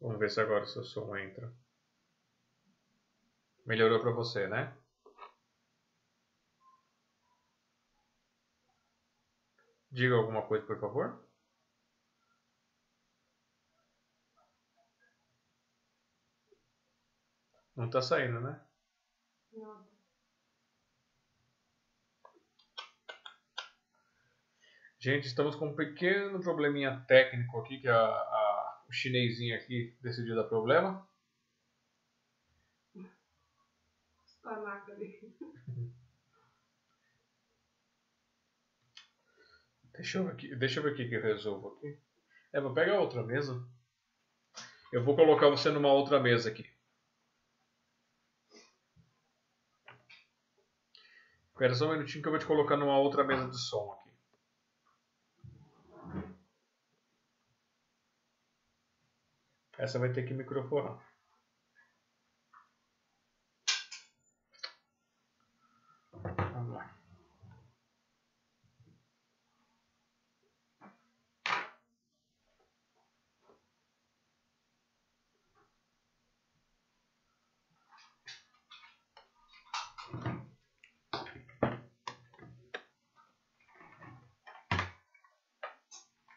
Vamos 0.00 0.18
ver 0.18 0.28
se 0.28 0.40
agora 0.40 0.64
o 0.64 0.66
seu 0.66 0.82
som 0.82 1.16
entra. 1.16 1.54
Melhorou 3.64 4.00
pra 4.00 4.10
você, 4.10 4.48
né? 4.48 4.76
Diga 9.88 10.16
alguma 10.16 10.42
coisa, 10.42 10.66
por 10.66 10.80
favor. 10.80 11.24
Não 17.76 17.88
tá 17.88 18.02
saindo, 18.02 18.40
né? 18.40 18.60
Não. 19.52 19.87
Gente, 25.00 25.26
estamos 25.26 25.56
com 25.56 25.68
um 25.68 25.74
pequeno 25.76 26.40
probleminha 26.40 27.04
técnico 27.08 27.58
aqui, 27.60 27.78
que 27.80 27.88
a, 27.88 27.96
a- 27.98 28.82
o 28.88 28.92
chinesinho 28.92 29.54
aqui 29.56 29.96
decidiu 30.00 30.34
dar 30.36 30.44
problema. 30.44 31.06
Panaca 34.42 34.92
ali. 34.92 35.08
Deixa 39.92 40.18
eu 40.18 40.24
ver 40.24 40.32
aqui, 40.32 40.56
deixa 40.56 40.78
eu 40.78 40.84
ver 40.84 40.92
aqui 40.92 41.08
que 41.08 41.14
eu 41.16 41.22
resolvo 41.22 41.76
aqui. 41.76 41.98
É, 42.52 42.60
vou 42.60 42.72
pegar 42.72 43.00
outra 43.00 43.22
mesa. 43.22 43.62
Eu 44.92 45.02
vou 45.02 45.16
colocar 45.16 45.48
você 45.48 45.70
numa 45.70 45.90
outra 45.92 46.20
mesa 46.20 46.50
aqui. 46.50 46.66
Espera 51.52 51.74
só 51.74 51.86
um 51.88 51.92
minutinho 51.92 52.22
que 52.22 52.28
eu 52.28 52.32
vou 52.32 52.38
te 52.40 52.46
colocar 52.46 52.76
numa 52.78 52.98
outra 52.98 53.22
mesa 53.22 53.46
de 53.50 53.58
som 53.60 53.92
aqui. 53.92 54.07
Essa 59.78 59.98
vai 59.98 60.12
ter 60.12 60.24
que 60.24 60.34
microfonar. 60.34 60.98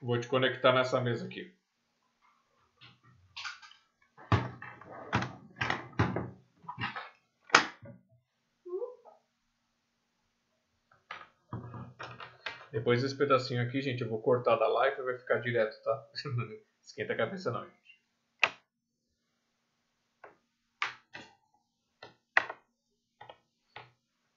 Vou 0.01 0.19
te 0.19 0.27
conectar 0.27 0.73
nessa 0.73 0.99
mesa 0.99 1.25
aqui. 1.25 1.60
Depois 12.81 13.03
desse 13.03 13.15
pedacinho 13.15 13.61
aqui, 13.61 13.79
gente, 13.79 14.01
eu 14.01 14.09
vou 14.09 14.19
cortar 14.19 14.55
da 14.55 14.67
live 14.67 14.99
e 14.99 15.03
vai 15.03 15.15
ficar 15.15 15.37
direto, 15.37 15.79
tá? 15.83 16.09
Esquenta 16.81 17.13
a 17.13 17.15
cabeça 17.15 17.51
não, 17.51 17.63
gente. 17.63 18.01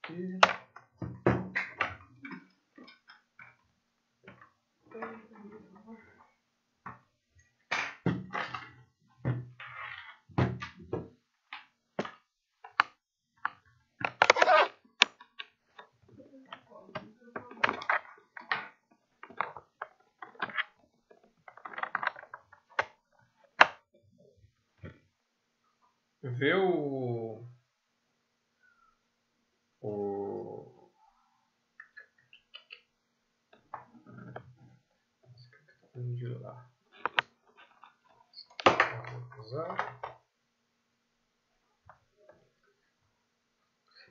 Aqui. 0.02 0.64
Vê 26.44 26.54
o. 26.54 27.46
O. 29.82 30.90
Esse 35.32 35.48
aqui 35.48 35.66
tá 35.66 35.74
falando 35.92 36.16
de 36.16 36.26
lá. 36.28 36.70
Vou 39.36 39.43
usar. 39.54 40.00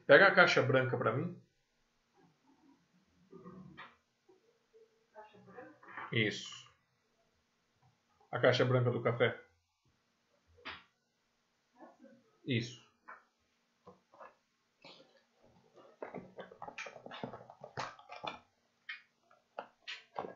Pega 0.07 0.27
a 0.27 0.35
caixa 0.35 0.61
branca 0.61 0.97
pra 0.97 1.13
mim. 1.13 1.41
Isso. 6.11 6.49
A 8.31 8.39
caixa 8.39 8.65
branca 8.65 8.91
do 8.91 9.01
café. 9.01 9.39
Isso. 12.45 12.83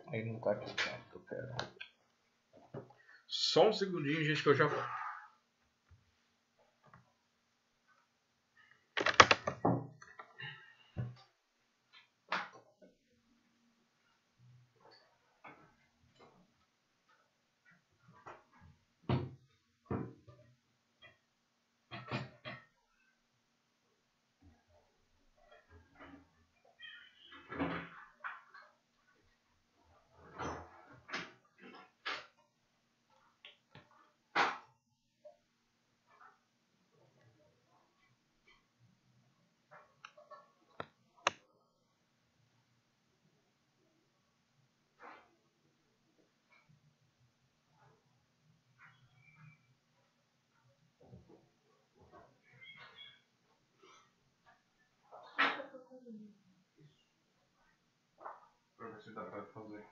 Aí 0.08 0.24
não 0.24 0.40
tá 0.40 0.52
aqui 0.52 0.74
perto, 0.74 1.20
pera. 1.20 1.58
Só 3.48 3.70
um 3.70 3.72
segundinho, 3.72 4.22
gente, 4.26 4.44
que 4.44 4.50
eu 4.50 4.54
já 4.54 4.68
vou. 4.68 4.84
Dá 59.18 59.24
pra 59.24 59.44
fazer. 59.46 59.84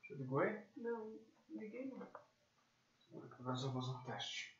Você 0.00 0.14
ligou 0.14 0.40
aí? 0.40 0.64
Não, 0.76 1.18
liguei 1.50 1.86
não. 1.86 2.08
Agora 3.38 3.56
só 3.56 3.72
fazer 3.72 3.90
um 3.90 4.02
teste. 4.04 4.58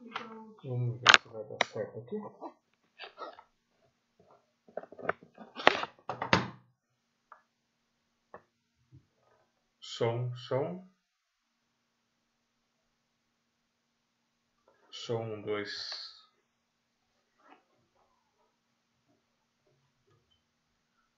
Então, 0.00 0.54
Vamos 0.64 1.00
ver 1.00 1.20
se 1.22 1.28
vai 1.28 1.44
dar 1.44 1.66
certo 1.66 1.98
aqui. 1.98 2.07
Som, 9.98 10.32
som. 10.36 10.88
Som, 14.92 15.32
um, 15.32 15.42
dois. 15.42 15.72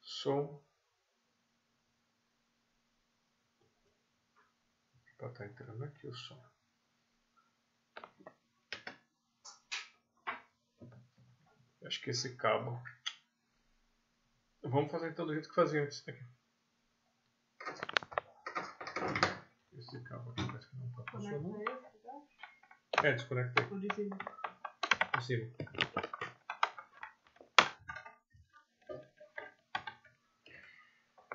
Som. 0.00 0.62
Para 5.18 5.30
tá 5.34 5.44
entrando 5.44 5.84
aqui 5.84 6.06
o 6.06 6.14
som. 6.14 6.59
Acho 11.90 12.00
que 12.02 12.10
esse 12.10 12.36
cabo. 12.36 12.80
Vamos 14.62 14.92
fazer 14.92 15.10
então 15.10 15.26
do 15.26 15.32
jeito 15.32 15.48
que 15.48 15.54
fazia 15.56 15.82
antes 15.82 16.04
daqui. 16.04 16.24
Esse 19.72 20.00
cabo 20.04 20.30
aqui 20.30 20.46
parece 20.46 20.70
que 20.70 20.76
não 20.76 20.86
está 20.88 21.02
funcionando. 21.10 21.64
tá? 21.64 23.08
É, 23.08 23.12
desconectei. 23.14 23.64
De 23.80 23.92
cima. 23.92 24.16
Em 25.16 25.20
cima. 25.20 25.52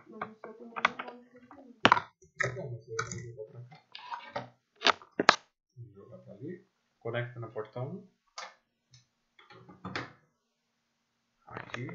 Mas 0.08 0.30
o 0.30 0.36
seu 0.40 0.54
também 0.54 0.74
não 0.88 0.96
pode 0.96 1.30
funcionar. 1.32 2.14
Não, 2.56 2.72
mas 2.72 2.88
eu 2.88 2.96
vou 2.96 3.20
jogar 3.20 3.44
pra 3.52 3.62
cá. 4.34 4.54
Vou 5.76 5.92
jogar 5.92 6.18
pra 6.20 6.34
ali. 6.34 6.66
Conecta 7.00 7.42
na 7.42 7.50
porta 7.50 7.82
1. 7.82 8.16
Aqui. 11.56 11.88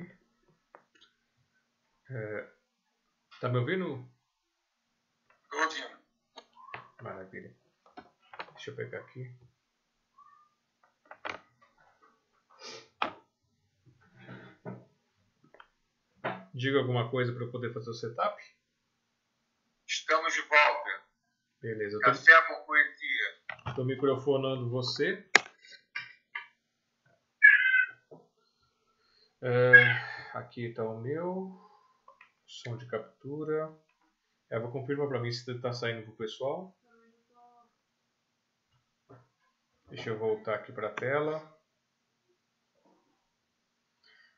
É, 2.09 2.49
tá 3.41 3.49
me 3.49 3.59
ouvindo? 3.59 4.09
Tô 5.51 5.59
ouvindo. 5.59 5.99
Maravilha. 7.03 7.55
Deixa 8.53 8.71
eu 8.71 8.77
pegar 8.77 9.00
aqui. 9.11 9.35
Diga 16.55 16.79
alguma 16.79 17.11
coisa 17.11 17.33
para 17.33 17.45
eu 17.45 17.51
poder 17.51 17.73
fazer 17.73 17.91
o 17.91 17.95
setup? 17.95 18.43
Estamos 19.87 20.35
de 20.35 20.43
volta. 20.43 21.03
Beleza, 21.61 21.99
Café 22.01 22.43
com 22.47 22.67
poesia. 22.67 23.43
tô, 23.67 23.75
tô 23.77 23.85
microfonando 23.85 24.71
você. 24.71 25.27
É, 29.43 29.73
aqui 30.35 30.67
está 30.67 30.85
o 30.85 31.01
meu. 31.01 31.59
Som 32.47 32.77
de 32.77 32.87
captura. 32.87 33.73
Eva, 34.51 34.71
confirma 34.71 35.09
para 35.09 35.21
mim 35.21 35.31
se 35.31 35.51
está 35.51 35.73
saindo 35.73 36.03
pro 36.03 36.17
pessoal. 36.17 36.77
Deixa 39.91 40.11
eu 40.11 40.19
voltar 40.19 40.55
aqui 40.55 40.73
para 40.73 40.89
a 40.89 40.93
tela. 40.95 41.61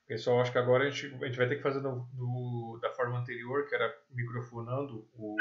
Pessoal, 0.06 0.40
acho 0.40 0.52
que 0.52 0.58
agora 0.58 0.84
a 0.86 0.90
gente, 0.90 1.14
a 1.22 1.26
gente 1.26 1.38
vai 1.38 1.48
ter 1.48 1.56
que 1.56 1.62
fazer 1.62 1.80
no, 1.80 2.06
no- 2.14 2.78
da 2.80 2.90
forma 2.94 3.18
anterior, 3.18 3.66
que 3.68 3.74
era 3.74 3.94
microfonando 4.10 5.08
o, 5.14 5.36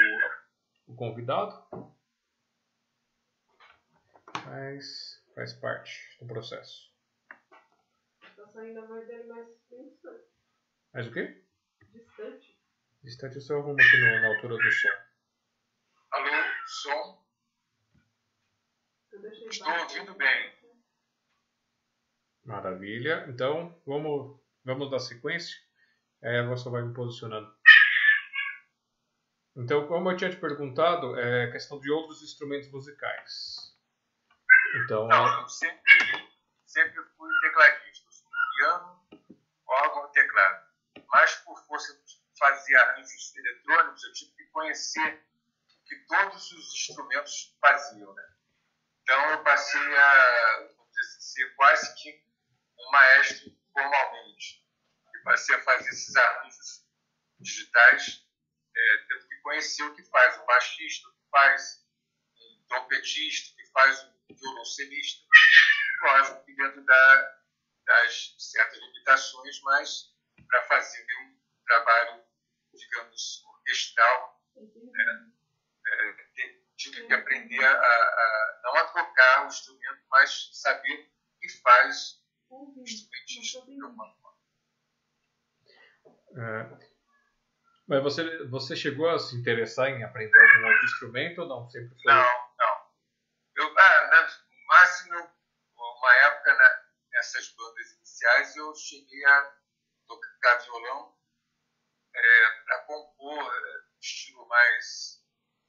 o 0.86 0.94
convidado. 0.94 1.66
Mas 4.46 5.22
faz 5.34 5.52
parte 5.54 6.16
do 6.20 6.26
processo. 6.26 6.90
Tá 8.36 8.46
saindo 8.48 8.80
a 8.80 8.86
voz 8.86 9.06
dele 9.06 9.24
mais 9.24 9.46
bem 9.70 9.88
distante. 9.88 10.24
Mas 10.92 11.06
o 11.06 11.12
quê? 11.12 11.42
Distante. 11.92 12.58
Distante 13.02 13.34
eu 13.36 13.40
só 13.40 13.56
arrumo 13.58 13.74
aqui 13.80 13.96
no- 14.00 14.20
na 14.20 14.28
altura 14.28 14.56
do 14.56 14.72
som. 14.72 14.88
Alô, 16.12 16.44
som. 16.66 17.21
Estou 19.12 19.70
ouvindo 19.70 20.14
bem. 20.14 20.52
Maravilha. 22.44 23.26
Então, 23.28 23.80
vamos, 23.86 24.40
vamos 24.64 24.90
dar 24.90 24.98
sequência. 24.98 25.60
É, 26.22 26.42
você 26.46 26.70
vai 26.70 26.82
me 26.82 26.94
posicionando. 26.94 27.54
Então, 29.54 29.86
como 29.86 30.10
eu 30.10 30.16
tinha 30.16 30.30
te 30.30 30.38
perguntado, 30.38 31.18
é 31.18 31.50
questão 31.52 31.78
de 31.78 31.90
outros 31.90 32.22
instrumentos 32.22 32.70
musicais. 32.70 33.76
Então, 34.76 35.06
Não, 35.06 35.42
eu 35.42 35.48
sempre, 35.48 35.92
sempre 36.64 37.04
fui 37.16 37.30
tecladista. 37.42 38.10
Piano, 38.56 39.06
órgão 39.66 40.08
e 40.08 40.12
teclado. 40.12 40.66
Mas 41.08 41.34
por 41.36 41.58
força 41.66 41.92
de 41.92 42.14
fazer 42.38 42.76
arranjos 42.76 43.36
eletrônicos, 43.36 44.04
eu 44.04 44.12
tive 44.14 44.32
que 44.32 44.44
conhecer 44.46 45.22
o 45.68 45.84
que 45.84 45.96
todos 46.06 46.52
os 46.52 46.74
instrumentos 46.74 47.56
faziam. 47.60 48.14
Né? 48.14 48.31
Então 49.02 49.30
eu 49.30 49.42
passei 49.42 49.96
a 49.96 50.58
assim, 51.00 51.20
ser 51.20 51.54
quase 51.56 51.94
que 52.02 52.24
um 52.78 52.90
maestro 52.90 53.50
formalmente. 53.72 54.62
E 55.14 55.18
passei 55.24 55.54
a 55.56 55.62
fazer 55.62 55.88
esses 55.88 56.14
arranjos 56.16 56.86
digitais, 57.40 58.24
é, 58.76 58.96
tendo 59.08 59.28
que 59.28 59.36
conhecer 59.42 59.82
o 59.84 59.94
que 59.94 60.04
faz 60.04 60.38
um 60.38 60.46
baixista, 60.46 61.08
o 61.08 61.12
que 61.12 61.30
faz 61.30 61.84
um 62.36 62.64
trompetista, 62.68 63.52
o 63.52 63.56
que 63.56 63.70
faz 63.72 64.02
um 64.04 64.34
violoncelista. 64.34 65.24
Lógico 66.02 66.44
que 66.44 66.54
dentro 66.56 66.84
da, 66.84 67.38
das 67.86 68.34
certas 68.38 68.78
limitações, 68.78 69.60
mas 69.62 70.12
para 70.48 70.62
fazer 70.64 71.06
um 71.22 71.38
trabalho, 71.66 72.24
digamos, 72.74 73.44
orquestral, 73.44 74.42
é, 74.56 76.12
te- 76.34 76.64
tive 76.76 77.06
que 77.06 77.14
aprender 77.14 77.64
a, 77.64 77.72
a- 77.72 78.60
não 78.64 78.76
a 78.76 78.81
tocar 78.92 79.44
o 79.44 79.46
instrumento, 79.48 80.02
mas 80.10 80.50
saber 80.52 81.10
o 81.36 81.40
que 81.40 81.48
faz 81.60 82.22
o 82.48 82.54
Ouvi. 82.68 82.82
instrumentista 82.82 83.62
de 83.66 83.82
alguma 83.82 84.06
forma. 84.14 84.38
é, 86.36 86.92
mas 87.88 88.02
você, 88.02 88.44
você 88.46 88.76
chegou 88.76 89.08
a 89.10 89.18
se 89.18 89.36
interessar 89.36 89.88
em 89.90 90.02
aprender 90.04 90.38
algum 90.38 90.68
outro 90.68 90.84
instrumento 90.86 91.42
ou 91.42 91.48
não? 91.48 91.68
Sempre 91.68 91.94
foi? 92.02 92.12
Não, 92.12 92.50
não. 92.58 92.90
Eu, 93.56 93.78
ah, 93.78 94.06
na- 94.08 94.22
no 94.28 94.66
máximo, 94.66 95.14
uma 95.76 96.14
época 96.26 96.54
na- 96.54 96.84
nessas 97.12 97.48
bandas 97.54 97.92
iniciais, 97.92 98.56
eu 98.56 98.74
cheguei 98.74 99.24
a 99.26 99.56
tocar 100.06 100.58
violão 100.58 101.14
para 102.12 102.78
compor 102.86 103.52
é, 103.54 103.82
estilo 104.00 104.46
mais 104.48 105.22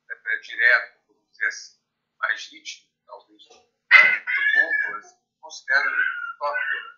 é, 0.10 0.38
direto, 0.40 1.00
vamos 1.08 1.30
dizer 1.32 1.48
assim, 1.48 1.80
mais 2.20 2.48
ritmo, 2.52 2.90
talvez. 3.06 3.44
Muito 3.50 4.42
pouco, 4.54 4.98
assim, 4.98 5.18
considero 5.42 5.92
toque 6.40 6.62
violão. 6.70 6.94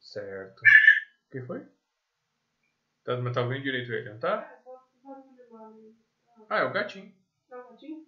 Certo. 0.00 0.60
O 1.26 1.30
que 1.30 1.42
foi? 1.42 1.68
Tá, 3.16 3.22
mas 3.22 3.34
tá 3.34 3.42
ouvindo 3.42 3.62
direito 3.62 3.92
ele, 3.92 4.10
não 4.10 4.18
tá? 4.18 4.50
É, 4.52 4.56
só 4.62 4.82
barulho 5.02 5.52
lá 5.52 5.66
ali. 5.68 5.94
Ah, 6.50 6.58
é 6.58 6.64
o 6.64 6.72
gatinho. 6.72 7.14
Não, 7.50 7.70
Gatinho? 7.70 8.06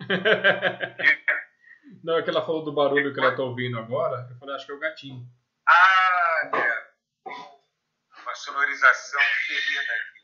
não, 2.02 2.18
é 2.18 2.22
que 2.22 2.30
ela 2.30 2.44
falou 2.44 2.64
do 2.64 2.72
barulho 2.72 3.12
que 3.14 3.20
ela 3.20 3.36
tá 3.36 3.42
ouvindo 3.42 3.78
agora. 3.78 4.26
Eu 4.30 4.36
falei, 4.38 4.54
acho 4.54 4.64
que 4.66 4.72
é 4.72 4.74
o 4.74 4.78
gatinho. 4.80 5.26
Ah, 5.68 6.50
é. 6.54 6.88
Uma 8.22 8.34
sonorização 8.34 9.20
ferina 9.46 9.92
aqui. 9.94 10.18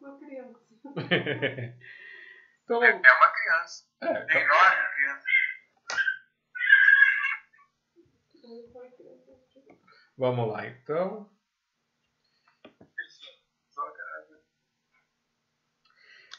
Uma 0.00 0.18
criança. 0.18 0.64
então, 2.64 2.82
É, 2.82 2.90
é 2.90 2.92
uma 2.92 3.32
criança. 3.32 3.84
é, 4.02 4.20
Tem 4.24 4.46
nove 4.48 4.76
crianças. 4.94 5.24
Não 8.42 8.72
foi 8.72 8.90
criança. 8.90 9.32
vamos 10.16 10.48
lá 10.52 10.66
então. 10.66 11.30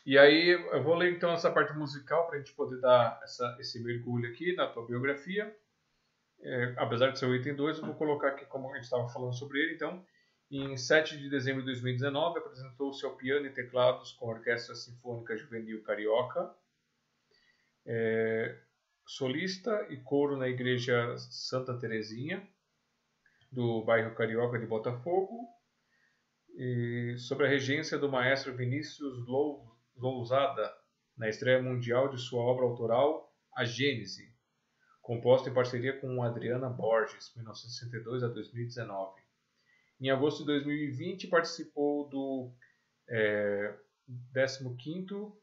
E 0.06 0.18
aí, 0.20 0.50
eu 0.50 0.84
vou 0.84 0.94
ler 0.96 1.12
então 1.12 1.32
essa 1.32 1.52
parte 1.52 1.74
musical 1.74 2.28
para 2.28 2.36
a 2.36 2.38
gente 2.40 2.54
poder 2.54 2.80
dar 2.80 3.20
essa, 3.24 3.58
esse 3.60 3.82
mergulho 3.82 4.30
aqui 4.30 4.54
na 4.56 4.68
tua 4.68 4.86
biografia. 4.86 5.56
É, 6.42 6.76
apesar 6.78 7.10
de 7.10 7.18
ser 7.18 7.26
o 7.26 7.36
item 7.36 7.56
2, 7.56 7.80
eu 7.80 7.86
vou 7.86 7.96
colocar 7.96 8.28
aqui 8.30 8.46
como 8.46 8.70
a 8.72 8.76
gente 8.76 8.84
estava 8.84 9.10
falando 9.10 9.34
sobre 9.34 9.60
ele. 9.64 9.74
Então, 9.74 10.06
em 10.52 10.78
7 10.78 11.18
de 11.18 11.28
dezembro 11.28 11.62
de 11.62 11.68
2019, 11.68 12.38
apresentou-se 12.38 13.04
ao 13.04 13.16
piano 13.16 13.48
e 13.48 13.50
teclados 13.50 14.12
com 14.12 14.30
a 14.30 14.36
Orquestra 14.36 14.76
Sinfônica 14.76 15.36
Juvenil 15.36 15.82
Carioca, 15.82 16.54
é, 17.84 18.60
solista 19.08 19.88
e 19.90 19.98
coro 19.98 20.38
na 20.38 20.48
Igreja 20.48 21.18
Santa 21.18 21.76
Terezinha, 21.80 22.48
do 23.52 23.84
bairro 23.84 24.14
Carioca 24.14 24.60
de 24.60 24.68
Botafogo, 24.68 25.48
e 26.56 27.16
sobre 27.18 27.48
a 27.48 27.50
regência 27.50 27.98
do 27.98 28.08
maestro 28.10 28.56
Vinícius 28.56 29.26
Lou- 29.28 29.75
Lousada, 29.96 30.74
na 31.18 31.30
estreia 31.30 31.62
mundial 31.62 32.10
de 32.10 32.18
sua 32.18 32.42
obra 32.42 32.66
autoral 32.66 33.34
A 33.56 33.64
Gênese, 33.64 34.34
composta 35.02 35.50
em 35.50 35.54
parceria 35.54 36.00
com 36.00 36.22
Adriana 36.22 36.70
Borges, 36.70 37.34
1962 37.36 38.24
a 38.24 38.28
2019. 38.28 39.22
Em 40.02 40.10
agosto 40.10 40.40
de 40.40 40.48
2020, 40.48 41.28
participou 41.28 42.10
do 42.10 42.52
é, 43.08 43.78
15º 44.34 45.34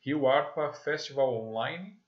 Rio 0.00 0.26
Arpa 0.26 0.72
Festival 0.72 1.34
Online, 1.34 1.98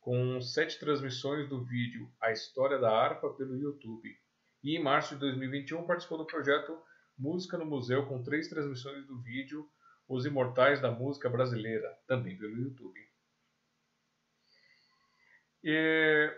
com 0.00 0.40
sete 0.40 0.78
transmissões 0.78 1.48
do 1.48 1.64
vídeo 1.64 2.12
A 2.20 2.30
História 2.30 2.78
da 2.78 2.90
Harpa 2.90 3.30
pelo 3.30 3.56
YouTube. 3.56 4.08
E 4.62 4.76
em 4.76 4.82
março 4.82 5.14
de 5.14 5.20
2021 5.20 5.86
participou 5.86 6.18
do 6.18 6.26
projeto 6.26 6.78
Música 7.18 7.56
no 7.56 7.64
Museu, 7.64 8.06
com 8.06 8.22
três 8.22 8.48
transmissões 8.48 9.06
do 9.06 9.20
vídeo 9.22 9.68
Os 10.08 10.24
Imortais 10.24 10.80
da 10.80 10.90
Música 10.90 11.28
Brasileira, 11.28 11.98
também 12.06 12.36
pelo 12.36 12.56
YouTube. 12.56 13.00
E, 15.64 16.32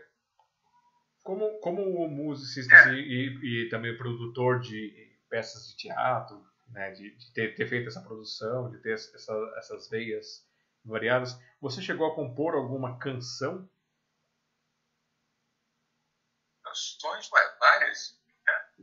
como, 1.23 1.59
como 1.61 2.09
musicista 2.09 2.75
assim, 2.77 2.95
e, 2.95 3.65
e 3.67 3.69
também 3.69 3.97
produtor 3.97 4.61
de 4.61 5.15
peças 5.29 5.69
de 5.69 5.77
teatro, 5.77 6.43
né, 6.71 6.91
de, 6.93 7.15
de 7.17 7.33
ter, 7.33 7.55
ter 7.55 7.67
feito 7.69 7.89
essa 7.89 8.01
produção, 8.01 8.71
de 8.71 8.79
ter 8.79 8.95
essa, 8.95 9.33
essas 9.59 9.89
veias 9.91 10.47
variadas, 10.85 11.39
você 11.61 11.83
chegou 11.83 12.07
a 12.11 12.15
compor 12.15 12.55
alguma 12.55 12.99
canção? 12.99 13.69
Canções 16.65 17.29
várias. 17.61 18.19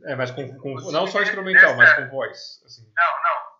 É, 0.04 0.14
mas 0.14 0.30
com, 0.30 0.56
com- 0.58 0.92
não 0.92 1.06
só 1.06 1.22
instrumental, 1.22 1.76
mas 1.76 1.94
com 1.94 2.08
voz. 2.08 2.62
Assim. 2.64 2.82
Não, 2.94 3.22
não. 3.22 3.55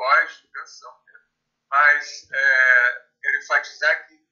Voz, 0.00 0.48
canção. 0.54 1.04
mesmo. 1.04 1.28
Mas 1.68 2.30
é, 2.32 3.08
quero 3.20 3.36
enfatizar 3.36 4.06
que 4.06 4.26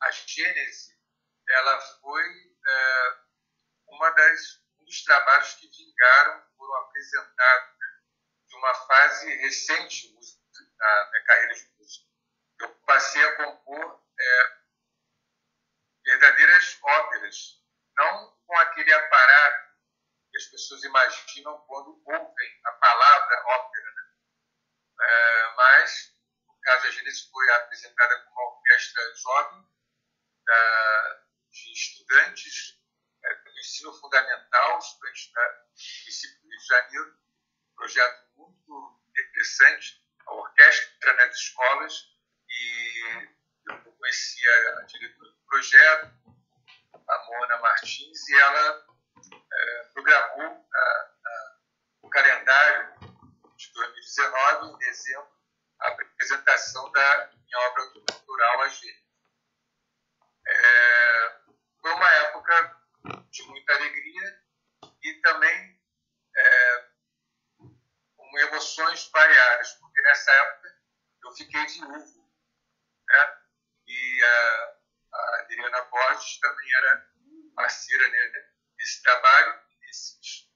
a 0.00 0.10
Gênese 0.10 0.98
ela 1.46 1.78
foi 2.00 2.24
é, 2.66 3.18
uma 3.88 4.08
das, 4.12 4.62
um 4.78 4.84
dos 4.86 5.04
trabalhos 5.04 5.56
que 5.56 5.68
vingaram, 5.68 6.42
foram 6.56 6.74
apresentados 6.76 7.78
né, 7.78 7.86
de 8.48 8.56
uma 8.56 8.74
fase 8.86 9.36
recente 9.42 10.10
na 10.78 11.10
minha 11.10 11.24
carreira 11.24 11.54
de 11.54 11.70
música. 11.78 12.06
Eu 12.60 12.74
passei 12.86 13.22
a 13.22 13.36
compor 13.36 14.02
é, 14.18 14.58
verdadeiras 16.06 16.78
óperas, 16.82 17.62
não 17.94 18.38
com 18.46 18.56
aquele 18.56 18.94
aparato 18.94 19.70
que 20.30 20.38
as 20.38 20.44
pessoas 20.44 20.82
imaginam 20.82 21.58
quando 21.66 22.02
ouvem 22.06 22.60
a 22.64 22.72
palavra 22.72 23.44
ópera. 23.48 23.89
Né? 25.00 25.06
É, 25.06 25.54
mas, 25.56 26.12
no 26.46 26.60
caso, 26.60 26.86
a 26.86 26.90
Gênesis 26.90 27.28
foi 27.30 27.50
apresentada 27.54 28.18
com 28.20 28.30
uma 28.30 28.56
orquestra 28.56 29.14
jovem 29.16 29.66
da- 30.46 31.20
de 31.50 31.72
estudantes 31.72 32.78
é, 33.22 33.34
do 33.34 33.50
ensino 33.58 33.92
fundamental, 34.00 34.78
estudantes 34.78 35.30
da- 35.32 35.48
do 35.48 35.64
município 36.00 36.48
Rio 36.48 36.58
de 36.58 36.66
Janeiro, 36.66 37.18
um 37.70 37.74
projeto 37.76 38.26
muito 38.36 39.02
interessante, 39.10 40.02
a 40.26 40.32
orquestra 40.34 41.12
nas 41.14 41.34
escolas, 41.36 41.92
e 42.48 43.28
eu 43.68 43.92
conheci 43.94 44.48
a, 44.48 44.78
a 44.78 44.82
diretora 44.84 45.30
do 45.30 45.44
projeto, 45.46 46.14
a 47.08 47.24
Mona 47.26 47.58
Martins, 47.58 48.28
e 48.28 48.34
ela 48.40 48.86
é, 49.52 49.84
programou 49.92 50.66
a- 50.74 51.10
a- 51.26 51.58
o 52.02 52.08
calendário 52.08 52.94
de 53.60 53.72
2019, 53.74 54.72
em 54.72 54.78
dezembro, 54.78 55.30
a 55.80 55.88
apresentação 55.88 56.90
da 56.92 57.32
minha 57.32 57.58
obra 57.68 57.90
cultural, 57.90 58.62
a 58.62 58.68
Gênesis. 58.68 59.04
É, 60.46 61.40
foi 61.80 61.92
uma 61.92 62.12
época 62.14 62.82
de 63.30 63.42
muita 63.44 63.74
alegria 63.74 64.42
e 65.02 65.14
também 65.20 65.80
é, 66.36 66.88
com 68.16 68.38
emoções 68.38 69.08
variadas, 69.10 69.72
porque 69.74 70.00
nessa 70.02 70.32
época 70.32 70.80
eu 71.24 71.32
fiquei 71.32 71.66
viúvo 71.66 72.32
né? 73.08 73.38
e 73.86 74.24
a, 74.24 74.76
a 75.12 75.40
Adriana 75.40 75.82
Borges 75.82 76.38
também 76.40 76.74
era 76.76 77.10
parceira 77.54 78.08
né, 78.08 78.50
desse 78.76 79.02
trabalho, 79.02 79.60
desses 79.80 80.48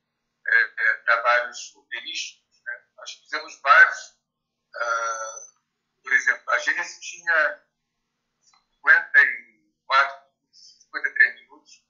é, 0.47 0.63
é, 0.79 0.95
trabalhos 1.05 1.75
operísticos. 1.77 2.44
Nós 3.05 3.13
fizemos 3.13 3.61
vários. 3.61 4.19
Uh, 4.75 5.55
por 6.03 6.11
exemplo, 6.15 6.51
a 6.53 6.59
Gênesis 6.59 6.99
tinha 7.01 7.63
54, 8.83 10.27
53 10.51 11.35
minutos, 11.35 11.85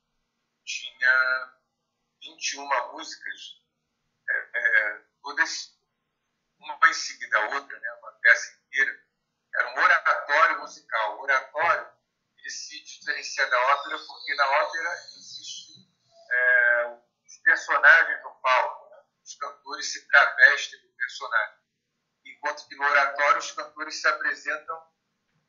tinha 0.65 1.55
21 2.21 2.67
músicas, 2.95 3.63
é, 4.29 4.59
é, 4.59 5.05
todas 5.23 5.79
uma 6.59 6.89
em 6.89 6.93
seguida 6.93 7.39
a 7.39 7.55
outra, 7.55 7.79
né? 7.79 7.93
uma 7.93 8.11
peça 8.15 8.59
inteira. 8.67 9.01
Era 9.55 9.69
um 9.69 9.85
oratório 9.85 10.59
musical. 10.63 11.19
O 11.19 11.23
oratório 11.23 11.93
ele 12.39 12.51
se 12.51 12.83
diferencia 12.83 13.47
da 13.47 13.61
ópera 13.75 13.99
porque 14.05 14.35
na 14.35 14.49
ópera 14.49 14.95
existe 15.17 15.75
é, 16.33 16.99
os 17.25 17.37
personagens 17.39 18.21
no 18.25 18.35
palco. 18.41 18.91
Né? 18.91 19.05
Os 19.23 19.35
cantores 19.37 19.93
se 19.93 20.09
travestem 20.09 20.84
personagem. 20.97 21.59
Enquanto 22.27 22.67
que 22.69 22.77
no 22.77 22.85
oratório 22.85 23.39
os 23.39 23.53
cantores 23.53 24.01
se 24.01 24.09
apresentam 24.09 24.95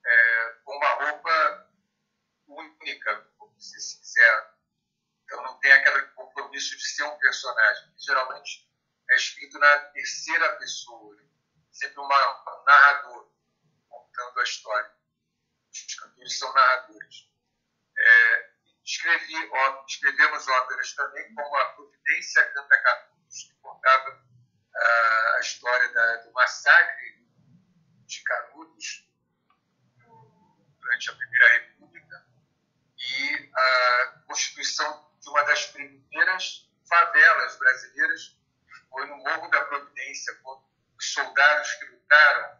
é, 0.05 0.59
com 0.63 0.75
uma 0.75 0.89
roupa 0.89 1.71
única, 2.47 3.27
se 3.57 3.99
quiser. 3.99 4.55
Então 5.23 5.41
não 5.43 5.57
tem 5.59 5.71
aquele 5.71 6.01
compromisso 6.09 6.77
de 6.77 6.87
ser 6.87 7.03
um 7.03 7.17
personagem. 7.17 7.93
Geralmente 7.97 8.69
é 9.09 9.15
escrito 9.15 9.57
na 9.59 9.79
terceira 9.91 10.55
pessoa, 10.57 11.17
sempre 11.71 11.99
uma, 11.99 12.59
um 12.59 12.63
narrador 12.63 13.31
contando 13.89 14.39
a 14.39 14.43
história. 14.43 14.95
Os 15.71 15.95
cantores 15.95 16.37
são 16.37 16.53
narradores. 16.53 17.29
É, 17.97 18.51
escrevi, 18.83 19.49
ó, 19.51 19.85
escrevemos 19.85 20.47
óperas 20.47 20.93
também, 20.93 21.33
como 21.33 21.55
a 21.55 21.65
Providência 21.73 22.51
Canta 22.53 22.81
Canudos, 22.81 23.43
que 23.43 23.53
contava 23.55 24.24
a 24.77 25.39
história 25.39 25.87
da, 25.93 26.17
do 26.17 26.31
massacre 26.33 27.25
de 28.05 28.23
Canudos 28.23 29.09
durante 30.79 31.09
a 31.09 31.15
Primeira 31.15 31.53
República 31.53 32.25
e 32.97 33.51
a 33.53 34.23
constituição 34.27 35.11
de 35.19 35.29
uma 35.29 35.43
das 35.43 35.67
primeiras 35.67 36.69
favelas 36.87 37.57
brasileiras 37.57 38.37
foi 38.89 39.05
no 39.07 39.17
Morro 39.17 39.49
da 39.49 39.65
Providência, 39.65 40.39
os 40.97 41.13
soldados 41.13 41.73
que 41.73 41.85
lutaram 41.85 42.59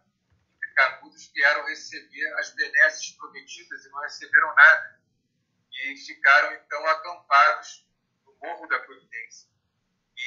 em 0.64 0.74
Canudos 0.74 1.32
vieram 1.34 1.66
receber 1.66 2.34
as 2.40 2.50
benesses 2.56 3.12
prometidas 3.12 3.86
e 3.86 3.90
não 3.90 4.02
receberam 4.02 4.54
nada. 4.56 5.00
E 5.72 5.96
ficaram, 5.98 6.54
então, 6.54 6.86
acampados 6.88 7.88
no 8.26 8.36
Morro 8.42 8.68
da 8.68 8.80
Providência. 8.80 9.55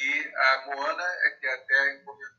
E 0.00 0.32
a 0.32 0.66
Moana 0.66 1.02
é 1.02 1.30
que 1.30 1.46
até 1.46 1.96
encomendou 1.96 2.38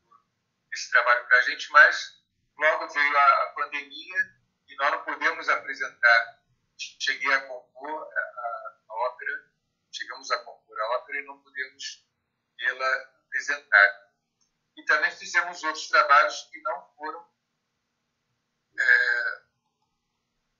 esse 0.71 0.89
trabalho 0.91 1.27
para 1.27 1.37
a 1.39 1.41
gente, 1.41 1.69
mas 1.71 2.23
logo 2.57 2.87
veio 2.87 3.17
a, 3.17 3.53
pandemia 3.53 4.39
e 4.67 4.75
nós 4.77 4.91
não 4.91 5.03
podemos 5.03 5.49
apresentar. 5.49 6.39
Cheguei 6.77 7.33
a 7.33 7.47
compor 7.47 8.13
a, 8.13 8.19
a, 8.19 8.77
a 8.89 8.93
ópera, 8.93 9.51
chegamos 9.91 10.31
a 10.31 10.37
compor 10.37 10.79
a 10.79 10.89
ópera 10.99 11.19
e 11.19 11.25
não 11.25 11.41
podemos 11.41 12.07
vê-la 12.57 12.95
apresentada. 13.25 14.09
E 14.77 14.85
também 14.85 15.11
fizemos 15.11 15.61
outros 15.61 15.89
trabalhos 15.89 16.47
que 16.53 16.61
não 16.61 16.95
foram, 16.95 17.29
é, 18.79 19.41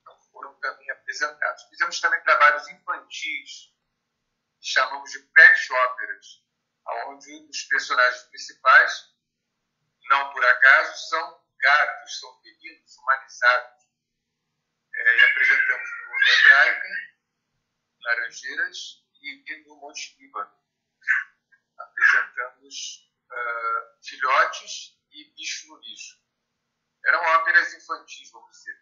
não 0.03 0.21
foram 0.33 0.53
também 0.55 0.91
apresentados. 0.91 1.63
Fizemos 1.69 2.01
também 2.01 2.21
trabalhos 2.23 2.67
infantis, 2.67 3.73
que 4.59 4.67
chamamos 4.67 5.11
de 5.11 5.19
pet 5.19 5.73
óperas, 5.73 6.48
onde 7.07 7.47
os 7.49 7.63
personagens 7.63 8.23
principais, 8.23 9.13
não 10.09 10.32
por 10.32 10.43
acaso, 10.43 11.09
são 11.09 11.45
gatos, 11.59 12.19
são 12.19 12.41
felinos, 12.41 12.97
humanizados. 12.97 13.80
É, 14.95 15.17
e 15.17 15.23
apresentamos 15.23 15.89
no 15.89 16.34
Hebraica, 16.34 16.89
Laranjeiras 18.01 19.05
e 19.21 19.63
no 19.67 19.75
Monte 19.75 20.17
Líbano 20.19 20.59
apresentamos 21.77 23.11
uh, 23.32 24.03
filhotes 24.03 24.97
e 25.11 25.34
bicho 25.36 25.67
no 25.67 25.80
lixo. 25.80 26.19
Eram 27.05 27.21
óperas 27.21 27.73
infantis, 27.73 28.32
vamos 28.32 28.51
dizer. 28.51 28.77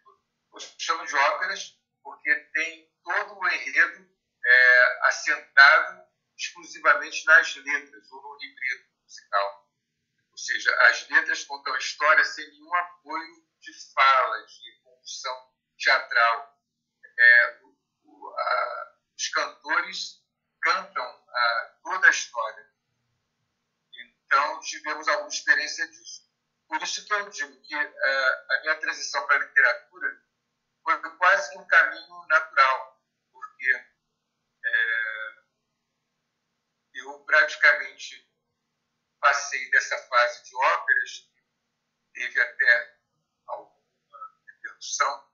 Eu 0.52 0.60
chamo 0.78 1.06
de 1.06 1.14
óperas 1.14 1.78
porque 2.02 2.34
tem 2.34 2.92
todo 3.02 3.38
o 3.38 3.48
enredo 3.48 4.18
é, 4.44 5.06
assentado 5.06 6.07
exclusivamente 6.38 7.24
nas 7.26 7.56
letras 7.56 8.12
ou 8.12 8.22
no 8.22 8.38
livreto 8.38 8.88
musical. 9.02 9.68
Ou 10.30 10.38
seja, 10.38 10.74
as 10.88 11.08
letras 11.08 11.44
contam 11.44 11.74
a 11.74 11.78
história 11.78 12.24
sem 12.24 12.48
nenhum 12.48 12.74
apoio 12.74 13.44
de 13.60 13.92
fala, 13.92 14.46
de 14.46 14.80
condução 14.84 15.52
teatral. 15.76 16.56
É, 17.18 17.60
o, 17.62 17.76
o, 18.04 18.34
a, 18.38 18.96
os 19.16 19.28
cantores 19.28 20.22
cantam 20.62 21.04
a, 21.04 21.76
toda 21.82 22.06
a 22.06 22.10
história. 22.10 22.68
Então, 24.24 24.60
tivemos 24.60 25.08
alguma 25.08 25.28
experiência 25.28 25.88
disso. 25.88 26.28
Por 26.68 26.82
isso 26.82 27.04
que 27.04 27.12
eu 27.14 27.30
digo 27.30 27.60
que 27.62 27.74
uh, 27.74 28.52
a 28.52 28.60
minha 28.60 28.76
transição 28.76 29.26
para 29.26 29.36
a 29.36 29.46
literatura 29.46 30.22
foi 30.84 31.16
quase 31.16 31.50
que 31.50 31.58
um 31.58 31.66
caminho 31.66 32.26
natural, 32.28 33.02
porque 33.32 33.87
eu 37.08 37.20
praticamente 37.24 38.28
passei 39.20 39.70
dessa 39.70 39.98
fase 39.98 40.44
de 40.44 40.56
óperas, 40.56 41.30
teve 42.12 42.40
até 42.40 42.98
alguma 43.46 44.42
repercussão, 44.46 45.28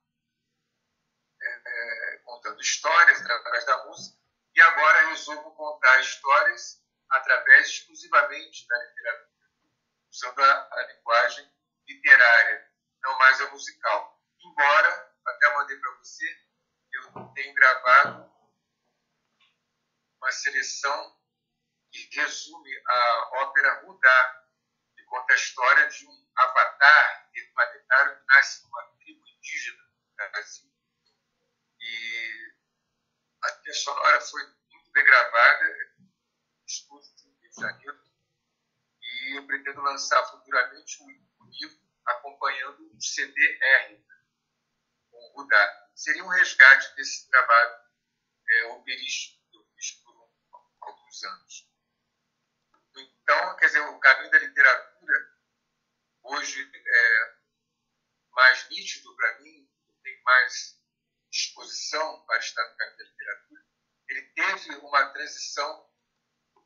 é, 1.42 2.18
contando 2.24 2.60
histórias 2.60 3.20
através 3.20 3.64
da 3.66 3.84
música, 3.86 4.18
e 4.54 4.60
agora 4.60 5.08
resolvo 5.08 5.54
contar 5.54 6.00
histórias 6.00 6.82
através 7.10 7.68
exclusivamente 7.68 8.66
da 8.68 8.78
literatura, 8.78 9.50
usando 10.10 10.42
a, 10.42 10.68
a 10.72 10.92
linguagem 10.92 11.52
literária, 11.86 12.72
não 13.02 13.18
mais 13.18 13.40
a 13.40 13.50
musical. 13.50 14.22
Embora, 14.40 15.14
até 15.26 15.54
mandei 15.54 15.76
para 15.78 15.96
você, 15.96 16.26
eu 16.92 17.32
tenho 17.34 17.54
gravado 17.54 18.32
uma 20.16 20.32
seleção 20.32 21.23
que 21.94 22.20
resume 22.20 22.70
a 22.88 23.30
ópera 23.42 23.80
Rudá, 23.82 24.44
que 24.96 25.04
conta 25.04 25.32
a 25.32 25.36
história 25.36 25.86
de 25.88 26.06
um 26.06 26.28
avatar 26.36 27.24
planetário 27.54 28.18
que 28.18 28.26
nasce 28.26 28.62
numa 28.64 28.82
tribo 28.98 29.26
indígena 29.28 29.82
no 29.82 30.16
Brasil. 30.16 30.70
E 31.80 32.54
a 33.42 33.52
trilha 33.52 33.74
sonora 33.74 34.20
foi 34.20 34.44
muito 34.70 34.90
bem 34.90 35.04
gravada, 35.04 35.64
estúdio 36.66 37.14
do 37.14 37.40
Rio 37.40 37.50
de 37.50 37.60
Janeiro, 37.60 38.04
e 39.00 39.38
eu 39.38 39.46
pretendo 39.46 39.80
lançar 39.82 40.24
futuramente 40.26 41.02
um 41.02 41.48
livro 41.48 41.78
acompanhando 42.06 42.92
um 42.92 43.00
CD-R 43.00 44.04
com 45.10 45.16
o 45.16 45.32
Rudá. 45.42 45.90
Seria 45.94 46.24
um 46.24 46.28
resgate 46.28 46.94
desse 46.96 47.28
trabalho 47.30 47.78
é, 48.48 48.64
operístico 48.66 49.40
que 49.50 49.56
eu 49.56 49.64
fiz 49.76 49.92
por 50.02 50.30
alguns 50.80 51.24
anos. 51.24 51.73
Então, 53.24 53.56
quer 53.56 53.66
dizer, 53.66 53.80
o 53.80 53.98
caminho 53.98 54.30
da 54.30 54.38
literatura 54.38 55.32
hoje 56.24 56.70
é 56.86 57.34
mais 58.32 58.68
nítido 58.68 59.16
para 59.16 59.40
mim, 59.40 59.66
tem 60.02 60.22
mais 60.22 60.78
disposição 61.30 62.24
para 62.26 62.38
estar 62.38 62.68
no 62.68 62.76
caminho 62.76 62.98
da 62.98 63.04
literatura. 63.04 63.64
Ele 64.08 64.22
teve 64.34 64.76
uma 64.76 65.06
transição 65.10 65.90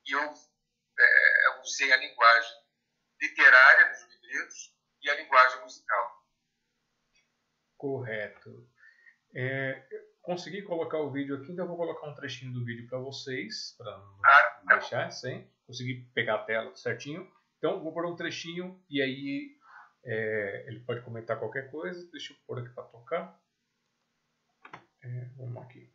e 0.05 0.13
eu 0.13 0.35
é, 0.99 1.61
usei 1.61 1.93
a 1.93 1.97
linguagem 1.97 2.59
literária 3.21 3.91
dos 3.91 4.23
livros 4.23 4.77
e 5.03 5.11
a 5.11 5.15
linguagem 5.15 5.61
musical. 5.61 6.27
Correto. 7.77 8.69
É, 9.33 9.87
consegui 10.23 10.63
colocar 10.63 10.99
o 10.99 11.13
vídeo 11.13 11.37
aqui, 11.37 11.53
então 11.53 11.67
eu 11.67 11.69
vou 11.69 11.77
colocar 11.77 12.09
um 12.09 12.15
trechinho 12.17 12.53
do 12.53 12.65
vídeo 12.65 12.89
para 12.89 12.99
vocês, 12.99 13.77
para 13.79 13.97
não 13.97 14.21
ah, 14.25 14.63
tá. 14.67 14.79
deixar 14.79 15.11
sem. 15.13 15.49
Consegui 15.69 16.11
pegar 16.15 16.37
a 16.37 16.45
tela 16.45 16.75
certinho. 16.75 17.31
Então, 17.59 17.83
vou 17.83 17.93
pôr 17.93 18.07
um 18.07 18.17
trechinho 18.17 18.83
e 18.89 19.03
aí 19.03 19.55
é, 20.03 20.65
ele 20.67 20.81
pode 20.81 21.03
comentar 21.03 21.39
qualquer 21.39 21.71
coisa. 21.71 22.11
Deixa 22.11 22.33
eu 22.33 22.37
pôr 22.47 22.59
aqui 22.59 22.71
para 22.71 22.85
tocar. 22.85 23.39
É, 25.03 25.25
vamos 25.37 25.63
aqui. 25.63 25.88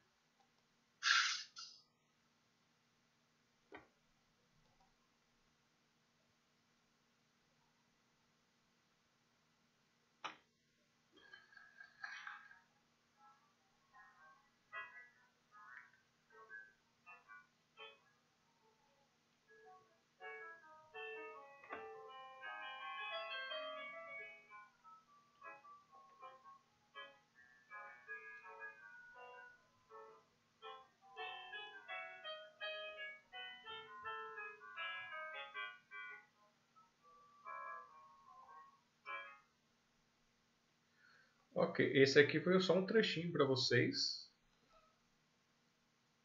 Ok, 41.73 41.91
esse 41.95 42.19
aqui 42.19 42.39
foi 42.39 42.59
só 42.59 42.73
um 42.73 42.85
trechinho 42.85 43.33
para 43.33 43.45
vocês. 43.45 44.29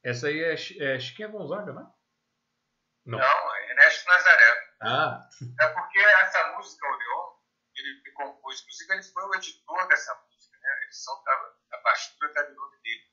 Essa 0.04 0.26
aí 0.26 0.38
é, 0.44 0.52
é 0.52 1.00
Chiquinha 1.00 1.28
Gonzaga, 1.28 1.72
né? 1.72 1.90
Não, 3.06 3.18
Não 3.18 3.54
é 3.54 3.70
Ernesto 3.70 4.06
Nazaré. 4.06 4.76
Ah. 4.82 5.28
É 5.58 5.68
porque 5.68 5.98
essa 5.98 6.52
música, 6.52 6.86
Odeon, 6.86 7.32
ele 7.76 8.12
compôs, 8.12 8.60
inclusive 8.60 8.92
ele 8.92 9.02
foi 9.04 9.24
o 9.24 9.34
editor 9.36 9.88
dessa 9.88 10.14
música, 10.16 10.58
né? 10.58 10.68
A 10.68 10.84
edição 10.84 11.24
da, 11.24 11.54
a 11.72 11.78
partitura 11.78 12.28
está 12.28 12.42
no 12.50 12.54
nome 12.54 12.82
dele. 12.82 13.10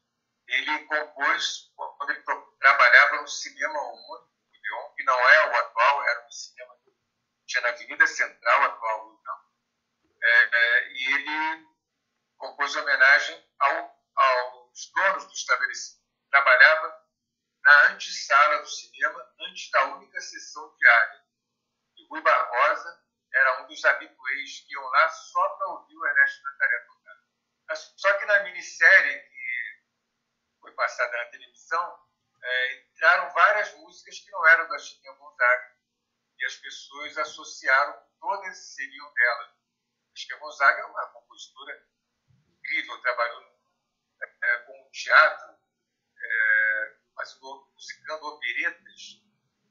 Ele 0.50 0.86
compôs 0.88 1.72
quando 1.78 2.10
ele 2.10 2.24
trabalhava 2.60 3.22
no 3.22 3.28
cinema 3.30 3.80
homônimo, 3.80 4.30
Odeon, 4.54 4.94
que 4.94 5.04
não 5.06 5.18
é 5.30 5.52
o 5.52 5.56
atual, 5.56 6.04
era 6.04 6.28
um 6.28 6.32
cinema 6.32 6.76
que 6.84 6.92
tinha 7.48 7.62
na 7.62 7.70
Avenida 7.70 8.06
Central, 8.06 8.64
atual 8.64 9.08
Odeon. 9.08 9.36
É, 10.22 10.50
é, 10.52 10.92
e 10.92 11.14
ele 11.14 11.75
compôs 12.46 12.76
homenagem 12.76 13.44
ao, 13.60 14.00
aos 14.16 14.92
donos 14.92 15.26
do 15.26 15.34
estabelecimento. 15.34 16.06
Trabalhava 16.30 17.06
na 17.64 17.92
antessala 17.92 18.62
do 18.62 18.70
cinema, 18.70 19.34
antes 19.42 19.72
da 19.72 19.86
única 19.96 20.22
sessão 20.22 20.76
diária. 20.78 21.26
E 21.98 22.08
Rui 22.08 22.22
Barbosa 22.22 23.04
era 23.34 23.62
um 23.62 23.68
dos 23.68 23.84
habituês 23.84 24.60
que 24.62 24.74
iam 24.74 24.84
lá 24.84 25.10
só 25.10 25.50
para 25.50 25.68
ouvir 25.70 25.96
o 25.96 26.06
Ernesto 26.06 26.44
Nazaré 26.44 26.80
tocar. 26.82 27.16
Só 27.98 28.14
que 28.14 28.26
na 28.26 28.44
minissérie 28.44 29.20
que 29.20 29.84
foi 30.62 30.72
passada 30.74 31.18
na 31.18 31.26
televisão, 31.26 32.00
é, 32.44 32.76
entraram 32.76 33.34
várias 33.34 33.74
músicas 33.76 34.20
que 34.20 34.32
não 34.32 34.48
eram 34.48 34.68
da 34.68 34.78
Chiquinha 34.78 35.14
Gonzaga. 35.14 35.76
E 36.38 36.46
as 36.46 36.56
pessoas 36.58 37.18
associaram 37.18 38.04
todas 38.20 38.58
seriam 38.76 39.14
dela. 39.14 39.56
Chiquinha 40.14 40.40
Gonzaga 40.40 40.82
é 40.82 40.86
uma 40.86 41.08
compositora 41.08 41.88
incrível, 42.66 43.00
trabalhou 43.02 43.44
é, 44.42 44.58
com 44.60 44.90
teatro, 44.92 45.56
é, 46.18 46.96
fazendo, 47.16 47.70
musicando 47.74 48.26
operetas 48.28 49.22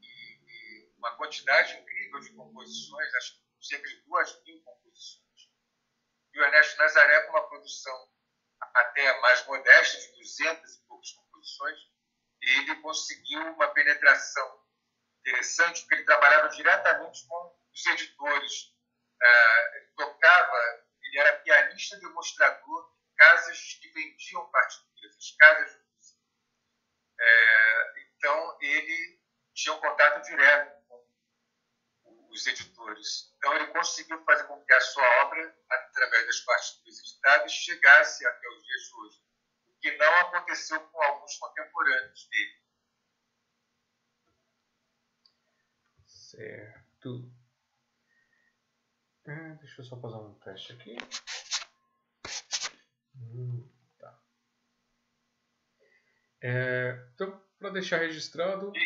e, 0.00 0.06
e, 0.06 0.92
uma 0.96 1.16
quantidade 1.16 1.76
incrível 1.76 2.20
de 2.20 2.32
composições, 2.34 3.14
acho 3.14 3.34
que 3.34 3.66
cerca 3.66 3.88
de 3.88 3.96
duas 4.02 4.42
mil 4.44 4.62
composições. 4.62 5.24
E 6.32 6.40
o 6.40 6.44
Ernesto 6.44 6.78
Nazaré 6.78 7.22
com 7.22 7.30
uma 7.30 7.48
produção 7.48 8.12
até 8.60 9.20
mais 9.20 9.44
modesta, 9.46 9.98
de 10.00 10.12
200 10.16 10.74
e 10.74 10.86
poucas 10.86 11.12
composições, 11.12 11.78
ele 12.40 12.76
conseguiu 12.76 13.40
uma 13.52 13.68
penetração 13.68 14.62
interessante, 15.20 15.80
porque 15.80 15.94
ele 15.94 16.04
trabalhava 16.04 16.48
diretamente 16.48 17.26
com 17.26 17.58
os 17.72 17.86
editores, 17.86 18.74
é, 19.20 19.76
ele 19.78 19.86
tocava 19.96 20.83
ele 21.14 21.20
era 21.20 21.38
pianista 21.38 21.96
demonstrador 22.00 22.92
em 23.06 23.14
casas 23.14 23.78
que 23.80 23.88
vendiam 23.90 24.50
partituras, 24.50 25.16
as 25.16 25.30
casas 25.36 25.70
de 25.72 25.78
música. 25.78 26.20
É, 27.20 28.00
então, 28.00 28.58
ele 28.60 29.20
tinha 29.54 29.74
um 29.74 29.80
contato 29.80 30.24
direto 30.24 30.84
com 30.88 32.28
os 32.30 32.46
editores. 32.48 33.32
Então, 33.36 33.54
ele 33.54 33.68
conseguiu 33.68 34.24
fazer 34.24 34.44
com 34.44 34.60
que 34.64 34.72
a 34.72 34.80
sua 34.80 35.24
obra, 35.24 35.56
através 35.70 36.26
das 36.26 36.40
partituras 36.40 36.98
editadas, 36.98 37.52
chegasse 37.52 38.26
até 38.26 38.48
os 38.48 38.64
dias 38.64 38.82
de 38.82 38.94
hoje, 38.96 39.22
o 39.66 39.78
que 39.78 39.96
não 39.96 40.18
aconteceu 40.18 40.80
com 40.80 41.02
alguns 41.02 41.36
contemporâneos 41.38 42.28
dele. 42.28 42.64
Certo. 46.06 47.43
Deixa 49.64 49.80
eu 49.80 49.84
só 49.86 49.98
fazer 49.98 50.16
um 50.16 50.34
teste 50.40 50.72
aqui. 50.74 50.94
Hum, 53.16 53.66
tá. 53.98 54.20
É, 56.42 57.08
então, 57.14 57.42
para 57.58 57.70
deixar 57.70 57.96
registrado. 57.96 58.70
E, 58.76 58.78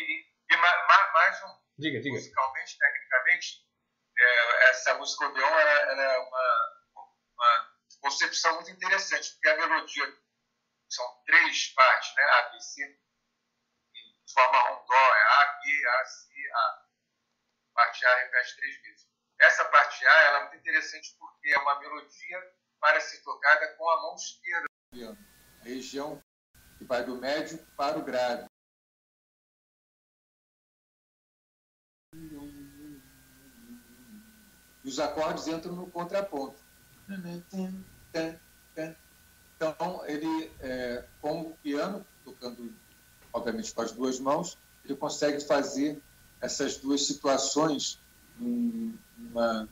e, 0.49 0.55
mais, 0.55 1.11
mais 1.11 1.43
um. 1.43 1.59
Diga, 1.77 1.99
diga. 1.99 2.15
Musicalmente, 2.15 2.77
tecnicamente, 2.77 3.67
é, 4.17 4.69
essa 4.69 4.97
música 4.97 5.27
Odeon 5.27 5.47
ela, 5.47 5.71
ela 5.91 6.01
é 6.01 6.17
uma, 6.17 6.81
uma 7.33 7.77
concepção 7.99 8.55
muito 8.55 8.71
interessante, 8.71 9.33
porque 9.33 9.49
a 9.49 9.57
melodia 9.57 10.17
são 10.87 11.23
três 11.25 11.73
partes, 11.73 12.15
né? 12.15 12.23
A, 12.23 12.41
B, 12.51 12.61
C, 12.61 12.99
e 13.95 14.31
forma 14.33 14.71
um 14.71 14.85
dó, 14.85 14.95
é 14.95 15.21
A, 15.23 15.59
B, 15.61 15.87
A, 15.87 16.05
C, 16.05 16.33
A. 16.53 16.85
Parte 17.73 18.05
A 18.05 18.15
repete 18.15 18.55
três 18.55 18.81
vezes. 18.81 19.08
Essa 19.39 19.65
parte 19.65 20.05
A 20.05 20.21
ela 20.23 20.37
é 20.39 20.41
muito 20.49 20.57
interessante 20.57 21.15
porque 21.17 21.49
é 21.49 21.57
uma 21.59 21.79
melodia 21.79 22.53
para 22.79 22.99
ser 22.99 23.23
tocada 23.23 23.73
com 23.75 23.89
a 23.89 24.01
mão 24.01 24.15
esquerda. 24.15 24.67
A 25.61 25.63
região 25.63 26.21
que 26.77 26.85
vai 26.85 27.03
do 27.03 27.15
médio 27.15 27.57
para 27.77 27.97
o 27.97 28.03
grave. 28.03 28.45
E 34.83 34.87
os 34.87 34.99
acordes 34.99 35.47
entram 35.47 35.73
no 35.73 35.89
contraponto. 35.91 36.61
Então, 39.55 40.05
ele, 40.05 40.51
é, 40.61 41.07
com 41.21 41.41
o 41.41 41.57
piano, 41.57 42.05
tocando, 42.23 42.73
obviamente, 43.33 43.73
com 43.73 43.81
as 43.81 43.91
duas 43.91 44.19
mãos, 44.19 44.57
ele 44.83 44.95
consegue 44.95 45.41
fazer 45.41 46.01
essas 46.41 46.77
duas 46.77 47.05
situações 47.05 48.01
uma, 48.39 49.67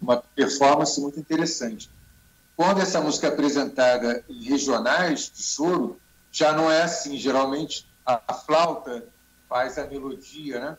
uma 0.00 0.16
performance 0.16 1.00
muito 1.00 1.18
interessante. 1.18 1.90
Quando 2.56 2.80
essa 2.80 3.00
música 3.00 3.28
é 3.28 3.30
apresentada 3.30 4.24
em 4.28 4.42
regionais 4.42 5.30
de 5.34 5.42
choro, 5.42 6.00
já 6.32 6.52
não 6.52 6.70
é 6.70 6.82
assim. 6.82 7.16
Geralmente 7.16 7.86
a, 8.04 8.20
a 8.26 8.34
flauta 8.34 9.06
faz 9.48 9.78
a 9.78 9.86
melodia, 9.86 10.60
né? 10.60 10.78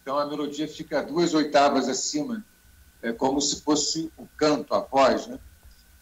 Então 0.00 0.18
a 0.18 0.26
melodia 0.26 0.66
fica 0.66 1.02
duas 1.02 1.34
oitavas 1.34 1.88
acima, 1.88 2.44
é 3.02 3.12
como 3.12 3.40
se 3.40 3.60
fosse 3.60 4.10
o 4.16 4.26
canto, 4.36 4.74
a 4.74 4.80
voz, 4.80 5.26
né? 5.26 5.38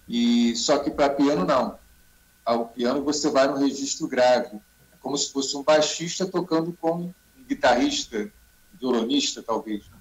E 0.09 0.55
só 0.55 0.79
que 0.79 0.91
para 0.91 1.11
piano 1.11 1.45
não. 1.45 1.79
Ao 2.45 2.69
piano 2.69 3.03
você 3.03 3.29
vai 3.29 3.49
no 3.49 3.57
registro 3.57 4.07
grave, 4.07 4.57
é 4.93 4.97
como 5.01 5.17
se 5.19 5.33
fosse 5.33 5.57
um 5.57 5.63
baixista 5.63 6.27
tocando 6.27 6.73
com 6.81 6.93
um 6.93 7.15
guitarrista, 7.49 8.31
violonista 8.79 9.43
talvez. 9.43 9.89
Né? 9.89 9.96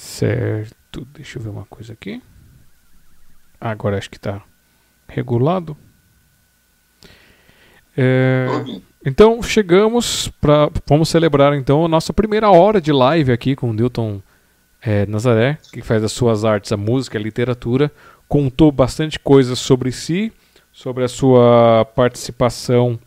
Certo, 0.00 1.06
deixa 1.12 1.38
eu 1.38 1.42
ver 1.42 1.50
uma 1.50 1.66
coisa 1.66 1.92
aqui. 1.92 2.22
Agora 3.60 3.98
acho 3.98 4.08
que 4.08 4.16
está 4.16 4.42
regulado. 5.06 5.76
É, 7.94 8.46
então 9.04 9.42
chegamos 9.42 10.28
para 10.40 10.70
vamos 10.88 11.10
celebrar 11.10 11.52
então 11.52 11.84
a 11.84 11.88
nossa 11.88 12.14
primeira 12.14 12.50
hora 12.50 12.80
de 12.80 12.90
live 12.90 13.30
aqui 13.30 13.54
com 13.54 13.68
o 13.68 13.72
Newton 13.74 14.22
é, 14.80 15.04
Nazaré, 15.04 15.58
que 15.70 15.82
faz 15.82 16.02
as 16.02 16.12
suas 16.12 16.46
artes, 16.46 16.72
a 16.72 16.78
música, 16.78 17.18
a 17.18 17.22
literatura, 17.22 17.92
contou 18.26 18.72
bastante 18.72 19.18
coisas 19.18 19.58
sobre 19.58 19.92
si, 19.92 20.32
sobre 20.72 21.04
a 21.04 21.08
sua 21.08 21.84
participação 21.94 22.98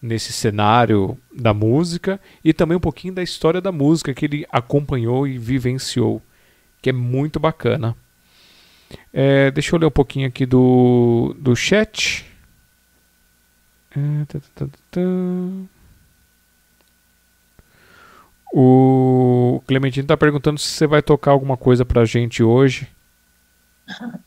nesse 0.00 0.30
cenário 0.30 1.16
da 1.34 1.54
música 1.54 2.20
e 2.44 2.52
também 2.52 2.76
um 2.76 2.80
pouquinho 2.80 3.14
da 3.14 3.22
história 3.22 3.62
da 3.62 3.72
música 3.72 4.12
que 4.12 4.26
ele 4.26 4.46
acompanhou 4.52 5.26
e 5.26 5.38
vivenciou 5.38 6.20
que 6.84 6.90
é 6.90 6.92
muito 6.92 7.40
bacana. 7.40 7.96
É, 9.10 9.50
deixa 9.50 9.74
eu 9.74 9.80
ler 9.80 9.86
um 9.86 9.90
pouquinho 9.90 10.28
aqui 10.28 10.44
do, 10.44 11.34
do 11.38 11.56
chat. 11.56 12.30
É, 13.90 14.24
tá, 14.26 14.38
tá, 14.54 14.66
tá, 14.90 15.00
o 18.52 19.62
Clementino 19.66 20.04
está 20.04 20.14
perguntando 20.14 20.60
se 20.60 20.68
você 20.68 20.86
vai 20.86 21.00
tocar 21.00 21.30
alguma 21.30 21.56
coisa 21.56 21.86
para 21.86 22.02
a 22.02 22.04
gente 22.04 22.42
hoje. 22.42 22.86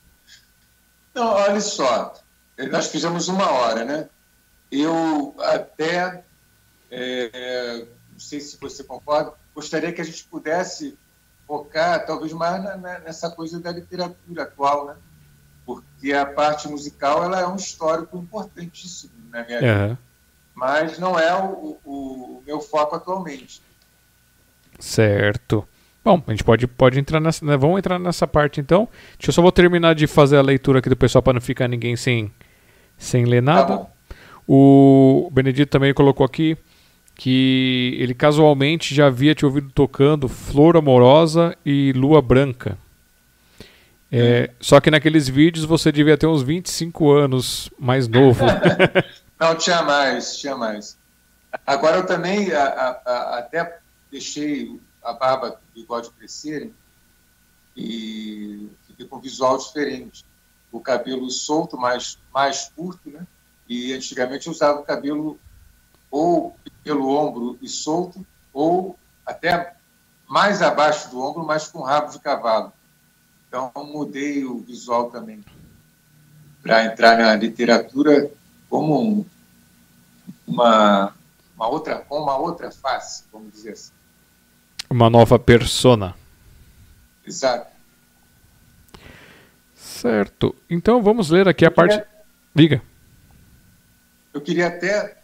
Não, 1.14 1.28
olha 1.28 1.62
só, 1.62 2.14
nós 2.72 2.88
fizemos 2.88 3.28
uma 3.28 3.52
hora, 3.52 3.86
né? 3.86 4.10
Eu 4.72 5.36
até, 5.40 6.24
é, 6.92 7.86
não 8.12 8.20
sei 8.20 8.40
se 8.40 8.58
você 8.60 8.84
concorda, 8.84 9.34
gostaria 9.56 9.92
que 9.92 10.02
a 10.02 10.04
gente 10.04 10.24
pudesse 10.26 10.96
focar 11.48 12.06
talvez 12.06 12.34
mais 12.34 12.62
na, 12.62 12.78
na, 12.78 13.00
nessa 13.00 13.32
coisa 13.32 13.60
da 13.60 13.72
literatura 13.72 14.44
atual, 14.44 14.88
né? 14.88 14.96
Porque 15.66 16.14
a 16.14 16.26
parte 16.26 16.68
musical 16.68 17.24
ela 17.24 17.40
é 17.40 17.48
um 17.48 17.56
histórico 17.56 18.18
importantíssimo 18.18 19.14
na 19.30 19.44
minha 19.44 19.60
vida, 19.60 20.00
mas 20.54 21.00
não 21.00 21.20
é 21.20 21.34
o, 21.34 21.78
o, 21.84 21.90
o, 21.92 22.44
meu 22.46 22.60
foco 22.60 22.96
atualmente. 22.96 23.62
Certo. 24.80 25.68
Bom, 26.04 26.22
a 26.26 26.32
gente 26.32 26.44
pode, 26.44 26.68
pode 26.68 27.00
entrar 27.00 27.20
nessa. 27.20 27.46
Né? 27.46 27.58
Vamos 27.58 27.78
entrar 27.80 28.00
nessa 28.00 28.26
parte 28.26 28.62
então. 28.62 28.88
Deixa 29.18 29.30
eu 29.30 29.34
só 29.34 29.42
vou 29.42 29.52
terminar 29.52 29.94
de 29.94 30.08
fazer 30.08 30.38
a 30.38 30.42
leitura 30.42 30.80
aqui 30.80 30.90
do 30.90 30.96
pessoal 30.96 31.22
para 31.22 31.34
não 31.34 31.42
ficar 31.42 31.68
ninguém 31.68 31.96
sem, 31.96 32.32
sem 32.98 33.26
ler 33.26 33.42
nada. 33.42 33.78
Tá 33.80 33.88
o 34.48 35.30
Benedito 35.34 35.70
também 35.70 35.94
colocou 35.94 36.26
aqui 36.26 36.58
que 37.18 37.98
ele 38.00 38.14
casualmente 38.14 38.94
já 38.94 39.08
havia 39.08 39.34
te 39.34 39.44
ouvido 39.44 39.72
tocando 39.74 40.30
Flor 40.30 40.78
Amorosa 40.78 41.58
e 41.66 41.92
Lua 41.94 42.22
Branca. 42.22 42.78
É, 44.12 44.52
só 44.60 44.80
que 44.80 44.92
naqueles 44.92 45.28
vídeos 45.28 45.66
você 45.66 45.92
devia 45.92 46.16
ter 46.16 46.28
uns 46.28 46.44
25 46.44 47.12
anos 47.12 47.70
mais 47.78 48.08
novo. 48.08 48.46
Não, 49.40 49.56
tinha 49.56 49.82
mais, 49.82 50.38
tinha 50.38 50.56
mais. 50.56 50.98
Agora 51.66 51.98
eu 51.98 52.06
também 52.06 52.52
a, 52.52 52.64
a, 52.64 52.90
a, 53.06 53.38
até 53.40 53.80
deixei 54.12 54.80
a 55.04 55.12
barba 55.12 55.60
e 55.76 55.80
o 55.80 55.82
bigode 55.82 56.12
crescerem 56.12 56.74
e 57.76 58.70
fiquei 58.88 59.08
com 59.08 59.18
um 59.18 59.22
visual 59.22 59.58
diferente. 59.58 60.24
O 60.72 60.80
cabelo 60.80 61.30
solto, 61.32 61.78
mais, 61.78 62.20
mais 62.34 62.72
curto, 62.76 63.10
né? 63.10 63.26
E 63.68 63.94
antigamente 63.94 64.48
eu 64.48 64.54
usava 64.54 64.80
o 64.80 64.84
cabelo 64.84 65.40
ou 66.10 66.56
pelo 66.84 67.10
ombro 67.10 67.58
e 67.62 67.68
solto, 67.68 68.26
ou 68.54 68.98
até 69.26 69.74
mais 70.28 70.62
abaixo 70.62 71.10
do 71.10 71.22
ombro, 71.22 71.46
mas 71.46 71.68
com 71.68 71.82
rabo 71.82 72.12
de 72.12 72.20
cavalo. 72.20 72.72
Então, 73.48 73.72
mudei 73.76 74.44
o 74.46 74.60
visual 74.60 75.10
também 75.10 75.44
para 76.62 76.86
entrar 76.86 77.18
na 77.18 77.36
literatura 77.36 78.30
como 78.70 79.02
um, 79.02 79.26
uma, 80.46 81.14
uma, 81.56 81.68
outra, 81.68 82.06
uma 82.10 82.38
outra 82.38 82.72
face, 82.72 83.24
vamos 83.32 83.54
dizer 83.54 83.72
assim. 83.72 83.92
Uma 84.90 85.10
nova 85.10 85.40
persona. 85.40 86.16
Exato. 87.26 87.72
Certo. 89.76 90.56
Então 90.70 91.02
vamos 91.02 91.30
ler 91.30 91.48
aqui 91.48 91.66
a 91.66 91.72
parte. 91.72 92.02
Diga. 92.54 92.82
Eu 94.34 94.42
queria 94.42 94.68
até. 94.68 95.17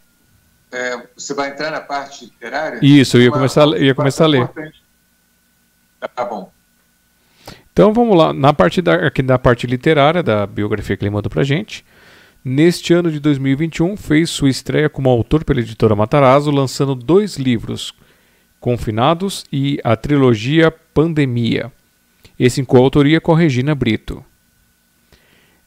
É, 0.74 1.08
você 1.16 1.36
vai 1.36 1.52
entrar 1.52 1.70
na 1.70 1.82
parte 1.82 2.26
literária? 2.26 2.80
Isso, 2.82 3.18
eu 3.18 3.22
ia 3.22 3.32
começar, 3.32 3.62
eu 3.62 3.84
ia 3.84 3.94
começar 3.94 4.24
a 4.24 4.28
ler. 4.28 4.50
Tá 6.16 6.26
bom. 6.26 6.52
Então 7.72 7.94
vamos 7.94 8.18
lá, 8.18 8.34
na 8.34 8.54
parte 8.54 8.82
da, 8.82 8.96
aqui 8.96 9.22
na 9.22 9.38
parte 9.38 9.68
literária 9.68 10.24
da 10.24 10.48
biografia 10.48 10.98
que 10.98 11.04
ele 11.04 11.12
mandou 11.12 11.30
pra 11.30 11.44
gente. 11.44 11.86
Neste 12.44 12.92
ano 12.92 13.12
de 13.12 13.20
2021, 13.20 13.96
fez 13.96 14.32
sua 14.32 14.50
estreia 14.50 14.90
como 14.90 15.10
autor 15.10 15.46
pela 15.46 15.60
editora 15.60 15.96
Matarazzo, 15.96 16.50
lançando 16.50 16.96
dois 16.96 17.38
livros, 17.38 17.94
Confinados 18.60 19.46
e 19.52 19.80
a 19.84 19.96
trilogia 19.96 20.72
Pandemia, 20.72 21.72
esse 22.40 22.62
em 22.62 22.66
coautoria 22.66 23.22
com 23.22 23.34
a 23.34 23.38
Regina 23.38 23.76
Brito. 23.76 24.24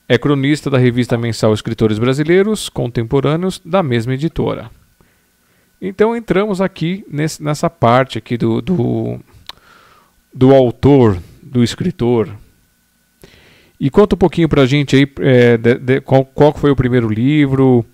É 0.09 0.19
cronista 0.19 0.69
da 0.69 0.79
revista 0.79 1.17
mensal 1.17 1.55
Escritores 1.55 1.99
Brasileiros 1.99 2.69
Contemporâneos 2.69 3.61
da 3.65 3.83
mesma 3.83 4.15
editora. 4.15 4.71
Então 5.81 6.17
entramos 6.17 6.61
aqui 6.61 7.05
nesse, 7.11 7.43
nessa 7.43 7.69
parte 7.69 8.19
aqui 8.19 8.37
do, 8.37 8.63
do, 8.63 9.21
do 10.33 10.55
autor, 10.55 11.21
do 11.43 11.63
escritor. 11.63 12.35
E 13.79 13.91
conta 13.91 14.15
um 14.15 14.19
pouquinho 14.19 14.49
para 14.49 14.63
a 14.63 14.67
gente 14.67 14.97
aí 14.97 15.13
é, 15.21 15.57
de, 15.59 15.75
de, 15.75 16.01
qual, 16.01 16.25
qual, 16.25 16.53
foi 16.53 16.71
o 16.71 16.77
primeiro 16.77 17.09
livro 17.09 17.85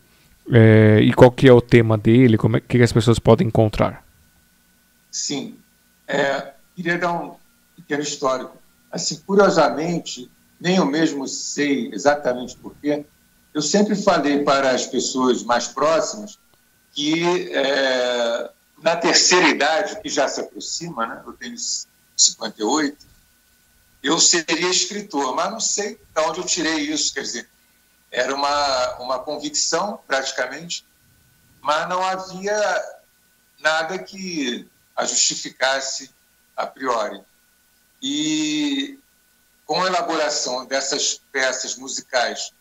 é, 0.51 1.01
e 1.03 1.13
qual 1.13 1.31
que 1.31 1.49
é 1.49 1.53
o 1.53 1.61
tema 1.61 1.99
dele, 1.99 2.39
como 2.39 2.57
é 2.57 2.61
que 2.61 2.81
as 2.81 2.93
pessoas 2.93 3.19
podem 3.19 3.49
encontrar. 3.49 4.05
Sim, 5.11 5.57
é, 6.07 6.53
queria 6.77 6.99
dar 6.99 7.13
um 7.13 7.35
pequeno 7.75 8.03
histórico. 8.03 8.57
Assim, 8.93 9.21
curiosamente, 9.27 10.31
nem 10.61 10.77
eu 10.77 10.87
mesmo 10.87 11.27
sei 11.27 11.91
exatamente 11.93 12.57
porquê, 12.57 13.05
eu 13.53 13.61
sempre 13.61 13.97
falei 13.97 14.45
para 14.45 14.71
as 14.71 14.87
pessoas 14.87 15.43
mais 15.43 15.67
próximas 15.67 16.39
que 16.93 17.53
é, 17.55 18.51
na 18.79 18.97
terceira 18.97 19.49
idade, 19.49 20.01
que 20.01 20.09
já 20.09 20.29
se 20.29 20.41
aproxima, 20.41 21.07
né, 21.07 21.23
eu 21.27 21.33
tenho 21.33 21.57
58, 22.17 23.07
eu 24.03 24.19
seria 24.19 24.69
escritor, 24.69 25.35
mas 25.35 25.51
não 25.51 25.61
sei 25.61 25.95
de 25.95 26.21
onde 26.21 26.41
eu 26.41 26.45
tirei 26.47 26.79
isso, 26.79 27.15
quer 27.15 27.23
dizer, 27.23 27.49
era 28.11 28.35
uma, 28.35 28.97
uma 28.99 29.19
convicção, 29.21 30.01
praticamente, 30.07 30.85
mas 31.61 31.89
não 31.89 32.03
havia 32.03 32.85
nada 33.61 33.99
que 33.99 34.69
a 34.95 35.05
justificasse 35.05 36.11
a 36.57 36.67
priori. 36.67 37.23
E 38.03 38.99
com 39.65 39.83
a 39.83 39.87
elaboração 39.87 40.67
dessas 40.67 41.21
peças 41.31 41.77
musicais 41.77 42.53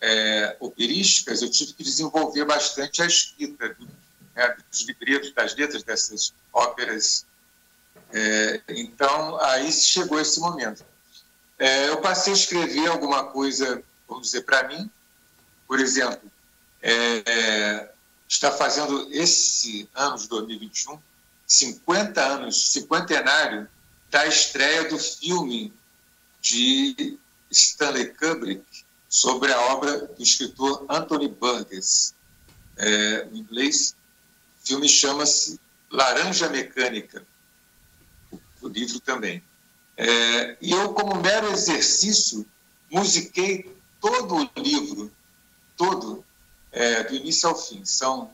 é, 0.00 0.56
operísticas, 0.60 1.42
eu 1.42 1.50
tive 1.50 1.72
que 1.72 1.82
desenvolver 1.82 2.44
bastante 2.44 3.02
a 3.02 3.06
escrita 3.06 3.74
do, 3.74 3.88
né, 4.34 4.56
dos 4.70 4.80
livretos, 4.82 5.32
das 5.32 5.54
letras 5.54 5.82
dessas 5.82 6.32
óperas. 6.52 7.26
É, 8.12 8.60
então, 8.68 9.40
aí 9.40 9.72
chegou 9.72 10.20
esse 10.20 10.38
momento. 10.40 10.84
É, 11.58 11.88
eu 11.88 12.00
passei 12.00 12.32
a 12.32 12.36
escrever 12.36 12.86
alguma 12.88 13.24
coisa, 13.24 13.82
vamos 14.08 14.26
dizer, 14.26 14.42
para 14.42 14.68
mim. 14.68 14.90
Por 15.66 15.80
exemplo, 15.80 16.30
é, 16.82 17.90
está 18.28 18.52
fazendo 18.52 19.08
esse 19.12 19.88
ano 19.94 20.16
de 20.16 20.28
2021 20.28 21.00
50 21.46 22.20
anos, 22.20 22.72
cinquentenário 22.72 23.68
da 24.10 24.26
estreia 24.26 24.88
do 24.88 24.98
filme 24.98 25.72
de 26.40 27.18
Stanley 27.50 28.12
Kubrick 28.14 28.64
sobre 29.08 29.52
a 29.52 29.60
obra 29.72 30.06
do 30.06 30.22
escritor 30.22 30.84
Anthony 30.88 31.28
Burgess. 31.28 32.14
É, 32.76 33.28
em 33.32 33.38
inglês, 33.38 33.96
o 34.62 34.66
filme 34.66 34.88
chama-se 34.88 35.58
Laranja 35.90 36.48
Mecânica, 36.48 37.26
o 38.60 38.68
livro 38.68 39.00
também. 39.00 39.42
É, 39.96 40.56
e 40.60 40.72
eu, 40.72 40.92
como 40.92 41.20
mero 41.22 41.50
exercício, 41.50 42.46
musiquei 42.90 43.74
todo 44.00 44.36
o 44.36 44.60
livro, 44.60 45.10
todo, 45.76 46.24
é, 46.70 47.04
do 47.04 47.14
início 47.14 47.48
ao 47.48 47.56
fim. 47.56 47.84
São, 47.84 48.30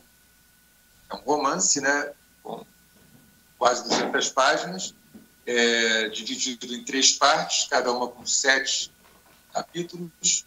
é 1.09 1.15
um 1.15 1.19
romance, 1.19 1.79
né, 1.79 2.13
com 2.41 2.65
quase 3.57 3.83
200 3.87 4.29
páginas, 4.29 4.93
é, 5.45 6.09
dividido 6.09 6.73
em 6.73 6.83
três 6.83 7.13
partes, 7.13 7.67
cada 7.69 7.91
uma 7.91 8.07
com 8.07 8.25
sete 8.25 8.91
capítulos. 9.53 10.45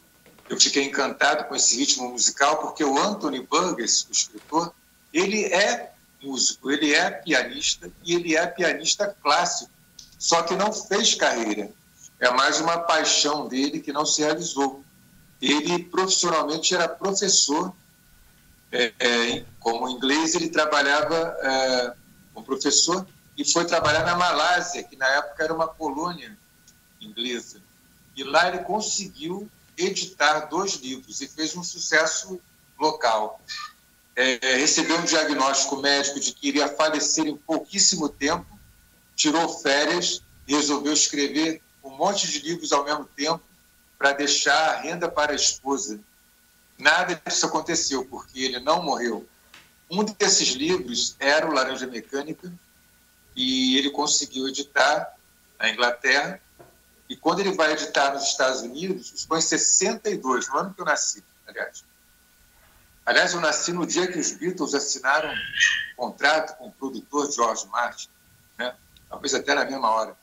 Eu 0.49 0.61
fiquei 0.61 0.85
encantado 0.85 1.45
com 1.45 1.55
esse 1.55 1.77
ritmo 1.77 2.11
musical, 2.11 2.59
porque 2.59 2.85
o 2.85 2.99
Anthony 2.99 3.41
Burgess, 3.41 4.07
o 4.09 4.13
escritor, 4.13 4.73
ele 5.13 5.45
é 5.45 5.93
músico, 6.23 6.71
ele 6.71 6.95
é 6.95 7.11
pianista 7.11 7.91
e 8.05 8.15
ele 8.15 8.37
é 8.37 8.47
pianista 8.47 9.17
clássico, 9.23 9.71
só 10.19 10.43
que 10.43 10.55
não 10.55 10.73
fez 10.73 11.15
carreira. 11.15 11.71
É 12.19 12.31
mais 12.31 12.61
uma 12.61 12.79
paixão 12.79 13.47
dele 13.47 13.81
que 13.81 13.93
não 13.93 14.07
se 14.07 14.23
realizou. 14.23 14.83
Ele 15.41 15.85
profissionalmente 15.85 16.75
era 16.75 16.89
professor, 16.89 17.75
é, 18.73 18.93
é, 18.99 19.45
como 19.61 19.89
inglês 19.89 20.35
ele 20.35 20.49
trabalhava 20.49 21.37
é, 21.41 21.95
como 22.33 22.47
professor 22.47 23.07
e 23.37 23.45
foi 23.45 23.65
trabalhar 23.65 24.05
na 24.05 24.17
Malásia, 24.17 24.83
que 24.83 24.97
na 24.97 25.07
época 25.07 25.45
era 25.45 25.55
uma 25.55 25.69
colônia 25.69 26.37
inglesa. 27.01 27.61
E 28.17 28.25
lá 28.25 28.49
ele 28.49 28.61
conseguiu 28.61 29.49
editar 29.77 30.41
dois 30.47 30.75
livros 30.75 31.21
e 31.21 31.29
fez 31.29 31.57
um 31.57 31.63
sucesso 31.63 32.41
local. 32.79 33.41
É, 34.15 34.57
recebeu 34.57 34.99
um 34.99 35.05
diagnóstico 35.05 35.77
médico 35.77 36.19
de 36.19 36.33
que 36.33 36.49
iria 36.49 36.69
falecer 36.69 37.27
em 37.27 37.37
pouquíssimo 37.37 38.09
tempo, 38.09 38.47
tirou 39.15 39.49
férias 39.61 40.23
e 40.49 40.55
resolveu 40.55 40.93
escrever 40.93 41.61
um 41.85 41.91
monte 41.91 42.27
de 42.27 42.41
livros 42.41 42.73
ao 42.73 42.85
mesmo 42.85 43.05
tempo 43.05 43.43
para 43.99 44.13
deixar 44.13 44.71
a 44.71 44.81
renda 44.81 45.09
para 45.09 45.33
a 45.33 45.37
esposa. 45.37 46.01
Nada 46.79 47.21
disso 47.25 47.47
aconteceu, 47.47 48.05
porque 48.05 48.41
ele 48.41 48.61
não 48.61 48.83
morreu. 48.83 49.27
Um 49.91 50.05
desses 50.05 50.49
livros 50.49 51.15
era 51.19 51.49
o 51.49 51.53
Laranja 51.53 51.87
Mecânica, 51.87 52.53
e 53.37 53.77
ele 53.77 53.91
conseguiu 53.91 54.49
editar 54.49 55.15
na 55.59 55.71
Inglaterra. 55.71 56.41
E 57.09 57.17
quando 57.17 57.41
ele 57.41 57.53
vai 57.53 57.73
editar 57.73 58.13
nos 58.13 58.25
Estados 58.25 58.61
Unidos, 58.63 59.13
isso 59.13 59.29
foi 59.29 59.39
em 59.39 59.43
62, 59.43 60.49
no 60.49 60.59
ano 60.59 60.75
que 60.75 60.81
eu 60.81 60.85
nasci, 60.85 61.25
aliás. 61.47 61.85
Aliás, 63.05 63.35
eu 63.35 63.41
nasci 63.41 63.73
no 63.73 63.87
dia 63.87 64.11
que 64.11 64.19
os 64.19 64.33
Beatles 64.33 64.75
assinaram 64.75 65.31
um 65.31 65.97
contrato 65.97 66.57
com 66.59 66.67
o 66.67 66.73
produtor 66.73 67.31
George 67.31 67.67
Martin, 67.69 68.09
né? 68.59 68.77
talvez 69.09 69.33
até 69.33 69.55
na 69.55 69.65
mesma 69.65 69.89
hora. 69.89 70.17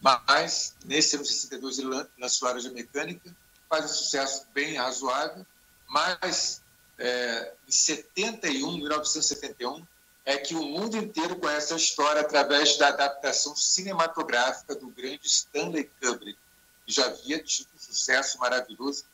Mas, 0.00 0.74
nesse 0.84 1.14
ano 1.14 1.24
de 1.24 1.30
62, 1.30 1.78
ele 1.78 2.08
lançou 2.18 2.48
a 2.48 2.50
Laranja 2.50 2.72
Mecânica, 2.72 3.32
faz 3.68 3.84
um 3.84 3.88
sucesso 3.88 4.46
bem 4.52 4.76
razoável, 4.76 5.46
mas 5.88 6.60
é, 6.98 7.54
em 7.68 7.70
71, 7.70 8.78
1971, 8.78 9.86
é 10.24 10.36
que 10.36 10.54
o 10.54 10.62
mundo 10.62 10.96
inteiro 10.96 11.36
conhece 11.36 11.72
a 11.72 11.76
história 11.76 12.20
através 12.20 12.76
da 12.78 12.88
adaptação 12.88 13.56
cinematográfica 13.56 14.74
do 14.74 14.88
grande 14.88 15.26
Stanley 15.26 15.90
Kubrick, 16.00 16.38
que 16.86 16.92
já 16.92 17.06
havia 17.06 17.42
tido 17.42 17.68
um 17.74 17.78
sucesso 17.78 18.38
maravilhoso 18.38 19.04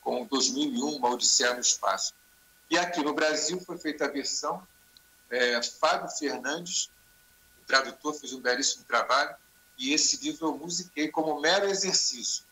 com 0.00 0.24
2001, 0.26 0.96
Uma 0.96 1.10
Odisseia 1.10 1.54
no 1.54 1.60
Espaço. 1.60 2.14
E 2.70 2.76
aqui 2.76 3.02
no 3.02 3.14
Brasil 3.14 3.60
foi 3.60 3.78
feita 3.78 4.04
a 4.04 4.08
versão, 4.08 4.66
é, 5.30 5.62
Fábio 5.62 6.08
Fernandes, 6.10 6.90
o 7.62 7.66
tradutor, 7.66 8.14
fez 8.14 8.32
um 8.32 8.40
belíssimo 8.40 8.84
trabalho, 8.84 9.34
e 9.78 9.92
esse 9.92 10.16
livro 10.22 10.48
eu 10.48 10.58
musiquei 10.58 11.08
como 11.08 11.40
mero 11.40 11.66
exercício. 11.66 12.44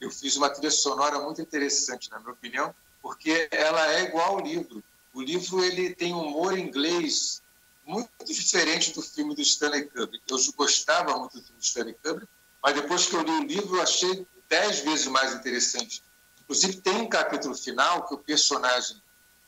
eu 0.00 0.10
fiz 0.10 0.36
uma 0.36 0.48
trilha 0.48 0.70
sonora 0.70 1.20
muito 1.20 1.42
interessante, 1.42 2.10
na 2.10 2.18
minha 2.18 2.32
opinião, 2.32 2.74
porque 3.02 3.48
ela 3.50 3.92
é 3.92 4.04
igual 4.04 4.36
ao 4.36 4.40
livro. 4.40 4.82
O 5.12 5.20
livro 5.20 5.64
ele 5.64 5.94
tem 5.94 6.14
um 6.14 6.26
humor 6.26 6.56
inglês 6.56 7.42
muito 7.84 8.24
diferente 8.24 8.92
do 8.92 9.02
filme 9.02 9.34
do 9.34 9.42
Stanley 9.42 9.88
Kubrick. 9.88 10.22
Eu 10.28 10.38
gostava 10.56 11.18
muito 11.18 11.38
do 11.38 11.42
filme 11.42 11.58
do 11.58 11.64
Stanley 11.64 11.94
Kubrick, 11.94 12.30
mas 12.62 12.74
depois 12.74 13.06
que 13.06 13.14
eu 13.16 13.22
li 13.22 13.30
o 13.30 13.44
livro, 13.44 13.76
eu 13.76 13.82
achei 13.82 14.26
dez 14.48 14.80
vezes 14.80 15.06
mais 15.06 15.34
interessante. 15.34 16.02
Inclusive, 16.42 16.80
tem 16.80 16.96
um 16.96 17.08
capítulo 17.08 17.54
final 17.54 18.06
que 18.06 18.14
o 18.14 18.18
personagem 18.18 19.00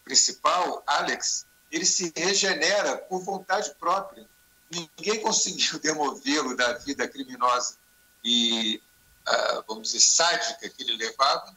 principal, 0.05 0.83
Alex, 0.87 1.47
ele 1.71 1.87
se 1.87 2.13
regenera 2.17 2.97
por 2.97 3.23
vontade 3.23 3.75
própria. 3.79 4.29
Ninguém 4.71 5.21
conseguiu 5.21 5.79
demovê-lo 5.81 6.57
da 6.57 6.75
vida 6.75 7.07
criminosa 7.09 7.77
e, 8.25 8.81
ah, 9.27 9.65
vamos 9.67 9.89
dizer, 9.89 10.01
sádica 10.01 10.69
que 10.69 10.83
ele 10.83 10.97
levava, 10.97 11.57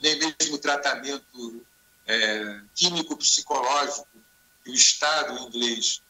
nem 0.00 0.18
mesmo 0.18 0.56
o 0.56 0.58
tratamento 0.58 1.64
é, 2.06 2.60
químico-psicológico 2.74 4.08
que 4.62 4.70
o 4.70 4.74
Estado 4.74 5.38
inglês 5.38 6.02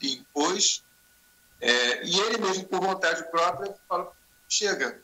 lhe 0.00 0.14
impôs. 0.14 0.84
É, 1.60 2.04
e 2.04 2.20
ele 2.20 2.38
mesmo, 2.38 2.66
por 2.66 2.80
vontade 2.80 3.28
própria, 3.30 3.74
fala: 3.88 4.12
chega, 4.48 5.02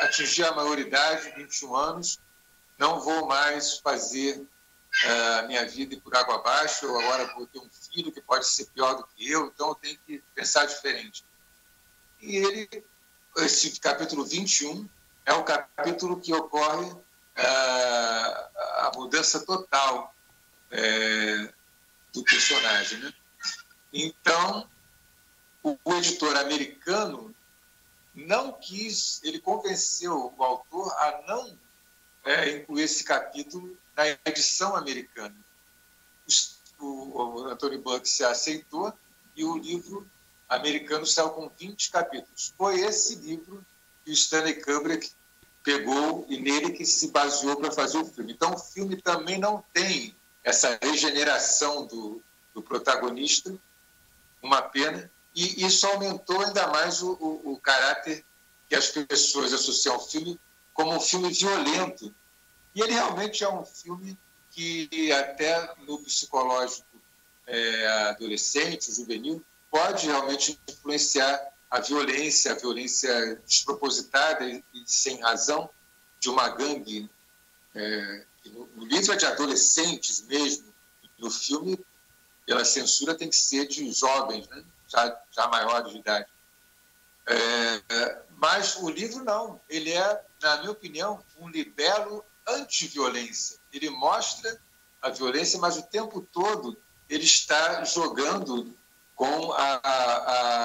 atingi 0.00 0.44
a 0.44 0.52
maioridade, 0.52 1.32
21 1.36 1.74
anos, 1.74 2.18
não 2.78 3.00
vou 3.00 3.26
mais 3.26 3.78
fazer 3.78 4.46
a 5.04 5.42
minha 5.42 5.66
vida 5.66 5.98
por 6.00 6.16
água 6.16 6.36
abaixo, 6.36 6.86
eu 6.86 6.98
agora 6.98 7.34
vou 7.34 7.46
ter 7.46 7.58
um 7.58 7.68
filho 7.70 8.10
que 8.10 8.20
pode 8.20 8.46
ser 8.46 8.66
pior 8.66 8.94
do 8.94 9.06
que 9.08 9.30
eu, 9.30 9.46
então 9.46 9.68
eu 9.68 9.74
tenho 9.74 9.98
que 10.06 10.22
pensar 10.34 10.64
diferente. 10.64 11.24
E 12.20 12.36
ele, 12.36 12.84
esse 13.38 13.78
capítulo 13.78 14.24
21, 14.24 14.88
é 15.26 15.34
o 15.34 15.44
capítulo 15.44 16.18
que 16.18 16.32
ocorre 16.32 16.96
a, 17.36 18.88
a 18.88 18.92
mudança 18.94 19.44
total 19.44 20.14
é, 20.70 21.52
do 22.12 22.24
personagem. 22.24 22.98
Né? 22.98 23.12
Então, 23.92 24.68
o, 25.62 25.78
o 25.84 25.94
editor 25.94 26.36
americano 26.36 27.34
não 28.14 28.52
quis, 28.52 29.22
ele 29.22 29.38
convenceu 29.38 30.34
o 30.36 30.42
autor 30.42 30.90
a 30.92 31.22
não 31.26 31.58
é, 32.24 32.56
incluir 32.56 32.82
esse 32.82 33.04
capítulo 33.04 33.76
na 33.96 34.08
edição 34.24 34.74
americana. 34.74 35.36
O, 36.78 37.22
o 37.22 37.44
Anthony 37.48 37.78
Buck 37.78 38.08
se 38.08 38.24
aceitou 38.24 38.92
e 39.34 39.44
o 39.44 39.56
livro 39.56 40.08
americano 40.48 41.06
saiu 41.06 41.30
com 41.30 41.48
20 41.48 41.90
capítulos. 41.90 42.54
Foi 42.56 42.80
esse 42.80 43.16
livro 43.16 43.64
que 44.04 44.10
o 44.10 44.14
Stanley 44.14 44.62
Kubrick 44.62 45.10
pegou 45.66 46.24
e 46.28 46.38
nele 46.38 46.70
que 46.70 46.86
se 46.86 47.10
baseou 47.10 47.56
para 47.56 47.72
fazer 47.72 47.98
o 47.98 48.06
filme. 48.06 48.32
Então, 48.32 48.54
o 48.54 48.58
filme 48.58 49.02
também 49.02 49.36
não 49.36 49.64
tem 49.72 50.14
essa 50.44 50.78
regeneração 50.80 51.84
do, 51.86 52.22
do 52.54 52.62
protagonista, 52.62 53.52
uma 54.40 54.62
pena, 54.62 55.10
e 55.34 55.66
isso 55.66 55.84
aumentou 55.88 56.40
ainda 56.40 56.68
mais 56.68 57.02
o, 57.02 57.14
o, 57.14 57.54
o 57.54 57.60
caráter 57.60 58.24
que 58.68 58.76
as 58.76 58.90
pessoas 58.90 59.52
associam 59.52 59.96
ao 59.96 60.08
filme 60.08 60.38
como 60.72 60.94
um 60.94 61.00
filme 61.00 61.32
violento, 61.32 62.14
e 62.72 62.80
ele 62.80 62.92
realmente 62.92 63.42
é 63.42 63.48
um 63.48 63.64
filme 63.64 64.16
que, 64.52 65.10
até 65.10 65.74
no 65.84 65.98
psicológico 65.98 66.86
é, 67.44 67.86
adolescente, 68.10 68.94
juvenil, 68.94 69.42
pode 69.68 70.06
realmente 70.06 70.60
influenciar 70.68 71.40
a 71.76 71.80
violência, 71.80 72.52
a 72.52 72.54
violência 72.54 73.36
despropositada 73.46 74.48
e, 74.48 74.64
sem 74.86 75.20
razão 75.20 75.68
de 76.18 76.30
uma 76.30 76.48
gangue. 76.48 77.10
É, 77.74 78.24
no, 78.46 78.66
no 78.68 78.86
livro 78.86 79.12
é 79.12 79.16
de 79.16 79.26
adolescentes 79.26 80.22
mesmo, 80.22 80.72
no 81.18 81.30
filme, 81.30 81.78
pela 82.46 82.64
censura, 82.64 83.14
tem 83.14 83.28
que 83.28 83.36
ser 83.36 83.66
de 83.66 83.92
jovens, 83.92 84.48
né? 84.48 84.64
já, 84.88 85.22
já 85.30 85.48
maiores 85.48 85.92
de 85.92 85.98
idade. 85.98 86.26
É, 87.26 88.22
mas 88.36 88.76
o 88.76 88.88
livro 88.88 89.22
não, 89.22 89.60
ele 89.68 89.92
é, 89.92 90.24
na 90.40 90.58
minha 90.58 90.70
opinião, 90.70 91.22
um 91.38 91.48
libelo 91.48 92.24
anti-violência. 92.46 93.58
Ele 93.70 93.90
mostra 93.90 94.58
a 95.02 95.10
violência, 95.10 95.58
mas 95.58 95.76
o 95.76 95.82
tempo 95.82 96.26
todo 96.32 96.76
ele 97.10 97.24
está 97.24 97.84
jogando 97.84 98.74
com 99.14 99.52
a, 99.52 99.80
a, 99.82 100.16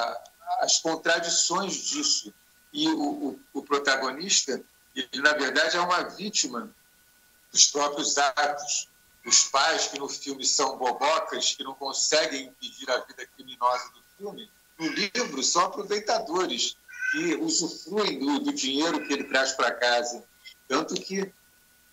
a, 0.08 0.24
as 0.60 0.80
contradições 0.80 1.76
disso. 1.76 2.34
E 2.74 2.88
o, 2.88 3.02
o, 3.02 3.40
o, 3.54 3.64
protagonista, 3.64 4.64
ele, 4.96 5.22
na 5.22 5.34
verdade, 5.34 5.76
é 5.76 5.82
uma 5.82 6.04
vítima 6.04 6.74
dos 7.52 7.68
próprios 7.68 8.18
atos. 8.18 8.90
Os 9.26 9.44
pais, 9.46 9.88
que 9.88 10.00
no 10.00 10.10
filme 10.10 10.46
são 10.46 10.78
bobocas, 10.78 11.54
que 11.54 11.64
não 11.64 11.76
conseguem 11.76 12.48
impedir 12.48 12.90
a 12.90 12.98
vida 13.02 13.26
criminosa 13.36 13.90
do 13.90 14.02
filme, 14.18 14.50
no 14.80 14.88
livro 14.88 15.44
são 15.44 15.66
aproveitadores, 15.66 16.76
que 17.12 17.36
usufruem 17.36 18.18
do, 18.18 18.40
do 18.40 18.54
dinheiro 18.54 19.06
que 19.06 19.14
ele 19.14 19.26
traz 19.26 19.52
para 19.52 19.76
casa. 19.76 20.24
Tanto 20.68 20.96
que 20.96 21.32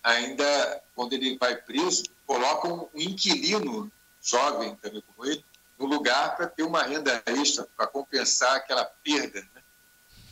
ainda, 0.01 0.83
quando 0.95 1.13
ele 1.13 1.37
vai 1.37 1.55
preso, 1.55 2.03
colocam 2.25 2.89
um 2.93 2.99
inquilino 2.99 3.91
jovem, 4.21 4.75
também 4.77 5.03
como 5.03 5.29
ele, 5.29 5.43
no 5.79 5.85
lugar 5.85 6.35
para 6.35 6.47
ter 6.47 6.63
uma 6.63 6.83
renda 6.83 7.23
extra, 7.25 7.67
para 7.75 7.87
compensar 7.87 8.57
aquela 8.57 8.85
perda. 8.85 9.41
Né? 9.55 9.63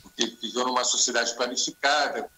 Porque 0.02 0.26
viveu 0.42 0.66
numa 0.66 0.84
sociedade 0.84 1.34
planificada, 1.34 2.30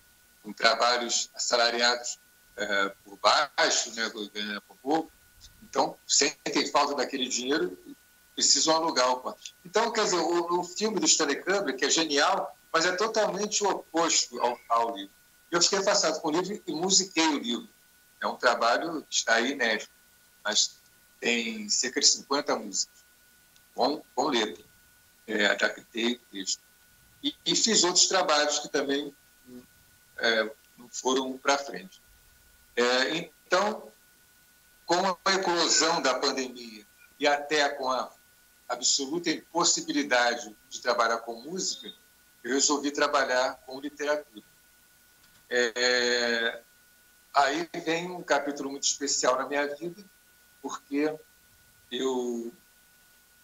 com 0.42 0.52
trabalhos 0.52 1.28
assalariados 1.34 2.18
é, 2.56 2.88
por 3.04 3.18
baixo, 3.18 3.92
né, 3.94 4.10
ganhando 4.32 4.62
por 4.62 4.76
pouco. 4.76 5.12
Então, 5.62 5.96
sentem 6.06 6.70
falta 6.70 6.94
daquele 6.94 7.28
dinheiro 7.28 7.76
precisam 8.40 8.74
alugar 8.74 9.10
o 9.10 9.20
quarto. 9.20 9.54
Então, 9.64 9.92
quer 9.92 10.04
dizer, 10.04 10.16
o, 10.16 10.60
o 10.60 10.64
filme 10.64 10.98
do 10.98 11.06
Stanley 11.06 11.42
Kubrick 11.42 11.84
é 11.84 11.90
genial, 11.90 12.56
mas 12.72 12.86
é 12.86 12.92
totalmente 12.92 13.62
o 13.62 13.68
oposto 13.68 14.40
ao, 14.40 14.58
ao 14.68 14.96
livro. 14.96 15.12
Eu 15.50 15.60
fiquei 15.60 15.78
afastado 15.78 16.20
com 16.20 16.28
o 16.28 16.30
livro 16.30 16.62
e 16.66 16.72
musiquei 16.72 17.26
o 17.26 17.38
livro. 17.38 17.68
É 18.20 18.26
um 18.26 18.36
trabalho 18.36 19.02
que 19.08 19.14
está 19.14 19.34
aí 19.34 19.52
inédito, 19.52 19.90
mas 20.42 20.78
tem 21.20 21.68
cerca 21.68 22.00
de 22.00 22.06
50 22.06 22.56
músicas, 22.56 22.99
com, 23.74 24.02
com 24.14 24.28
letra. 24.28 24.64
É, 25.26 25.46
adaptei 25.46 26.14
o 26.14 26.18
texto. 26.30 26.62
E, 27.22 27.34
e, 27.44 27.54
fiz 27.54 27.84
outros 27.84 28.06
trabalhos 28.06 28.58
que 28.58 28.68
também 28.68 29.14
é, 30.18 30.50
foram 30.90 31.36
para 31.38 31.58
frente. 31.58 32.00
É, 32.74 33.16
então, 33.16 33.92
com 34.86 34.96
a 35.24 35.34
eclosão 35.34 36.00
da 36.00 36.18
pandemia 36.18 36.86
e 37.18 37.26
até 37.26 37.68
com 37.68 37.90
a 37.90 38.10
absoluta 38.68 39.30
impossibilidade 39.30 40.56
de 40.68 40.80
trabalhar 40.80 41.18
com 41.18 41.42
música, 41.42 41.92
eu 42.42 42.54
resolvi 42.54 42.90
trabalhar 42.90 43.54
com 43.66 43.80
literatura. 43.80 44.44
É, 45.50 46.62
aí 47.34 47.68
vem 47.84 48.10
um 48.10 48.22
capítulo 48.22 48.70
muito 48.70 48.84
especial 48.84 49.36
na 49.36 49.46
minha 49.46 49.66
vida, 49.74 50.02
porque 50.62 51.12
eu 51.90 52.52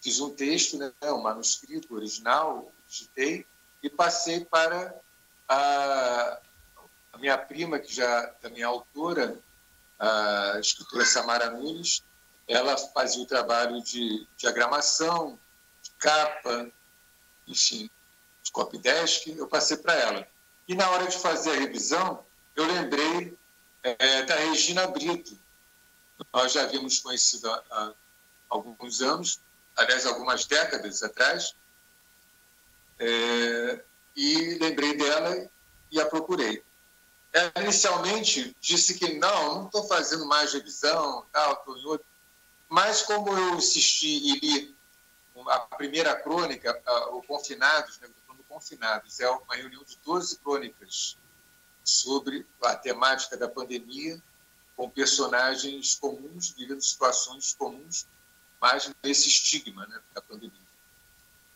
fiz 0.06 0.20
um 0.20 0.30
texto, 0.30 0.78
né, 0.78 0.92
um 1.06 1.20
manuscrito 1.20 1.96
original, 1.96 2.70
digitei, 2.86 3.44
e 3.82 3.90
passei 3.90 4.44
para 4.44 4.94
a, 5.48 6.38
a 7.12 7.18
minha 7.18 7.36
prima, 7.36 7.80
que 7.80 7.92
já 7.92 8.28
também 8.40 8.62
é 8.62 8.64
autora, 8.64 9.36
a 9.98 10.58
escritora 10.60 11.04
Samara 11.04 11.50
Nunes, 11.50 12.04
ela 12.46 12.78
fazia 12.78 13.20
o 13.20 13.26
trabalho 13.26 13.82
de 13.82 14.24
diagramação, 14.36 15.36
de 15.82 15.90
capa, 15.98 16.70
enfim, 17.48 17.90
de 18.44 18.52
copy 18.52 18.78
desk, 18.78 19.26
eu 19.26 19.48
passei 19.48 19.76
para 19.76 19.94
ela. 19.94 20.28
E 20.68 20.76
na 20.76 20.88
hora 20.88 21.08
de 21.08 21.18
fazer 21.18 21.50
a 21.50 21.58
revisão, 21.58 22.24
eu 22.54 22.64
lembrei 22.64 23.36
é, 23.82 24.22
da 24.22 24.36
Regina 24.36 24.86
Brito. 24.86 25.36
Nós 26.32 26.52
já 26.52 26.62
havíamos 26.62 27.00
conhecido 27.00 27.50
há, 27.50 27.64
há 27.72 27.94
alguns 28.48 29.02
anos, 29.02 29.40
aliás, 29.76 30.06
algumas 30.06 30.46
décadas 30.46 31.02
atrás, 31.02 31.54
é, 32.98 33.84
e 34.14 34.58
lembrei 34.60 34.96
dela 34.96 35.50
e 35.90 36.00
a 36.00 36.06
procurei. 36.06 36.62
Ela 37.32 37.52
inicialmente 37.56 38.56
disse 38.60 38.98
que 38.98 39.18
não, 39.18 39.54
não 39.56 39.66
estou 39.66 39.86
fazendo 39.86 40.26
mais 40.26 40.54
revisão, 40.54 41.26
estou 41.34 41.76
em 41.76 41.84
outro. 41.84 42.06
Mas 42.68 43.02
como 43.02 43.36
eu 43.36 43.56
insisti 43.56 44.06
e 44.06 44.40
li 44.40 44.76
a 45.48 45.60
primeira 45.60 46.16
crônica, 46.16 46.82
o 47.12 47.22
Confinados, 47.22 47.98
né, 47.98 48.08
confinados. 48.56 49.20
É 49.20 49.28
uma 49.30 49.54
reunião 49.54 49.82
de 49.84 49.98
12 50.04 50.38
crônicas 50.38 51.16
sobre 51.84 52.46
a 52.62 52.74
temática 52.74 53.36
da 53.36 53.48
pandemia, 53.48 54.20
com 54.74 54.90
personagens 54.90 55.94
comuns, 55.96 56.50
vivendo 56.50 56.80
situações 56.80 57.54
comuns, 57.54 58.06
mas 58.60 58.92
nesse 59.02 59.28
estigma 59.28 59.86
né, 59.86 60.00
da 60.14 60.20
pandemia. 60.20 60.66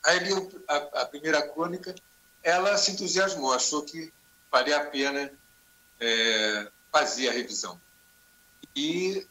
Aí 0.05 0.18
li 0.20 0.32
a, 0.68 0.77
a 1.02 1.06
primeira 1.06 1.47
crônica, 1.48 1.94
ela 2.43 2.77
se 2.78 2.93
entusiasmou, 2.93 3.52
achou 3.52 3.85
que 3.85 4.12
valia 4.51 4.78
a 4.78 4.86
pena 4.86 5.31
é, 6.01 6.72
fazer 6.90 7.28
a 7.28 7.32
revisão. 7.32 7.81
E 8.74 9.28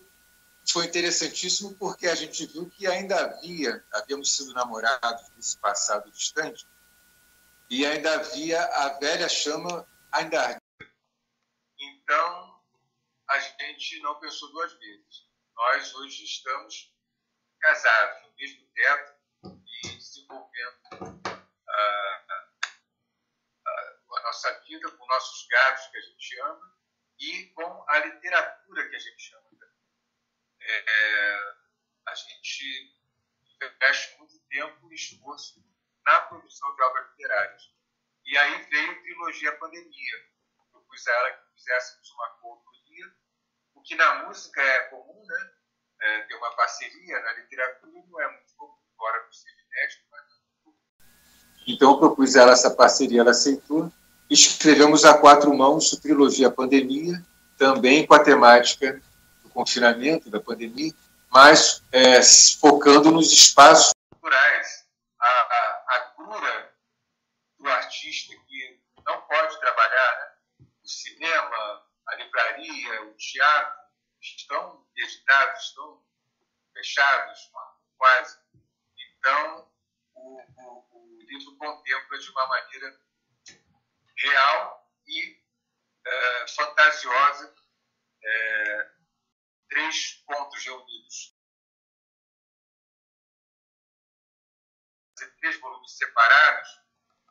foi 0.71 0.85
interessantíssimo 0.85 1.73
porque 1.75 2.07
a 2.07 2.15
gente 2.15 2.45
viu 2.45 2.69
que 2.69 2.85
ainda 2.85 3.19
havia, 3.19 3.83
havíamos 3.91 4.35
sido 4.35 4.53
namorados 4.53 5.29
nesse 5.35 5.57
passado 5.57 6.11
distante, 6.11 6.67
e 7.69 7.85
ainda 7.85 8.13
havia 8.13 8.63
a 8.63 8.99
velha 8.99 9.29
chama 9.29 9.87
ainda 10.11 10.41
ardendo. 10.41 10.61
Então, 11.79 12.61
a 13.29 13.39
gente 13.39 13.99
não 14.01 14.19
pensou 14.19 14.51
duas 14.51 14.73
vezes. 14.73 15.27
Nós 15.55 15.93
hoje 15.95 16.23
estamos 16.23 16.91
casados 17.59 18.23
no 18.23 18.35
mesmo 18.35 18.65
teto 18.73 19.15
e 19.43 19.95
desenvolvendo 19.95 21.21
a, 21.67 22.41
a, 23.65 23.71
a 24.17 24.21
nossa 24.23 24.59
vida 24.61 24.89
com 24.91 25.07
nossos 25.07 25.47
gatos 25.47 25.87
que 25.87 25.97
a 25.97 26.01
gente 26.01 26.39
ama 26.41 26.77
e 27.19 27.45
com 27.47 27.85
a 27.89 27.99
literatura 27.99 28.89
que 28.89 28.95
a 28.95 28.99
gente 28.99 29.35
ama 29.35 29.49
é, 30.69 31.55
a 32.05 32.15
gente 32.15 32.95
investe 33.61 34.17
muito 34.17 34.39
tempo 34.47 34.91
e 34.91 34.95
esforço 34.95 35.63
na 36.05 36.21
produção 36.21 36.75
de 36.75 36.81
obras 36.83 37.09
literárias. 37.11 37.73
E 38.25 38.37
aí 38.37 38.63
veio 38.69 38.91
a 38.91 39.01
trilogia 39.01 39.57
Pandemia. 39.57 40.29
Propus 40.71 41.07
a 41.07 41.11
ela 41.11 41.31
que 41.31 41.53
fizéssemos 41.55 42.11
uma 42.11 42.29
coautoria, 42.37 43.15
o 43.73 43.81
que 43.81 43.95
na 43.95 44.25
música 44.25 44.61
é 44.61 44.81
comum, 44.89 45.25
né? 45.25 45.53
É, 46.01 46.21
ter 46.21 46.35
uma 46.35 46.51
parceria, 46.51 47.19
na 47.21 47.33
literatura 47.33 47.91
não 48.09 48.21
é 48.21 48.31
muito 48.31 48.55
comum, 48.55 48.73
embora 48.93 49.21
não 49.23 49.31
seja 49.33 49.55
mas 50.09 50.21
não 50.21 50.37
é 50.37 50.63
comum. 50.63 50.77
Então 51.67 51.91
eu 51.91 51.97
propus 51.99 52.35
ela 52.35 52.53
essa 52.53 52.71
parceria, 52.71 53.21
ela 53.21 53.31
aceitou. 53.31 53.91
Escrevemos 54.29 55.03
a 55.05 55.17
quatro 55.17 55.53
mãos 55.53 55.93
a 55.93 55.99
trilogia 55.99 56.49
Pandemia, 56.49 57.21
também 57.57 58.07
com 58.07 58.13
a 58.13 58.23
temática 58.23 59.01
do 59.43 59.49
confinamento, 59.49 60.29
da 60.29 60.39
pandemia, 60.39 60.93
mas 61.29 61.83
é, 61.91 62.21
focando 62.59 63.11
nos 63.11 63.31
espaços 63.33 63.91
culturais. 64.09 64.85
A, 65.19 65.25
a, 65.27 65.85
a 65.95 65.99
cura 66.15 66.73
do 67.59 67.67
artista 67.67 68.33
que 68.47 68.79
não 69.05 69.21
pode 69.21 69.59
trabalhar, 69.59 70.35
né? 70.59 70.65
o 70.83 70.87
cinema, 70.87 71.83
a 72.07 72.15
livraria, 72.15 73.03
o 73.03 73.13
teatro, 73.15 73.79
estão 74.21 74.78
editados, 74.99 75.63
estão 75.63 76.03
fechados, 76.73 77.51
quase. 77.97 78.39
Então, 78.97 79.71
o, 80.15 80.41
o, 80.41 80.87
o 80.91 81.21
livro 81.21 81.55
contempla 81.57 82.17
de 82.17 82.29
uma 82.31 82.47
maneira 82.47 82.99
real 84.17 84.91
e 85.07 85.41
é, 86.05 86.47
fantasiosa 86.47 87.55
é, 88.23 88.91
três 89.69 90.23
pontos 90.25 90.63
reunidos. 90.65 91.35
Três 95.41 95.59
volumes 95.59 95.97
separados, 95.97 96.69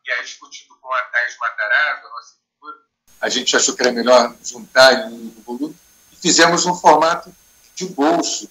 e 0.05 0.13
aí 0.13 0.23
discutindo 0.23 0.79
com 0.79 0.93
a 0.93 1.03
Thais 1.05 1.39
Matarazzo, 1.39 2.07
a 2.07 2.11
nossa 2.11 2.35
editora. 2.35 2.89
A 3.21 3.29
gente 3.29 3.57
achou 3.57 3.75
que 3.75 3.83
era 3.83 3.93
melhor 3.93 4.37
juntar 4.43 5.11
em 5.11 5.15
um 5.15 5.43
volume 5.43 5.77
e 6.13 6.17
fizemos 6.17 6.67
um 6.67 6.75
formato 6.75 7.35
de 7.79 7.87
bolso. 7.87 8.51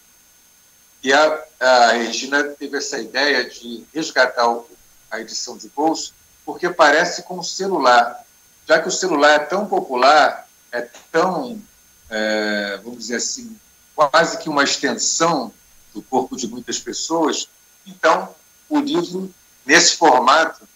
E 1.04 1.14
a, 1.14 1.44
a 1.60 1.92
Regina 1.92 2.44
teve 2.44 2.78
essa 2.78 2.98
ideia 2.98 3.48
de 3.48 3.86
resgatar 3.94 4.50
o, 4.50 4.68
a 5.12 5.20
edição 5.20 5.58
de 5.58 5.68
bolso, 5.70 6.14
porque 6.46 6.70
parece 6.70 7.24
com 7.24 7.40
o 7.40 7.44
celular. 7.44 8.26
Já 8.66 8.82
que 8.82 8.88
o 8.88 8.92
celular 8.92 9.34
é 9.34 9.40
tão 9.40 9.68
popular, 9.68 10.48
é 10.72 10.88
tão, 11.12 11.62
é, 12.10 12.80
vamos 12.84 13.00
dizer 13.00 13.18
assim, 13.18 13.58
quase 13.94 14.38
que 14.38 14.50
uma 14.50 14.64
extensão 14.64 15.54
do 15.94 16.02
corpo 16.02 16.38
de 16.38 16.48
muitas 16.48 16.80
pessoas. 16.80 17.50
Então, 17.86 18.34
o 18.70 18.80
livro, 18.80 19.34
nesse 19.66 19.96
formato, 19.96 20.68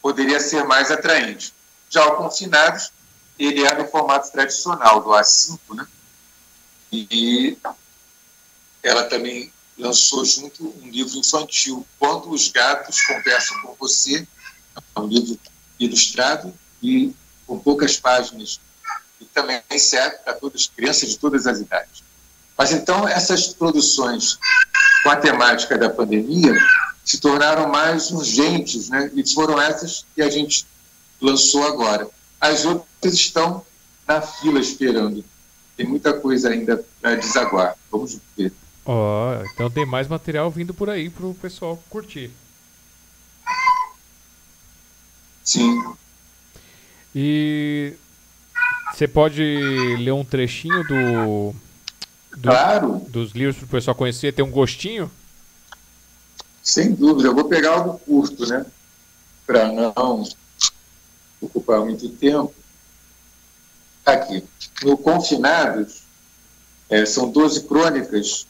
poderia 0.00 0.40
ser 0.40 0.64
mais 0.64 0.90
atraente. 0.90 1.52
Já 1.90 2.04
o 2.06 2.16
Confinados, 2.16 2.92
ele 3.38 3.62
é 3.62 3.74
no 3.74 3.88
formato 3.88 4.30
tradicional, 4.32 5.02
do 5.02 5.10
A5, 5.10 5.58
né? 5.74 5.86
E 6.94 7.58
ela 8.82 9.04
também 9.04 9.52
lançou 9.76 10.24
junto 10.24 10.72
um 10.82 10.88
livro 10.88 11.18
infantil, 11.18 11.84
Quando 11.98 12.30
os 12.30 12.48
Gatos 12.48 13.00
Conversam 13.02 13.60
com 13.62 13.74
Você, 13.80 14.26
é 14.76 15.00
um 15.00 15.06
livro 15.06 15.38
ilustrado 15.78 16.54
e 16.82 17.12
com 17.46 17.58
poucas 17.58 17.96
páginas, 17.96 18.60
e 19.20 19.24
também 19.26 19.60
serve 19.78 20.18
para 20.18 20.34
todas 20.34 20.62
as 20.62 20.66
crianças 20.68 21.10
de 21.10 21.18
todas 21.18 21.46
as 21.46 21.60
idades. 21.60 22.04
Mas 22.56 22.72
então 22.72 23.08
essas 23.08 23.48
produções 23.48 24.38
com 25.02 25.10
a 25.10 25.16
temática 25.16 25.76
da 25.76 25.90
pandemia 25.90 26.54
se 27.04 27.18
tornaram 27.18 27.68
mais 27.68 28.10
urgentes, 28.10 28.88
né? 28.88 29.10
E 29.14 29.34
foram 29.34 29.60
essas 29.60 30.06
que 30.14 30.22
a 30.22 30.30
gente 30.30 30.66
lançou 31.20 31.66
agora. 31.66 32.08
As 32.40 32.64
outras 32.64 33.14
estão 33.14 33.64
na 34.06 34.22
fila 34.22 34.60
esperando. 34.60 35.24
Tem 35.76 35.86
muita 35.86 36.12
coisa 36.14 36.50
ainda 36.50 36.84
para 37.00 37.16
desaguar. 37.16 37.76
Vamos 37.90 38.18
ver. 38.36 38.52
Ó, 38.86 39.32
oh, 39.32 39.44
então 39.52 39.70
tem 39.70 39.86
mais 39.86 40.06
material 40.08 40.50
vindo 40.50 40.74
por 40.74 40.90
aí 40.90 41.08
para 41.08 41.26
o 41.26 41.34
pessoal 41.34 41.82
curtir. 41.88 42.30
Sim. 45.42 45.82
E 47.14 47.94
você 48.92 49.08
pode 49.08 49.42
ler 49.98 50.12
um 50.12 50.24
trechinho 50.24 50.82
do 50.84 51.54
do, 52.36 52.48
claro. 52.48 53.00
dos 53.08 53.32
livros 53.32 53.56
para 53.56 53.66
o 53.66 53.68
pessoal 53.68 53.94
conhecer, 53.94 54.32
ter 54.32 54.42
um 54.42 54.50
gostinho? 54.50 55.10
Sem 56.62 56.92
dúvida. 56.94 57.28
Eu 57.28 57.34
vou 57.34 57.44
pegar 57.44 57.74
algo 57.74 57.98
curto, 58.00 58.46
né? 58.46 58.64
Para 59.46 59.70
não 59.70 60.24
ocupar 61.40 61.80
muito 61.80 62.08
tempo. 62.08 62.54
Aqui. 64.04 64.44
No 64.82 64.98
Confinados, 64.98 66.02
é, 66.90 67.06
são 67.06 67.30
12 67.30 67.64
crônicas. 67.64 68.46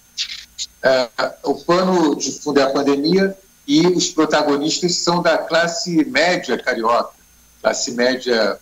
É, 0.82 1.09
o 1.43 1.55
pano 1.55 2.16
de 2.16 2.32
fundo 2.32 2.60
é 2.60 2.62
a 2.62 2.70
pandemia 2.70 3.36
e 3.66 3.86
os 3.86 4.10
protagonistas 4.10 4.97
são 4.97 5.22
da 5.22 5.39
classe 5.39 6.05
média 6.05 6.59
carioca, 6.59 7.14
classe 7.62 7.93
média 7.93 8.59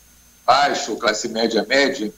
baixa 0.46 0.90
ou 0.90 0.98
classe 0.98 1.28
média 1.28 1.64
média, 1.68 2.12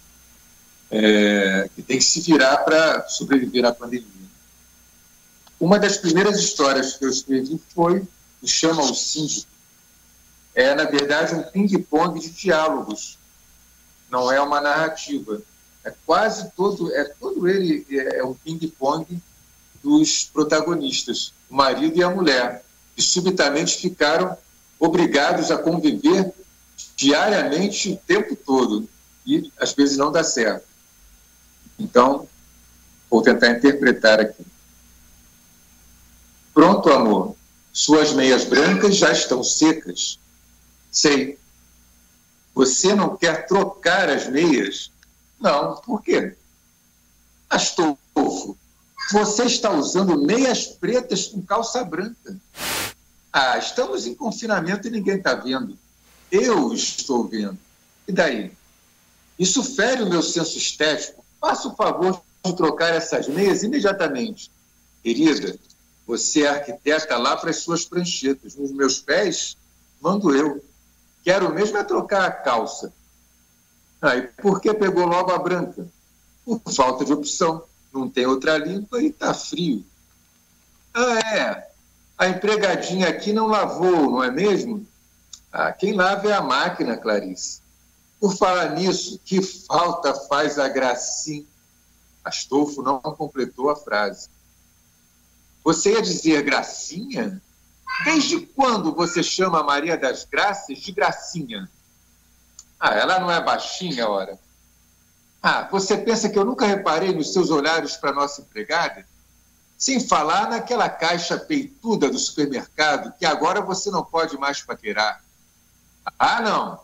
é, 0.91 1.69
que 1.75 1.83
tem 1.83 1.99
que 1.99 2.05
se 2.05 2.21
virar 2.21 2.59
para 2.59 3.07
sobreviver 3.09 3.65
à 3.65 3.73
pandemia. 3.73 4.05
Uma 5.59 5.79
das 5.79 5.97
primeiras 5.97 6.39
histórias 6.39 6.97
que 6.97 7.05
eu 7.05 7.11
escrevi 7.11 7.61
foi 7.75 8.07
o 8.43 8.47
Chama 8.47 8.83
o 8.83 8.95
Síndico. 8.95 9.49
É, 10.55 10.75
na 10.75 10.85
verdade, 10.85 11.35
um 11.35 11.43
ping-pong 11.43 12.21
de 12.21 12.31
diálogos, 12.31 13.19
não 14.15 14.31
é 14.31 14.41
uma 14.41 14.61
narrativa. 14.61 15.43
É 15.83 15.93
quase 16.07 16.49
todo, 16.53 16.95
é 16.95 17.05
todo 17.05 17.49
ele 17.49 17.85
é, 17.91 18.21
é 18.21 18.25
um 18.25 18.33
ping-pong 18.33 19.21
dos 19.83 20.31
protagonistas, 20.33 21.35
o 21.51 21.57
marido 21.57 21.99
e 21.99 22.03
a 22.03 22.09
mulher, 22.09 22.65
que 22.95 23.03
subitamente 23.03 23.77
ficaram 23.77 24.39
obrigados 24.79 25.51
a 25.51 25.59
conviver 25.59 26.33
diariamente 26.95 27.91
o 27.91 27.97
tempo 27.97 28.37
todo 28.37 28.89
e 29.27 29.53
às 29.59 29.73
vezes 29.73 29.97
não 29.97 30.13
dá 30.13 30.23
certo. 30.23 30.65
Então, 31.77 32.29
vou 33.11 33.21
tentar 33.21 33.51
interpretar 33.51 34.21
aqui. 34.21 34.47
Pronto, 36.55 36.89
amor. 36.91 37.35
Suas 37.73 38.13
meias 38.13 38.45
brancas 38.45 38.97
já 38.97 39.11
estão 39.11 39.43
secas. 39.43 40.21
Sei. 40.91 41.37
Você 42.55 42.95
não 42.95 43.17
quer 43.17 43.47
trocar 43.47 44.09
as 44.09 44.29
meias? 44.29 44.91
Não. 45.41 45.77
Por 45.77 46.03
quê? 46.03 46.37
Astolfo, 47.51 48.57
você 49.11 49.45
está 49.45 49.71
usando 49.71 50.17
meias 50.25 50.67
pretas 50.67 51.27
com 51.27 51.43
calça 51.43 51.85
branca. 51.85 52.37
Ah, 53.33 53.59
estamos 53.59 54.07
em 54.07 54.15
confinamento 54.15 54.87
e 54.87 54.91
ninguém 54.91 55.17
está 55.17 55.35
vendo. 55.35 55.77
Eu 56.31 56.73
estou 56.73 57.27
vendo. 57.27 57.59
E 58.07 58.13
daí? 58.13 58.53
Isso 59.39 59.63
fere 59.63 60.03
o 60.03 60.09
meu 60.09 60.23
senso 60.23 60.57
estético 60.57 61.25
Faça 61.45 61.69
o 61.69 61.77
favor 61.77 62.23
de 62.43 62.57
trocar 62.57 62.95
essas 62.95 63.29
meias 63.29 63.63
imediatamente. 63.63 64.51
Querida, 65.03 65.59
você 66.07 66.45
é 66.45 66.49
arquiteta 66.49 67.19
lá 67.19 67.37
para 67.37 67.51
as 67.51 67.57
suas 67.57 67.85
pranchetas. 67.85 68.57
Nos 68.57 68.73
meus 68.73 68.99
pés, 68.99 69.55
mando 70.01 70.35
eu. 70.35 70.65
Quero 71.25 71.53
mesmo 71.53 71.79
é 71.79 71.83
trocar 71.83 72.27
a 72.27 72.31
calça. 72.31 72.93
Aí, 74.01 74.23
por 74.43 74.61
que 74.61 74.73
pegou 74.75 75.07
logo 75.07 75.33
a 75.33 75.39
branca? 75.39 75.89
Por 76.45 76.61
falta 76.71 77.05
de 77.05 77.13
opção. 77.13 77.65
Não 77.93 78.09
tem 78.11 78.27
outra 78.27 78.59
limpa 78.59 79.01
e 79.01 79.07
está 79.07 79.33
frio. 79.33 79.85
Ah, 80.93 81.19
é. 81.35 81.69
A 82.19 82.29
empregadinha 82.29 83.09
aqui 83.09 83.33
não 83.33 83.47
lavou, 83.47 84.11
não 84.11 84.23
é 84.23 84.31
mesmo? 84.31 84.87
Ah, 85.51 85.73
quem 85.73 85.95
lava 85.95 86.29
é 86.29 86.33
a 86.35 86.43
máquina, 86.43 86.97
Clarice. 86.97 87.61
Por 88.21 88.37
falar 88.37 88.75
nisso, 88.75 89.19
que 89.25 89.41
falta 89.43 90.15
faz 90.15 90.59
a 90.59 90.69
gracinha? 90.69 91.47
Astolfo 92.23 92.83
não 92.83 93.01
completou 93.01 93.71
a 93.71 93.77
frase. 93.77 94.29
Você 95.63 95.93
ia 95.93 96.03
dizer 96.03 96.43
gracinha? 96.43 97.41
Desde 98.05 98.41
quando 98.41 98.95
você 98.95 99.23
chama 99.23 99.63
Maria 99.63 99.97
das 99.97 100.25
Graças 100.25 100.79
de 100.79 100.93
gracinha? 100.93 101.69
Ah, 102.79 102.95
ela 102.95 103.21
não 103.21 103.31
é 103.31 103.41
baixinha, 103.41 104.09
ora. 104.09 104.39
Ah, 105.43 105.69
você 105.71 105.97
pensa 105.97 106.29
que 106.29 106.39
eu 106.39 106.45
nunca 106.45 106.67
reparei 106.67 107.15
nos 107.15 107.33
seus 107.33 107.51
olhares 107.51 107.97
para 107.97 108.13
nossa 108.13 108.41
empregada? 108.41 109.07
Sem 109.77 110.01
falar 110.01 110.49
naquela 110.49 110.89
caixa 110.89 111.39
peituda 111.39 112.09
do 112.11 112.19
supermercado 112.19 113.13
que 113.19 113.27
agora 113.27 113.61
você 113.61 113.91
não 113.91 114.05
pode 114.05 114.37
mais 114.39 114.63
paquerar. 114.63 115.23
Ah, 116.19 116.41
não. 116.41 116.81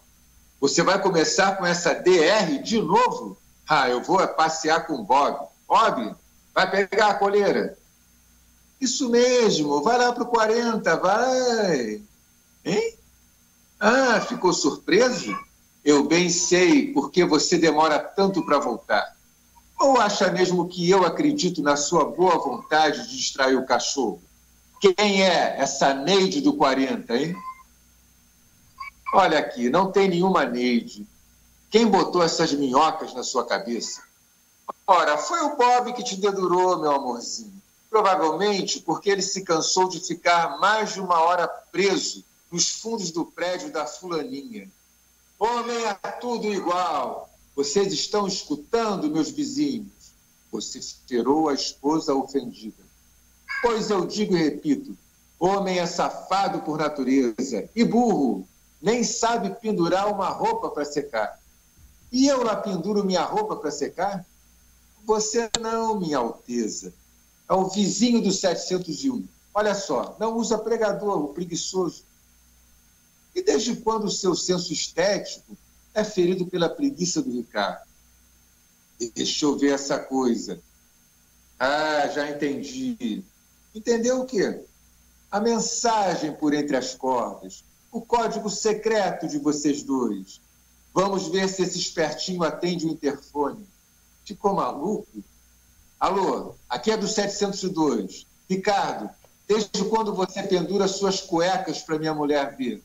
Você 0.61 0.83
vai 0.83 1.01
começar 1.01 1.57
com 1.57 1.65
essa 1.65 1.95
DR 1.95 2.63
de 2.63 2.81
novo? 2.83 3.37
Ah, 3.67 3.89
eu 3.89 4.03
vou 4.03 4.27
passear 4.29 4.87
com 4.87 4.95
o 4.95 5.05
Bob. 5.05 5.49
Bob, 5.67 6.15
vai 6.55 6.71
pegar 6.71 7.09
a 7.09 7.15
coleira. 7.15 7.79
Isso 8.81 9.11
mesmo, 9.11 9.83
vai 9.83 9.99
lá 9.99 10.13
para 10.13 10.23
o 10.23 10.27
40, 10.27 10.97
vai. 10.97 12.03
Hein? 12.65 12.95
Ah, 13.79 14.21
ficou 14.21 14.53
surpreso? 14.53 15.37
Eu 15.85 16.05
bem 16.05 16.31
sei 16.31 16.93
por 16.93 17.11
que 17.11 17.25
você 17.25 17.59
demora 17.59 17.99
tanto 17.99 18.45
para 18.45 18.59
voltar. 18.59 19.17
Ou 19.79 19.99
acha 19.99 20.31
mesmo 20.31 20.69
que 20.69 20.89
eu 20.89 21.05
acredito 21.05 21.63
na 21.63 21.77
sua 21.77 22.05
boa 22.05 22.39
vontade 22.39 23.09
de 23.09 23.17
distrair 23.17 23.57
o 23.57 23.67
cachorro? 23.67 24.21
Quem 24.81 25.23
é 25.25 25.57
essa 25.59 25.93
Neide 25.93 26.41
do 26.41 26.55
40, 26.55 27.17
hein? 27.17 27.37
Olha 29.13 29.39
aqui, 29.39 29.69
não 29.69 29.91
tem 29.91 30.09
nenhuma 30.09 30.45
Neide. 30.45 31.07
Quem 31.71 31.87
botou 31.87 32.23
essas 32.23 32.53
minhocas 32.53 33.13
na 33.15 33.23
sua 33.23 33.45
cabeça? 33.47 34.03
Ora, 34.87 35.19
foi 35.19 35.41
o 35.41 35.57
Bob 35.57 35.93
que 35.93 36.03
te 36.03 36.17
dedurou, 36.17 36.79
meu 36.79 36.93
amorzinho. 36.93 37.60
Provavelmente 37.91 38.81
porque 38.81 39.11
ele 39.11 39.21
se 39.21 39.43
cansou 39.43 39.89
de 39.89 39.99
ficar 40.01 40.59
mais 40.61 40.95
de 40.95 41.01
uma 41.01 41.21
hora 41.21 41.49
preso 41.49 42.25
nos 42.51 42.71
fundos 42.71 43.11
do 43.11 43.27
prédio 43.27 43.71
da 43.73 43.85
fulaninha. 43.85 44.71
Homem 45.39 45.85
é 45.85 45.95
tudo 45.95 46.47
igual. 46.53 47.29
Vocês 47.57 47.93
estão 47.93 48.29
escutando, 48.29 49.11
meus 49.11 49.31
vizinhos? 49.31 50.15
Vociferou 50.53 51.49
a 51.49 51.55
esposa 51.55 52.15
ofendida. 52.15 52.83
Pois 53.63 53.91
eu 53.91 54.07
digo 54.07 54.37
e 54.37 54.43
repito: 54.43 54.97
homem 55.39 55.79
é 55.79 55.87
safado 55.87 56.61
por 56.63 56.79
natureza 56.79 57.69
e 57.75 57.85
burro, 57.85 58.47
nem 58.81 59.03
sabe 59.03 59.51
pendurar 59.61 60.13
uma 60.13 60.29
roupa 60.29 60.71
para 60.71 60.85
secar. 60.85 61.41
E 62.13 62.27
eu 62.27 62.43
lá 62.43 62.57
penduro 62.57 63.05
minha 63.05 63.23
roupa 63.23 63.57
para 63.57 63.71
secar? 63.71 64.27
Você 65.05 65.49
não, 65.61 65.99
minha 65.99 66.19
Alteza. 66.19 66.93
É 67.51 67.53
o 67.53 67.69
vizinho 67.69 68.23
do 68.23 68.31
701. 68.31 69.27
Olha 69.53 69.75
só, 69.75 70.17
não 70.21 70.37
usa 70.37 70.57
pregador, 70.57 71.19
o 71.19 71.35
preguiçoso. 71.35 72.05
E 73.35 73.43
desde 73.43 73.75
quando 73.75 74.05
o 74.05 74.11
seu 74.11 74.37
senso 74.37 74.73
estético 74.73 75.59
é 75.93 76.05
ferido 76.05 76.47
pela 76.47 76.69
preguiça 76.69 77.21
do 77.21 77.33
Ricardo. 77.33 77.89
Deixa 79.17 79.47
eu 79.47 79.59
ver 79.59 79.73
essa 79.75 79.99
coisa. 79.99 80.61
Ah, 81.59 82.07
já 82.15 82.31
entendi. 82.31 83.25
Entendeu 83.75 84.21
o 84.21 84.27
quê? 84.27 84.61
A 85.29 85.41
mensagem 85.41 86.33
por 86.33 86.55
entre 86.55 86.77
as 86.77 86.95
cordas, 86.95 87.65
o 87.91 88.01
código 88.01 88.49
secreto 88.49 89.27
de 89.27 89.39
vocês 89.39 89.83
dois. 89.83 90.41
Vamos 90.95 91.27
ver 91.27 91.49
se 91.49 91.63
esse 91.63 91.79
espertinho 91.79 92.45
atende 92.45 92.87
o 92.87 92.91
interfone. 92.91 93.67
Ficou 94.25 94.55
maluco? 94.55 95.25
Alô, 96.01 96.55
aqui 96.67 96.91
é 96.91 96.97
do 96.97 97.07
702. 97.07 98.27
Ricardo, 98.49 99.11
desde 99.47 99.85
quando 99.85 100.15
você 100.15 100.43
pendura 100.43 100.89
suas 100.89 101.21
cuecas 101.21 101.83
para 101.83 101.99
minha 101.99 102.15
mulher 102.15 102.57
ver? 102.57 102.83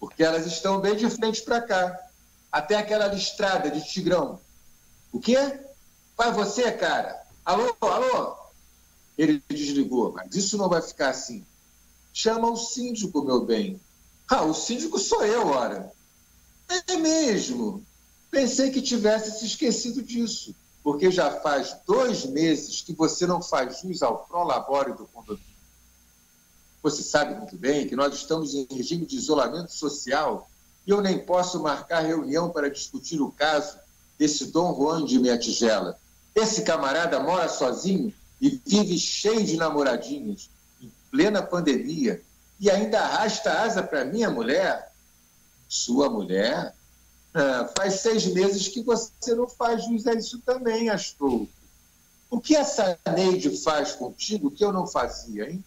Porque 0.00 0.24
elas 0.24 0.46
estão 0.46 0.80
bem 0.80 0.96
de 0.96 1.10
frente 1.10 1.42
para 1.42 1.60
cá 1.60 2.00
até 2.50 2.76
aquela 2.76 3.06
listrada 3.08 3.70
de 3.70 3.86
Tigrão. 3.86 4.40
O 5.12 5.20
quê? 5.20 5.36
Vai 6.16 6.32
você, 6.32 6.72
cara. 6.72 7.22
Alô, 7.44 7.76
alô? 7.82 8.34
Ele 9.18 9.42
desligou, 9.50 10.10
mas 10.12 10.34
isso 10.34 10.56
não 10.56 10.70
vai 10.70 10.80
ficar 10.80 11.10
assim. 11.10 11.44
Chama 12.14 12.50
o 12.50 12.56
síndico, 12.56 13.22
meu 13.22 13.44
bem. 13.44 13.78
Ah, 14.26 14.42
o 14.44 14.54
síndico 14.54 14.98
sou 14.98 15.22
eu, 15.22 15.48
ora. 15.48 15.92
É 16.88 16.96
mesmo. 16.96 17.84
Pensei 18.30 18.70
que 18.70 18.80
tivesse 18.80 19.38
se 19.38 19.44
esquecido 19.44 20.02
disso, 20.02 20.54
porque 20.82 21.10
já 21.10 21.30
faz 21.30 21.76
dois 21.86 22.24
meses 22.26 22.80
que 22.80 22.92
você 22.92 23.26
não 23.26 23.40
faz 23.40 23.80
jus 23.80 24.02
ao 24.02 24.24
prolabore 24.24 24.92
do 24.92 25.06
condomínio. 25.06 25.52
Você 26.82 27.02
sabe 27.02 27.34
muito 27.36 27.56
bem 27.56 27.86
que 27.86 27.94
nós 27.94 28.12
estamos 28.14 28.54
em 28.54 28.66
regime 28.68 29.06
de 29.06 29.16
isolamento 29.16 29.72
social 29.72 30.50
e 30.84 30.90
eu 30.90 31.00
nem 31.00 31.18
posso 31.18 31.60
marcar 31.62 32.00
reunião 32.00 32.50
para 32.50 32.68
discutir 32.68 33.20
o 33.20 33.30
caso 33.30 33.78
desse 34.18 34.46
Dom 34.46 34.74
Juan 34.74 35.04
de 35.04 35.18
minha 35.18 35.38
tigela. 35.38 35.96
Esse 36.34 36.62
camarada 36.62 37.20
mora 37.20 37.48
sozinho 37.48 38.12
e 38.40 38.60
vive 38.66 38.98
cheio 38.98 39.44
de 39.44 39.56
namoradinhas, 39.56 40.50
em 40.80 40.90
plena 41.10 41.40
pandemia, 41.42 42.20
e 42.58 42.68
ainda 42.70 43.00
arrasta 43.00 43.52
asa 43.60 43.82
para 43.82 44.04
minha 44.04 44.30
mulher. 44.30 44.90
Sua 45.68 46.10
mulher? 46.10 46.74
Ah, 47.34 47.70
faz 47.76 48.00
seis 48.00 48.26
meses 48.26 48.68
que 48.68 48.82
você 48.82 49.34
não 49.34 49.48
faz 49.48 49.84
jus 49.84 50.06
a 50.06 50.14
isso 50.14 50.38
também, 50.40 50.90
Astolfo. 50.90 51.48
O 52.30 52.40
que 52.40 52.56
essa 52.56 52.98
Neide 53.14 53.56
faz 53.58 53.92
contigo 53.92 54.50
que 54.50 54.64
eu 54.64 54.72
não 54.72 54.86
fazia, 54.86 55.50
hein? 55.50 55.64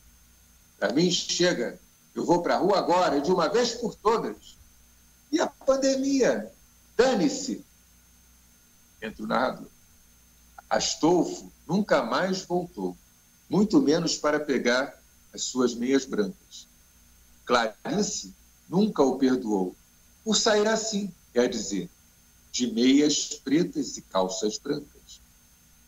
Para 0.80 0.94
mim, 0.94 1.10
chega. 1.12 1.80
Eu 2.14 2.26
vou 2.26 2.42
para 2.42 2.56
a 2.56 2.58
rua 2.58 2.80
agora, 2.80 3.22
de 3.22 3.32
uma 3.32 3.50
vez 3.50 3.74
por 3.74 3.96
todas. 3.96 4.56
E 5.32 5.40
a 5.40 5.48
pandemia? 5.48 6.52
Dane-se. 6.96 7.64
Entre 9.02 9.24
o 9.24 9.28
narrador. 9.28 9.68
Astolfo 10.70 11.52
nunca 11.68 12.04
mais 12.04 12.42
voltou, 12.42 12.98
muito 13.50 13.82
menos 13.82 14.18
para 14.18 14.40
pegar 14.40 15.00
as 15.34 15.44
suas 15.44 15.76
meias 15.76 16.06
brancas. 16.06 16.68
Clarice 17.46 18.34
nunca 18.68 19.04
o 19.04 19.18
perdoou, 19.18 19.76
por 20.24 20.36
sair 20.36 20.68
assim, 20.68 21.14
quer 21.36 21.50
dizer, 21.50 21.90
de 22.50 22.72
meias 22.72 23.34
pretas 23.44 23.98
e 23.98 24.02
calças 24.02 24.58
brancas. 24.58 25.20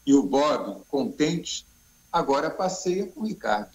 E 0.06 0.14
o 0.14 0.24
Bob, 0.24 0.84
contente, 0.90 1.66
agora 2.12 2.50
passeia 2.50 3.08
com 3.08 3.22
o 3.22 3.26
Ricardo. 3.26 3.72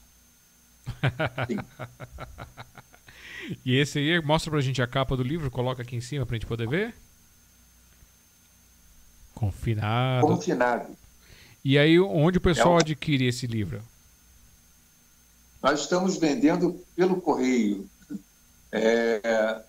E 3.67 3.77
esse 3.77 3.99
aí, 3.99 4.23
mostra 4.23 4.53
pra 4.53 4.61
gente 4.61 4.81
a 4.81 4.87
capa 4.87 5.17
do 5.17 5.23
livro, 5.25 5.51
coloca 5.51 5.83
aqui 5.83 5.97
em 5.97 6.01
cima 6.01 6.25
pra 6.25 6.37
gente 6.37 6.47
poder 6.47 6.69
ver. 6.69 6.95
Confinado. 9.35 10.29
Confinado. 10.29 10.97
E 11.65 11.77
aí, 11.77 11.99
onde 11.99 12.39
o 12.39 12.41
pessoal 12.41 12.75
é 12.75 12.77
um... 12.77 12.79
adquire 12.79 13.27
esse 13.27 13.49
livro? 13.49 13.83
Nós 15.61 15.81
estamos 15.81 16.17
vendendo 16.17 16.81
pelo 16.95 17.21
correio. 17.21 17.91
É, 18.71 19.61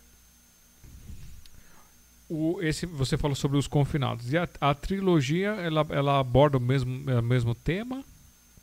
o, 2.30 2.62
esse, 2.62 2.86
você 2.86 3.18
falou 3.18 3.34
sobre 3.34 3.58
os 3.58 3.66
confinados. 3.66 4.32
E 4.32 4.38
a, 4.38 4.48
a 4.60 4.72
trilogia, 4.72 5.48
ela, 5.50 5.84
ela 5.90 6.20
aborda 6.20 6.56
o 6.58 6.60
mesmo, 6.60 7.10
é, 7.10 7.18
o 7.18 7.22
mesmo 7.22 7.54
tema? 7.54 8.04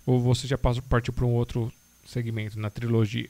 Ou 0.06 0.22
você 0.22 0.48
já 0.48 0.58
partiu 0.58 1.12
para 1.12 1.26
um 1.26 1.34
outro 1.34 1.72
segmento 2.06 2.58
na 2.58 2.70
trilogia? 2.70 3.30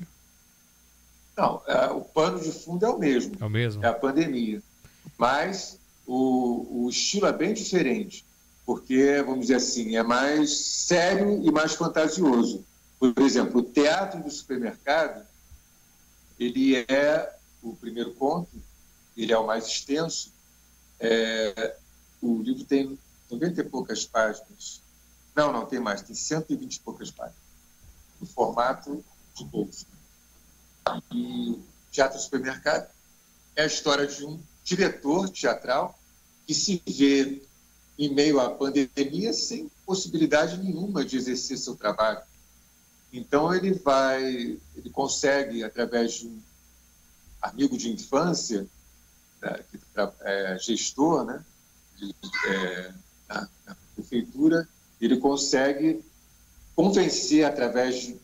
Não, 1.36 1.62
é, 1.68 1.88
o 1.88 2.02
pano 2.02 2.40
de 2.40 2.52
fundo 2.52 2.86
é 2.86 2.90
o 2.90 3.00
mesmo. 3.00 3.36
É 3.42 3.46
o 3.46 3.50
mesmo? 3.50 3.84
É 3.84 3.88
a 3.88 3.94
pandemia. 3.94 4.62
Mas 5.18 5.80
o, 6.06 6.86
o 6.86 6.90
estilo 6.90 7.26
é 7.26 7.34
bem 7.34 7.54
diferente, 7.54 8.24
porque, 8.64 9.24
vamos 9.26 9.42
dizer 9.42 9.56
assim, 9.56 9.98
é 9.98 10.04
mais 10.04 10.56
sério 10.56 11.42
e 11.44 11.52
mais 11.52 11.74
fantasioso. 11.74 12.64
Por 13.00 13.14
exemplo, 13.20 13.62
o 13.62 13.64
teatro 13.64 14.22
do 14.22 14.30
supermercado, 14.30 15.26
ele 16.40 16.76
é 16.88 17.34
o 17.64 17.76
primeiro 17.76 18.14
conto, 18.14 18.67
ele 19.18 19.34
é 19.34 19.38
o 19.38 19.46
mais 19.46 19.66
extenso. 19.66 20.32
É, 21.00 21.76
o 22.22 22.42
livro 22.42 22.64
tem 22.64 22.98
90 23.30 23.62
e 23.62 23.64
poucas 23.64 24.06
páginas. 24.06 24.82
Não, 25.36 25.52
não, 25.52 25.66
tem 25.66 25.80
mais, 25.80 26.02
tem 26.02 26.16
120 26.16 26.76
e 26.76 26.80
poucas 26.80 27.12
páginas. 27.12 27.42
No 28.20 28.28
formato 28.28 29.04
de 29.36 29.44
bolsa. 29.46 29.86
E 31.12 31.60
Teatro 31.92 32.20
Supermercado 32.20 32.90
é 33.56 33.64
a 33.64 33.68
história 33.68 34.08
de 34.08 34.26
um 34.26 34.40
diretor 34.64 35.30
teatral 35.30 35.98
que 36.46 36.54
se 36.54 36.82
vê 36.88 37.42
em 37.98 38.14
meio 38.14 38.40
à 38.40 38.50
pandemia 38.50 39.34
sem 39.34 39.70
possibilidade 39.86 40.58
nenhuma 40.58 41.04
de 41.04 41.18
exercer 41.18 41.58
seu 41.58 41.76
trabalho. 41.76 42.22
Então 43.12 43.54
ele 43.54 43.74
vai, 43.74 44.24
ele 44.76 44.90
consegue 44.92 45.64
através 45.64 46.14
de 46.14 46.28
um 46.28 46.40
amigo 47.42 47.78
de 47.78 47.90
infância 47.90 48.68
é 50.22 50.58
gestor 50.60 51.26
né, 51.26 51.44
de, 51.96 52.16
é, 52.48 52.94
na, 53.28 53.50
na, 53.66 53.76
prefeitura, 53.96 54.68
ele 55.02 55.18
consegue 55.18 56.04
convencer, 56.76 57.46
através 57.46 57.96
de, 57.96 58.18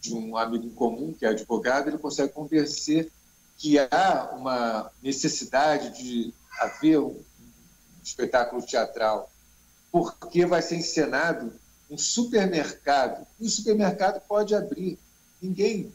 de 0.00 0.14
um 0.14 0.36
amigo 0.36 0.70
comum, 0.70 1.12
que 1.12 1.24
é 1.24 1.28
advogado, 1.28 1.88
ele 1.88 1.98
consegue 1.98 2.32
convencer 2.32 3.10
que 3.56 3.78
há 3.78 4.30
uma 4.36 4.90
necessidade 5.02 5.96
de 5.98 6.32
haver 6.60 6.98
um 6.98 7.20
espetáculo 8.02 8.62
teatral, 8.62 9.30
porque 9.90 10.46
vai 10.46 10.62
ser 10.62 10.76
encenado 10.76 11.52
um 11.90 11.96
supermercado, 11.96 13.26
e 13.40 13.46
o 13.46 13.50
supermercado 13.50 14.20
pode 14.26 14.54
abrir, 14.54 14.98
ninguém 15.40 15.92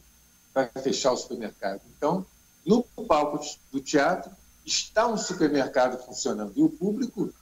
vai 0.52 0.68
fechar 0.82 1.12
o 1.12 1.16
supermercado. 1.16 1.80
Então, 1.96 2.26
no 2.64 2.82
palco 3.06 3.44
do 3.70 3.80
teatro 3.80 4.30
está 4.64 5.06
um 5.06 5.16
supermercado 5.16 6.02
funcionando 6.04 6.52
e 6.56 6.62
o 6.62 6.70
público 6.70 7.32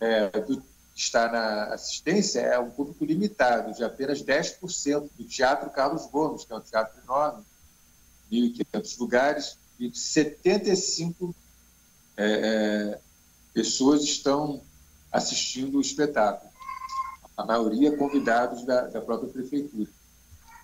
é, 0.00 0.28
do, 0.40 0.62
está 0.96 1.30
na 1.30 1.74
assistência 1.74 2.40
é 2.40 2.58
um 2.58 2.70
público 2.70 3.04
limitado, 3.04 3.74
de 3.74 3.84
apenas 3.84 4.22
10% 4.22 5.10
do 5.16 5.24
Teatro 5.24 5.68
Carlos 5.70 6.06
Gomes, 6.06 6.44
que 6.44 6.52
é 6.52 6.56
um 6.56 6.60
teatro 6.60 6.98
enorme, 7.04 7.44
1.500 8.32 8.98
lugares, 8.98 9.58
e 9.78 9.94
75 9.94 11.34
é, 12.16 12.24
é, 12.24 13.00
pessoas 13.52 14.02
estão 14.02 14.62
assistindo 15.12 15.76
o 15.76 15.82
espetáculo. 15.82 16.50
A 17.36 17.44
maioria 17.44 17.94
convidados 17.94 18.64
da, 18.64 18.86
da 18.86 19.00
própria 19.02 19.28
prefeitura. 19.28 19.90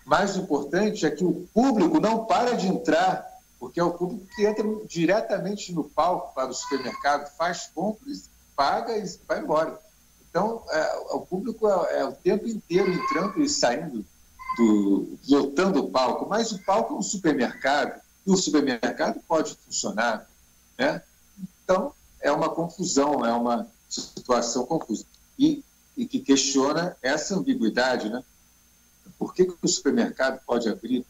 Mais 0.03 0.35
importante 0.35 1.05
é 1.05 1.11
que 1.11 1.23
o 1.23 1.47
público 1.53 1.99
não 1.99 2.25
para 2.25 2.55
de 2.57 2.67
entrar 2.67 3.32
porque 3.63 3.79
é 3.79 3.83
o 3.83 3.93
público 3.93 4.27
que 4.35 4.45
entra 4.45 4.65
diretamente 4.89 5.71
no 5.71 5.85
palco 5.85 6.35
para 6.35 6.49
o 6.49 6.53
supermercado, 6.53 7.33
faz 7.37 7.71
compras, 7.73 8.29
paga 8.57 8.97
e 8.97 9.05
vai 9.25 9.39
embora. 9.39 9.79
Então, 10.29 10.61
é, 10.69 10.95
o 11.11 11.21
público 11.21 11.69
é, 11.69 11.99
é, 11.99 12.05
o 12.05 12.11
tempo 12.11 12.45
inteiro 12.45 12.91
entrando 12.91 13.41
e 13.41 13.47
saindo, 13.47 14.05
do, 14.57 15.17
lotando 15.29 15.79
o 15.79 15.89
palco, 15.89 16.27
mas 16.27 16.51
o 16.51 16.61
palco 16.61 16.93
é 16.93 16.97
um 16.97 17.01
supermercado, 17.01 18.01
e 18.27 18.31
o 18.31 18.35
supermercado 18.35 19.21
pode 19.25 19.55
funcionar. 19.55 20.29
Né? 20.77 21.01
Então, 21.63 21.93
é 22.19 22.33
uma 22.33 22.49
confusão, 22.49 23.25
é 23.25 23.31
uma 23.31 23.65
situação 23.87 24.65
confusa. 24.65 25.05
E, 25.39 25.63
e 25.95 26.05
que 26.05 26.19
questiona 26.19 26.97
essa 27.01 27.33
ambiguidade, 27.33 28.09
né? 28.09 28.21
Por 29.17 29.33
que, 29.33 29.45
que 29.45 29.55
o 29.61 29.69
supermercado 29.69 30.41
pode 30.45 30.67
abrir 30.67 31.05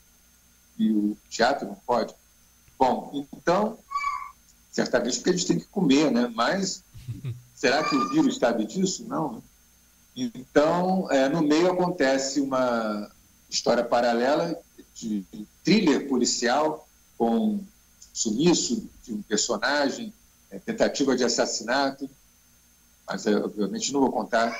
e 0.78 0.92
o 0.92 1.18
teatro 1.32 1.68
não 1.68 1.76
pode? 1.88 2.14
Bom, 2.84 3.26
então, 3.32 3.80
certamente 4.70 5.16
porque 5.20 5.32
gente 5.32 5.48
tem 5.48 5.60
que 5.60 5.68
comer, 5.68 6.12
né? 6.12 6.30
Mas 6.36 6.84
será 7.56 7.82
que 7.82 7.96
o 7.96 8.10
vírus 8.10 8.38
sabe 8.38 8.66
disso? 8.66 9.06
Não. 9.08 9.42
Então, 10.14 11.10
é, 11.10 11.30
no 11.30 11.42
meio 11.42 11.72
acontece 11.72 12.42
uma 12.42 13.10
história 13.50 13.86
paralela 13.86 14.62
de, 14.94 15.22
de 15.32 15.48
thriller 15.64 16.10
policial 16.10 16.86
com 17.18 17.64
sumiço 18.12 18.86
de 19.06 19.14
um 19.14 19.22
personagem, 19.22 20.14
é, 20.52 20.60
tentativa 20.60 21.16
de 21.16 21.24
assassinato, 21.24 22.10
mas 23.08 23.26
é, 23.26 23.34
obviamente 23.38 23.94
não 23.94 24.02
vou 24.02 24.12
contar 24.12 24.54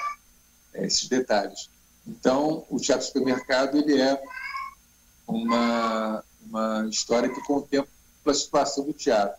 é, 0.74 0.86
esses 0.86 1.10
detalhes. 1.10 1.70
Então, 2.08 2.66
o 2.70 2.80
Teatro 2.80 3.06
Supermercado 3.06 3.78
ele 3.78 4.00
é 4.00 4.24
uma, 5.28 6.24
uma 6.48 6.88
história 6.90 7.28
que 7.28 7.42
contempla 7.42 7.93
situação 8.32 8.86
do 8.86 8.94
teatro. 8.94 9.36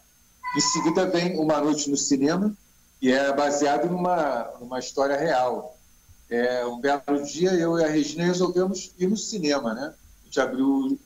Em 0.56 0.60
seguida 0.60 1.06
vem 1.06 1.38
Uma 1.38 1.60
Noite 1.60 1.90
no 1.90 1.96
Cinema, 1.96 2.54
que 3.00 3.12
é 3.12 3.32
baseado 3.32 3.90
numa, 3.90 4.50
numa 4.60 4.78
história 4.78 5.16
real. 5.16 5.76
É, 6.30 6.64
um 6.64 6.80
belo 6.80 7.24
dia, 7.26 7.52
eu 7.52 7.78
e 7.78 7.84
a 7.84 7.88
Regina 7.88 8.24
resolvemos 8.24 8.92
ir 8.98 9.08
no 9.08 9.16
cinema, 9.16 9.74
né? 9.74 9.92
A 10.22 10.24
gente 10.24 10.40
abriu 10.40 10.98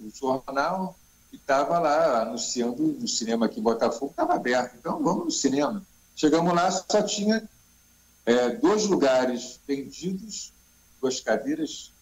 o 0.00 0.10
jornal 0.12 0.96
e 1.32 1.36
estava 1.36 1.78
lá 1.78 2.22
anunciando 2.22 2.82
no 2.82 3.06
cinema 3.06 3.46
aqui 3.46 3.60
em 3.60 3.62
Botafogo, 3.62 4.10
estava 4.10 4.34
aberto. 4.34 4.76
Então, 4.76 5.02
vamos 5.02 5.24
no 5.26 5.30
cinema. 5.30 5.82
Chegamos 6.16 6.52
lá, 6.52 6.70
só 6.70 7.02
tinha 7.02 7.48
é, 8.26 8.50
dois 8.56 8.86
lugares 8.86 9.60
vendidos, 9.68 10.52
duas 11.00 11.20
cadeiras. 11.20 11.92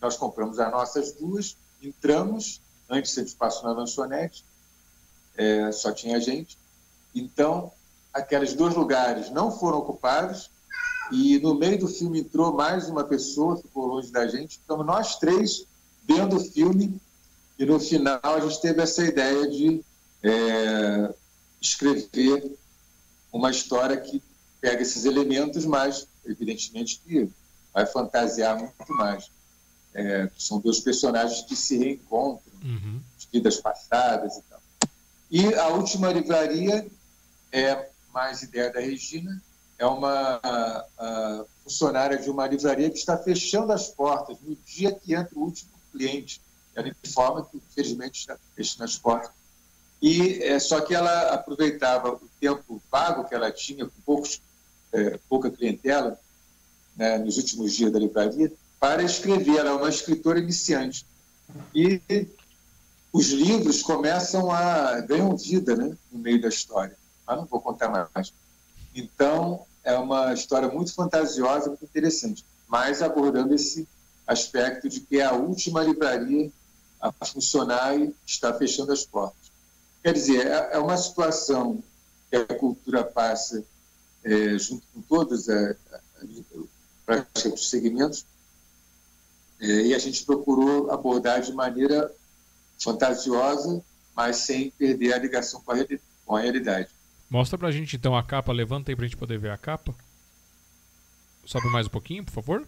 Nós 0.00 0.16
compramos 0.16 0.58
as 0.58 0.72
nossas 0.72 1.12
duas, 1.12 1.54
entramos 1.82 2.61
Antes 2.92 3.12
sempre 3.12 3.32
passou 3.32 3.62
na 3.62 3.72
lanchonete, 3.72 4.44
é, 5.34 5.72
só 5.72 5.90
tinha 5.92 6.20
gente. 6.20 6.58
Então, 7.14 7.72
aqueles 8.12 8.52
dois 8.52 8.74
lugares 8.74 9.30
não 9.30 9.50
foram 9.50 9.78
ocupados 9.78 10.50
e 11.10 11.38
no 11.38 11.54
meio 11.54 11.78
do 11.78 11.88
filme 11.88 12.20
entrou 12.20 12.52
mais 12.52 12.90
uma 12.90 13.02
pessoa, 13.02 13.56
ficou 13.56 13.86
longe 13.86 14.12
da 14.12 14.28
gente. 14.28 14.58
Ficamos 14.58 14.84
nós 14.84 15.16
três 15.16 15.64
vendo 16.06 16.36
o 16.36 16.44
filme 16.44 17.00
e 17.58 17.64
no 17.64 17.80
final 17.80 18.20
a 18.22 18.40
gente 18.40 18.60
teve 18.60 18.82
essa 18.82 19.02
ideia 19.02 19.48
de 19.48 19.82
é, 20.22 21.14
escrever 21.62 22.58
uma 23.32 23.50
história 23.50 23.96
que 23.96 24.22
pega 24.60 24.82
esses 24.82 25.06
elementos, 25.06 25.64
mas 25.64 26.06
evidentemente 26.26 27.00
que 27.02 27.26
vai 27.72 27.86
fantasiar 27.86 28.58
muito 28.58 28.92
mais. 28.92 29.30
É, 29.94 30.28
são 30.36 30.60
dois 30.60 30.78
personagens 30.78 31.40
que 31.40 31.56
se 31.56 31.78
reencontram 31.78 32.51
uhum. 32.62 33.00
passadas 33.62 34.36
e 34.36 34.42
tal. 34.42 34.60
E 35.30 35.54
a 35.54 35.68
última 35.68 36.12
livraria 36.12 36.86
é 37.50 37.88
mais 38.12 38.42
ideia 38.42 38.70
da 38.70 38.80
Regina, 38.80 39.40
é 39.78 39.86
uma 39.86 40.40
a, 40.42 40.86
a 40.98 41.44
funcionária 41.64 42.18
de 42.18 42.30
uma 42.30 42.46
livraria 42.46 42.90
que 42.90 42.98
está 42.98 43.16
fechando 43.16 43.72
as 43.72 43.88
portas 43.88 44.36
no 44.42 44.56
dia 44.66 44.92
que 44.92 45.14
entra 45.14 45.38
o 45.38 45.44
último 45.44 45.70
cliente. 45.90 46.40
Ela 46.74 46.88
informa 47.04 47.44
que, 47.44 47.56
infelizmente, 47.56 48.20
está 48.20 48.36
fechando 48.54 48.84
as 48.84 48.96
portas. 48.96 49.30
E 50.00 50.42
é, 50.42 50.58
só 50.58 50.80
que 50.80 50.94
ela 50.94 51.32
aproveitava 51.32 52.12
o 52.12 52.30
tempo 52.40 52.82
vago 52.90 53.24
que 53.24 53.34
ela 53.34 53.50
tinha, 53.52 53.84
com 53.84 54.00
poucos, 54.04 54.40
é, 54.92 55.18
pouca 55.28 55.50
clientela, 55.50 56.18
né, 56.96 57.18
nos 57.18 57.36
últimos 57.36 57.74
dias 57.74 57.92
da 57.92 57.98
livraria, 57.98 58.52
para 58.80 59.02
escrever. 59.02 59.58
Ela 59.58 59.70
é 59.70 59.74
uma 59.74 59.88
escritora 59.88 60.38
iniciante. 60.38 61.06
E 61.74 62.00
os 63.12 63.30
livros 63.30 63.82
começam 63.82 64.50
a 64.50 65.00
ganham 65.00 65.36
vida 65.36 65.76
né, 65.76 65.96
no 66.10 66.18
meio 66.18 66.40
da 66.40 66.48
história. 66.48 66.96
mas 67.26 67.36
não 67.36 67.44
vou 67.44 67.60
contar 67.60 67.88
mais. 67.88 68.32
Então, 68.94 69.66
é 69.84 69.94
uma 69.94 70.32
história 70.32 70.68
muito 70.68 70.94
fantasiosa, 70.94 71.68
muito 71.68 71.84
interessante, 71.84 72.44
mas 72.66 73.02
abordando 73.02 73.54
esse 73.54 73.86
aspecto 74.26 74.88
de 74.88 75.00
que 75.00 75.18
é 75.18 75.24
a 75.24 75.32
última 75.32 75.82
livraria 75.82 76.50
a 77.00 77.12
funcionar 77.26 77.98
e 77.98 78.14
está 78.24 78.54
fechando 78.54 78.92
as 78.92 79.04
portas. 79.04 79.50
Quer 80.02 80.14
dizer, 80.14 80.46
é, 80.46 80.70
é 80.72 80.78
uma 80.78 80.96
situação 80.96 81.82
que 82.30 82.36
a 82.36 82.46
cultura 82.46 83.04
passa 83.04 83.62
é, 84.24 84.56
junto 84.58 84.84
com 84.94 85.02
todos 85.02 85.48
é, 85.48 85.76
os 87.52 87.68
segmentos, 87.68 88.24
é, 89.60 89.66
e 89.66 89.94
a 89.94 89.98
gente 89.98 90.24
procurou 90.24 90.90
abordar 90.90 91.40
de 91.40 91.52
maneira 91.52 92.12
fantasiosa, 92.82 93.82
mas 94.14 94.36
sem 94.36 94.70
perder 94.70 95.12
a 95.12 95.18
ligação 95.18 95.60
com 95.62 95.72
a, 95.72 95.76
com 96.26 96.36
a 96.36 96.40
realidade. 96.40 96.88
Mostra 97.30 97.58
pra 97.58 97.70
gente 97.70 97.96
então 97.96 98.16
a 98.16 98.22
capa, 98.22 98.52
levanta 98.52 98.90
aí 98.90 98.96
pra 98.96 99.06
gente 99.06 99.16
poder 99.16 99.38
ver 99.38 99.50
a 99.50 99.56
capa. 99.56 99.94
Sobe 101.44 101.66
mais 101.68 101.86
um 101.86 101.90
pouquinho, 101.90 102.24
por 102.24 102.32
favor. 102.32 102.66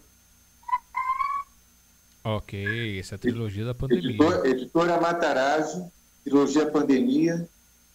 Ok, 2.23 2.99
essa 2.99 3.13
é 3.13 3.17
a 3.17 3.19
trilogia 3.19 3.65
da 3.65 3.75
pandemia. 3.75 4.09
Editor, 4.09 4.45
editora 4.47 4.99
Matarazzo, 4.99 5.91
trilogia 6.23 6.65
Pandemia, 6.65 7.47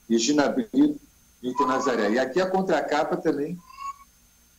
Regina 0.09 0.49
Brito, 0.49 1.01
Milton 1.43 1.67
Nazaré. 1.67 2.13
E 2.13 2.19
aqui 2.19 2.41
a 2.41 2.49
contracapa 2.49 3.17
também. 3.17 3.59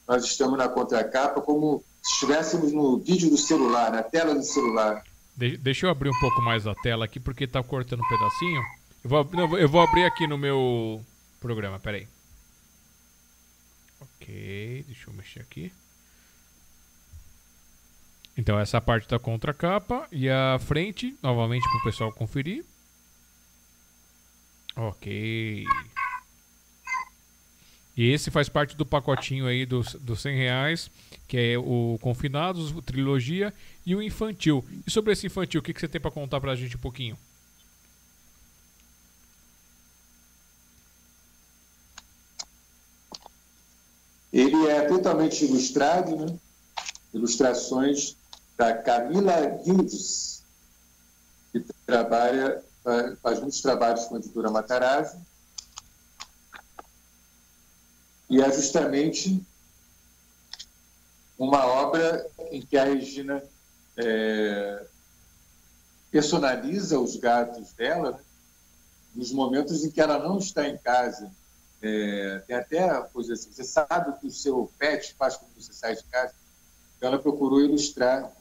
Nós 0.06 0.26
estamos 0.26 0.58
na 0.58 0.68
contracapa 0.68 1.40
como 1.42 1.82
se 2.02 2.12
estivéssemos 2.14 2.74
no 2.74 2.98
vídeo 2.98 3.30
do 3.30 3.38
celular, 3.38 3.92
na 3.92 4.04
tela 4.04 4.36
do 4.36 4.44
celular. 4.44 5.04
De 5.36 5.58
deixa 5.58 5.86
eu 5.86 5.90
abrir 5.90 6.10
um 6.10 6.20
pouco 6.20 6.42
mais 6.42 6.68
a 6.68 6.76
tela 6.76 7.06
aqui, 7.06 7.20
porque 7.20 7.46
está 7.46 7.64
cortando 7.64 8.02
um 8.02 8.08
pedacinho. 8.08 8.62
Eu 9.04 9.10
vou, 9.10 9.58
eu 9.58 9.70
vou 9.70 9.82
abrir 9.82 10.06
aqui 10.06 10.28
no 10.28 10.38
meu 10.38 11.04
programa, 11.40 11.80
peraí. 11.80 12.08
Ok, 14.00 14.84
deixa 14.88 15.10
eu 15.10 15.14
mexer 15.14 15.42
aqui. 15.42 15.72
Então 18.38 18.60
essa 18.60 18.80
parte 18.80 19.08
da 19.08 19.20
contracapa 19.20 20.08
e 20.12 20.30
a 20.30 20.58
frente, 20.60 21.16
novamente 21.22 21.64
para 21.64 21.80
o 21.80 21.84
pessoal 21.84 22.12
conferir. 22.12 22.64
Ok. 24.76 25.66
E 27.98 28.10
esse 28.10 28.32
faz 28.32 28.48
parte 28.48 28.76
do 28.76 28.86
pacotinho 28.86 29.46
aí 29.46 29.66
dos, 29.66 29.94
dos 29.96 30.22
100 30.22 30.38
reais, 30.38 30.92
que 31.28 31.38
é 31.38 31.58
o 31.58 32.00
Confinados, 32.02 32.72
Trilogia 32.86 33.54
e 33.86 33.96
o 33.96 34.02
Infantil. 34.02 34.64
E 34.86 34.92
sobre 34.92 35.14
esse 35.14 35.28
Infantil, 35.28 35.60
o 35.60 35.64
que, 35.64 35.74
que 35.74 35.80
você 35.80 35.88
tem 35.88 36.00
para 36.00 36.12
contar 36.12 36.40
para 36.40 36.52
a 36.52 36.56
gente 36.56 36.76
um 36.76 36.80
pouquinho? 36.80 37.18
Ele 44.32 44.68
é 44.68 44.88
totalmente 44.88 45.44
ilustrado, 45.44 46.16
né? 46.16 46.38
ilustrações 47.14 48.16
da 48.58 48.78
Camila 48.78 49.42
Guildes, 49.64 50.44
que 51.52 51.60
trabalha, 51.86 52.64
faz 53.22 53.40
muitos 53.40 53.62
trabalhos 53.62 54.06
com 54.06 54.16
a 54.16 54.20
editora 54.20 54.50
Matarazzo. 54.50 55.20
E 58.30 58.42
é 58.42 58.50
justamente 58.54 59.44
uma 61.38 61.66
obra 61.66 62.26
em 62.52 62.62
que 62.62 62.78
a 62.78 62.86
Regina 62.86 63.44
é, 64.04 64.86
personaliza 66.10 67.00
os 67.00 67.16
gatos 67.16 67.72
dela 67.74 68.20
nos 69.16 69.32
momentos 69.32 69.84
em 69.84 69.92
que 69.92 70.02
ela 70.02 70.20
não 70.20 70.38
está 70.38 70.68
em 70.68 70.78
casa 70.78 71.32
é, 71.82 72.44
tem 72.46 72.56
até 72.56 73.02
coisa 73.12 73.34
assim, 73.34 73.52
você 73.52 73.64
sabe 73.64 74.12
o 74.12 74.14
que 74.14 74.28
o 74.28 74.32
seu 74.32 74.72
pet 74.78 75.16
faz 75.16 75.36
quando 75.36 75.52
você 75.56 75.74
sai 75.74 75.96
de 75.96 76.04
casa. 76.04 76.34
Então, 76.96 77.10
ela 77.10 77.20
procurou 77.20 77.60
ilustrar 77.60 78.32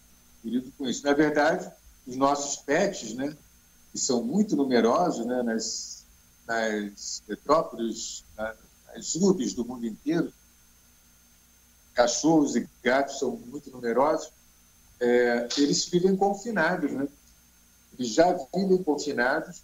querido 0.43 0.71
com 0.77 0.87
isso. 0.87 1.05
Na 1.05 1.15
verdade, 1.15 1.71
os 2.07 2.17
nossos 2.17 2.57
pets, 2.57 3.15
né, 3.15 3.35
que 3.93 3.99
são 3.99 4.23
muito 4.23 4.55
numerosos 4.55 5.25
né, 5.25 5.43
nas, 5.43 6.05
nas 6.47 7.23
metrópoles, 7.27 8.25
nas 8.37 9.15
urbes 9.15 9.55
do 9.55 9.65
mundo 9.65 9.87
inteiro, 9.87 10.33
cachorros 11.95 12.57
e 12.57 12.69
gatos 12.83 13.19
são 13.19 13.37
muito 13.37 13.71
numerosos, 13.71 14.31
é, 15.01 15.49
eles 15.57 15.87
vivem 15.87 16.15
confinados, 16.15 16.93
né? 16.93 17.09
Eles 17.99 18.13
já 18.13 18.33
vivem 18.55 18.83
confinados, 18.83 19.63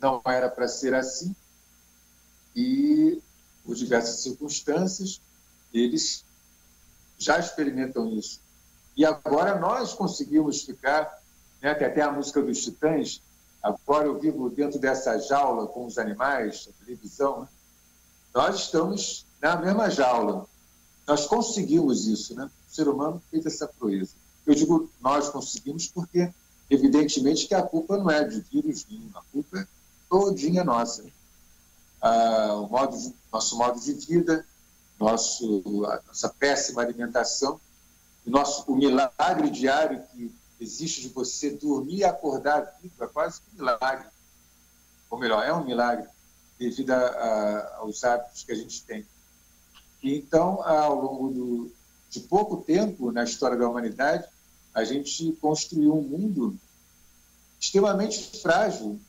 não 0.00 0.20
era 0.26 0.48
para 0.48 0.66
ser 0.66 0.94
assim, 0.94 1.34
e, 2.54 3.22
por 3.64 3.74
diversas 3.74 4.22
circunstâncias, 4.22 5.20
eles 5.72 6.24
já 7.18 7.38
experimentam 7.38 8.08
isso. 8.10 8.40
E 8.96 9.04
agora 9.04 9.58
nós 9.58 9.94
conseguimos 9.94 10.62
ficar, 10.62 11.22
né, 11.60 11.70
até 11.70 12.02
a 12.02 12.12
música 12.12 12.42
dos 12.42 12.62
Titãs, 12.62 13.22
agora 13.62 14.06
eu 14.06 14.18
vivo 14.18 14.50
dentro 14.50 14.78
dessa 14.78 15.18
jaula 15.18 15.66
com 15.66 15.86
os 15.86 15.96
animais, 15.98 16.68
a 16.68 16.84
televisão, 16.84 17.42
né? 17.42 17.48
nós 18.34 18.60
estamos 18.60 19.24
na 19.40 19.56
mesma 19.56 19.88
jaula. 19.88 20.46
Nós 21.06 21.26
conseguimos 21.26 22.06
isso, 22.06 22.34
né? 22.34 22.50
O 22.68 22.74
ser 22.74 22.88
humano 22.88 23.22
fez 23.30 23.44
essa 23.46 23.66
proeza. 23.66 24.12
Eu 24.46 24.54
digo 24.54 24.90
nós 25.00 25.28
conseguimos 25.28 25.86
porque, 25.88 26.32
evidentemente, 26.70 27.46
que 27.46 27.54
a 27.54 27.62
culpa 27.62 27.96
não 27.96 28.10
é 28.10 28.24
de 28.24 28.40
vírus 28.40 28.84
nenhum, 28.88 29.10
a 29.14 29.22
culpa 29.32 29.60
é 29.60 29.66
todinha 30.08 30.64
nossa 30.64 31.04
ah, 32.02 32.54
o 32.54 32.68
modo 32.68 32.98
de, 32.98 33.14
nosso 33.32 33.56
modo 33.56 33.80
de 33.80 33.92
vida, 33.92 34.44
nosso, 34.98 35.62
a 35.86 36.00
nossa 36.08 36.28
péssima 36.28 36.82
alimentação, 36.82 37.60
o, 38.26 38.30
nosso, 38.30 38.70
o 38.70 38.74
milagre 38.74 39.48
diário 39.50 40.02
que 40.12 40.34
existe 40.60 41.02
de 41.02 41.08
você 41.08 41.50
dormir 41.50 41.98
e 41.98 42.04
acordar 42.04 42.76
vivo, 42.82 43.04
é 43.04 43.06
quase 43.06 43.40
um 43.52 43.56
milagre. 43.56 44.08
Ou 45.08 45.18
melhor, 45.18 45.44
é 45.44 45.52
um 45.52 45.64
milagre 45.64 46.08
devido 46.58 46.90
a, 46.90 46.96
a, 46.96 47.76
aos 47.78 48.02
hábitos 48.02 48.42
que 48.42 48.52
a 48.52 48.56
gente 48.56 48.82
tem. 48.82 49.06
E, 50.02 50.16
então, 50.16 50.60
ao 50.62 50.94
longo 51.00 51.28
do, 51.28 51.72
de 52.12 52.20
pouco 52.20 52.58
tempo 52.58 53.10
na 53.10 53.24
história 53.24 53.56
da 53.56 53.66
humanidade, 53.66 54.28
a 54.74 54.84
gente 54.84 55.32
construiu 55.40 55.96
um 55.96 56.02
mundo 56.02 56.54
extremamente 57.58 58.38
frágil, 58.38 59.00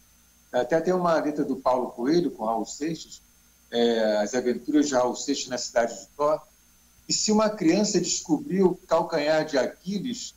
até 0.52 0.80
tem 0.80 0.94
uma 0.94 1.20
letra 1.20 1.44
do 1.44 1.58
Paulo 1.58 1.92
Coelho 1.92 2.32
com 2.32 2.46
Raul 2.46 2.66
Seixas, 2.66 3.22
é, 3.70 4.18
As 4.18 4.34
Aventuras 4.34 4.88
de 4.88 4.94
Raul 4.94 5.16
Seixas 5.18 5.50
na 5.50 5.58
Cidade 5.58 6.00
de 6.00 6.08
Thor. 6.16 6.40
E 7.10 7.12
se 7.12 7.30
uma 7.30 7.50
criança 7.50 8.00
descobriu 8.00 8.68
o 8.68 8.88
calcanhar 8.88 9.46
de 9.46 9.58
Aquiles 9.58 10.34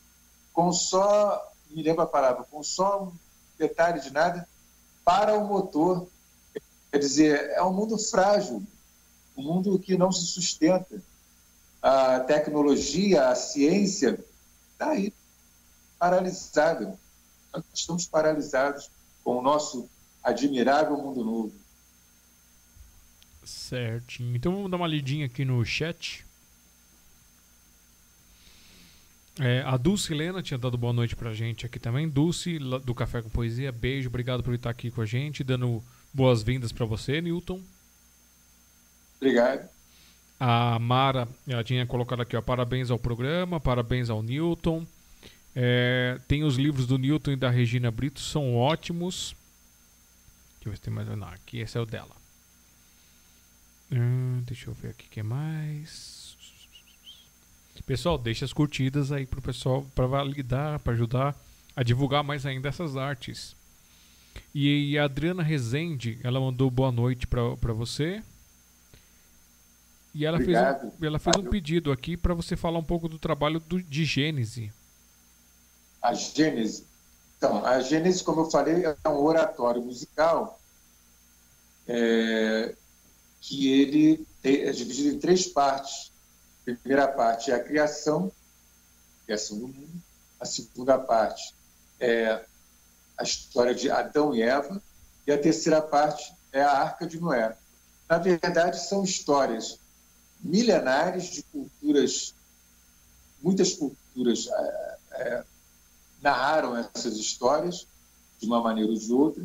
com 0.52 0.72
só, 0.72 1.52
me 1.70 1.82
lembro 1.82 2.02
a 2.02 2.06
palavra, 2.06 2.44
com 2.50 2.64
só 2.64 3.04
um 3.04 3.12
detalhe 3.56 4.00
de 4.00 4.10
nada, 4.10 4.48
para 5.04 5.38
o 5.38 5.46
motor. 5.46 6.08
Quer 6.90 6.98
dizer, 6.98 7.50
é 7.50 7.62
um 7.62 7.72
mundo 7.72 7.96
frágil, 7.96 8.60
um 9.36 9.42
mundo 9.42 9.78
que 9.78 9.96
não 9.96 10.10
se 10.10 10.26
sustenta. 10.26 11.00
A 11.86 12.18
tecnologia, 12.18 13.28
a 13.28 13.34
ciência, 13.36 14.18
está 14.72 14.90
aí, 14.90 15.14
paralisada. 15.96 16.98
Nós 17.54 17.62
estamos 17.72 18.08
paralisados 18.08 18.90
com 19.22 19.38
o 19.38 19.40
nosso 19.40 19.88
admirável 20.20 20.96
mundo 20.96 21.24
novo. 21.24 21.52
Certinho. 23.44 24.34
Então 24.34 24.52
vamos 24.52 24.68
dar 24.68 24.78
uma 24.78 24.88
lidinha 24.88 25.26
aqui 25.26 25.44
no 25.44 25.64
chat. 25.64 26.26
É, 29.38 29.62
a 29.64 29.76
Dulce 29.76 30.12
Helena 30.12 30.42
tinha 30.42 30.58
dado 30.58 30.76
boa 30.76 30.92
noite 30.92 31.14
pra 31.14 31.32
gente 31.34 31.66
aqui 31.66 31.78
também. 31.78 32.08
Dulce, 32.08 32.58
do 32.58 32.96
Café 32.96 33.22
com 33.22 33.28
Poesia, 33.28 33.70
beijo, 33.70 34.08
obrigado 34.08 34.42
por 34.42 34.52
estar 34.54 34.70
aqui 34.70 34.90
com 34.90 35.02
a 35.02 35.06
gente, 35.06 35.44
dando 35.44 35.80
boas-vindas 36.12 36.72
para 36.72 36.84
você, 36.84 37.20
Newton. 37.20 37.62
Obrigado. 39.20 39.75
A 40.38 40.78
Mara, 40.78 41.26
ela 41.48 41.64
tinha 41.64 41.86
colocado 41.86 42.20
aqui, 42.20 42.36
ó, 42.36 42.42
parabéns 42.42 42.90
ao 42.90 42.98
programa, 42.98 43.58
parabéns 43.58 44.10
ao 44.10 44.22
Newton. 44.22 44.86
É, 45.54 46.20
tem 46.28 46.44
os 46.44 46.56
livros 46.56 46.86
do 46.86 46.98
Newton 46.98 47.32
e 47.32 47.36
da 47.36 47.48
Regina 47.48 47.90
Brito, 47.90 48.20
são 48.20 48.54
ótimos. 48.54 49.34
Deixa 50.56 50.68
eu 50.68 50.70
ver 50.70 50.76
se 50.76 50.82
tem 50.82 50.92
mais. 50.92 51.08
Não, 51.08 51.28
aqui 51.28 51.58
esse 51.58 51.78
é 51.78 51.80
o 51.80 51.86
dela. 51.86 52.14
Hum, 53.90 54.42
deixa 54.46 54.68
eu 54.68 54.74
ver 54.74 54.90
aqui 54.90 55.06
o 55.06 55.10
que 55.10 55.22
mais. 55.22 56.36
Pessoal, 57.86 58.18
deixa 58.18 58.44
as 58.44 58.52
curtidas 58.52 59.12
aí 59.12 59.24
pro 59.24 59.40
pessoal 59.40 59.86
para 59.94 60.06
validar, 60.08 60.80
para 60.80 60.92
ajudar 60.92 61.36
a 61.74 61.84
divulgar 61.84 62.24
mais 62.24 62.44
ainda 62.44 62.68
essas 62.68 62.96
artes. 62.96 63.54
E 64.52 64.98
a 64.98 65.04
Adriana 65.04 65.42
Rezende, 65.42 66.18
ela 66.24 66.40
mandou 66.40 66.70
boa 66.70 66.90
noite 66.90 67.26
para 67.26 67.72
você. 67.72 68.22
E 70.16 70.24
ela 70.24 70.38
Obrigado. 70.38 70.80
fez, 70.80 70.94
um, 70.94 71.04
ela 71.04 71.18
fez 71.18 71.36
um 71.36 71.42
pedido 71.42 71.92
aqui 71.92 72.16
para 72.16 72.32
você 72.32 72.56
falar 72.56 72.78
um 72.78 72.84
pouco 72.84 73.06
do 73.06 73.18
trabalho 73.18 73.60
do, 73.60 73.82
de 73.82 74.02
Gênese. 74.06 74.72
A 76.00 76.14
Gênese. 76.14 76.86
Então, 77.36 77.62
a 77.66 77.80
Gênese, 77.80 78.24
como 78.24 78.40
eu 78.40 78.50
falei, 78.50 78.82
é 78.86 79.08
um 79.10 79.22
oratório 79.22 79.82
musical 79.82 80.58
é, 81.86 82.74
que 83.42 83.70
ele 83.70 84.26
é 84.42 84.72
dividido 84.72 85.16
em 85.16 85.18
três 85.18 85.48
partes. 85.48 86.10
A 86.62 86.72
primeira 86.72 87.06
parte 87.08 87.50
é 87.50 87.54
a 87.54 87.62
criação, 87.62 88.32
a 89.20 89.26
criação 89.26 89.58
do 89.58 89.68
mundo. 89.68 90.02
A 90.40 90.46
segunda 90.46 90.98
parte 90.98 91.54
é 92.00 92.42
a 93.18 93.22
história 93.22 93.74
de 93.74 93.90
Adão 93.90 94.34
e 94.34 94.40
Eva. 94.40 94.80
E 95.26 95.32
a 95.32 95.36
terceira 95.36 95.82
parte 95.82 96.32
é 96.54 96.62
a 96.62 96.72
Arca 96.72 97.06
de 97.06 97.20
Noé. 97.20 97.54
Na 98.08 98.16
verdade, 98.16 98.80
são 98.80 99.04
histórias 99.04 99.78
milenares 100.46 101.30
de 101.30 101.42
culturas, 101.44 102.34
muitas 103.42 103.72
culturas 103.74 104.48
é, 104.48 104.96
é, 105.12 105.44
narraram 106.22 106.76
essas 106.76 107.16
histórias 107.16 107.86
de 108.40 108.46
uma 108.46 108.62
maneira 108.62 108.90
ou 108.90 108.98
de 108.98 109.12
outra, 109.12 109.44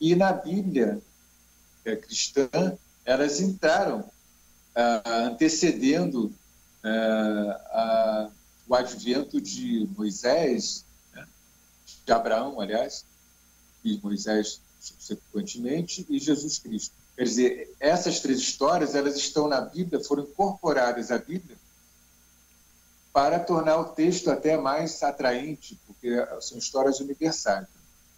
e 0.00 0.14
na 0.14 0.32
Bíblia 0.32 1.00
é, 1.84 1.96
cristã 1.96 2.48
elas 3.04 3.40
entraram 3.40 4.04
antecedendo 5.24 6.30
ah, 6.84 8.28
o 8.68 8.74
advento 8.74 9.40
de 9.40 9.88
Moisés, 9.96 10.84
né, 11.14 11.26
de 12.04 12.12
Abraão, 12.12 12.60
aliás, 12.60 13.06
e 13.82 13.98
Moisés 14.02 14.60
subsequentemente, 14.80 16.04
e 16.10 16.18
Jesus 16.18 16.58
Cristo. 16.58 16.94
Quer 17.16 17.24
dizer, 17.24 17.74
essas 17.80 18.20
três 18.20 18.38
histórias, 18.38 18.94
elas 18.94 19.16
estão 19.16 19.48
na 19.48 19.60
Bíblia, 19.60 20.04
foram 20.04 20.24
incorporadas 20.24 21.10
à 21.10 21.18
Bíblia 21.18 21.56
para 23.10 23.40
tornar 23.40 23.78
o 23.78 23.84
texto 23.84 24.30
até 24.30 24.58
mais 24.58 25.02
atraente, 25.02 25.80
porque 25.86 26.14
são 26.42 26.58
histórias 26.58 27.00
universais. 27.00 27.66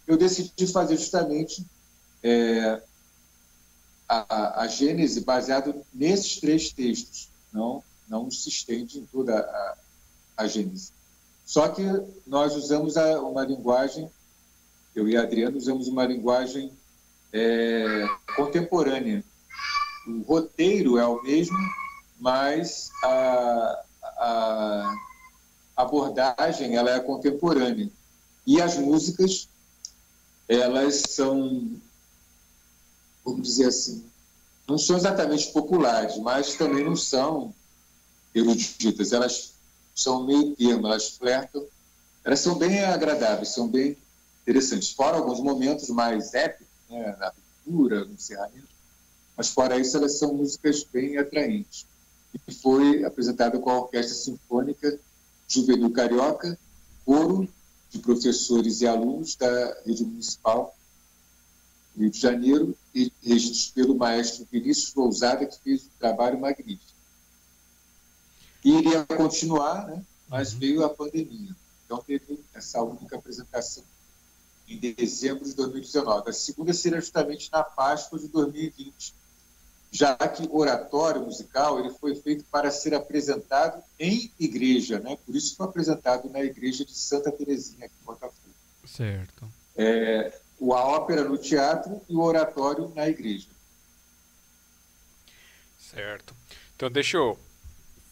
Eu 0.05 0.17
decidi 0.17 0.67
fazer 0.67 0.97
justamente 0.97 1.65
é, 2.21 2.81
a, 4.09 4.63
a 4.63 4.67
Gênese 4.67 5.21
baseado 5.21 5.85
nesses 5.93 6.41
três 6.41 6.73
textos, 6.73 7.29
não, 7.53 7.81
não 8.09 8.29
se 8.29 8.49
estende 8.49 8.99
em 8.99 9.05
toda 9.05 9.39
a, 9.39 9.77
a 10.35 10.47
Gênese. 10.47 10.91
Só 11.45 11.69
que 11.69 11.83
nós 12.27 12.55
usamos 12.57 12.97
a, 12.97 13.21
uma 13.21 13.45
linguagem, 13.45 14.11
eu 14.93 15.07
e 15.07 15.15
Adriano 15.15 15.57
usamos 15.57 15.87
uma 15.87 16.05
linguagem 16.05 16.77
é, 17.33 18.07
contemporânea. 18.35 19.23
O 20.07 20.21
roteiro 20.21 20.97
é 20.97 21.05
o 21.05 21.21
mesmo, 21.21 21.57
mas 22.19 22.89
a, 23.03 23.83
a 24.03 24.95
abordagem 25.75 26.75
ela 26.75 26.91
é 26.91 26.99
contemporânea. 26.99 27.89
E 28.45 28.61
as 28.61 28.77
músicas, 28.77 29.47
elas 30.47 31.03
são, 31.09 31.69
vamos 33.23 33.43
dizer 33.43 33.67
assim, 33.67 34.03
não 34.67 34.77
são 34.77 34.97
exatamente 34.97 35.51
populares, 35.51 36.17
mas 36.17 36.55
também 36.55 36.83
não 36.83 36.95
são 36.95 37.53
eruditas. 38.33 39.11
Elas 39.11 39.53
são 39.95 40.23
meio 40.23 40.55
termo, 40.55 40.87
elas 40.87 41.09
flertam, 41.09 41.65
elas 42.23 42.39
são 42.39 42.55
bem 42.55 42.83
agradáveis, 42.83 43.49
são 43.49 43.67
bem 43.67 43.97
interessantes. 44.41 44.91
Fora 44.91 45.17
alguns 45.17 45.39
momentos 45.39 45.89
mais 45.89 46.33
épicos, 46.33 46.68
né, 46.89 47.15
na 47.19 47.27
abertura, 47.27 48.05
no 48.05 48.13
encerramento. 48.13 48.67
Mas, 49.37 49.49
fora 49.49 49.77
isso, 49.77 49.95
elas 49.95 50.17
são 50.17 50.33
músicas 50.33 50.83
bem 50.83 51.17
atraentes. 51.17 51.85
E 52.47 52.53
foi 52.53 53.03
apresentada 53.03 53.57
com 53.59 53.69
a 53.69 53.79
Orquestra 53.79 54.15
Sinfônica 54.15 54.99
Juvenil 55.47 55.91
Carioca, 55.91 56.59
coro 57.05 57.47
de 57.89 57.99
professores 57.99 58.81
e 58.81 58.87
alunos 58.87 59.35
da 59.35 59.81
rede 59.85 60.03
municipal 60.03 60.75
do 61.95 62.01
Rio 62.01 62.11
de 62.11 62.19
Janeiro, 62.19 62.77
e 62.93 63.11
regidos 63.23 63.71
pelo 63.71 63.95
maestro 63.95 64.47
Vinícius 64.51 64.93
Lousada, 64.93 65.45
que 65.45 65.57
fez 65.59 65.83
um 65.83 65.99
trabalho 65.99 66.39
magnífico. 66.39 66.91
E 68.63 68.71
iria 68.71 69.05
continuar, 69.05 69.87
né? 69.87 70.03
mas 70.27 70.53
uhum. 70.53 70.59
veio 70.59 70.85
a 70.85 70.89
pandemia. 70.89 71.55
Então, 71.85 72.03
teve 72.03 72.39
essa 72.53 72.83
única 72.83 73.15
apresentação 73.15 73.83
em 74.69 74.77
dezembro 74.77 75.43
de 75.43 75.53
2019. 75.55 76.29
A 76.29 76.33
segunda 76.33 76.73
será 76.73 76.99
justamente 76.99 77.49
na 77.51 77.63
Páscoa 77.63 78.19
de 78.19 78.27
2020, 78.27 79.13
já 79.91 80.15
que 80.15 80.43
o 80.43 80.57
oratório 80.57 81.21
musical 81.21 81.79
ele 81.79 81.89
foi 81.89 82.15
feito 82.15 82.43
para 82.51 82.69
ser 82.69 82.93
apresentado 82.93 83.81
em 83.99 84.31
igreja, 84.39 84.99
né? 84.99 85.17
por 85.25 85.35
isso 85.35 85.55
foi 85.55 85.65
apresentado 85.65 86.29
na 86.29 86.43
igreja 86.43 86.85
de 86.85 86.93
Santa 86.93 87.31
Terezinha, 87.31 87.85
aqui 87.85 87.95
em 88.01 88.05
Botafogo. 88.05 88.35
Certo. 88.85 89.47
É, 89.75 90.39
a 90.61 90.63
ópera 90.65 91.23
no 91.23 91.37
teatro 91.37 92.01
e 92.07 92.15
o 92.15 92.21
oratório 92.21 92.91
na 92.95 93.07
igreja. 93.07 93.47
Certo. 95.79 96.35
Então 96.75 96.91
deixa 96.91 97.17
eu 97.17 97.37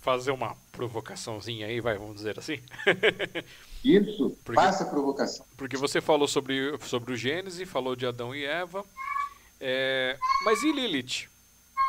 fazer 0.01 0.31
uma 0.31 0.55
provocaçãozinha 0.71 1.67
aí, 1.67 1.81
vai, 1.81 1.97
vamos 1.97 2.15
dizer 2.15 2.39
assim. 2.39 2.59
Isso, 3.83 4.35
porque, 4.43 4.59
passa 4.59 4.83
a 4.83 4.87
provocação. 4.87 5.45
Porque 5.55 5.77
você 5.77 6.01
falou 6.01 6.27
sobre, 6.27 6.77
sobre 6.79 7.13
o 7.13 7.17
Gênesis, 7.17 7.69
falou 7.69 7.95
de 7.95 8.05
Adão 8.05 8.35
e 8.35 8.43
Eva. 8.43 8.83
É, 9.59 10.17
mas 10.45 10.61
e 10.63 10.71
Lilith? 10.71 11.29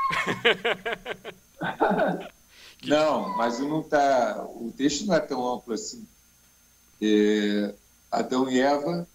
não, 2.85 3.37
mas 3.37 3.59
não 3.59 3.83
tá, 3.83 4.45
o 4.45 4.73
texto 4.77 5.07
não 5.07 5.15
é 5.15 5.21
tão 5.21 5.55
amplo 5.55 5.75
assim. 5.75 6.07
É, 7.01 7.75
Adão 8.11 8.51
e 8.51 8.59
Eva, 8.59 9.07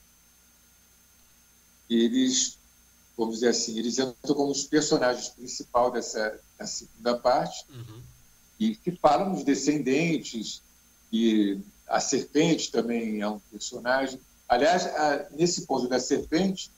eles, 1.90 2.58
vamos 3.18 3.36
dizer 3.36 3.50
assim, 3.50 3.78
eles 3.78 3.98
entram 3.98 4.36
como 4.36 4.52
os 4.52 4.64
personagens 4.64 5.30
principais 5.30 5.94
dessa, 5.94 6.40
dessa 6.58 6.86
segunda 6.86 7.18
parte, 7.18 7.66
uhum. 7.70 8.02
e 8.60 8.76
que 8.76 8.91
falam 8.91 9.34
dos 9.34 9.44
descendentes, 9.44 10.62
e 11.12 11.60
a 11.88 12.00
serpente 12.00 12.72
também 12.72 13.22
é 13.22 13.28
um 13.28 13.40
personagem. 13.40 14.20
Aliás, 14.48 14.86
a, 14.86 15.28
nesse 15.32 15.66
ponto 15.66 15.88
da 15.88 16.00
serpente, 16.00 16.72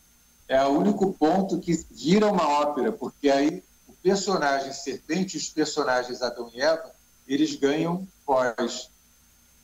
é 0.48 0.64
o 0.64 0.70
único 0.70 1.14
ponto 1.14 1.60
que 1.60 1.74
vira 1.92 2.32
uma 2.32 2.48
ópera, 2.48 2.92
porque 2.92 3.30
aí 3.30 3.64
o 3.88 3.94
personagem 3.94 4.72
serpente 4.74 5.36
e 5.36 5.40
os 5.40 5.50
personagens 5.50 6.22
Adão 6.22 6.52
e 6.54 6.62
Eva, 6.62 6.94
eles 7.28 7.56
ganham 7.56 8.08
voz. 8.26 8.90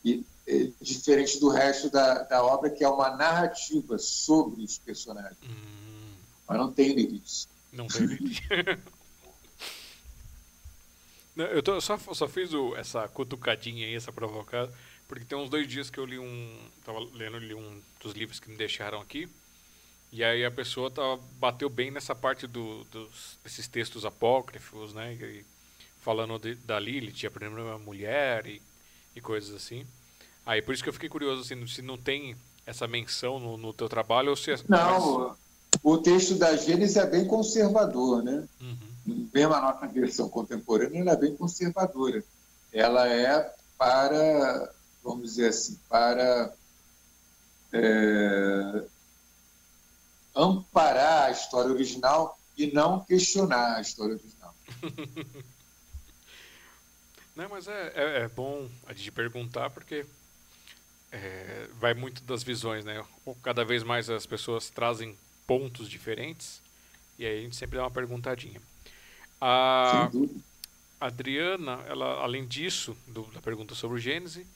E, 0.04 0.24
é, 0.46 0.70
diferente 0.80 1.38
do 1.38 1.48
resto 1.48 1.88
da, 1.88 2.24
da 2.24 2.44
obra, 2.44 2.68
que 2.68 2.82
é 2.82 2.88
uma 2.88 3.16
narrativa 3.16 3.96
sobre 3.98 4.64
os 4.64 4.76
personagens. 4.78 5.38
Hum. 5.44 6.12
Mas 6.48 6.58
não 6.58 6.72
tem 6.72 6.92
limites. 6.92 7.48
Não 7.72 7.86
tem 7.86 8.06
limites. 8.06 8.42
eu 11.36 11.62
tô, 11.62 11.80
só, 11.80 11.96
só 11.96 12.28
fiz 12.28 12.52
o, 12.52 12.74
essa 12.76 13.06
cutucadinha 13.08 13.86
aí, 13.86 13.94
essa 13.94 14.12
provocada, 14.12 14.72
porque 15.08 15.24
tem 15.24 15.36
uns 15.36 15.50
dois 15.50 15.66
dias 15.66 15.90
que 15.90 15.98
eu 15.98 16.04
li 16.04 16.18
um. 16.18 16.58
Tava 16.84 17.00
lendo 17.12 17.38
li 17.38 17.54
um 17.54 17.80
dos 18.00 18.14
livros 18.14 18.40
que 18.40 18.50
me 18.50 18.56
deixaram 18.56 19.00
aqui. 19.00 19.28
E 20.12 20.22
aí 20.22 20.44
a 20.44 20.50
pessoa 20.50 20.90
tá, 20.90 21.02
bateu 21.38 21.70
bem 21.70 21.90
nessa 21.90 22.14
parte 22.14 22.46
do, 22.46 22.84
dos, 22.84 23.38
desses 23.42 23.66
textos 23.66 24.04
apócrifos, 24.04 24.92
né? 24.92 25.14
E, 25.14 25.44
falando 26.00 26.38
de, 26.38 26.54
da 26.54 26.78
Lilith, 26.78 27.26
a 27.26 27.30
primeira 27.30 27.78
mulher 27.78 28.46
e, 28.46 28.60
e 29.16 29.20
coisas 29.20 29.54
assim. 29.54 29.86
Aí 30.44 30.60
por 30.60 30.74
isso 30.74 30.82
que 30.82 30.88
eu 30.88 30.92
fiquei 30.92 31.08
curioso 31.08 31.42
assim, 31.42 31.66
se 31.66 31.80
não 31.80 31.96
tem 31.96 32.36
essa 32.66 32.86
menção 32.86 33.40
no, 33.40 33.56
no 33.56 33.72
teu 33.72 33.88
trabalho 33.88 34.30
ou 34.30 34.36
se 34.36 34.52
é 34.52 34.56
Não, 34.68 35.34
o 35.82 35.98
texto 35.98 36.34
da 36.34 36.56
Gênesis 36.56 36.96
é 36.96 37.06
bem 37.06 37.24
conservador, 37.24 38.22
né? 38.22 38.44
Uhum. 38.60 39.28
Mesmo 39.32 39.54
a 39.54 39.60
nossa 39.60 39.86
versão 39.86 40.28
contemporânea, 40.28 41.00
ela 41.00 41.12
é 41.12 41.16
bem 41.16 41.34
conservadora. 41.34 42.22
Ela 42.72 43.08
é 43.08 43.54
para 43.78 44.72
vamos 45.02 45.30
dizer 45.30 45.48
assim, 45.48 45.78
para 45.88 46.54
é, 47.72 48.84
amparar 50.34 51.24
a 51.24 51.30
história 51.30 51.72
original 51.72 52.38
e 52.56 52.72
não 52.72 53.04
questionar 53.04 53.76
a 53.76 53.80
história 53.80 54.14
original. 54.14 54.54
não, 57.34 57.48
mas 57.48 57.66
é, 57.66 57.92
é, 57.94 58.22
é, 58.22 58.28
bom 58.28 58.68
a 58.86 58.92
gente 58.92 59.10
perguntar 59.10 59.70
porque 59.70 60.06
é, 61.10 61.68
vai 61.78 61.94
muito 61.94 62.22
das 62.22 62.42
visões, 62.42 62.84
né? 62.84 63.04
Cada 63.42 63.64
vez 63.64 63.82
mais 63.82 64.08
as 64.08 64.26
pessoas 64.26 64.70
trazem 64.70 65.16
pontos 65.46 65.88
diferentes 65.88 66.60
e 67.18 67.26
aí 67.26 67.38
a 67.38 67.42
gente 67.42 67.56
sempre 67.56 67.76
dá 67.76 67.84
uma 67.84 67.90
perguntadinha. 67.90 68.60
A 69.40 70.08
Adriana, 71.00 71.80
ela, 71.88 72.22
além 72.22 72.46
disso, 72.46 72.96
do, 73.08 73.22
da 73.32 73.40
pergunta 73.42 73.74
sobre 73.74 73.96
o 73.96 74.00
Gênesis, 74.00 74.46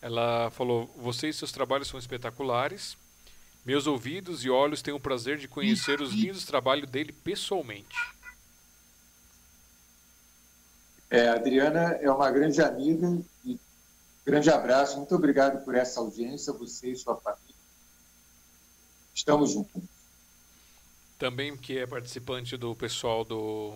ela 0.00 0.50
falou: 0.50 0.86
Você 0.96 1.28
e 1.28 1.32
seus 1.32 1.52
trabalhos 1.52 1.88
são 1.88 1.98
espetaculares. 1.98 2.96
Meus 3.64 3.86
ouvidos 3.86 4.44
e 4.44 4.50
olhos 4.50 4.80
têm 4.80 4.94
o 4.94 5.00
prazer 5.00 5.36
de 5.36 5.48
conhecer 5.48 6.00
os 6.00 6.12
lindos 6.12 6.44
trabalhos 6.44 6.88
dele 6.88 7.12
pessoalmente. 7.12 7.96
É, 11.10 11.28
a 11.28 11.34
Adriana 11.34 11.98
é 12.00 12.10
uma 12.10 12.30
grande 12.30 12.62
amiga 12.62 13.20
e 13.44 13.58
grande 14.24 14.50
abraço. 14.50 14.96
Muito 14.96 15.14
obrigado 15.14 15.64
por 15.64 15.74
essa 15.74 16.00
audiência, 16.00 16.52
você 16.52 16.92
e 16.92 16.96
sua 16.96 17.16
família. 17.16 17.54
Estamos 19.14 19.52
juntos. 19.52 19.82
Também 21.18 21.56
que 21.56 21.78
é 21.78 21.86
participante 21.86 22.56
do 22.56 22.74
pessoal 22.76 23.24
do 23.24 23.74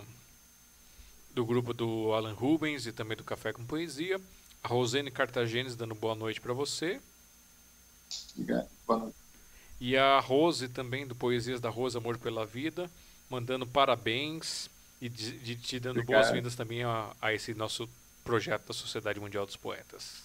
do 1.35 1.45
grupo 1.47 1.73
do 1.73 2.13
Alan 2.13 2.35
Rubens 2.35 2.87
e 2.87 2.93
também 2.93 3.17
do 3.17 3.25
Café 3.25 3.53
com 3.53 3.65
Poesia. 3.65 4.21
A 4.63 4.69
Rosane 4.69 5.11
Cartagenes 5.11 5.77
dando 5.77 5.95
boa 5.95 6.15
noite 6.15 6.41
para 6.41 6.53
você. 6.53 7.01
Obrigado. 8.37 8.69
Boa 8.87 8.99
noite. 9.01 9.17
E 9.81 9.97
a 9.97 10.21
Rose 10.21 10.69
também, 10.69 11.07
do 11.07 11.15
Poesias 11.15 11.61
da 11.61 11.69
Rose 11.69 11.97
Amor 11.97 12.17
pela 12.17 12.47
Vida, 12.47 12.89
mandando 13.29 13.67
parabéns 13.67 14.71
e 15.01 15.09
de, 15.09 15.39
de 15.39 15.57
te 15.57 15.81
dando 15.81 16.05
boas-vindas 16.05 16.55
também 16.55 16.85
a, 16.85 17.13
a 17.21 17.33
esse 17.33 17.53
nosso 17.55 17.89
projeto 18.23 18.69
da 18.69 18.73
Sociedade 18.73 19.19
Mundial 19.19 19.45
dos 19.45 19.57
Poetas. 19.57 20.23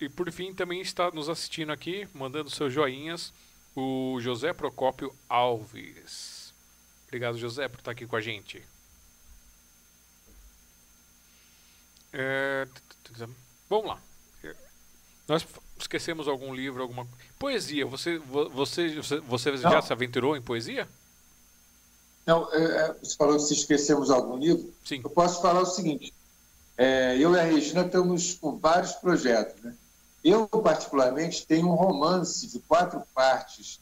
E 0.00 0.08
por 0.08 0.30
fim, 0.32 0.54
também 0.54 0.80
está 0.80 1.10
nos 1.10 1.28
assistindo 1.28 1.70
aqui, 1.70 2.08
mandando 2.14 2.48
seus 2.48 2.72
joinhas, 2.72 3.32
o 3.76 4.18
José 4.20 4.52
Procópio 4.52 5.14
Alves. 5.28 6.54
Obrigado, 7.06 7.36
José, 7.36 7.68
por 7.68 7.78
estar 7.78 7.90
aqui 7.90 8.06
com 8.06 8.16
a 8.16 8.20
gente. 8.20 8.62
É... 12.14 12.66
Vamos 13.68 13.86
lá. 13.86 14.00
Nós 15.26 15.46
esquecemos 15.78 16.28
algum 16.28 16.54
livro, 16.54 16.82
alguma 16.82 17.06
poesia. 17.38 17.86
Você, 17.86 18.18
você, 18.18 19.00
você 19.20 19.56
já 19.56 19.82
se 19.82 19.92
aventurou 19.92 20.36
em 20.36 20.42
poesia? 20.42 20.88
Não, 22.26 22.50
é, 22.52 22.62
é, 22.62 22.92
você 23.02 23.16
falou 23.16 23.36
que 23.36 23.42
se 23.42 23.54
esquecemos 23.54 24.10
algum 24.10 24.36
livro. 24.36 24.72
Sim. 24.84 25.00
Eu 25.02 25.10
posso 25.10 25.42
falar 25.42 25.60
o 25.60 25.66
seguinte: 25.66 26.12
é, 26.76 27.16
eu 27.18 27.34
e 27.34 27.40
a 27.40 27.42
Regina 27.42 27.82
estamos 27.82 28.34
com 28.34 28.56
vários 28.56 28.92
projetos. 28.92 29.62
Né? 29.62 29.74
Eu, 30.22 30.46
particularmente, 30.48 31.46
tenho 31.46 31.68
um 31.68 31.74
romance 31.74 32.46
de 32.46 32.58
quatro 32.60 33.02
partes 33.14 33.80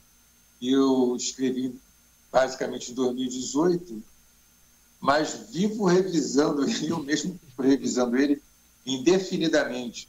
que 0.58 0.72
eu 0.72 1.14
escrevi 1.16 1.78
basicamente 2.32 2.92
em 2.92 2.94
2018, 2.94 4.02
mas 5.02 5.48
vivo 5.50 5.84
revisando 5.84 6.62
ele, 6.62 6.86
eu 6.88 7.02
mesmo 7.02 7.38
revisando 7.58 8.16
ele 8.16 8.40
indefinidamente, 8.86 10.08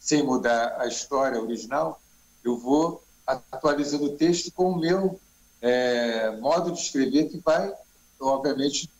sem 0.00 0.22
mudar 0.22 0.80
a 0.80 0.86
história 0.86 1.40
original. 1.40 2.00
Eu 2.42 2.56
vou 2.56 3.04
atualizando 3.26 4.04
o 4.04 4.16
texto 4.16 4.50
com 4.52 4.70
o 4.70 4.78
meu 4.78 5.20
é, 5.60 6.30
modo 6.38 6.72
de 6.72 6.80
escrever 6.80 7.28
que 7.28 7.38
vai, 7.38 7.72
obviamente, 8.18 8.90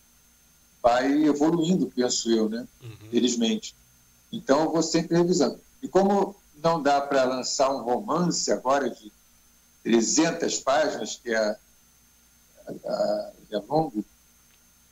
vai 0.82 1.24
evoluindo, 1.24 1.90
penso 1.94 2.30
eu, 2.30 2.48
né? 2.48 2.66
Uhum. 2.82 3.10
Felizmente. 3.10 3.74
Então, 4.30 4.64
eu 4.64 4.72
vou 4.72 4.82
sempre 4.82 5.16
revisando. 5.16 5.58
E 5.82 5.88
como 5.88 6.36
não 6.62 6.82
dá 6.82 7.00
para 7.00 7.24
lançar 7.24 7.70
um 7.70 7.82
romance 7.82 8.50
agora 8.50 8.88
de 8.90 9.12
300 9.82 10.58
páginas, 10.60 11.20
que 11.22 11.34
é, 11.34 11.56
a, 12.66 13.32
é 13.50 13.58
longo, 13.68 14.04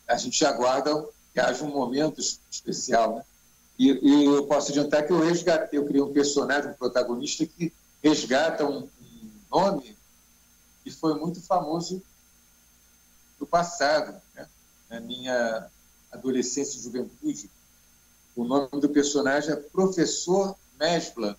a 0.06 0.16
gente 0.16 0.44
aguarda 0.44 1.06
que 1.32 1.40
haja 1.40 1.64
um 1.64 1.70
momento 1.70 2.20
especial, 2.50 3.16
né? 3.16 3.24
E, 3.78 3.88
e, 3.90 4.24
eu 4.26 4.46
posso 4.46 4.70
adiantar 4.70 5.06
que 5.06 5.12
eu 5.12 5.20
resgatei, 5.20 5.78
eu 5.78 5.86
criei 5.86 6.02
um 6.02 6.12
personagem, 6.12 6.70
um 6.70 6.74
protagonista 6.74 7.46
que 7.46 7.72
resgata 8.02 8.64
um, 8.66 8.82
um 8.82 9.30
nome 9.50 9.96
que 10.84 10.90
foi 10.90 11.18
muito 11.18 11.40
famoso 11.40 12.02
no 13.40 13.46
passado, 13.46 14.20
né? 14.34 14.46
na 14.90 15.00
minha 15.00 15.70
adolescência 16.12 16.78
e 16.78 16.82
juventude. 16.82 17.50
O 18.36 18.44
nome 18.44 18.80
do 18.80 18.88
personagem 18.88 19.52
é 19.52 19.56
Professor 19.56 20.54
Mesbla. 20.78 21.36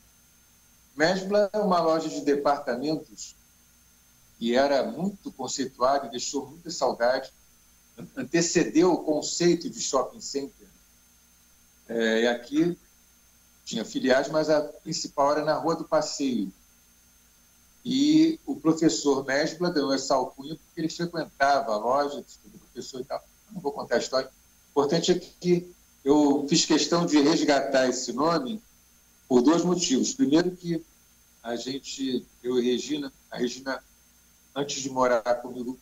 Mesbla 0.95 1.49
é 1.53 1.57
uma 1.59 1.79
loja 1.79 2.09
de 2.09 2.21
departamentos 2.21 3.35
que 4.37 4.55
era 4.55 4.83
muito 4.83 5.31
conceituada 5.31 6.07
e 6.07 6.11
deixou 6.11 6.47
muita 6.47 6.69
saudade, 6.69 7.31
antecedeu 8.15 8.91
o 8.91 9.03
conceito 9.03 9.69
de 9.69 9.79
shopping 9.79 10.21
center. 10.21 10.67
É, 11.87 12.21
e 12.21 12.27
aqui 12.27 12.77
tinha 13.65 13.85
filiais, 13.85 14.29
mas 14.29 14.49
a 14.49 14.61
principal 14.61 15.33
era 15.33 15.45
na 15.45 15.55
Rua 15.55 15.75
do 15.75 15.85
Passeio, 15.85 16.51
e 17.85 18.39
o 18.45 18.55
professor 18.55 19.25
Mesbla 19.25 19.69
deu 19.69 19.91
essa 19.91 20.15
alcunha 20.15 20.55
porque 20.55 20.79
ele 20.79 20.89
frequentava 20.89 21.73
a 21.73 21.77
loja 21.77 22.23
do 22.45 22.59
professor 22.59 23.01
e 23.01 23.03
tal. 23.03 23.21
Não 23.51 23.59
vou 23.59 23.73
contar 23.73 23.95
a 23.95 23.99
história. 23.99 24.29
O 24.29 24.71
importante 24.71 25.11
é 25.11 25.19
que 25.19 25.69
eu 26.03 26.45
fiz 26.47 26.65
questão 26.65 27.05
de 27.05 27.19
resgatar 27.21 27.87
esse 27.89 28.13
nome 28.13 28.61
por 29.27 29.41
dois 29.41 29.63
motivos. 29.63 30.13
Primeiro 30.13 30.51
que 30.55 30.83
a 31.41 31.57
gente, 31.57 32.25
eu 32.41 32.57
e 32.57 32.71
Regina, 32.71 33.11
a 33.29 33.37
Regina, 33.37 33.83
antes 34.55 34.81
de 34.81 34.89
morar 34.89 35.21
comigo, 35.41 35.77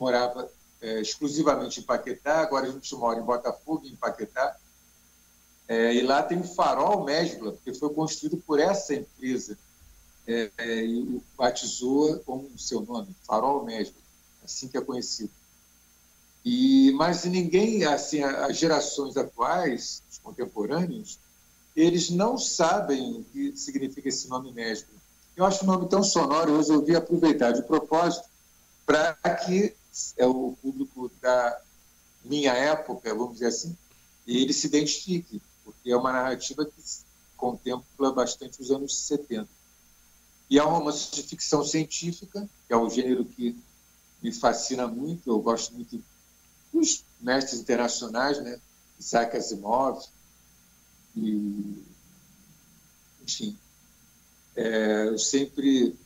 morava 0.00 0.50
é, 0.80 1.00
exclusivamente 1.00 1.80
em 1.80 1.82
Paquetá, 1.82 2.40
agora 2.40 2.66
a 2.66 2.70
gente 2.70 2.94
mora 2.94 3.18
em 3.18 3.24
Botafogo, 3.24 3.86
em 3.86 3.96
Paquetá, 3.96 4.56
é, 5.66 5.94
e 5.94 6.00
lá 6.02 6.22
tem 6.22 6.40
o 6.40 6.44
Farol 6.44 7.04
Mesbla, 7.04 7.52
porque 7.52 7.74
foi 7.74 7.92
construído 7.92 8.38
por 8.38 8.58
essa 8.58 8.94
empresa 8.94 9.58
é, 10.26 10.50
é, 10.56 10.84
e 10.84 11.20
batizou 11.36 12.18
com 12.20 12.38
o 12.38 12.58
seu 12.58 12.80
nome, 12.80 13.14
Farol 13.26 13.64
Mesmo, 13.64 13.96
assim 14.44 14.68
que 14.68 14.78
é 14.78 14.80
conhecido. 14.80 15.30
E, 16.44 16.92
mas 16.92 17.24
ninguém, 17.24 17.84
assim, 17.84 18.22
as 18.22 18.56
gerações 18.56 19.16
atuais, 19.16 20.02
os 20.10 20.18
contemporâneos, 20.18 21.18
eles 21.76 22.10
não 22.10 22.38
sabem 22.38 23.20
o 23.20 23.24
que 23.24 23.56
significa 23.56 24.08
esse 24.08 24.28
nome 24.28 24.52
Mesmo. 24.52 24.88
Eu 25.36 25.44
acho 25.44 25.64
o 25.64 25.66
nome 25.66 25.88
tão 25.88 26.02
sonoro, 26.02 26.52
eu 26.52 26.56
resolvi 26.56 26.96
aproveitar 26.96 27.52
de 27.52 27.62
propósito 27.62 28.28
para 28.86 29.14
que 29.44 29.74
é 30.16 30.26
o 30.26 30.56
público 30.60 31.10
da 31.20 31.60
minha 32.24 32.52
época, 32.52 33.14
vamos 33.14 33.34
dizer 33.34 33.46
assim, 33.46 33.76
ele 34.26 34.52
se 34.52 34.66
identifique, 34.66 35.40
porque 35.64 35.90
é 35.90 35.96
uma 35.96 36.12
narrativa 36.12 36.64
que 36.64 36.82
contempla 37.36 38.12
bastante 38.12 38.60
os 38.60 38.70
anos 38.70 38.96
70. 39.06 39.48
E 40.50 40.58
é 40.58 40.64
um 40.64 40.70
romance 40.70 41.10
de 41.12 41.22
ficção 41.22 41.64
científica, 41.64 42.48
que 42.66 42.72
é 42.72 42.76
o 42.76 42.88
gênero 42.90 43.24
que 43.24 43.56
me 44.22 44.32
fascina 44.32 44.86
muito, 44.86 45.30
eu 45.30 45.38
gosto 45.38 45.74
muito 45.74 46.02
dos 46.72 47.04
mestres 47.20 47.60
internacionais, 47.60 48.42
né? 48.42 48.60
Isaac 48.98 49.36
Asimov, 49.36 50.04
e, 51.16 51.84
enfim, 53.22 53.56
é, 54.56 55.08
eu 55.08 55.18
sempre 55.18 55.96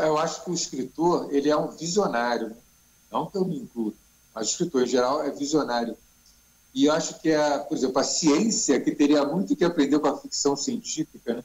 eu 0.00 0.16
acho 0.18 0.44
que 0.44 0.50
o 0.50 0.54
escritor 0.54 1.34
ele 1.34 1.50
é 1.50 1.56
um 1.56 1.68
visionário, 1.68 2.50
né? 2.50 2.56
Não 3.10 3.26
que 3.26 3.36
eu 3.36 3.44
me 3.44 3.58
incluo, 3.58 3.94
mas 4.34 4.48
o 4.48 4.50
escritor 4.50 4.82
em 4.82 4.86
geral 4.86 5.22
é 5.22 5.30
visionário. 5.30 5.96
E 6.74 6.84
eu 6.84 6.92
acho 6.92 7.20
que, 7.20 7.32
a, 7.32 7.60
por 7.60 7.76
exemplo, 7.76 7.98
a 7.98 8.04
ciência, 8.04 8.80
que 8.80 8.94
teria 8.94 9.24
muito 9.24 9.56
que 9.56 9.64
aprender 9.64 9.98
com 9.98 10.08
a 10.08 10.18
ficção 10.18 10.54
científica, 10.54 11.34
né? 11.34 11.44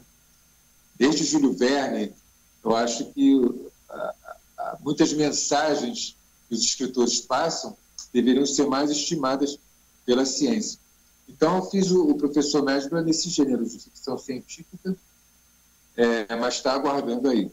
desde 0.95 1.23
Júlio 1.23 1.53
Verne, 1.53 2.13
eu 2.63 2.75
acho 2.75 3.05
que 3.13 3.39
muitas 4.81 5.13
mensagens 5.13 6.15
que 6.47 6.55
os 6.55 6.61
escritores 6.61 7.19
passam 7.21 7.75
deveriam 8.13 8.45
ser 8.45 8.67
mais 8.67 8.91
estimadas 8.91 9.57
pela 10.05 10.25
ciência. 10.25 10.79
Então, 11.27 11.57
eu 11.57 11.65
fiz 11.65 11.89
o, 11.89 12.09
o 12.09 12.15
professor 12.15 12.63
Mesbla 12.63 13.01
nesse 13.01 13.29
gênero 13.29 13.65
de 13.65 13.79
ficção 13.79 14.17
científica, 14.17 14.95
é, 15.95 16.35
mas 16.35 16.55
está 16.55 16.73
aguardando 16.73 17.29
aí 17.29 17.51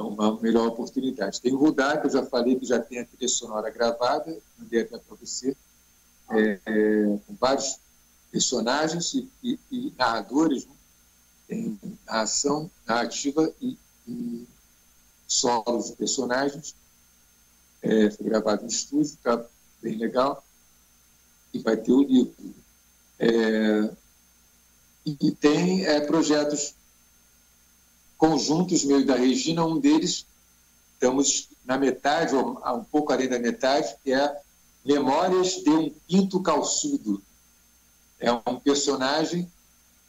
uma 0.00 0.40
melhor 0.40 0.68
oportunidade. 0.68 1.40
Tem 1.40 1.52
o 1.52 1.58
Rudá, 1.58 1.98
que 1.98 2.06
eu 2.06 2.10
já 2.10 2.24
falei 2.24 2.58
que 2.58 2.64
já 2.64 2.80
tem 2.80 3.00
a 3.00 3.04
trilha 3.04 3.28
sonora 3.28 3.70
gravada, 3.70 4.36
mandei 4.58 4.82
até 4.82 4.98
para 4.98 5.16
você, 5.16 5.56
é, 6.30 6.60
é, 6.64 7.18
com 7.26 7.34
vários 7.38 7.78
personagens 8.30 9.12
e, 9.12 9.28
e, 9.42 9.58
e 9.70 9.92
narradores, 9.98 10.66
né? 10.66 10.72
tem 11.46 11.78
ação 12.06 12.70
narrativa 12.86 13.52
e, 13.60 13.76
e 14.08 14.46
solos 15.26 15.90
de 15.90 15.96
personagens. 15.96 16.74
É, 17.82 18.10
foi 18.10 18.26
gravado 18.26 18.62
no 18.62 18.68
estúdio, 18.68 19.12
está 19.12 19.44
bem 19.82 19.98
legal. 19.98 20.42
E 21.52 21.58
vai 21.58 21.76
ter 21.76 21.92
o 21.92 22.02
livro. 22.02 22.54
É, 23.18 23.90
e 25.04 25.32
tem 25.32 25.84
é, 25.84 26.00
projetos 26.00 26.74
conjuntos 28.22 28.84
meio 28.84 29.04
da 29.04 29.16
Regina, 29.16 29.66
um 29.66 29.80
deles 29.80 30.24
estamos 30.94 31.48
na 31.64 31.76
metade, 31.76 32.36
ou 32.36 32.56
um 32.72 32.84
pouco 32.84 33.12
além 33.12 33.28
da 33.28 33.36
metade, 33.36 33.96
que 34.04 34.12
é 34.12 34.40
Memórias 34.84 35.54
de 35.64 35.70
um 35.70 35.90
Pinto 36.06 36.40
Calçudo. 36.40 37.20
É 38.20 38.30
um 38.32 38.60
personagem 38.62 39.50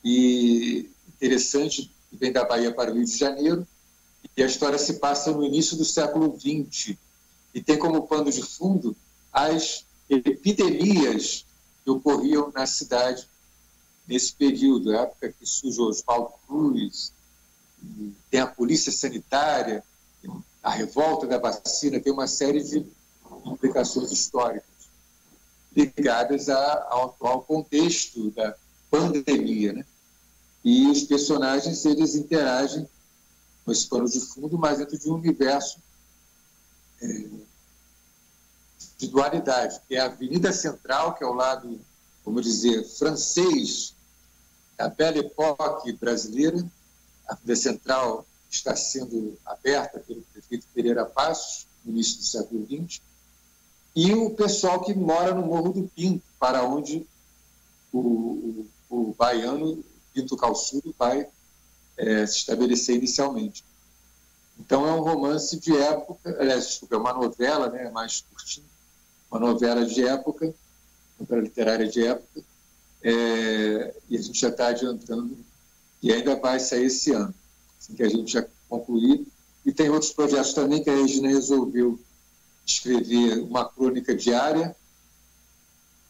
e 0.05 0.87
interessante 1.15 1.91
que 2.11 2.15
vem 2.15 2.31
da 2.31 2.45
Bahia 2.45 2.71
para 2.71 2.91
o 2.91 2.93
Rio 2.93 3.03
de 3.03 3.17
Janeiro, 3.17 3.67
e 4.37 4.43
a 4.43 4.45
história 4.45 4.77
se 4.77 4.99
passa 4.99 5.31
no 5.31 5.43
início 5.43 5.75
do 5.75 5.83
século 5.83 6.39
XX, 6.39 6.95
e 7.51 7.63
tem 7.63 7.79
como 7.79 8.05
pano 8.05 8.31
de 8.31 8.43
fundo 8.43 8.95
as 9.31 9.85
epidemias 10.07 11.47
que 11.83 11.89
ocorriam 11.89 12.51
na 12.53 12.67
cidade 12.67 13.27
nesse 14.07 14.33
período, 14.33 14.93
época 14.93 15.33
que 15.33 15.47
surge 15.47 15.81
o 15.81 15.85
Oswaldo 15.85 16.33
Cruz, 16.47 17.11
tem 18.29 18.39
a 18.39 18.47
polícia 18.47 18.91
sanitária, 18.91 19.83
a 20.61 20.69
revolta 20.69 21.27
da 21.27 21.37
vacina, 21.37 21.99
tem 21.99 22.11
uma 22.11 22.27
série 22.27 22.63
de 22.63 22.85
implicações 23.45 24.11
históricas 24.11 24.73
ligadas 25.75 26.49
ao 26.49 27.05
atual 27.05 27.41
contexto 27.41 28.29
da 28.31 28.55
pandemia, 28.89 29.73
né? 29.73 29.85
E 30.63 30.87
os 30.87 31.03
personagens 31.03 31.83
eles 31.83 32.15
interagem 32.15 32.87
com 33.65 33.71
esse 33.71 33.87
pano 33.87 34.07
de 34.07 34.19
fundo, 34.19 34.57
mas 34.57 34.77
dentro 34.77 34.97
de 34.97 35.09
um 35.09 35.15
universo 35.15 35.79
é, 37.01 37.29
de 38.97 39.07
dualidade, 39.07 39.81
que 39.87 39.95
é 39.95 39.99
a 39.99 40.05
Avenida 40.05 40.53
Central, 40.53 41.15
que 41.15 41.23
é 41.23 41.27
o 41.27 41.33
lado, 41.33 41.79
vamos 42.23 42.43
dizer, 42.43 42.83
francês 42.83 43.93
da 44.77 44.89
Belle 44.89 45.19
Époque 45.19 45.91
brasileira. 45.93 46.65
A 47.33 47.35
Avenida 47.35 47.55
Central 47.55 48.27
está 48.49 48.75
sendo 48.75 49.35
aberta 49.43 49.99
pelo 49.99 50.21
prefeito 50.31 50.67
Pereira 50.71 51.03
Passos, 51.03 51.65
no 51.83 51.91
início 51.91 52.19
do 52.19 52.23
século 52.23 52.65
XX, 52.67 53.01
e 53.95 54.13
o 54.13 54.29
pessoal 54.29 54.81
que 54.81 54.93
mora 54.93 55.33
no 55.33 55.45
Morro 55.45 55.73
do 55.73 55.87
Pinto, 55.95 56.23
para 56.39 56.63
onde 56.63 57.07
o, 57.91 57.99
o, 57.99 58.67
o 58.89 59.15
baiano 59.17 59.83
Pinto 60.13 60.37
Calçudo 60.37 60.93
vai 60.97 61.27
é, 61.97 62.25
se 62.27 62.37
estabelecer 62.37 62.97
inicialmente. 62.97 63.63
Então 64.59 64.87
é 64.87 64.93
um 64.93 65.01
romance 65.01 65.59
de 65.59 65.75
época, 65.75 66.37
aliás, 66.39 66.67
desculpa, 66.67 66.95
é 66.95 66.99
uma 66.99 67.13
novela, 67.13 67.69
né, 67.69 67.89
mais 67.89 68.21
curtinha, 68.21 68.65
uma 69.31 69.39
novela 69.39 69.83
de 69.83 70.05
época, 70.05 70.53
novela 71.19 71.41
literária 71.41 71.87
de 71.87 72.05
época, 72.05 72.43
é, 73.01 73.95
e 74.07 74.17
a 74.17 74.21
gente 74.21 74.39
já 74.39 74.49
está 74.49 74.67
adiantando 74.67 75.35
e 76.03 76.11
ainda 76.11 76.35
vai 76.35 76.59
sair 76.59 76.87
esse 76.87 77.13
ano, 77.13 77.33
assim 77.79 77.95
que 77.95 78.03
a 78.03 78.09
gente 78.09 78.33
já 78.33 78.45
concluir. 78.67 79.25
E 79.65 79.71
tem 79.71 79.89
outros 79.89 80.11
projetos 80.11 80.53
também 80.53 80.83
que 80.83 80.89
a 80.89 80.95
Regina 80.95 81.29
resolveu 81.29 81.97
escrever 82.65 83.39
uma 83.39 83.63
crônica 83.63 84.13
diária, 84.13 84.75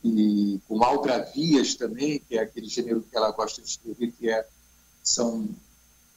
e 0.03 0.59
com 0.67 0.83
aldravias 0.83 1.75
também, 1.75 2.19
que 2.27 2.37
é 2.37 2.41
aquele 2.41 2.67
gênero 2.67 3.01
que 3.03 3.15
ela 3.15 3.31
gosta 3.31 3.61
de 3.61 3.69
escrever, 3.69 4.11
que 4.11 4.29
é, 4.29 4.45
são 5.01 5.47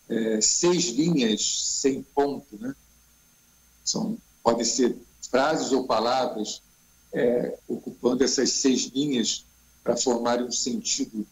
é, 0.08 0.40
seis 0.40 0.86
linhas 0.86 1.64
sem 1.80 2.02
ponto, 2.02 2.58
né? 2.58 2.74
São, 3.84 4.18
podem 4.42 4.64
ser 4.64 4.96
frases 5.30 5.70
ou 5.70 5.86
palavras 5.86 6.62
é, 7.12 7.56
ocupando 7.68 8.24
essas 8.24 8.50
seis 8.50 8.86
linhas 8.86 9.44
para 9.84 9.96
formarem 9.96 10.46
um 10.46 10.52
sentido 10.52 11.24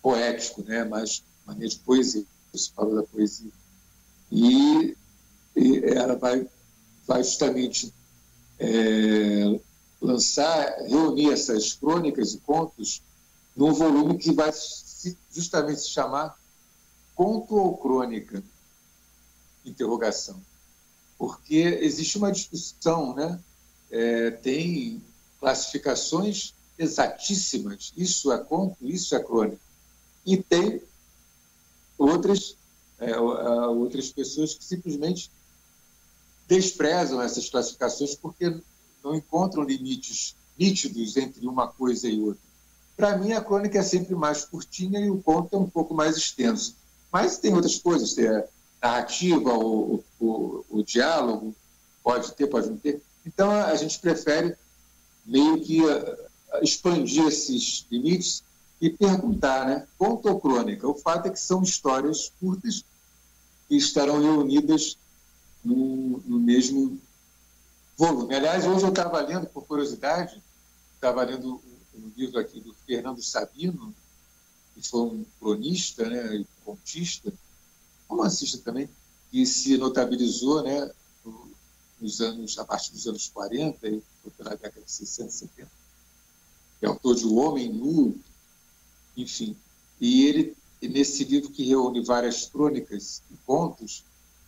poético, 0.00 0.62
né? 0.62 0.84
mais 0.84 1.24
maneira 1.46 1.68
de 1.68 1.78
poesia, 1.78 2.24
falou 2.74 2.96
da 2.96 3.02
poesia. 3.02 3.50
E, 4.30 4.96
e 5.54 5.78
ela 5.84 6.16
vai, 6.16 6.48
vai 7.06 7.22
justamente 7.22 7.92
é, 8.58 9.60
lançar, 10.00 10.78
reunir 10.86 11.32
essas 11.32 11.74
crônicas 11.74 12.34
e 12.34 12.38
contos 12.38 13.02
num 13.54 13.72
volume 13.72 14.18
que 14.18 14.32
vai 14.32 14.52
justamente 15.32 15.80
se 15.80 15.90
chamar 15.90 16.36
Conto 17.14 17.54
ou 17.54 17.76
Crônica? 17.76 18.42
Interrogação. 19.64 20.40
Porque 21.18 21.56
existe 21.56 22.18
uma 22.18 22.30
discussão, 22.30 23.14
né? 23.14 23.40
É, 23.90 24.30
tem 24.30 25.02
classificações 25.40 26.54
exatíssimas. 26.78 27.92
Isso 27.96 28.30
é 28.32 28.38
conto, 28.38 28.76
isso 28.82 29.16
é 29.16 29.22
crônica. 29.22 29.60
E 30.26 30.36
tem 30.36 30.82
outras, 31.98 32.56
é, 32.98 33.18
outras 33.18 34.10
pessoas 34.10 34.54
que 34.54 34.64
simplesmente 34.64 35.30
desprezam 36.48 37.20
essas 37.20 37.48
classificações 37.48 38.14
porque 38.14 38.60
não 39.02 39.14
encontram 39.14 39.62
limites 39.62 40.36
nítidos 40.58 41.16
entre 41.16 41.46
uma 41.46 41.68
coisa 41.68 42.08
e 42.08 42.20
outra. 42.20 42.40
Para 42.96 43.18
mim, 43.18 43.32
a 43.32 43.42
crônica 43.42 43.78
é 43.78 43.82
sempre 43.82 44.14
mais 44.14 44.44
curtinha 44.44 44.98
e 45.00 45.10
o 45.10 45.22
conto 45.22 45.54
é 45.54 45.58
um 45.58 45.68
pouco 45.68 45.92
mais 45.92 46.16
extenso. 46.16 46.74
Mas 47.12 47.38
tem 47.38 47.52
outras 47.52 47.78
coisas, 47.78 48.16
a 48.18 48.44
narrativa, 48.82 49.52
o, 49.52 50.02
o, 50.18 50.64
o 50.70 50.82
diálogo, 50.82 51.54
pode 52.02 52.32
ter, 52.32 52.46
pode 52.46 52.70
não 52.70 52.76
ter. 52.78 53.02
Então, 53.26 53.50
a 53.50 53.74
gente 53.74 53.98
prefere 53.98 54.56
meio 55.26 55.60
que 55.60 55.82
uh, 55.82 56.16
expandir 56.62 57.26
esses 57.26 57.84
limites 57.90 58.42
e 58.80 58.90
perguntar, 58.90 59.66
né? 59.66 59.86
Conto 59.98 60.28
ou 60.28 60.40
crônica? 60.40 60.86
O 60.86 60.94
fato 60.94 61.26
é 61.26 61.30
que 61.30 61.40
são 61.40 61.62
histórias 61.62 62.32
curtas 62.40 62.84
que 63.68 63.76
estarão 63.76 64.20
reunidas 64.20 64.96
no, 65.64 66.18
no 66.26 66.38
mesmo 66.38 67.00
volume. 67.96 68.34
Aliás, 68.34 68.66
hoje 68.66 68.84
eu 68.84 68.90
estava 68.90 69.20
lendo, 69.20 69.46
por 69.46 69.64
curiosidade, 69.64 70.42
estava 70.94 71.22
lendo 71.24 71.60
um 71.94 72.12
livro 72.16 72.38
aqui 72.38 72.60
do 72.60 72.74
Fernando 72.86 73.22
Sabino, 73.22 73.94
que 74.74 74.86
foi 74.86 75.00
um 75.00 75.24
cronista 75.40 76.08
né, 76.08 76.44
contista, 76.64 77.32
romancista 78.08 78.58
também, 78.58 78.88
que 79.30 79.46
se 79.46 79.76
notabilizou 79.78 80.62
né, 80.62 80.90
nos 82.00 82.20
anos, 82.20 82.58
a 82.58 82.64
partir 82.64 82.92
dos 82.92 83.06
anos 83.06 83.28
40, 83.28 83.88
e 83.88 84.02
pela 84.36 84.50
década 84.50 84.84
de 84.84 84.90
60, 84.90 85.30
70. 85.30 85.70
É 86.82 86.86
autor 86.86 87.14
de 87.14 87.24
O 87.24 87.36
Homem 87.36 87.72
Nu, 87.72 88.14
enfim. 89.16 89.56
E 90.00 90.26
ele, 90.26 90.56
nesse 90.82 91.24
livro 91.24 91.50
que 91.50 91.64
reúne 91.64 92.04
várias 92.04 92.46
crônicas 92.46 93.22
e 93.30 93.36
contos, 93.46 94.04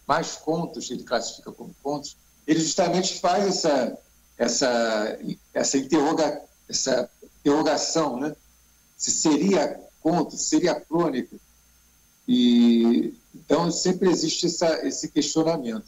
mais 0.07 0.37
contos, 0.37 0.91
ele 0.91 1.05
classifica 1.05 1.53
como 1.53 1.75
contos, 1.83 2.17
ele 2.47 2.61
justamente 2.61 3.21
faz 3.21 3.47
essa, 3.47 3.99
essa, 4.37 5.19
essa, 5.53 5.79
interroga, 5.79 6.43
essa 6.69 7.11
interrogação, 7.41 8.19
né? 8.19 8.35
se 8.97 9.11
seria 9.11 9.81
conto, 10.01 10.37
se 10.37 10.49
seria 10.49 10.75
crônica. 10.75 11.37
E, 12.27 13.15
então, 13.35 13.71
sempre 13.71 14.11
existe 14.11 14.47
essa, 14.47 14.87
esse 14.87 15.09
questionamento. 15.09 15.87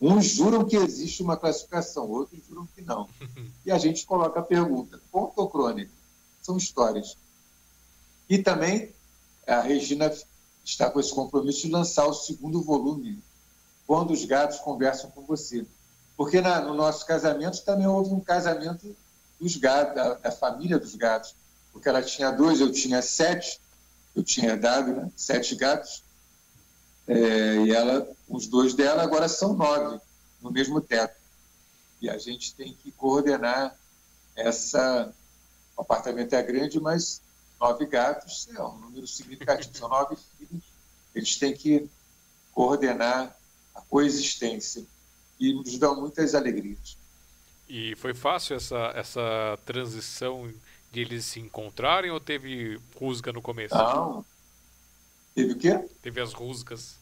Uns 0.00 0.26
juram 0.26 0.64
que 0.64 0.76
existe 0.76 1.22
uma 1.22 1.36
classificação, 1.36 2.10
outros 2.10 2.40
juram 2.48 2.66
que 2.74 2.82
não. 2.82 3.08
E 3.64 3.70
a 3.70 3.78
gente 3.78 4.04
coloca 4.04 4.40
a 4.40 4.42
pergunta: 4.42 5.00
conto 5.12 5.34
ou 5.36 5.48
crônica? 5.48 5.92
São 6.42 6.56
histórias. 6.56 7.16
E 8.32 8.38
também 8.38 8.90
a 9.46 9.60
Regina 9.60 10.10
está 10.64 10.90
com 10.90 10.98
esse 10.98 11.12
compromisso 11.12 11.66
de 11.66 11.70
lançar 11.70 12.06
o 12.06 12.14
segundo 12.14 12.62
volume, 12.62 13.22
Quando 13.86 14.10
os 14.10 14.24
Gatos 14.24 14.58
Conversam 14.58 15.10
com 15.10 15.20
Você. 15.26 15.66
Porque 16.16 16.40
na, 16.40 16.62
no 16.62 16.72
nosso 16.72 17.04
casamento 17.04 17.62
também 17.62 17.86
houve 17.86 18.08
um 18.08 18.20
casamento 18.20 18.96
dos 19.38 19.56
gatos, 19.56 19.94
da, 19.94 20.14
da, 20.14 20.30
família 20.32 20.78
dos 20.78 20.94
gatos. 20.94 21.34
Porque 21.74 21.86
ela 21.90 22.00
tinha 22.00 22.30
dois, 22.30 22.58
eu 22.58 22.72
tinha 22.72 23.02
sete, 23.02 23.60
eu 24.16 24.22
tinha 24.22 24.56
dado 24.56 24.94
né, 24.94 25.12
sete 25.14 25.54
gatos, 25.54 26.02
é, 27.06 27.56
e 27.66 27.70
ela, 27.70 28.08
os 28.30 28.46
dois 28.46 28.72
dela 28.72 29.02
agora 29.02 29.28
são 29.28 29.52
nove, 29.52 30.00
no 30.40 30.50
mesmo 30.50 30.80
teto. 30.80 31.20
E 32.00 32.08
a 32.08 32.16
gente 32.16 32.54
tem 32.54 32.72
que 32.82 32.92
coordenar 32.92 33.76
essa. 34.34 35.12
O 35.76 35.82
apartamento 35.82 36.32
é 36.32 36.42
grande, 36.42 36.80
mas 36.80 37.20
nove 37.62 37.86
gatos 37.86 38.48
é 38.52 38.60
um 38.60 38.76
número 38.76 39.06
significativo, 39.06 39.76
são 39.76 39.88
nove 39.88 40.16
filhos. 40.16 40.64
Eles 41.14 41.36
têm 41.36 41.54
que 41.54 41.88
coordenar 42.52 43.36
a 43.72 43.80
coexistência 43.82 44.84
e 45.38 45.54
nos 45.54 45.78
dão 45.78 46.00
muitas 46.00 46.34
alegrias. 46.34 46.96
E 47.68 47.94
foi 47.96 48.14
fácil 48.14 48.56
essa, 48.56 48.92
essa 48.96 49.58
transição 49.64 50.52
de 50.90 51.00
eles 51.00 51.24
se 51.24 51.38
encontrarem 51.38 52.10
ou 52.10 52.18
teve 52.18 52.80
rusga 52.98 53.32
no 53.32 53.40
começo? 53.40 53.74
Não. 53.74 54.24
Teve 55.34 55.52
o 55.52 55.56
quê? 55.56 55.88
Teve 56.02 56.20
as 56.20 56.32
rusgas. 56.32 56.96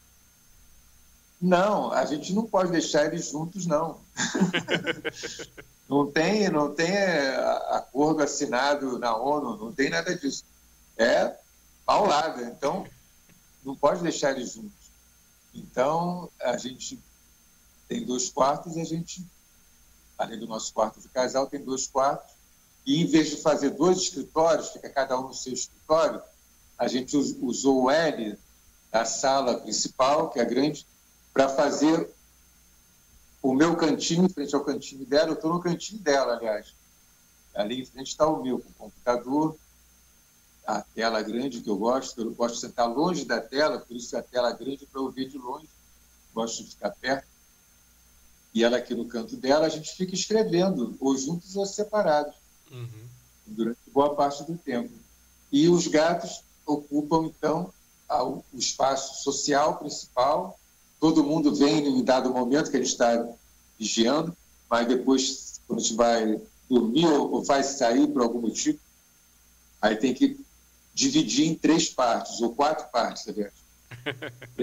Não, 1.41 1.91
a 1.91 2.05
gente 2.05 2.33
não 2.33 2.45
pode 2.45 2.71
deixar 2.71 3.07
eles 3.07 3.31
juntos, 3.31 3.65
não. 3.65 3.99
não 5.89 6.09
tem, 6.09 6.49
não 6.49 6.73
tem 6.73 6.91
é, 6.91 7.35
acordo 7.71 8.21
assinado 8.21 8.99
na 8.99 9.17
ONU, 9.17 9.57
não 9.57 9.73
tem 9.73 9.89
nada 9.89 10.15
disso. 10.15 10.45
É 10.97 11.35
paulada, 11.85 12.43
então 12.43 12.87
não 13.63 13.75
pode 13.75 14.01
deixar 14.01 14.31
eles 14.31 14.53
juntos. 14.53 14.91
Então, 15.53 16.29
a 16.39 16.57
gente 16.57 16.99
tem 17.87 18.05
dois 18.05 18.29
quartos, 18.29 18.77
a 18.77 18.83
gente, 18.83 19.25
além 20.17 20.39
do 20.39 20.47
nosso 20.47 20.73
quarto 20.73 20.99
de 20.99 21.09
casal, 21.09 21.47
tem 21.47 21.63
dois 21.63 21.87
quartos. 21.87 22.33
E 22.85 23.01
em 23.01 23.05
vez 23.05 23.29
de 23.29 23.37
fazer 23.37 23.71
dois 23.71 23.97
escritórios, 23.97 24.69
fica 24.69 24.89
cada 24.89 25.19
um 25.19 25.27
no 25.27 25.33
seu 25.33 25.53
escritório, 25.53 26.21
a 26.77 26.87
gente 26.87 27.15
usou 27.15 27.83
o 27.83 27.91
L 27.91 28.37
da 28.91 29.05
sala 29.05 29.59
principal, 29.59 30.29
que 30.29 30.39
é 30.39 30.45
grande, 30.45 30.85
para 31.33 31.47
fazer 31.47 32.09
o 33.41 33.53
meu 33.53 33.75
cantinho 33.75 34.25
em 34.25 34.29
frente 34.29 34.55
ao 34.55 34.63
cantinho 34.63 35.05
dela. 35.05 35.29
Eu 35.29 35.33
estou 35.33 35.53
no 35.53 35.59
cantinho 35.59 36.01
dela, 36.01 36.35
aliás. 36.35 36.73
Ali 37.53 37.81
em 37.81 37.85
frente 37.85 38.07
está 38.07 38.27
o 38.27 38.41
meu, 38.41 38.59
com 38.59 38.69
o 38.69 38.73
computador, 38.73 39.57
a 40.65 40.81
tela 40.81 41.21
grande 41.21 41.61
que 41.61 41.69
eu 41.69 41.75
gosto. 41.77 42.21
Eu 42.21 42.31
gosto 42.33 42.55
de 42.55 42.61
sentar 42.61 42.87
longe 42.89 43.25
da 43.25 43.39
tela, 43.41 43.79
por 43.79 43.95
isso 43.95 44.15
é 44.15 44.19
a 44.19 44.23
tela 44.23 44.51
grande 44.51 44.85
para 44.85 45.01
eu 45.01 45.09
ver 45.11 45.27
de 45.29 45.37
longe. 45.37 45.67
Gosto 46.33 46.63
de 46.63 46.69
ficar 46.71 46.91
perto. 46.91 47.27
e 48.53 48.63
ela 48.65 48.77
aqui 48.77 48.93
no 48.93 49.05
canto 49.05 49.37
dela, 49.37 49.65
a 49.65 49.69
gente 49.69 49.93
fica 49.95 50.13
escrevendo, 50.13 50.97
ou 50.99 51.17
juntos 51.17 51.55
ou 51.55 51.65
separados, 51.65 52.35
Uhum. 52.69 53.05
durante 53.47 53.79
boa 53.93 54.13
parte 54.13 54.43
do 54.43 54.57
tempo. 54.57 54.91
E 55.51 55.69
os 55.69 55.87
gatos 55.87 56.41
ocupam, 56.65 57.25
então, 57.27 57.73
o 58.09 58.43
espaço 58.53 59.23
social 59.23 59.77
principal. 59.77 60.59
Todo 60.99 61.23
mundo 61.23 61.55
vem 61.55 61.87
em 61.87 62.03
dado 62.03 62.29
momento 62.33 62.69
que 62.69 62.75
a 62.75 62.79
gente 62.81 62.91
está 62.91 63.25
vigiando, 63.79 64.35
mas 64.69 64.85
depois, 64.87 65.61
quando 65.65 65.79
a 65.79 65.81
gente 65.81 65.95
vai 65.95 66.41
dormir 66.69 67.05
ou, 67.07 67.31
ou 67.31 67.43
vai 67.43 67.63
sair 67.63 68.05
por 68.07 68.21
algum 68.21 68.41
motivo, 68.41 68.79
aí 69.81 69.95
tem 69.95 70.13
que 70.13 70.37
dividir 70.93 71.47
em 71.47 71.55
três 71.55 71.89
partes, 71.89 72.41
ou 72.41 72.55
quatro 72.55 72.87
partes, 72.89 73.27
aliás. 73.27 73.53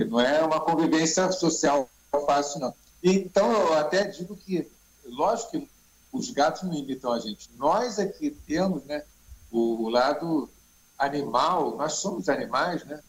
Não 0.09 0.21
é 0.21 0.43
uma 0.43 0.61
convivência 0.61 1.31
social 1.33 1.89
fácil, 2.27 2.61
não. 2.61 2.75
Então, 3.03 3.53
eu 3.53 3.75
até 3.75 4.05
digo 4.05 4.37
que, 4.37 4.69
lógico 5.05 5.53
que 5.53 5.69
os 6.13 6.31
gatos 6.31 6.63
não 6.63 6.75
imitam 6.75 7.13
a 7.13 7.21
gente. 7.21 7.51
Nós 7.57 7.99
aqui 7.99 8.31
temos 8.47 8.85
né, 8.85 9.05
o 9.51 9.89
lado 9.89 10.49
animal, 10.99 11.77
nós 11.77 11.95
somos 11.95 12.29
animais, 12.29 12.85
né? 12.85 13.01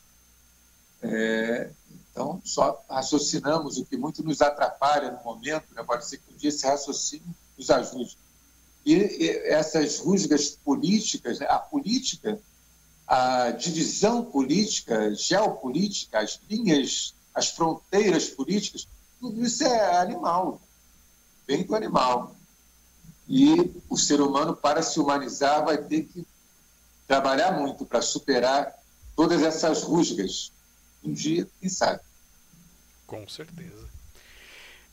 É, 1.02 1.72
então, 2.12 2.42
só 2.44 2.84
raciocinamos 2.90 3.78
o 3.78 3.86
que 3.86 3.96
muito 3.96 4.22
nos 4.24 4.42
atrapalha 4.42 5.12
no 5.12 5.24
momento, 5.24 5.74
né? 5.74 5.84
pode 5.84 6.06
ser 6.06 6.18
que 6.18 6.34
um 6.34 6.38
dia 6.38 6.50
esse 6.50 6.66
raciocínio 6.66 7.34
nos 7.58 7.70
ajude. 7.70 8.18
E, 8.86 8.94
e 8.94 9.30
essas 9.48 10.00
rusgas 10.00 10.50
políticas, 10.50 11.40
né? 11.40 11.48
a 11.50 11.58
política, 11.58 12.40
a 13.10 13.50
divisão 13.50 14.24
política, 14.24 15.16
geopolítica, 15.16 16.20
as 16.20 16.40
linhas, 16.48 17.16
as 17.34 17.50
fronteiras 17.50 18.28
políticas, 18.28 18.88
tudo 19.20 19.44
isso 19.44 19.64
é 19.64 19.98
animal, 19.98 20.62
vem 21.48 21.64
do 21.64 21.76
animal. 21.76 22.36
E 23.28 23.82
o 23.90 23.98
ser 23.98 24.22
humano, 24.22 24.56
para 24.56 24.84
se 24.84 25.00
humanizar, 25.00 25.66
vai 25.66 25.78
ter 25.80 26.04
que 26.04 26.24
trabalhar 27.08 27.52
muito 27.52 27.84
para 27.84 28.02
superar 28.02 28.76
todas 29.16 29.42
essas 29.42 29.82
rusgas. 29.82 30.52
Um 31.04 31.12
dia, 31.12 31.48
quem 31.60 31.70
sabe. 31.70 32.02
Com 33.08 33.28
certeza. 33.28 33.90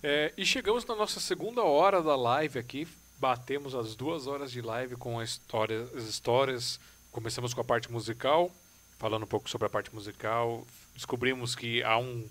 É, 0.02 0.32
e 0.38 0.46
chegamos 0.46 0.86
na 0.86 0.94
nossa 0.94 1.20
segunda 1.20 1.62
hora 1.62 2.02
da 2.02 2.16
live 2.16 2.58
aqui. 2.58 2.88
Batemos 3.18 3.74
as 3.74 3.94
duas 3.94 4.26
horas 4.26 4.50
de 4.50 4.62
live 4.62 4.96
com 4.96 5.18
a 5.18 5.24
história, 5.24 5.86
as 5.94 6.04
histórias. 6.04 6.80
Começamos 7.16 7.54
com 7.54 7.62
a 7.62 7.64
parte 7.64 7.90
musical, 7.90 8.50
falando 8.98 9.22
um 9.22 9.26
pouco 9.26 9.48
sobre 9.48 9.66
a 9.66 9.70
parte 9.70 9.92
musical. 9.94 10.66
Descobrimos 10.94 11.54
que 11.54 11.82
há 11.82 11.96
um, 11.96 12.28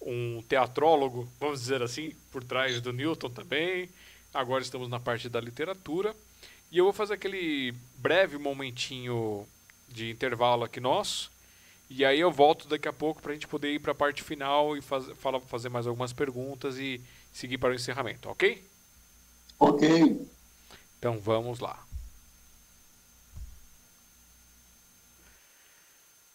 um 0.00 0.40
teatrólogo, 0.48 1.28
vamos 1.40 1.58
dizer 1.58 1.82
assim, 1.82 2.12
por 2.30 2.44
trás 2.44 2.80
do 2.80 2.92
Newton 2.92 3.30
também. 3.30 3.88
Agora 4.32 4.62
estamos 4.62 4.88
na 4.88 5.00
parte 5.00 5.28
da 5.28 5.40
literatura. 5.40 6.14
E 6.70 6.78
eu 6.78 6.84
vou 6.84 6.92
fazer 6.92 7.14
aquele 7.14 7.74
breve 7.96 8.38
momentinho 8.38 9.44
de 9.88 10.12
intervalo 10.12 10.62
aqui 10.62 10.78
nosso. 10.78 11.28
E 11.90 12.04
aí 12.04 12.20
eu 12.20 12.30
volto 12.30 12.68
daqui 12.68 12.86
a 12.86 12.92
pouco 12.92 13.20
para 13.20 13.32
a 13.32 13.34
gente 13.34 13.48
poder 13.48 13.72
ir 13.72 13.80
para 13.80 13.90
a 13.90 13.96
parte 13.96 14.22
final 14.22 14.76
e 14.76 14.80
faz, 14.80 15.04
fala, 15.18 15.40
fazer 15.40 15.68
mais 15.68 15.84
algumas 15.84 16.12
perguntas 16.12 16.78
e 16.78 17.00
seguir 17.32 17.58
para 17.58 17.72
o 17.72 17.74
encerramento, 17.74 18.28
ok? 18.28 18.64
Ok. 19.58 20.28
Então 20.96 21.18
vamos 21.18 21.58
lá. 21.58 21.84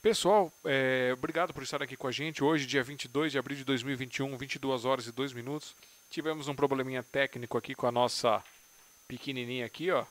Pessoal, 0.07 0.49
é, 0.63 1.09
obrigado 1.11 1.53
por 1.53 1.61
estar 1.63 1.83
aqui 1.83 1.97
com 1.97 2.07
a 2.07 2.11
gente. 2.13 2.41
Hoje, 2.41 2.65
dia 2.65 2.81
22 2.81 3.29
de 3.29 3.37
abril 3.37 3.57
de 3.57 3.65
2021, 3.65 4.37
22 4.37 4.85
horas 4.85 5.05
e 5.05 5.11
2 5.11 5.33
minutos. 5.33 5.75
Tivemos 6.09 6.47
um 6.47 6.55
probleminha 6.55 7.03
técnico 7.03 7.57
aqui 7.57 7.75
com 7.75 7.87
a 7.87 7.91
nossa 7.91 8.41
pequenininha 9.05 9.65
aqui, 9.65 9.91
ó. 9.91 10.05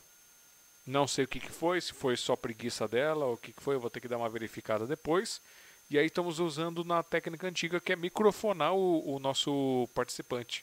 Não 0.86 1.08
sei 1.08 1.24
o 1.24 1.26
que, 1.26 1.40
que 1.40 1.50
foi, 1.50 1.80
se 1.80 1.94
foi 1.94 2.14
só 2.14 2.36
preguiça 2.36 2.86
dela 2.86 3.24
ou 3.24 3.32
o 3.32 3.36
que, 3.38 3.54
que 3.54 3.62
foi, 3.62 3.74
eu 3.74 3.80
vou 3.80 3.88
ter 3.88 4.00
que 4.00 4.06
dar 4.06 4.18
uma 4.18 4.28
verificada 4.28 4.86
depois. 4.86 5.40
E 5.88 5.98
aí 5.98 6.04
estamos 6.04 6.40
usando 6.40 6.84
na 6.84 7.02
técnica 7.02 7.48
antiga 7.48 7.80
que 7.80 7.94
é 7.94 7.96
microfonar 7.96 8.74
o, 8.74 9.14
o 9.14 9.18
nosso 9.18 9.88
participante. 9.94 10.62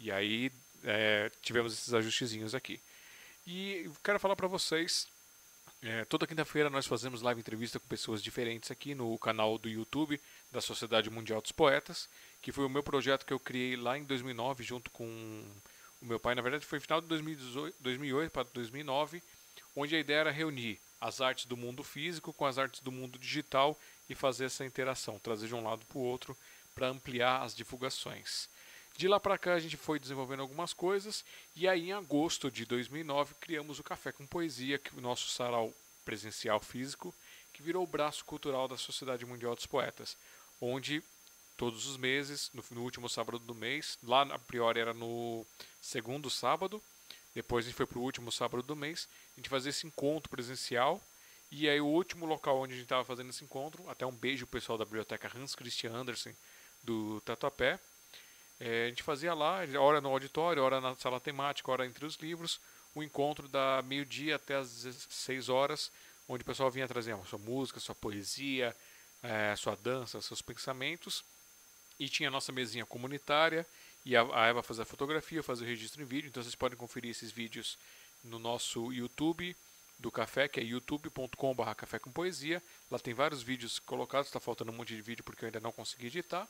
E 0.00 0.10
aí 0.10 0.50
é, 0.82 1.30
tivemos 1.40 1.72
esses 1.72 1.94
ajustezinhos 1.94 2.52
aqui. 2.52 2.80
E 3.46 3.88
quero 4.02 4.18
falar 4.18 4.34
para 4.34 4.48
vocês, 4.48 5.06
é, 5.82 6.04
toda 6.04 6.26
quinta-feira 6.26 6.68
nós 6.68 6.86
fazemos 6.86 7.22
live 7.22 7.40
entrevista 7.40 7.80
com 7.80 7.86
pessoas 7.86 8.22
diferentes 8.22 8.70
aqui 8.70 8.94
no 8.94 9.16
canal 9.18 9.56
do 9.56 9.68
YouTube 9.68 10.20
da 10.52 10.60
Sociedade 10.60 11.08
Mundial 11.08 11.40
dos 11.40 11.52
Poetas, 11.52 12.06
que 12.42 12.52
foi 12.52 12.66
o 12.66 12.68
meu 12.68 12.82
projeto 12.82 13.24
que 13.24 13.32
eu 13.32 13.40
criei 13.40 13.76
lá 13.76 13.96
em 13.96 14.04
2009 14.04 14.62
junto 14.62 14.90
com 14.90 15.04
o 15.04 16.04
meu 16.04 16.20
pai. 16.20 16.34
Na 16.34 16.42
verdade 16.42 16.66
foi 16.66 16.80
final 16.80 17.00
de 17.00 17.06
2018, 17.06 17.76
2008 17.80 18.30
para 18.30 18.42
2009, 18.52 19.22
onde 19.74 19.96
a 19.96 19.98
ideia 19.98 20.18
era 20.18 20.30
reunir 20.30 20.78
as 21.00 21.22
artes 21.22 21.46
do 21.46 21.56
mundo 21.56 21.82
físico 21.82 22.32
com 22.34 22.44
as 22.44 22.58
artes 22.58 22.82
do 22.82 22.92
mundo 22.92 23.18
digital 23.18 23.78
e 24.08 24.14
fazer 24.14 24.44
essa 24.44 24.66
interação, 24.66 25.18
trazer 25.18 25.46
de 25.46 25.54
um 25.54 25.64
lado 25.64 25.82
para 25.86 25.98
o 25.98 26.02
outro 26.02 26.36
para 26.74 26.88
ampliar 26.88 27.42
as 27.42 27.54
divulgações. 27.54 28.50
De 29.00 29.08
lá 29.08 29.18
para 29.18 29.38
cá 29.38 29.54
a 29.54 29.58
gente 29.58 29.78
foi 29.78 29.98
desenvolvendo 29.98 30.40
algumas 30.40 30.74
coisas 30.74 31.24
e 31.56 31.66
aí 31.66 31.88
em 31.88 31.92
agosto 31.94 32.50
de 32.50 32.66
2009 32.66 33.34
criamos 33.40 33.78
o 33.78 33.82
Café 33.82 34.12
com 34.12 34.26
Poesia, 34.26 34.78
que 34.78 34.94
é 34.94 34.98
o 34.98 35.00
nosso 35.00 35.30
sarau 35.30 35.72
presencial 36.04 36.60
físico, 36.60 37.14
que 37.50 37.62
virou 37.62 37.82
o 37.82 37.86
braço 37.86 38.22
cultural 38.26 38.68
da 38.68 38.76
Sociedade 38.76 39.24
Mundial 39.24 39.54
dos 39.54 39.64
Poetas, 39.64 40.18
onde 40.60 41.02
todos 41.56 41.86
os 41.86 41.96
meses, 41.96 42.50
no, 42.52 42.62
no 42.72 42.82
último 42.82 43.08
sábado 43.08 43.38
do 43.38 43.54
mês, 43.54 43.96
lá 44.02 44.20
a 44.20 44.38
priori 44.38 44.78
era 44.78 44.92
no 44.92 45.46
segundo 45.80 46.28
sábado, 46.28 46.78
depois 47.34 47.64
a 47.64 47.68
gente 47.70 47.78
foi 47.78 47.86
para 47.86 47.98
o 47.98 48.02
último 48.02 48.30
sábado 48.30 48.62
do 48.62 48.76
mês, 48.76 49.08
a 49.34 49.40
gente 49.40 49.48
fazia 49.48 49.70
esse 49.70 49.86
encontro 49.86 50.28
presencial 50.28 51.00
e 51.50 51.70
aí 51.70 51.80
o 51.80 51.86
último 51.86 52.26
local 52.26 52.60
onde 52.60 52.74
a 52.74 52.76
gente 52.76 52.84
estava 52.84 53.06
fazendo 53.06 53.30
esse 53.30 53.44
encontro, 53.44 53.88
até 53.88 54.04
um 54.04 54.12
beijo 54.12 54.46
pessoal 54.46 54.76
da 54.76 54.84
biblioteca 54.84 55.32
Hans 55.34 55.54
Christian 55.54 55.92
Andersen 55.92 56.36
do 56.84 57.18
Tatuapé, 57.22 57.80
é, 58.60 58.84
a 58.84 58.88
gente 58.88 59.02
fazia 59.02 59.32
lá, 59.32 59.60
hora 59.80 60.02
no 60.02 60.10
auditório, 60.10 60.62
hora 60.62 60.82
na 60.82 60.94
sala 60.94 61.18
temática, 61.18 61.72
hora 61.72 61.86
entre 61.86 62.04
os 62.04 62.16
livros, 62.16 62.60
o 62.94 63.02
encontro 63.02 63.48
da 63.48 63.82
meio-dia 63.82 64.36
até 64.36 64.56
as 64.56 64.82
16 64.82 65.48
horas, 65.48 65.90
onde 66.28 66.42
o 66.42 66.44
pessoal 66.44 66.70
vinha 66.70 66.86
trazer 66.86 67.16
sua 67.24 67.38
música, 67.38 67.80
sua 67.80 67.94
poesia, 67.94 68.76
é, 69.22 69.56
sua 69.56 69.74
dança, 69.76 70.20
seus 70.20 70.42
pensamentos. 70.42 71.24
E 71.98 72.08
tinha 72.08 72.28
a 72.28 72.32
nossa 72.32 72.52
mesinha 72.52 72.84
comunitária, 72.84 73.66
e 74.04 74.14
a, 74.14 74.22
a 74.22 74.46
Eva 74.46 74.62
fazia 74.62 74.82
a 74.82 74.86
fotografia, 74.86 75.42
fazia 75.42 75.66
o 75.66 75.68
registro 75.68 76.02
em 76.02 76.04
vídeo, 76.04 76.28
então 76.28 76.42
vocês 76.42 76.54
podem 76.54 76.76
conferir 76.76 77.10
esses 77.10 77.32
vídeos 77.32 77.78
no 78.22 78.38
nosso 78.38 78.92
YouTube 78.92 79.56
do 79.98 80.10
Café, 80.10 80.48
que 80.48 80.60
é 80.60 80.62
youtube.com.br 80.62 81.74
Café 81.76 81.98
com 81.98 82.12
Poesia. 82.12 82.62
Lá 82.90 82.98
tem 82.98 83.14
vários 83.14 83.42
vídeos 83.42 83.78
colocados, 83.78 84.28
está 84.28 84.40
faltando 84.40 84.70
um 84.70 84.74
monte 84.74 84.94
de 84.94 85.02
vídeo 85.02 85.24
porque 85.24 85.44
eu 85.44 85.46
ainda 85.48 85.60
não 85.60 85.72
consegui 85.72 86.06
editar. 86.06 86.46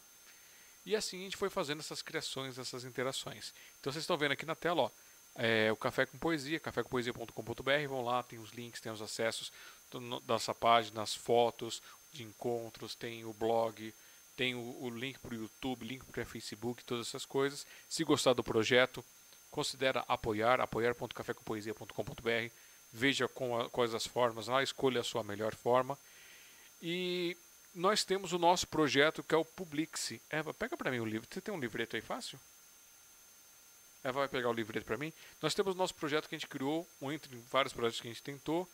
E 0.85 0.97
assim 0.97 1.20
a 1.20 1.24
gente 1.24 1.36
foi 1.36 1.51
fazendo 1.51 1.81
essas 1.81 2.02
criações, 2.02 2.59
essas 2.59 2.85
interações. 2.85 3.52
Então 3.78 3.93
vocês 3.93 4.02
estão 4.02 4.16
vendo 4.16 4.32
aqui 4.32 4.47
na 4.47 4.55
tela, 4.55 4.82
ó, 4.82 4.90
é, 5.36 5.70
o 5.70 5.77
Café 5.77 6.07
com 6.07 6.19
Poesia, 6.19 6.59
cafécompoesia.com.br, 6.59 7.89
vão 7.89 8.02
lá, 8.02 8.23
tem 8.23 8.39
os 8.39 8.51
links, 8.51 8.81
tem 8.81 8.90
os 8.90 9.01
acessos 9.01 9.52
do, 9.90 10.20
dessa 10.20 10.55
página, 10.55 11.02
as 11.02 11.15
fotos 11.15 11.82
de 12.12 12.23
encontros, 12.24 12.94
tem 12.94 13.24
o 13.24 13.32
blog, 13.32 13.94
tem 14.36 14.55
o, 14.55 14.77
o 14.81 14.90
link 14.90 15.19
para 15.19 15.35
o 15.35 15.39
YouTube, 15.39 15.86
link 15.86 16.05
para 16.05 16.23
o 16.23 16.27
Facebook, 16.27 16.85
todas 16.85 17.09
essas 17.09 17.24
coisas. 17.24 17.66
Se 17.89 18.02
gostar 18.05 18.32
do 18.32 18.43
projeto, 18.43 19.05
considera 19.51 20.05
apoiar, 20.09 20.61
apoiar.cafécompoesia.com.br, 20.61 22.52
veja 22.93 23.28
com 23.28 23.61
a, 23.61 23.69
quais 23.70 23.94
as 23.94 24.07
formas 24.07 24.48
lá, 24.48 24.62
escolha 24.62 25.01
a 25.01 25.05
sua 25.05 25.23
melhor 25.23 25.55
forma. 25.55 25.98
E 26.82 27.36
nós 27.75 28.05
temos 28.05 28.33
o 28.33 28.39
nosso 28.39 28.67
projeto 28.67 29.23
que 29.23 29.35
é 29.35 29.39
o 29.39 29.45
Publixi. 29.45 30.21
Eva, 30.31 30.53
pega 30.53 30.77
para 30.77 30.91
mim 30.91 31.01
o 31.01 31.05
livro. 31.05 31.29
Você 31.31 31.41
tem 31.41 31.55
um 31.55 31.61
livreto 31.61 31.97
aí 31.97 32.03
fácil? 32.03 32.39
Eva 34.03 34.21
vai 34.21 34.29
pegar 34.29 34.49
o 34.49 34.53
livreto 34.53 34.87
para 34.87 34.97
mim. 34.97 35.13
Nós 35.43 35.55
temos 35.55 35.75
o 35.75 35.79
nosso 35.79 35.95
projeto 35.95 36.29
que 36.29 36.35
a 36.35 36.39
gente 36.39 36.49
criou, 36.49 36.89
um 37.01 37.13
entre 37.13 37.37
vários 37.51 37.73
projetos 37.73 38.01
que 38.01 38.09
a 38.09 38.11
gente 38.11 38.23
tentou. 38.23 38.69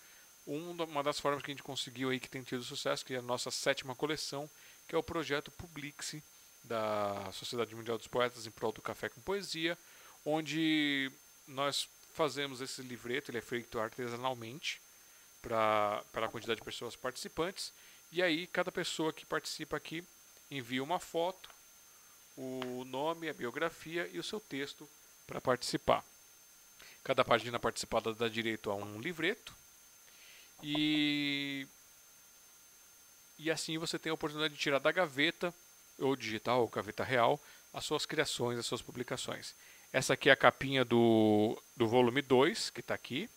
Uma 0.46 1.02
das 1.02 1.18
formas 1.18 1.42
que 1.42 1.50
a 1.50 1.54
gente 1.54 1.62
conseguiu 1.62 2.10
aí 2.10 2.20
que 2.20 2.28
tem 2.28 2.42
tido 2.42 2.62
sucesso, 2.62 3.04
que 3.04 3.14
é 3.14 3.18
a 3.18 3.22
nossa 3.22 3.50
sétima 3.50 3.96
coleção, 3.96 4.48
que 4.86 4.94
é 4.94 4.98
o 4.98 5.02
projeto 5.02 5.50
Publixi 5.50 6.22
da 6.62 7.30
Sociedade 7.32 7.74
Mundial 7.74 7.98
dos 7.98 8.06
Poetas 8.06 8.46
em 8.46 8.50
prol 8.50 8.70
do 8.70 8.80
Café 8.80 9.08
com 9.08 9.20
Poesia, 9.20 9.76
onde 10.24 11.10
nós 11.48 11.88
fazemos 12.14 12.60
esse 12.60 12.80
livreto, 12.82 13.30
ele 13.30 13.38
é 13.38 13.42
feito 13.42 13.78
artesanalmente 13.78 14.80
para 15.42 16.02
a 16.14 16.28
quantidade 16.28 16.60
de 16.60 16.64
pessoas 16.64 16.96
participantes. 16.96 17.72
E 18.12 18.22
aí, 18.22 18.46
cada 18.46 18.70
pessoa 18.70 19.12
que 19.12 19.26
participa 19.26 19.76
aqui 19.76 20.04
envia 20.50 20.82
uma 20.82 20.98
foto, 21.00 21.50
o 22.36 22.84
nome, 22.86 23.28
a 23.28 23.34
biografia 23.34 24.08
e 24.12 24.18
o 24.18 24.22
seu 24.22 24.40
texto 24.40 24.88
para 25.26 25.40
participar. 25.40 26.04
Cada 27.02 27.24
página 27.24 27.58
participada 27.58 28.14
dá 28.14 28.28
direito 28.28 28.70
a 28.70 28.74
um 28.74 29.00
livreto. 29.00 29.54
E, 30.62 31.66
e 33.38 33.50
assim 33.50 33.78
você 33.78 33.98
tem 33.98 34.10
a 34.10 34.14
oportunidade 34.14 34.54
de 34.54 34.60
tirar 34.60 34.78
da 34.78 34.92
gaveta, 34.92 35.54
ou 35.98 36.14
digital, 36.14 36.60
ou 36.60 36.68
gaveta 36.68 37.04
real, 37.04 37.40
as 37.72 37.84
suas 37.84 38.06
criações, 38.06 38.58
as 38.58 38.66
suas 38.66 38.82
publicações. 38.82 39.54
Essa 39.92 40.14
aqui 40.14 40.28
é 40.28 40.32
a 40.32 40.36
capinha 40.36 40.84
do, 40.84 41.60
do 41.76 41.86
volume 41.86 42.22
2, 42.22 42.70
que 42.70 42.80
está 42.80 42.94
aqui. 42.94 43.30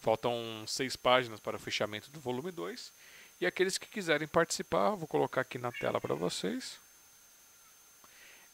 Faltam 0.00 0.64
seis 0.66 0.94
páginas 0.94 1.40
para 1.40 1.56
o 1.56 1.60
fechamento 1.60 2.10
do 2.10 2.20
volume 2.20 2.52
2. 2.52 2.92
E 3.40 3.46
aqueles 3.46 3.78
que 3.78 3.86
quiserem 3.86 4.26
participar, 4.26 4.96
vou 4.96 5.06
colocar 5.06 5.42
aqui 5.42 5.58
na 5.58 5.70
tela 5.70 6.00
para 6.00 6.14
vocês. 6.14 6.78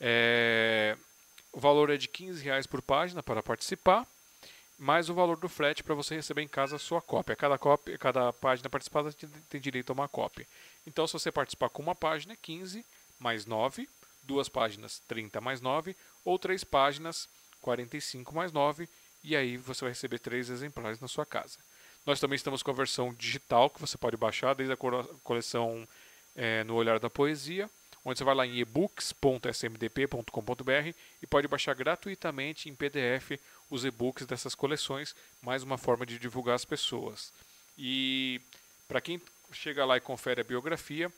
É, 0.01 0.97
o 1.53 1.61
valor 1.61 1.89
é 1.89 1.97
de 1.97 2.09
15 2.09 2.43
reais 2.45 2.67
por 2.67 2.83
página 2.83 3.23
para 3.23 3.43
participar, 3.43 4.07
mais 4.79 5.09
o 5.09 5.15
valor 5.15 5.39
do 5.39 5.49
frete 5.49 5.83
para 5.83 5.95
você 5.95 6.17
receber 6.17 6.43
em 6.43 6.49
casa 6.49 6.77
a 6.77 6.79
sua 6.79 7.01
cópia. 7.01 7.35
Cada, 7.35 7.57
cópia, 7.57 7.97
cada 7.97 8.33
página 8.33 8.69
participada 8.69 9.13
tem 9.49 9.61
direito 9.61 9.91
a 9.91 9.95
uma 9.95 10.09
cópia. 10.09 10.47
Então, 10.87 11.07
se 11.07 11.13
você 11.15 11.33
participar 11.33 11.71
com 11.71 11.83
uma 11.83 11.95
página, 11.95 12.37
15 12.37 12.85
mais 13.19 13.47
9, 13.47 13.89
duas 14.23 14.49
páginas, 14.49 15.01
30 15.09 15.41
mais 15.41 15.61
9, 15.61 15.97
ou 16.25 16.39
três 16.39 16.65
páginas, 16.65 17.29
45 17.61 18.35
mais 18.35 18.53
9, 18.53 18.89
e 19.23 19.35
aí 19.35 19.57
você 19.57 19.83
vai 19.83 19.91
receber 19.93 20.19
três 20.19 20.51
exemplares 20.51 21.01
na 21.01 21.09
sua 21.09 21.25
casa. 21.25 21.59
Nós 22.07 22.21
também 22.21 22.37
estamos 22.37 22.63
com 22.63 22.71
a 22.71 22.75
versão 22.75 23.15
digital 23.15 23.71
que 23.71 23.81
você 23.81 23.97
pode 23.97 24.15
baixar 24.17 24.55
desde 24.55 24.75
a 24.75 24.79
coleção 25.23 25.89
é, 26.37 26.63
No 26.65 26.75
Olhar 26.75 26.99
da 26.99 27.09
Poesia, 27.09 27.71
onde 28.05 28.19
você 28.19 28.25
vai 28.25 28.35
lá 28.35 28.47
em 28.47 28.61
ebooks.smdp.com.br 28.61 30.95
e 31.23 31.27
pode 31.27 31.49
baixar 31.49 31.75
gratuitamente 31.75 32.69
em 32.69 32.75
PDF 32.75 33.41
os 33.71 33.87
e-books 33.87 34.27
dessas 34.27 34.55
coleções, 34.55 35.17
mais 35.41 35.63
uma 35.63 35.79
forma 35.79 36.05
de 36.05 36.19
divulgar 36.19 36.57
as 36.57 36.67
pessoas. 36.67 37.33
E 37.79 38.39
para 38.87 39.01
quem 39.01 39.19
chega 39.51 39.87
lá 39.87 39.97
e 39.97 40.01
confere 40.01 40.43
a 40.43 40.45
biografia, 40.45 41.11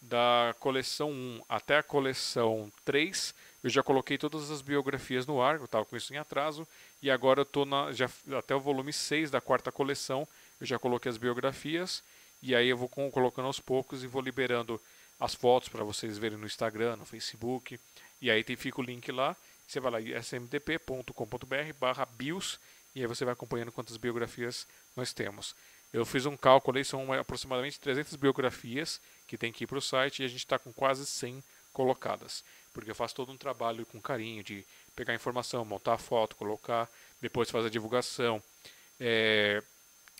da 0.00 0.54
coleção 0.60 1.10
1 1.10 1.42
até 1.48 1.78
a 1.78 1.82
coleção 1.82 2.70
3, 2.84 3.34
eu 3.64 3.70
já 3.70 3.82
coloquei 3.82 4.16
todas 4.16 4.48
as 4.50 4.62
biografias 4.62 5.26
no 5.26 5.42
ar, 5.42 5.56
eu 5.56 5.64
estava 5.64 5.84
com 5.84 5.96
isso 5.96 6.14
em 6.14 6.16
atraso, 6.16 6.64
e 7.02 7.10
agora 7.10 7.40
eu 7.40 7.44
estou 7.44 7.66
até 8.36 8.54
o 8.54 8.60
volume 8.60 8.92
6 8.92 9.30
da 9.30 9.40
quarta 9.40 9.70
coleção, 9.70 10.26
eu 10.60 10.66
já 10.66 10.78
coloquei 10.78 11.10
as 11.10 11.16
biografias, 11.16 12.02
e 12.42 12.54
aí 12.54 12.68
eu 12.68 12.76
vou 12.76 12.88
colocando 12.88 13.46
aos 13.46 13.60
poucos 13.60 14.02
e 14.02 14.06
vou 14.06 14.22
liberando 14.22 14.80
as 15.18 15.34
fotos 15.34 15.68
para 15.68 15.84
vocês 15.84 16.18
verem 16.18 16.38
no 16.38 16.46
Instagram, 16.46 16.96
no 16.96 17.04
Facebook, 17.04 17.78
e 18.20 18.30
aí 18.30 18.42
tem, 18.42 18.56
fica 18.56 18.80
o 18.80 18.84
link 18.84 19.10
lá, 19.12 19.36
você 19.66 19.80
vai 19.80 19.92
lá 19.92 20.00
smdp.com.br 20.20 21.72
barra 21.78 22.06
bios, 22.06 22.58
e 22.94 23.00
aí 23.00 23.06
você 23.06 23.24
vai 23.24 23.32
acompanhando 23.32 23.72
quantas 23.72 23.96
biografias 23.96 24.66
nós 24.96 25.12
temos. 25.12 25.54
Eu 25.92 26.04
fiz 26.04 26.26
um 26.26 26.36
cálculo 26.36 26.78
aí, 26.78 26.84
são 26.84 27.12
aproximadamente 27.12 27.80
300 27.80 28.16
biografias 28.16 29.00
que 29.26 29.38
tem 29.38 29.52
que 29.52 29.64
ir 29.64 29.66
para 29.66 29.78
o 29.78 29.82
site 29.82 30.20
e 30.20 30.24
a 30.24 30.28
gente 30.28 30.40
está 30.40 30.58
com 30.58 30.72
quase 30.72 31.06
100 31.06 31.42
colocadas. 31.72 32.44
Porque 32.72 32.90
eu 32.90 32.94
faço 32.94 33.14
todo 33.14 33.32
um 33.32 33.36
trabalho 33.36 33.86
com 33.86 34.00
carinho 34.00 34.42
de 34.42 34.64
pegar 34.98 35.14
informação, 35.14 35.64
montar 35.64 35.94
a 35.94 35.98
foto, 35.98 36.34
colocar, 36.34 36.90
depois 37.20 37.48
fazer 37.48 37.68
a 37.68 37.70
divulgação. 37.70 38.42
É, 38.98 39.62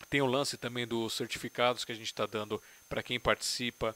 tem 0.09 0.23
o 0.23 0.27
lance 0.27 0.57
também 0.57 0.87
dos 0.87 1.15
certificados 1.15 1.85
que 1.85 1.91
a 1.91 1.95
gente 1.97 2.07
está 2.07 2.27
dando 2.27 2.63
para 2.89 3.03
quem 3.03 3.19
participa 3.19 3.95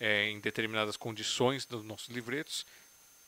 é, 0.00 0.30
em 0.30 0.40
determinadas 0.40 0.96
condições 0.96 1.66
dos 1.66 1.84
nossos 1.84 2.08
livretos. 2.08 2.64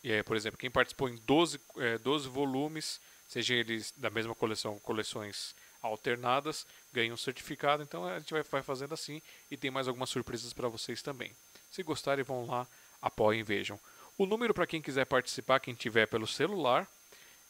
É, 0.02 0.22
por 0.22 0.34
exemplo, 0.34 0.58
quem 0.58 0.70
participou 0.70 1.10
em 1.10 1.16
12, 1.26 1.60
é, 1.76 1.98
12 1.98 2.26
volumes, 2.28 2.98
seja 3.28 3.52
eles 3.52 3.92
da 3.98 4.08
mesma 4.08 4.34
coleção, 4.34 4.78
coleções 4.78 5.54
alternadas, 5.82 6.66
ganha 6.90 7.12
um 7.12 7.18
certificado. 7.18 7.82
Então 7.82 8.06
a 8.06 8.18
gente 8.18 8.32
vai, 8.32 8.42
vai 8.42 8.62
fazendo 8.62 8.94
assim 8.94 9.20
e 9.50 9.58
tem 9.58 9.70
mais 9.70 9.88
algumas 9.88 10.08
surpresas 10.08 10.54
para 10.54 10.68
vocês 10.68 11.02
também. 11.02 11.36
Se 11.70 11.82
gostarem, 11.82 12.24
vão 12.24 12.46
lá, 12.46 12.66
apoiem 13.02 13.40
e 13.40 13.44
vejam. 13.44 13.78
O 14.16 14.24
número 14.24 14.54
para 14.54 14.66
quem 14.66 14.80
quiser 14.80 15.04
participar, 15.04 15.60
quem 15.60 15.74
tiver 15.74 16.06
pelo 16.06 16.26
celular, 16.26 16.88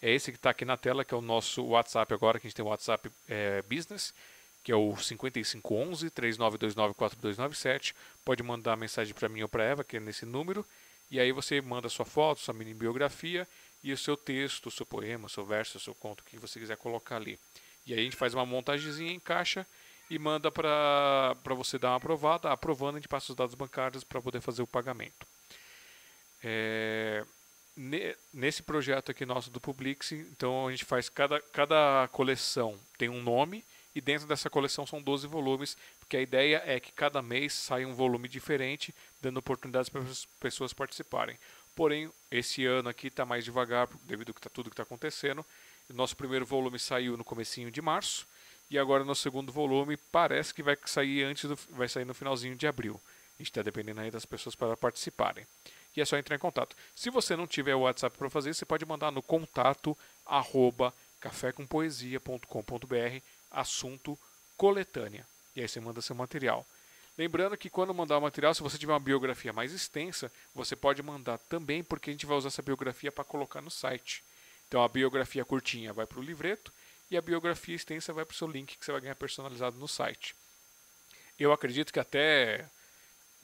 é 0.04 0.10
esse 0.10 0.30
que 0.30 0.36
está 0.36 0.50
aqui 0.50 0.66
na 0.66 0.76
tela, 0.76 1.02
que 1.02 1.14
é 1.14 1.16
o 1.16 1.22
nosso 1.22 1.64
WhatsApp 1.64 2.12
agora, 2.12 2.38
que 2.38 2.46
a 2.46 2.48
gente 2.50 2.56
tem 2.56 2.62
o 2.62 2.68
WhatsApp 2.68 3.10
é, 3.26 3.62
Business, 3.62 4.12
que 4.62 4.70
é 4.70 4.76
o 4.76 4.94
5511 4.94 6.10
3929 6.10 6.92
4297. 6.92 7.94
Pode 8.22 8.42
mandar 8.42 8.76
mensagem 8.76 9.14
para 9.14 9.30
mim 9.30 9.40
ou 9.40 9.48
para 9.48 9.64
Eva, 9.64 9.82
que 9.82 9.96
é 9.96 10.00
nesse 10.00 10.26
número. 10.26 10.64
E 11.10 11.18
aí 11.18 11.32
você 11.32 11.58
manda 11.62 11.88
sua 11.88 12.04
foto, 12.04 12.42
sua 12.42 12.52
mini 12.52 12.74
biografia 12.74 13.48
e 13.82 13.94
o 13.94 13.96
seu 13.96 14.14
texto, 14.14 14.66
o 14.66 14.70
seu 14.70 14.84
poema, 14.84 15.24
o 15.24 15.30
seu 15.30 15.42
verso, 15.42 15.78
o 15.78 15.80
seu 15.80 15.94
conto, 15.94 16.22
que 16.22 16.36
você 16.36 16.60
quiser 16.60 16.76
colocar 16.76 17.16
ali. 17.16 17.38
E 17.86 17.94
aí 17.94 18.00
a 18.00 18.02
gente 18.02 18.16
faz 18.16 18.34
uma 18.34 18.44
montagemzinha 18.44 19.10
em 19.10 19.18
caixa 19.20 19.66
e 20.10 20.18
manda 20.18 20.52
para 20.52 21.34
você 21.56 21.78
dar 21.78 21.92
uma 21.92 21.96
aprovada. 21.96 22.52
Aprovando, 22.52 22.96
a 22.96 22.98
gente 22.98 23.08
passa 23.08 23.32
os 23.32 23.36
dados 23.36 23.54
bancários 23.54 24.04
para 24.04 24.20
poder 24.20 24.42
fazer 24.42 24.60
o 24.60 24.66
pagamento. 24.66 25.26
É, 26.42 27.24
nesse 28.32 28.62
projeto 28.62 29.10
aqui 29.10 29.26
nosso 29.26 29.50
do 29.50 29.60
Publix, 29.60 30.12
então 30.12 30.68
a 30.68 30.70
gente 30.70 30.84
faz 30.84 31.08
cada, 31.08 31.40
cada 31.40 32.08
coleção 32.12 32.78
tem 32.96 33.08
um 33.08 33.22
nome 33.22 33.64
e 33.94 34.00
dentro 34.00 34.26
dessa 34.26 34.50
coleção 34.50 34.86
são 34.86 35.00
12 35.00 35.26
volumes, 35.26 35.76
porque 36.00 36.16
a 36.16 36.20
ideia 36.20 36.62
é 36.66 36.80
que 36.80 36.92
cada 36.92 37.22
mês 37.22 37.52
saia 37.52 37.86
um 37.86 37.94
volume 37.94 38.28
diferente, 38.28 38.94
dando 39.20 39.38
oportunidades 39.38 39.88
para 39.88 40.02
as 40.02 40.24
pessoas 40.40 40.72
participarem. 40.72 41.38
Porém, 41.76 42.10
esse 42.30 42.66
ano 42.66 42.88
aqui 42.88 43.06
está 43.06 43.24
mais 43.24 43.44
devagar, 43.44 43.88
devido 44.02 44.34
a 44.44 44.48
tudo 44.48 44.70
que 44.70 44.74
está 44.74 44.82
acontecendo. 44.82 45.44
Nosso 45.92 46.16
primeiro 46.16 46.44
volume 46.44 46.78
saiu 46.78 47.16
no 47.16 47.24
comecinho 47.24 47.70
de 47.70 47.80
março 47.80 48.26
e 48.70 48.78
agora 48.78 49.04
no 49.04 49.14
segundo 49.14 49.52
volume 49.52 49.96
parece 49.96 50.52
que 50.52 50.62
vai 50.62 50.76
sair 50.86 51.22
antes 51.24 51.44
do, 51.44 51.56
vai 51.70 51.88
sair 51.88 52.04
no 52.04 52.14
finalzinho 52.14 52.56
de 52.56 52.66
abril. 52.66 53.00
A 53.38 53.42
gente 53.42 53.50
está 53.50 53.62
dependendo 53.62 54.00
aí 54.00 54.10
das 54.10 54.24
pessoas 54.24 54.54
para 54.54 54.76
participarem. 54.76 55.46
E 55.96 56.00
é 56.00 56.04
só 56.04 56.16
entrar 56.16 56.36
em 56.36 56.40
contato. 56.40 56.76
Se 56.94 57.10
você 57.10 57.36
não 57.36 57.46
tiver 57.46 57.74
o 57.74 57.80
WhatsApp 57.80 58.16
para 58.18 58.30
fazer, 58.30 58.54
você 58.54 58.64
pode 58.64 58.84
mandar 58.84 59.12
no 59.12 59.22
contato 59.22 59.96
arroba 60.26 60.92
cafécompoesia.com.br 61.20 63.22
assunto 63.50 64.18
coletânea. 64.56 65.26
E 65.54 65.60
aí 65.60 65.68
você 65.68 65.80
manda 65.80 66.02
seu 66.02 66.16
material. 66.16 66.66
Lembrando 67.16 67.56
que 67.56 67.70
quando 67.70 67.94
mandar 67.94 68.18
o 68.18 68.20
material, 68.20 68.52
se 68.54 68.62
você 68.62 68.76
tiver 68.76 68.92
uma 68.92 68.98
biografia 68.98 69.52
mais 69.52 69.72
extensa, 69.72 70.32
você 70.52 70.74
pode 70.74 71.00
mandar 71.00 71.38
também, 71.38 71.84
porque 71.84 72.10
a 72.10 72.12
gente 72.12 72.26
vai 72.26 72.36
usar 72.36 72.48
essa 72.48 72.62
biografia 72.62 73.12
para 73.12 73.22
colocar 73.22 73.60
no 73.60 73.70
site. 73.70 74.24
Então 74.66 74.82
a 74.82 74.88
biografia 74.88 75.44
curtinha 75.44 75.92
vai 75.92 76.06
para 76.06 76.18
o 76.18 76.22
livreto 76.22 76.72
e 77.08 77.16
a 77.16 77.22
biografia 77.22 77.76
extensa 77.76 78.12
vai 78.12 78.24
para 78.24 78.34
o 78.34 78.36
seu 78.36 78.48
link 78.48 78.76
que 78.76 78.84
você 78.84 78.90
vai 78.90 79.00
ganhar 79.00 79.14
personalizado 79.14 79.78
no 79.78 79.86
site. 79.86 80.34
Eu 81.38 81.52
acredito 81.52 81.92
que 81.92 82.00
até 82.00 82.68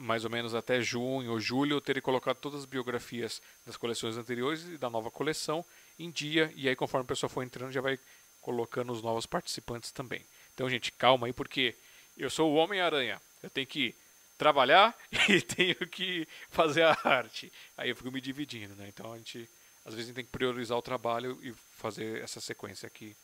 mais 0.00 0.24
ou 0.24 0.30
menos 0.30 0.54
até 0.54 0.80
junho 0.80 1.32
ou 1.32 1.38
julho 1.38 1.76
eu 1.76 1.80
terei 1.80 2.00
colocado 2.00 2.38
todas 2.38 2.60
as 2.60 2.66
biografias 2.66 3.42
das 3.66 3.76
coleções 3.76 4.16
anteriores 4.16 4.64
e 4.64 4.78
da 4.78 4.88
nova 4.88 5.10
coleção 5.10 5.64
em 5.98 6.10
dia 6.10 6.50
e 6.56 6.68
aí 6.68 6.74
conforme 6.74 7.04
a 7.04 7.08
pessoa 7.08 7.28
for 7.28 7.42
entrando 7.42 7.70
já 7.70 7.82
vai 7.82 7.98
colocando 8.40 8.92
os 8.92 9.02
novos 9.02 9.26
participantes 9.26 9.92
também. 9.92 10.24
Então, 10.54 10.68
gente, 10.68 10.90
calma 10.92 11.26
aí 11.26 11.32
porque 11.32 11.74
eu 12.16 12.30
sou 12.30 12.50
o 12.50 12.56
Homem-Aranha. 12.56 13.20
Eu 13.42 13.50
tenho 13.50 13.66
que 13.66 13.94
trabalhar 14.38 14.96
e 15.28 15.40
tenho 15.42 15.76
que 15.86 16.26
fazer 16.48 16.82
a 16.82 16.98
arte. 17.04 17.52
Aí 17.76 17.90
eu 17.90 17.96
fico 17.96 18.10
me 18.10 18.20
dividindo, 18.20 18.74
né? 18.76 18.88
Então 18.88 19.12
a 19.12 19.18
gente 19.18 19.48
às 19.84 19.94
vezes 19.94 20.14
tem 20.14 20.24
que 20.24 20.30
priorizar 20.30 20.78
o 20.78 20.82
trabalho 20.82 21.38
e 21.42 21.52
fazer 21.76 22.22
essa 22.22 22.40
sequência 22.40 22.86
aqui 22.86 23.14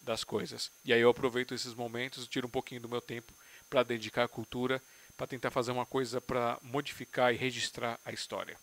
das 0.00 0.24
coisas. 0.24 0.70
E 0.84 0.92
aí 0.92 1.00
eu 1.00 1.10
aproveito 1.10 1.54
esses 1.54 1.74
momentos, 1.74 2.26
tiro 2.26 2.46
um 2.46 2.50
pouquinho 2.50 2.80
do 2.80 2.88
meu 2.88 3.00
tempo 3.00 3.32
para 3.68 3.82
dedicar 3.82 4.24
à 4.24 4.28
cultura, 4.28 4.82
para 5.20 5.26
tentar 5.26 5.50
fazer 5.50 5.70
uma 5.70 5.84
coisa 5.84 6.18
para 6.18 6.58
modificar 6.62 7.30
e 7.30 7.36
registrar 7.36 8.00
a 8.06 8.10
história. 8.10 8.56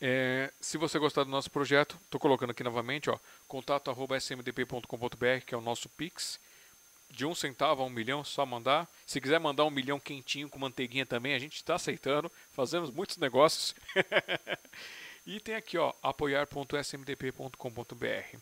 É, 0.00 0.50
se 0.58 0.78
você 0.78 0.98
gostar 0.98 1.24
do 1.24 1.30
nosso 1.30 1.50
projeto, 1.50 1.98
estou 2.02 2.18
colocando 2.18 2.52
aqui 2.52 2.64
novamente, 2.64 3.10
ó, 3.10 3.18
contato@smdp.com.br, 3.46 5.44
que 5.46 5.54
é 5.54 5.58
o 5.58 5.60
nosso 5.60 5.90
Pix. 5.90 6.40
De 7.10 7.26
um 7.26 7.34
centavo 7.34 7.82
a 7.82 7.84
um 7.84 7.90
milhão, 7.90 8.24
só 8.24 8.46
mandar. 8.46 8.88
Se 9.06 9.20
quiser 9.20 9.38
mandar 9.38 9.66
um 9.66 9.70
milhão 9.70 10.00
quentinho 10.00 10.48
com 10.48 10.58
manteiguinha 10.58 11.04
também, 11.04 11.34
a 11.34 11.38
gente 11.38 11.56
está 11.56 11.74
aceitando. 11.74 12.32
Fazemos 12.52 12.90
muitos 12.90 13.18
negócios. 13.18 13.74
E 15.24 15.38
tem 15.38 15.54
aqui, 15.54 15.78
ó, 15.78 15.92
apoiar.smdp.com.br. 16.02 18.38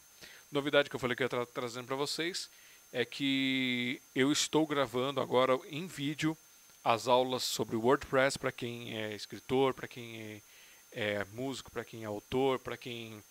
Novidade 0.50 0.88
que 0.88 0.96
eu 0.96 1.00
falei 1.00 1.14
que 1.14 1.22
eu 1.22 1.26
ia 1.26 1.28
tra 1.28 1.44
trazendo 1.44 1.86
para 1.86 1.94
vocês 1.94 2.48
é 2.90 3.04
que 3.04 4.00
eu 4.14 4.32
estou 4.32 4.66
gravando 4.66 5.20
agora 5.20 5.60
em 5.68 5.86
vídeo 5.86 6.34
as 6.82 7.08
aulas 7.08 7.42
sobre 7.42 7.76
WordPress 7.76 8.38
para 8.38 8.52
quem 8.52 8.96
é 8.96 9.14
escritor, 9.14 9.74
para 9.74 9.88
quem 9.88 10.20
é, 10.20 10.40
é 10.92 11.24
músico, 11.32 11.70
para 11.70 11.84
quem 11.84 12.02
é 12.02 12.06
autor, 12.06 12.58
para 12.58 12.76
quem 12.76 13.22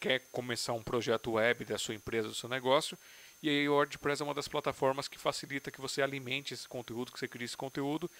quer 0.00 0.20
começar 0.30 0.72
um 0.72 0.82
projeto 0.82 1.32
web 1.32 1.64
da 1.64 1.78
sua 1.78 1.94
empresa, 1.94 2.28
do 2.28 2.34
seu 2.34 2.48
negócio. 2.48 2.96
E 3.42 3.48
aí 3.48 3.68
o 3.68 3.72
WordPress 3.72 4.22
é 4.22 4.24
uma 4.24 4.34
das 4.34 4.48
plataformas 4.48 5.08
que 5.08 5.18
facilita 5.18 5.70
que 5.70 5.80
você 5.80 6.00
alimente 6.00 6.54
esse 6.54 6.68
conteúdo, 6.68 7.12
que 7.12 7.18
você 7.18 7.28
crie 7.28 7.44
esse 7.44 7.56
conteúdo. 7.56 8.10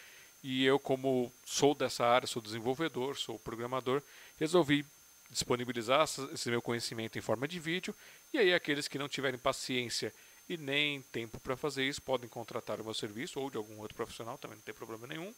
E 0.43 0.65
eu, 0.67 0.79
como 0.79 1.33
sou 1.47 1.75
dessa 1.75 2.05
área, 2.05 2.27
sou 2.27 2.43
desenvolvedor, 2.43 3.17
sou 3.17 3.39
programador, 3.39 4.03
resolvi 4.39 4.85
disponibilizar 5.31 6.05
esse 6.05 6.51
meu 6.51 6.61
conhecimento 6.61 7.19
em 7.19 7.23
forma 7.23 7.49
de 7.49 7.59
vídeo. 7.59 7.95
E 8.33 8.39
aí, 8.39 8.53
aqueles 8.53 8.87
que 8.87 8.99
não 8.99 9.09
tiverem 9.09 9.39
paciência 9.39 10.13
e 10.49 10.57
nem 10.57 11.01
tempo 11.03 11.41
para 11.41 11.57
fazer 11.57 11.85
isso 11.85 12.03
podem 12.03 12.29
contratar 12.29 12.81
o 12.81 12.85
meu 12.85 12.95
serviço 12.95 13.41
ou 13.41 13.51
de 13.51 13.57
algum 13.57 13.79
outro 13.79 13.95
profissional, 13.95 14.39
também 14.39 14.57
não 14.57 14.65
tem 14.65 14.75
problema 14.75 15.07
nenhum. 15.07 15.35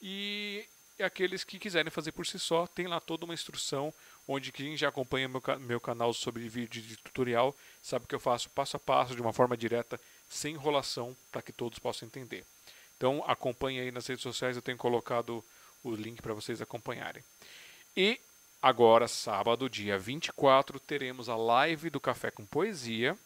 E 0.00 0.66
aqueles 1.00 1.44
que 1.44 1.58
quiserem 1.58 1.90
fazer 1.90 2.12
por 2.12 2.26
si 2.26 2.38
só, 2.38 2.66
tem 2.66 2.86
lá 2.86 3.00
toda 3.00 3.24
uma 3.24 3.34
instrução, 3.34 3.92
onde 4.26 4.52
quem 4.52 4.76
já 4.76 4.88
acompanha 4.88 5.28
meu, 5.28 5.42
meu 5.60 5.80
canal 5.80 6.12
sobre 6.12 6.48
vídeo 6.48 6.82
de 6.82 6.96
tutorial 6.96 7.54
sabe 7.82 8.06
que 8.06 8.14
eu 8.14 8.20
faço 8.20 8.50
passo 8.50 8.76
a 8.76 8.80
passo, 8.80 9.14
de 9.14 9.22
uma 9.22 9.32
forma 9.32 9.56
direta, 9.56 10.00
sem 10.28 10.54
enrolação, 10.54 11.16
para 11.30 11.42
que 11.42 11.52
todos 11.52 11.78
possam 11.78 12.06
entender. 12.06 12.44
Então 12.96 13.24
acompanhe 13.26 13.80
aí 13.80 13.90
nas 13.90 14.06
redes 14.06 14.22
sociais, 14.22 14.56
eu 14.56 14.62
tenho 14.62 14.78
colocado 14.78 15.44
o 15.82 15.94
link 15.94 16.22
para 16.22 16.34
vocês 16.34 16.60
acompanharem. 16.60 17.22
E 17.96 18.20
agora, 18.60 19.08
sábado, 19.08 19.68
dia 19.68 19.98
24, 19.98 20.78
teremos 20.80 21.28
a 21.28 21.36
live 21.36 21.90
do 21.90 22.00
Café 22.00 22.30
com 22.30 22.46
Poesia, 22.46 23.18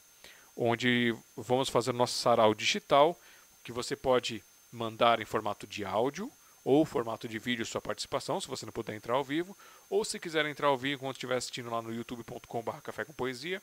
onde 0.57 1.15
vamos 1.37 1.69
fazer 1.69 1.93
nosso 1.93 2.19
sarau 2.19 2.55
digital, 2.55 3.19
que 3.62 3.73
você 3.73 3.95
pode 3.95 4.43
mandar 4.73 5.20
em 5.20 5.24
formato 5.24 5.66
de 5.66 5.85
áudio 5.85 6.31
ou 6.65 6.85
formato 6.85 7.28
de 7.28 7.39
vídeo 7.39 7.65
sua 7.65 7.81
participação, 7.81 8.41
se 8.41 8.49
você 8.49 8.66
não 8.66 8.73
puder 8.73 8.97
entrar 8.97 9.15
ao 9.15 9.23
vivo, 9.23 9.57
ou 9.89 10.05
se 10.05 10.19
quiser 10.19 10.45
entrar 10.47 10.66
ao 10.66 10.77
vivo 10.77 11.01
quando 11.01 11.15
estiver 11.15 11.37
assistindo 11.37 11.70
lá 11.70 11.81
no 11.81 11.95
youtube.com.br 11.95 12.81
café 12.83 13.05
com 13.05 13.12
poesia, 13.12 13.62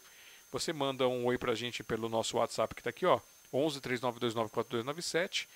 você 0.52 0.72
manda 0.72 1.08
um 1.08 1.26
oi 1.26 1.38
pra 1.38 1.56
gente 1.56 1.84
pelo 1.84 2.08
nosso 2.08 2.38
WhatsApp 2.38 2.74
que 2.74 2.80
está 2.80 2.92
aqui, 2.92 3.06
ó, 3.06 3.20
11 3.52 3.82
39294297 3.82 5.48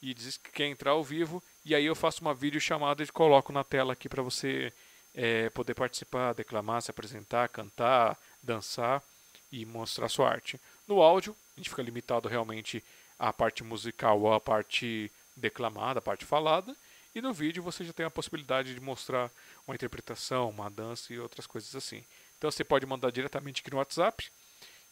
e 0.00 0.14
diz 0.14 0.36
que 0.36 0.52
quer 0.52 0.66
entrar 0.66 0.92
ao 0.92 1.02
vivo 1.02 1.42
e 1.64 1.74
aí 1.74 1.84
eu 1.84 1.94
faço 1.94 2.20
uma 2.22 2.34
vídeo 2.34 2.60
chamada 2.60 3.02
e 3.02 3.06
coloco 3.06 3.52
na 3.52 3.64
tela 3.64 3.92
aqui 3.92 4.08
para 4.08 4.22
você 4.22 4.72
é, 5.14 5.50
poder 5.50 5.74
participar, 5.74 6.34
declamar, 6.34 6.82
se 6.82 6.90
apresentar, 6.90 7.48
cantar, 7.48 8.18
dançar 8.42 9.02
e 9.50 9.66
mostrar 9.66 10.08
sua 10.08 10.28
arte. 10.28 10.60
No 10.86 11.00
áudio, 11.00 11.36
a 11.56 11.60
gente 11.60 11.70
fica 11.70 11.82
limitado 11.82 12.28
realmente 12.28 12.82
à 13.18 13.32
parte 13.32 13.62
musical 13.62 14.32
à 14.32 14.40
parte 14.40 15.10
declamada, 15.36 15.98
a 15.98 16.02
parte 16.02 16.24
falada, 16.24 16.76
e 17.14 17.20
no 17.20 17.32
vídeo 17.32 17.62
você 17.62 17.84
já 17.84 17.92
tem 17.92 18.06
a 18.06 18.10
possibilidade 18.10 18.74
de 18.74 18.80
mostrar 18.80 19.30
uma 19.66 19.74
interpretação, 19.74 20.50
uma 20.50 20.70
dança 20.70 21.12
e 21.12 21.18
outras 21.18 21.46
coisas 21.46 21.74
assim. 21.76 22.04
Então 22.36 22.50
você 22.50 22.64
pode 22.64 22.84
mandar 22.86 23.10
diretamente 23.10 23.60
aqui 23.60 23.70
no 23.70 23.76
WhatsApp, 23.76 24.30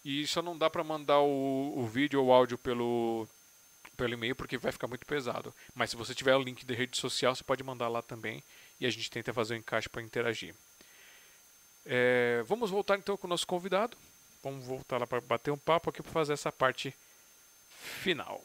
e 0.05 0.27
só 0.27 0.41
não 0.41 0.57
dá 0.57 0.71
para 0.71 0.83
mandar 0.83 1.21
o, 1.21 1.75
o 1.77 1.87
vídeo 1.87 2.21
ou 2.21 2.29
o 2.29 2.33
áudio 2.33 2.57
pelo, 2.57 3.29
pelo 3.97 4.15
e-mail 4.15 4.35
porque 4.35 4.57
vai 4.57 4.73
ficar 4.73 4.87
muito 4.87 5.05
pesado. 5.05 5.55
Mas 5.75 5.91
se 5.91 5.97
você 5.97 6.15
tiver 6.15 6.35
o 6.35 6.43
link 6.43 6.65
de 6.65 6.75
rede 6.75 6.97
social, 6.97 7.35
você 7.35 7.45
pode 7.45 7.63
mandar 7.63 7.89
lá 7.89 8.01
também 8.01 8.43
e 8.81 8.87
a 8.87 8.91
gente 8.91 9.11
tenta 9.11 9.33
fazer 9.33 9.55
o 9.55 9.57
um 9.57 9.61
encaixe 9.61 9.89
para 9.89 10.03
interagir. 10.03 10.55
É, 11.85 12.43
vamos 12.47 12.71
voltar 12.71 12.99
então 12.99 13.17
com 13.17 13.27
o 13.27 13.31
nosso 13.31 13.47
convidado. 13.47 13.97
Vamos 14.43 14.65
voltar 14.65 14.99
lá 14.99 15.07
para 15.07 15.21
bater 15.21 15.51
um 15.51 15.57
papo 15.57 15.91
aqui 15.91 16.03
para 16.03 16.13
fazer 16.13 16.33
essa 16.33 16.51
parte 16.51 16.95
final. 18.03 18.43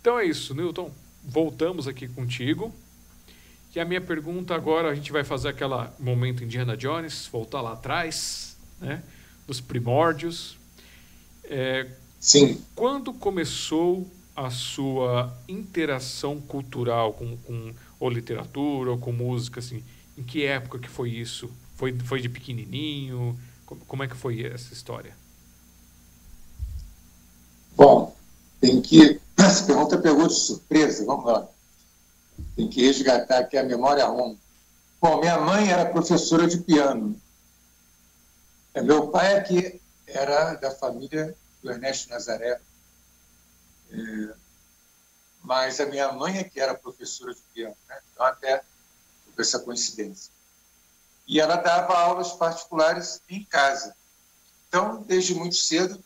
Então 0.00 0.18
é 0.18 0.24
isso, 0.24 0.54
Newton. 0.54 0.92
Voltamos 1.24 1.86
aqui 1.86 2.08
contigo. 2.08 2.72
E 3.74 3.80
a 3.80 3.84
minha 3.84 4.00
pergunta 4.00 4.54
agora, 4.54 4.90
a 4.90 4.94
gente 4.94 5.10
vai 5.10 5.24
fazer 5.24 5.48
aquela 5.48 5.94
momento 5.98 6.44
Indiana 6.44 6.76
Jones, 6.76 7.26
voltar 7.26 7.62
lá 7.62 7.72
atrás, 7.72 8.56
né? 8.80 9.02
Dos 9.46 9.60
primórdios. 9.60 10.58
É, 11.44 11.88
Sim. 12.20 12.62
Quando 12.74 13.12
começou 13.12 14.08
a 14.36 14.50
sua 14.50 15.36
interação 15.48 16.40
cultural 16.40 17.12
com, 17.14 17.36
com 17.38 17.74
ou 17.98 18.10
literatura 18.10 18.90
ou 18.90 18.98
com 18.98 19.12
música, 19.12 19.60
assim? 19.60 19.82
Em 20.16 20.22
que 20.22 20.44
época 20.44 20.78
que 20.78 20.88
foi 20.88 21.10
isso? 21.10 21.50
Foi, 21.82 21.98
foi 21.98 22.20
de 22.20 22.28
pequenininho? 22.28 23.36
Como, 23.88 24.04
é 24.04 24.06
que 24.06 24.14
foi 24.14 24.46
essa 24.46 24.72
história? 24.72 25.16
Bom, 27.74 28.16
tem 28.60 28.80
que. 28.80 29.20
Essa 29.36 29.66
pergunta 29.66 29.98
pegou 29.98 30.28
de 30.28 30.34
surpresa, 30.34 31.04
vamos 31.04 31.24
lá. 31.24 31.48
Tem 32.54 32.68
que 32.68 32.86
resgatar 32.86 33.40
aqui 33.40 33.58
a 33.58 33.64
memória 33.64 34.06
ruim. 34.06 34.38
Bom, 35.00 35.18
minha 35.18 35.40
mãe 35.40 35.72
era 35.72 35.90
professora 35.90 36.46
de 36.46 36.58
piano. 36.58 37.20
É, 38.74 38.80
meu 38.80 39.08
pai 39.08 39.36
aqui 39.36 39.80
era 40.06 40.54
da 40.54 40.70
família 40.70 41.34
do 41.60 41.72
Ernesto 41.72 42.10
Nazaré. 42.10 42.60
É, 43.90 44.34
mas 45.42 45.80
a 45.80 45.86
minha 45.86 46.12
mãe 46.12 46.38
é 46.38 46.44
que 46.44 46.60
era 46.60 46.76
professora 46.76 47.34
de 47.34 47.42
piano, 47.52 47.74
né? 47.88 47.98
então 48.12 48.24
até 48.24 48.62
essa 49.36 49.58
coincidência. 49.58 50.31
E 51.26 51.40
ela 51.40 51.56
dava 51.56 51.96
aulas 51.96 52.32
particulares 52.32 53.20
em 53.28 53.44
casa. 53.44 53.96
Então, 54.68 55.02
desde 55.02 55.34
muito 55.34 55.56
cedo, 55.56 56.02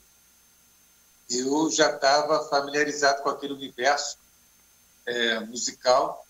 eu 1.30 1.70
já 1.70 1.94
estava 1.94 2.48
familiarizado 2.48 3.22
com 3.22 3.30
aquele 3.30 3.52
universo 3.52 4.18
é, 5.06 5.40
musical. 5.40 6.26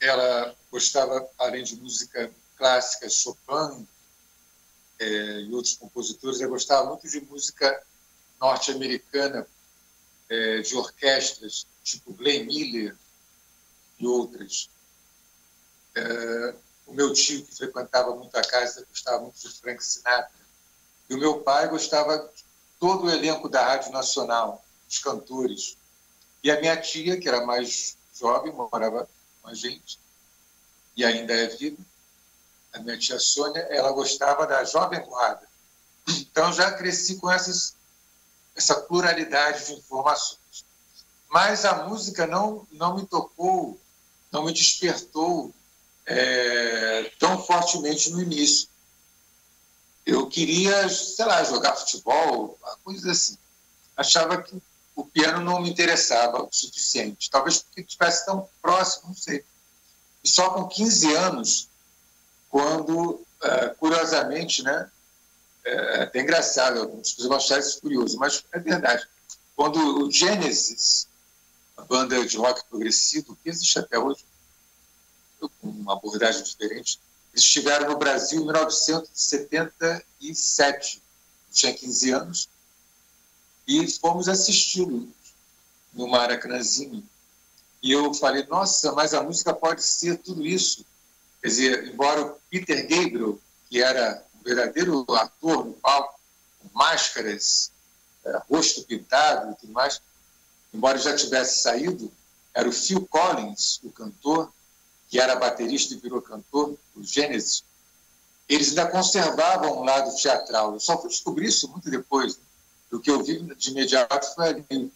Ela 0.00 0.54
gostava, 0.70 1.28
além 1.38 1.64
de 1.64 1.76
música 1.76 2.30
clássica, 2.56 3.08
Chopin 3.08 3.86
é, 4.98 5.40
e 5.40 5.52
outros 5.54 5.76
compositores, 5.76 6.40
ela 6.40 6.50
gostava 6.50 6.88
muito 6.88 7.08
de 7.08 7.20
música 7.22 7.82
norte-americana, 8.40 9.46
é, 10.28 10.60
de 10.60 10.76
orquestras, 10.76 11.66
tipo 11.82 12.12
Glenn 12.12 12.44
Miller 12.44 12.96
e 13.98 14.06
outras. 14.06 14.70
É, 15.94 16.54
o 16.90 16.94
meu 16.94 17.12
tio, 17.12 17.44
que 17.44 17.56
frequentava 17.56 18.14
muito 18.16 18.36
a 18.36 18.42
casa, 18.42 18.84
gostava 18.90 19.22
muito 19.22 19.38
de 19.38 19.48
Frank 19.48 19.82
Sinatra. 19.82 20.28
E 21.08 21.14
o 21.14 21.18
meu 21.18 21.40
pai 21.40 21.68
gostava 21.68 22.18
de 22.18 22.44
todo 22.80 23.06
o 23.06 23.10
elenco 23.10 23.48
da 23.48 23.64
Rádio 23.64 23.92
Nacional, 23.92 24.64
os 24.88 24.98
cantores. 24.98 25.76
E 26.42 26.50
a 26.50 26.60
minha 26.60 26.76
tia, 26.76 27.18
que 27.18 27.28
era 27.28 27.46
mais 27.46 27.96
jovem, 28.18 28.52
morava 28.52 29.08
com 29.40 29.48
a 29.48 29.54
gente, 29.54 29.98
e 30.96 31.04
ainda 31.04 31.32
é 31.32 31.46
viva, 31.46 31.78
a 32.72 32.80
minha 32.80 32.98
tia 32.98 33.18
Sônia, 33.18 33.60
ela 33.70 33.92
gostava 33.92 34.46
da 34.46 34.64
Jovem 34.64 35.00
Guarda. 35.00 35.48
Então 36.08 36.52
já 36.52 36.72
cresci 36.72 37.16
com 37.16 37.30
essas, 37.30 37.74
essa 38.54 38.80
pluralidade 38.80 39.66
de 39.66 39.74
informações. 39.74 40.64
Mas 41.28 41.64
a 41.64 41.86
música 41.86 42.26
não, 42.26 42.66
não 42.72 42.96
me 42.96 43.06
tocou, 43.06 43.78
não 44.32 44.44
me 44.44 44.52
despertou 44.52 45.52
é, 46.06 47.10
tão 47.18 47.42
fortemente 47.42 48.10
no 48.10 48.22
início. 48.22 48.68
Eu 50.04 50.26
queria, 50.26 50.88
sei 50.88 51.24
lá, 51.24 51.44
jogar 51.44 51.76
futebol, 51.76 52.58
coisas 52.82 53.06
assim. 53.06 53.38
Achava 53.96 54.42
que 54.42 54.60
o 54.96 55.04
piano 55.04 55.40
não 55.40 55.60
me 55.60 55.70
interessava 55.70 56.42
o 56.42 56.48
suficiente. 56.50 57.30
Talvez 57.30 57.58
porque 57.58 57.82
estivesse 57.82 58.26
tão 58.26 58.48
próximo, 58.60 59.08
não 59.08 59.14
sei. 59.14 59.44
E 60.22 60.28
só 60.28 60.50
com 60.50 60.68
15 60.68 61.14
anos, 61.14 61.68
quando, 62.50 63.24
é, 63.42 63.68
curiosamente, 63.68 64.62
né, 64.62 64.90
é 65.64 66.02
até 66.02 66.20
engraçado, 66.20 66.80
algumas 66.80 67.10
pessoas 67.10 67.28
vão 67.28 67.36
achar 67.36 67.58
isso 67.58 67.80
curioso, 67.80 68.18
mas 68.18 68.44
é 68.52 68.58
verdade. 68.58 69.06
Quando 69.54 70.04
o 70.04 70.10
Genesis, 70.10 71.06
a 71.76 71.82
banda 71.82 72.26
de 72.26 72.36
rock 72.36 72.64
progressivo, 72.68 73.36
que 73.42 73.50
existe 73.50 73.78
até 73.78 73.98
hoje, 73.98 74.24
uma 75.62 75.92
abordagem 75.94 76.42
diferente. 76.42 76.98
Eles 77.32 77.44
estiveram 77.44 77.90
no 77.90 77.98
Brasil 77.98 78.40
em 78.40 78.44
1977. 78.44 80.96
Eu 80.96 81.54
tinha 81.54 81.74
15 81.74 82.10
anos 82.10 82.48
e 83.66 83.86
fomos 83.88 84.28
assisti-lo 84.28 85.08
no 85.92 86.08
Maracanãzinho. 86.08 87.04
E 87.82 87.92
eu 87.92 88.12
falei, 88.12 88.46
nossa, 88.46 88.92
mas 88.92 89.14
a 89.14 89.22
música 89.22 89.54
pode 89.54 89.82
ser 89.82 90.18
tudo 90.18 90.46
isso. 90.46 90.84
Quer 91.40 91.48
dizer, 91.48 91.88
embora 91.88 92.22
o 92.22 92.36
Peter 92.50 92.82
Gabriel, 92.82 93.38
que 93.68 93.82
era 93.82 94.22
um 94.34 94.42
verdadeiro 94.42 95.06
ator 95.14 95.64
no 95.64 95.72
palco, 95.74 96.20
com 96.58 96.78
máscaras, 96.78 97.72
é, 98.24 98.42
rosto 98.50 98.82
pintado 98.82 99.52
e 99.52 99.54
tudo 99.56 99.72
mais, 99.72 100.02
embora 100.74 100.98
já 100.98 101.16
tivesse 101.16 101.62
saído, 101.62 102.12
era 102.52 102.68
o 102.68 102.72
Phil 102.72 103.06
Collins, 103.06 103.80
o 103.82 103.90
cantor, 103.90 104.52
que 105.10 105.18
era 105.18 105.34
baterista 105.34 105.92
e 105.92 105.96
virou 105.96 106.22
cantor, 106.22 106.78
o 106.94 107.02
Gênesis, 107.02 107.64
eles 108.48 108.68
ainda 108.68 108.86
conservavam 108.86 109.80
um 109.80 109.84
lado 109.84 110.14
teatral. 110.16 110.72
Eu 110.72 110.80
só 110.80 110.98
fui 111.00 111.10
descobrir 111.10 111.48
isso 111.48 111.68
muito 111.68 111.90
depois. 111.90 112.36
Né? 112.36 112.42
O 112.92 113.00
que 113.00 113.10
eu 113.10 113.22
vi 113.22 113.42
de 113.56 113.70
imediato 113.70 114.34
foi 114.34 114.48
ali, 114.48 114.64
o 114.70 114.92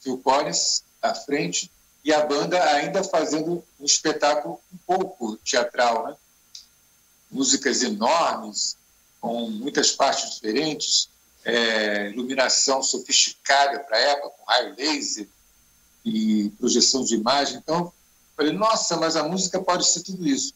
Phil 0.00 0.18
Collins 0.18 0.82
à 1.02 1.14
frente 1.14 1.70
e 2.02 2.12
a 2.12 2.24
banda 2.24 2.62
ainda 2.72 3.04
fazendo 3.04 3.62
um 3.78 3.84
espetáculo 3.84 4.58
um 4.72 4.78
pouco 4.86 5.36
teatral. 5.38 6.08
Né? 6.08 6.16
Músicas 7.30 7.82
enormes, 7.82 8.76
com 9.20 9.50
muitas 9.50 9.92
partes 9.92 10.34
diferentes, 10.34 11.10
é, 11.44 12.08
iluminação 12.10 12.82
sofisticada 12.82 13.80
para 13.80 13.98
a 13.98 14.00
época, 14.00 14.30
com 14.30 14.44
raio 14.44 14.74
laser 14.76 15.28
e 16.04 16.50
projeção 16.58 17.04
de 17.04 17.14
imagem. 17.14 17.58
Então, 17.58 17.92
Falei, 18.38 18.52
nossa, 18.52 18.96
mas 18.96 19.16
a 19.16 19.24
música 19.24 19.60
pode 19.60 19.84
ser 19.84 20.00
tudo 20.04 20.24
isso. 20.24 20.54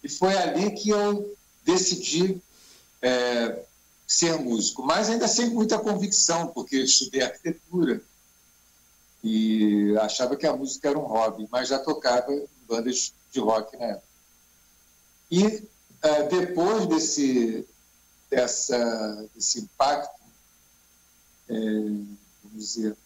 E 0.00 0.08
foi 0.08 0.32
ali 0.36 0.70
que 0.70 0.90
eu 0.90 1.36
decidi 1.64 2.40
é, 3.02 3.64
ser 4.06 4.38
músico, 4.38 4.84
mas 4.84 5.10
ainda 5.10 5.26
sem 5.26 5.50
muita 5.50 5.76
convicção, 5.76 6.46
porque 6.46 6.76
estudei 6.76 7.22
arquitetura. 7.22 8.00
e 9.24 9.92
achava 10.02 10.36
que 10.36 10.46
a 10.46 10.56
música 10.56 10.88
era 10.88 10.96
um 10.96 11.02
hobby, 11.02 11.48
mas 11.50 11.68
já 11.68 11.80
tocava 11.80 12.32
em 12.32 12.46
bandas 12.68 13.12
de 13.32 13.40
rock 13.40 13.76
na 13.76 13.86
época. 13.86 14.06
E 15.28 15.46
uh, 15.46 16.28
depois 16.30 16.86
desse, 16.86 17.66
dessa, 18.30 19.28
desse 19.34 19.62
impacto, 19.62 20.22
é, 21.48 21.54
vamos 22.44 22.54
dizer, 22.54 22.96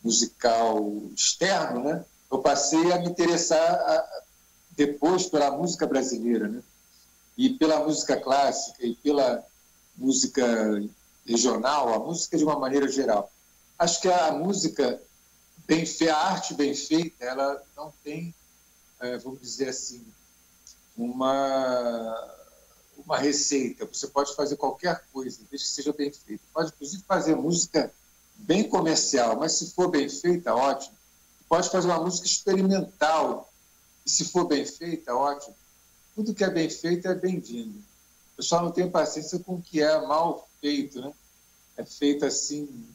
musical 0.00 1.02
externo, 1.16 1.82
né? 1.82 2.04
Eu 2.30 2.38
passei 2.38 2.92
a 2.92 2.98
me 2.98 3.08
interessar 3.08 3.74
a, 3.74 4.22
depois 4.76 5.26
pela 5.26 5.50
música 5.50 5.86
brasileira, 5.86 6.48
né? 6.48 6.62
e 7.36 7.50
pela 7.50 7.84
música 7.84 8.16
clássica, 8.16 8.84
e 8.84 8.94
pela 8.96 9.44
música 9.96 10.44
regional, 11.26 11.94
a 11.94 11.98
música 11.98 12.36
de 12.36 12.44
uma 12.44 12.58
maneira 12.58 12.88
geral. 12.88 13.30
Acho 13.78 14.00
que 14.00 14.08
a 14.08 14.32
música 14.32 15.00
bem 15.66 15.86
feita, 15.86 16.14
a 16.14 16.30
arte 16.32 16.54
bem 16.54 16.74
feita, 16.74 17.24
ela 17.24 17.62
não 17.76 17.92
tem, 18.04 18.34
é, 19.00 19.16
vamos 19.18 19.40
dizer 19.40 19.68
assim, 19.68 20.04
uma 20.96 22.38
uma 23.04 23.18
receita. 23.18 23.86
Você 23.86 24.06
pode 24.06 24.34
fazer 24.34 24.56
qualquer 24.56 25.02
coisa, 25.12 25.38
desde 25.50 25.66
que 25.66 25.74
seja 25.74 25.92
bem 25.92 26.12
feita. 26.12 26.42
Pode, 26.52 26.72
inclusive, 26.72 27.02
fazer 27.04 27.34
música 27.34 27.92
bem 28.36 28.68
comercial, 28.68 29.36
mas 29.36 29.52
se 29.52 29.70
for 29.72 29.88
bem 29.88 30.08
feita, 30.08 30.54
ótimo. 30.54 30.94
Pode 31.50 31.68
fazer 31.68 31.88
uma 31.88 31.98
música 31.98 32.28
experimental, 32.28 33.52
e 34.06 34.08
se 34.08 34.24
for 34.26 34.44
bem 34.44 34.64
feita, 34.64 35.12
ótimo. 35.12 35.56
Tudo 36.14 36.32
que 36.32 36.44
é 36.44 36.48
bem 36.48 36.70
feito 36.70 37.08
é 37.08 37.14
bem-vindo. 37.14 37.82
Eu 38.38 38.44
só 38.44 38.62
não 38.62 38.70
tenho 38.70 38.88
paciência 38.88 39.36
com 39.40 39.54
o 39.56 39.62
que 39.62 39.82
é 39.82 40.00
mal 40.06 40.48
feito, 40.60 41.00
né? 41.00 41.12
É 41.76 41.84
feito 41.84 42.24
assim, 42.24 42.86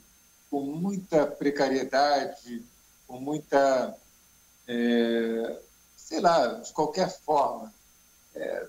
com 0.49 0.61
muita 0.61 1.27
precariedade, 1.27 2.63
com 3.05 3.19
muita, 3.19 3.93
é, 4.69 5.59
sei 5.97 6.21
lá, 6.21 6.47
de 6.53 6.71
qualquer 6.71 7.09
forma. 7.09 7.73
É, 8.33 8.67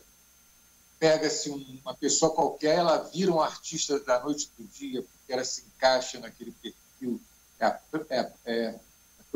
Pega-se 0.99 1.49
uma 1.49 1.95
pessoa 1.95 2.35
qualquer, 2.35 2.79
ela 2.79 2.99
vira 3.05 3.31
um 3.31 3.41
artista 3.41 4.01
da 4.01 4.19
noite 4.19 4.49
para 4.49 4.65
o 4.65 4.69
dia, 4.69 5.01
porque 5.01 5.33
ela 5.33 5.45
se 5.45 5.63
encaixa 5.63 6.19
naquele 6.19 6.51
perfil, 6.51 7.21
é, 7.61 7.79
é, 8.11 8.33
é 8.47 8.81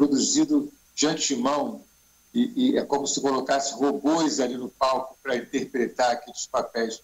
produzido 0.00 0.72
de 0.94 1.06
antemão, 1.06 1.84
e, 2.32 2.70
e, 2.70 2.78
é 2.78 2.84
como 2.86 3.06
se 3.06 3.20
colocasse 3.20 3.74
robôs 3.74 4.40
ali 4.40 4.56
no 4.56 4.70
palco 4.70 5.14
para 5.22 5.36
interpretar 5.36 6.12
aqueles 6.12 6.46
papéis. 6.46 7.02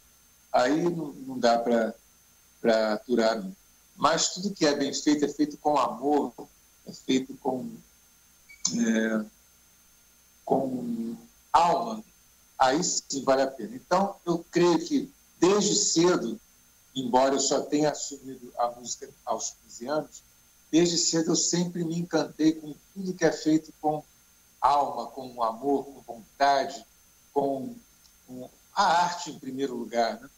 Aí 0.51 0.83
não, 0.83 1.13
não 1.13 1.39
dá 1.39 1.59
para 1.59 2.95
aturar. 2.95 3.43
Não. 3.43 3.55
Mas 3.95 4.31
tudo 4.31 4.55
que 4.55 4.65
é 4.65 4.75
bem 4.75 4.95
feito 4.95 5.27
é 5.27 5.29
feito 5.29 5.59
com 5.59 5.77
amor, 5.77 6.33
é 6.87 6.93
feito 6.93 7.35
com, 7.35 7.69
é, 8.75 9.25
com 10.43 11.17
alma, 11.53 12.03
aí 12.59 12.83
sim 12.83 13.23
vale 13.25 13.43
a 13.43 13.47
pena. 13.47 13.77
Então, 13.77 14.17
eu 14.25 14.43
creio 14.51 14.79
que 14.79 15.13
desde 15.39 15.75
cedo, 15.75 16.41
embora 16.95 17.35
eu 17.35 17.41
só 17.41 17.61
tenha 17.61 17.91
assumido 17.91 18.51
a 18.57 18.71
música 18.71 19.07
aos 19.27 19.55
15 19.65 19.87
anos, 19.87 20.23
desde 20.71 20.99
cedo 20.99 21.33
eu 21.33 21.37
sempre 21.37 21.85
me 21.85 21.99
encantei 21.99 22.53
com 22.53 22.75
tudo 22.95 23.15
que 23.15 23.25
é 23.25 23.33
feito 23.33 23.73
com 23.81 24.03
alma, 24.61 25.07
com 25.07 25.43
amor, 25.43 25.85
com 25.85 26.01
vontade, 26.01 26.85
com, 27.33 27.75
com 28.27 28.51
a 28.75 29.05
arte 29.05 29.31
em 29.31 29.39
primeiro 29.39 29.75
lugar. 29.75 30.21
Né? 30.21 30.29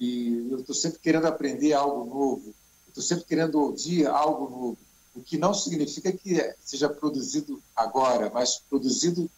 E 0.00 0.48
eu 0.50 0.60
estou 0.60 0.74
sempre 0.74 0.98
querendo 0.98 1.26
aprender 1.26 1.72
algo 1.72 2.04
novo, 2.04 2.54
estou 2.88 3.02
sempre 3.02 3.24
querendo 3.24 3.60
ouvir 3.60 4.06
algo 4.06 4.48
novo, 4.48 4.78
o 5.14 5.22
que 5.22 5.38
não 5.38 5.54
significa 5.54 6.12
que 6.12 6.54
seja 6.60 6.88
produzido 6.88 7.62
agora, 7.76 8.30
mas 8.30 8.58
produzido 8.68 9.30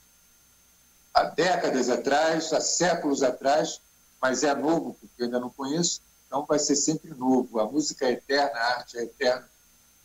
há 1.12 1.24
décadas 1.24 1.90
atrás, 1.90 2.52
há 2.52 2.60
séculos 2.60 3.22
atrás, 3.22 3.80
mas 4.20 4.42
é 4.42 4.54
novo, 4.54 4.96
porque 5.00 5.22
eu 5.22 5.26
ainda 5.26 5.38
não 5.38 5.50
conheço, 5.50 6.00
então 6.26 6.44
vai 6.44 6.58
ser 6.58 6.76
sempre 6.76 7.10
novo. 7.14 7.60
A 7.60 7.70
música 7.70 8.06
é 8.06 8.12
eterna, 8.12 8.58
a 8.58 8.78
arte 8.78 8.98
é 8.98 9.02
eterna. 9.02 9.48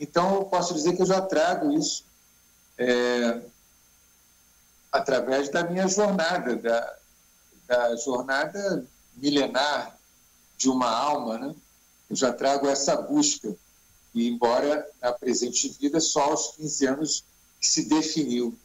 Então, 0.02 0.34
eu 0.34 0.46
posso 0.46 0.74
dizer 0.74 0.96
que 0.96 1.04
eu 1.04 1.06
já 1.06 1.22
trago 1.22 1.72
isso 1.78 2.04
é, 2.76 3.40
através 4.92 5.50
da 5.50 5.64
minha 5.64 5.88
jornada, 5.88 6.56
da, 6.56 6.98
da 7.68 7.96
jornada 7.98 8.84
milenar 9.16 9.96
de 10.58 10.70
uma 10.70 10.90
alma, 10.90 11.38
né? 11.38 11.56
Eu 12.10 12.16
já 12.16 12.34
trago 12.34 12.68
essa 12.68 13.00
busca. 13.00 13.56
E, 14.12 14.28
embora 14.28 14.90
na 15.00 15.14
presente 15.14 15.70
vida, 15.80 16.00
só 16.00 16.32
aos 16.32 16.56
15 16.56 16.88
anos 16.88 17.24
que 17.60 17.68
se 17.68 17.88
definiu. 17.88 18.58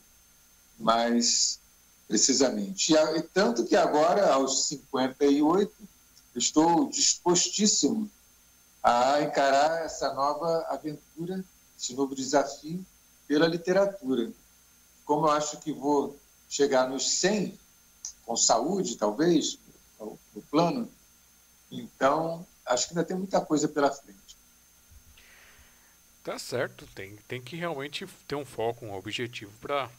Mas 0.78 1.60
precisamente. 2.08 2.94
E, 2.94 3.22
tanto 3.34 3.66
que 3.66 3.76
agora, 3.76 4.32
aos 4.32 4.68
58, 4.68 5.70
estou 6.34 6.88
dispostíssimo 6.88 8.10
a 8.86 9.20
encarar 9.20 9.84
essa 9.84 10.14
nova 10.14 10.64
aventura, 10.68 11.44
esse 11.76 11.92
novo 11.92 12.14
desafio 12.14 12.86
pela 13.26 13.48
literatura. 13.48 14.30
Como 15.04 15.26
eu 15.26 15.32
acho 15.32 15.58
que 15.58 15.72
vou 15.72 16.16
chegar 16.48 16.88
nos 16.88 17.10
100, 17.18 17.58
com 18.24 18.36
saúde, 18.36 18.96
talvez, 18.96 19.58
no 19.98 20.42
plano, 20.48 20.88
então 21.68 22.46
acho 22.64 22.86
que 22.86 22.92
ainda 22.92 23.02
tem 23.02 23.16
muita 23.16 23.40
coisa 23.40 23.66
pela 23.66 23.90
frente. 23.90 24.36
Tá 26.22 26.38
certo, 26.38 26.86
tem, 26.94 27.16
tem 27.26 27.42
que 27.42 27.56
realmente 27.56 28.06
ter 28.28 28.36
um 28.36 28.44
foco, 28.44 28.86
um 28.86 28.94
objetivo 28.94 29.50
para 29.60 29.90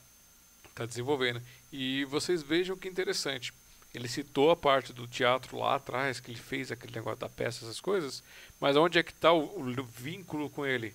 estar 0.60 0.72
tá 0.76 0.86
desenvolvendo. 0.86 1.42
E 1.74 2.06
vocês 2.06 2.42
vejam 2.42 2.78
que 2.78 2.88
interessante. 2.88 3.54
Ele 3.98 4.08
citou 4.08 4.52
a 4.52 4.56
parte 4.56 4.94
do 4.94 5.08
teatro 5.08 5.58
lá 5.58 5.74
atrás, 5.74 6.20
que 6.20 6.30
ele 6.30 6.40
fez 6.40 6.72
aquele 6.72 6.94
negócio 6.94 7.20
da 7.20 7.28
peça, 7.28 7.66
essas 7.66 7.82
coisas, 7.82 8.24
mas 8.60 8.76
onde 8.76 9.00
é 9.00 9.02
que 9.02 9.10
está 9.12 9.34
o, 9.34 9.60
o, 9.60 9.84
vínculo 9.86 10.52
com 10.52 10.64
ele? 10.64 10.94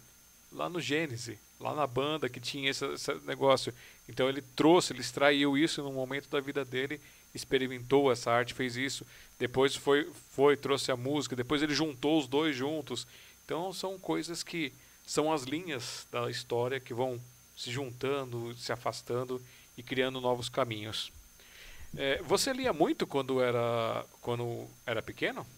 Lá 0.53 0.69
no 0.69 0.81
Gênesis, 0.81 1.37
lá 1.59 1.75
na 1.75 1.85
banda 1.85 2.29
que 2.29 2.39
tinha 2.39 2.71
esse, 2.71 2.87
esse, 2.93 3.13
negócio. 3.27 3.75
Então 4.09 4.29
ele 4.29 4.41
trouxe, 4.55 4.93
ele 4.93 5.01
extraiu 5.01 5.59
isso 5.59 5.83
no 5.83 5.93
momento 5.93 6.29
da 6.29 6.39
vida 6.39 6.65
dele, 6.65 7.01
experimentou 7.35 8.13
essa 8.13 8.31
arte, 8.31 8.55
fez 8.55 8.77
isso, 8.77 9.05
depois 9.37 9.75
foi, 9.75 10.09
foi 10.31 10.57
trouxe 10.57 10.93
a 10.93 10.97
música, 10.97 11.35
depois 11.35 11.61
ele 11.61 11.75
juntou 11.75 12.21
os 12.21 12.29
dois 12.29 12.55
juntos. 12.55 13.05
Então 13.45 13.73
são 13.73 13.99
coisas 13.99 14.45
que 14.45 14.73
são 15.05 15.33
as 15.33 15.43
linhas 15.43 16.07
da 16.13 16.31
história 16.31 16.79
que 16.79 16.95
vão 16.95 17.21
se 17.57 17.73
juntando, 17.73 18.55
se 18.55 18.71
afastando 18.71 19.43
e 19.77 19.83
criando 19.83 20.21
novos 20.21 20.49
caminhos. 20.49 21.11
É, 21.97 22.23
você 22.23 22.53
lia 22.53 22.73
muito 22.73 23.07
quando 23.07 23.41
era, 23.41 24.05
quando 24.21 24.67
era 24.87 25.03
pequeno? 25.03 25.47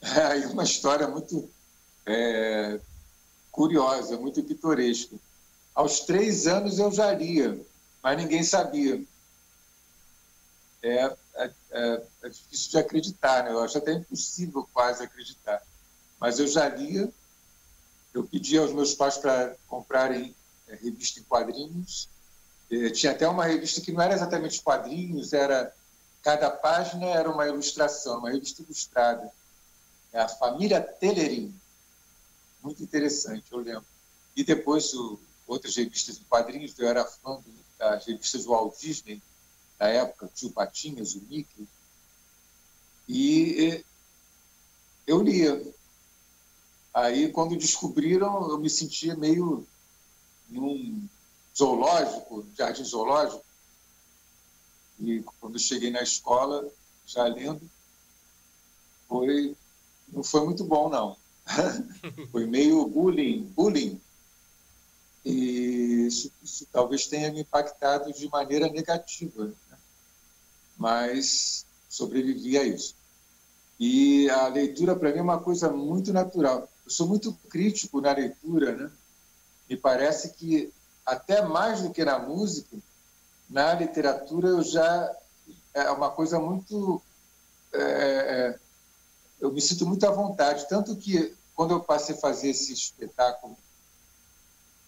É 0.00 0.46
uma 0.46 0.62
história 0.62 1.08
muito 1.08 1.50
é, 2.06 2.78
curiosa, 3.50 4.16
muito 4.16 4.42
pitoresca. 4.42 5.16
Aos 5.74 6.00
três 6.00 6.46
anos 6.46 6.78
eu 6.78 6.92
já 6.92 7.12
lia, 7.12 7.60
mas 8.02 8.16
ninguém 8.16 8.42
sabia. 8.42 9.02
É, 10.82 11.16
é, 11.34 11.50
é, 11.70 12.02
é 12.22 12.28
difícil 12.28 12.70
de 12.70 12.78
acreditar, 12.78 13.44
né? 13.44 13.50
eu 13.50 13.62
acho 13.62 13.78
até 13.78 13.92
impossível 13.92 14.68
quase 14.72 15.02
acreditar. 15.02 15.62
Mas 16.20 16.38
eu 16.38 16.46
já 16.46 16.68
lia, 16.68 17.12
eu 18.12 18.22
pedi 18.24 18.56
aos 18.56 18.72
meus 18.72 18.94
pais 18.94 19.16
para 19.16 19.56
comprarem 19.66 20.34
é, 20.68 20.76
revista 20.76 21.18
em 21.18 21.24
quadrinhos. 21.24 22.08
Tinha 22.92 23.12
até 23.12 23.28
uma 23.28 23.44
revista 23.44 23.80
que 23.80 23.92
não 23.92 24.02
era 24.02 24.14
exatamente 24.14 24.62
quadrinhos, 24.62 25.32
era 25.32 25.74
cada 26.22 26.50
página 26.50 27.06
era 27.06 27.30
uma 27.30 27.46
ilustração, 27.46 28.18
uma 28.18 28.30
revista 28.30 28.62
ilustrada. 28.62 29.30
É 30.12 30.20
a 30.20 30.28
família 30.28 30.80
Telerim. 30.80 31.54
Muito 32.62 32.82
interessante, 32.82 33.44
eu 33.50 33.58
lembro. 33.58 33.84
E 34.34 34.42
depois 34.42 34.94
o, 34.94 35.20
outras 35.46 35.76
revistas 35.76 36.18
em 36.18 36.24
quadrinhos, 36.24 36.78
eu 36.78 36.88
era 36.88 37.04
fã 37.04 37.38
das 37.78 38.06
revistas 38.06 38.44
do 38.44 38.50
Walt 38.50 38.78
Disney, 38.80 39.22
da 39.78 39.88
época, 39.88 40.30
Tio 40.34 40.50
Patinhas, 40.50 41.14
o 41.14 41.20
Mickey. 41.28 41.68
E 43.06 43.84
eu 45.06 45.20
lia. 45.20 45.62
Aí, 46.94 47.30
quando 47.30 47.56
descobriram, 47.56 48.48
eu 48.48 48.58
me 48.58 48.70
sentia 48.70 49.14
meio 49.14 49.66
num 50.48 51.06
zoológico, 51.56 52.46
jardim 52.56 52.84
zoológico, 52.84 53.44
e 55.00 55.22
quando 55.40 55.58
cheguei 55.58 55.90
na 55.90 56.02
escola, 56.02 56.68
já 57.06 57.24
lendo, 57.24 57.60
foi, 59.08 59.56
não 60.08 60.22
foi 60.22 60.44
muito 60.44 60.64
bom, 60.64 60.88
não. 60.88 61.16
foi 62.30 62.46
meio 62.46 62.86
bullying, 62.86 63.44
bullying. 63.54 64.00
E 65.24 66.06
isso, 66.06 66.30
isso, 66.42 66.66
talvez 66.70 67.06
tenha 67.06 67.32
me 67.32 67.40
impactado 67.40 68.12
de 68.12 68.28
maneira 68.28 68.68
negativa. 68.68 69.46
Né? 69.46 69.78
Mas 70.76 71.66
sobrevivi 71.88 72.58
a 72.58 72.64
isso. 72.64 72.94
E 73.78 74.28
a 74.30 74.48
leitura, 74.48 74.94
para 74.94 75.12
mim, 75.12 75.18
é 75.18 75.22
uma 75.22 75.40
coisa 75.40 75.70
muito 75.70 76.12
natural. 76.12 76.68
eu 76.84 76.90
sou 76.90 77.06
muito 77.06 77.32
crítico 77.48 78.00
na 78.00 78.12
leitura, 78.12 78.76
né? 78.76 78.90
Me 79.68 79.76
parece 79.76 80.34
que 80.34 80.72
até 81.04 81.42
mais 81.42 81.82
do 81.82 81.90
que 81.90 82.04
na 82.04 82.18
música, 82.18 82.76
na 83.48 83.74
literatura 83.74 84.48
eu 84.48 84.62
já 84.62 85.14
é 85.74 85.90
uma 85.90 86.10
coisa 86.10 86.38
muito 86.38 87.02
é, 87.72 87.78
é, 87.80 88.58
eu 89.40 89.52
me 89.52 89.60
sinto 89.60 89.86
muito 89.86 90.06
à 90.06 90.10
vontade, 90.10 90.68
tanto 90.68 90.96
que 90.96 91.34
quando 91.54 91.72
eu 91.72 91.80
passei 91.80 92.14
a 92.14 92.18
fazer 92.18 92.50
esse 92.50 92.72
espetáculo 92.72 93.56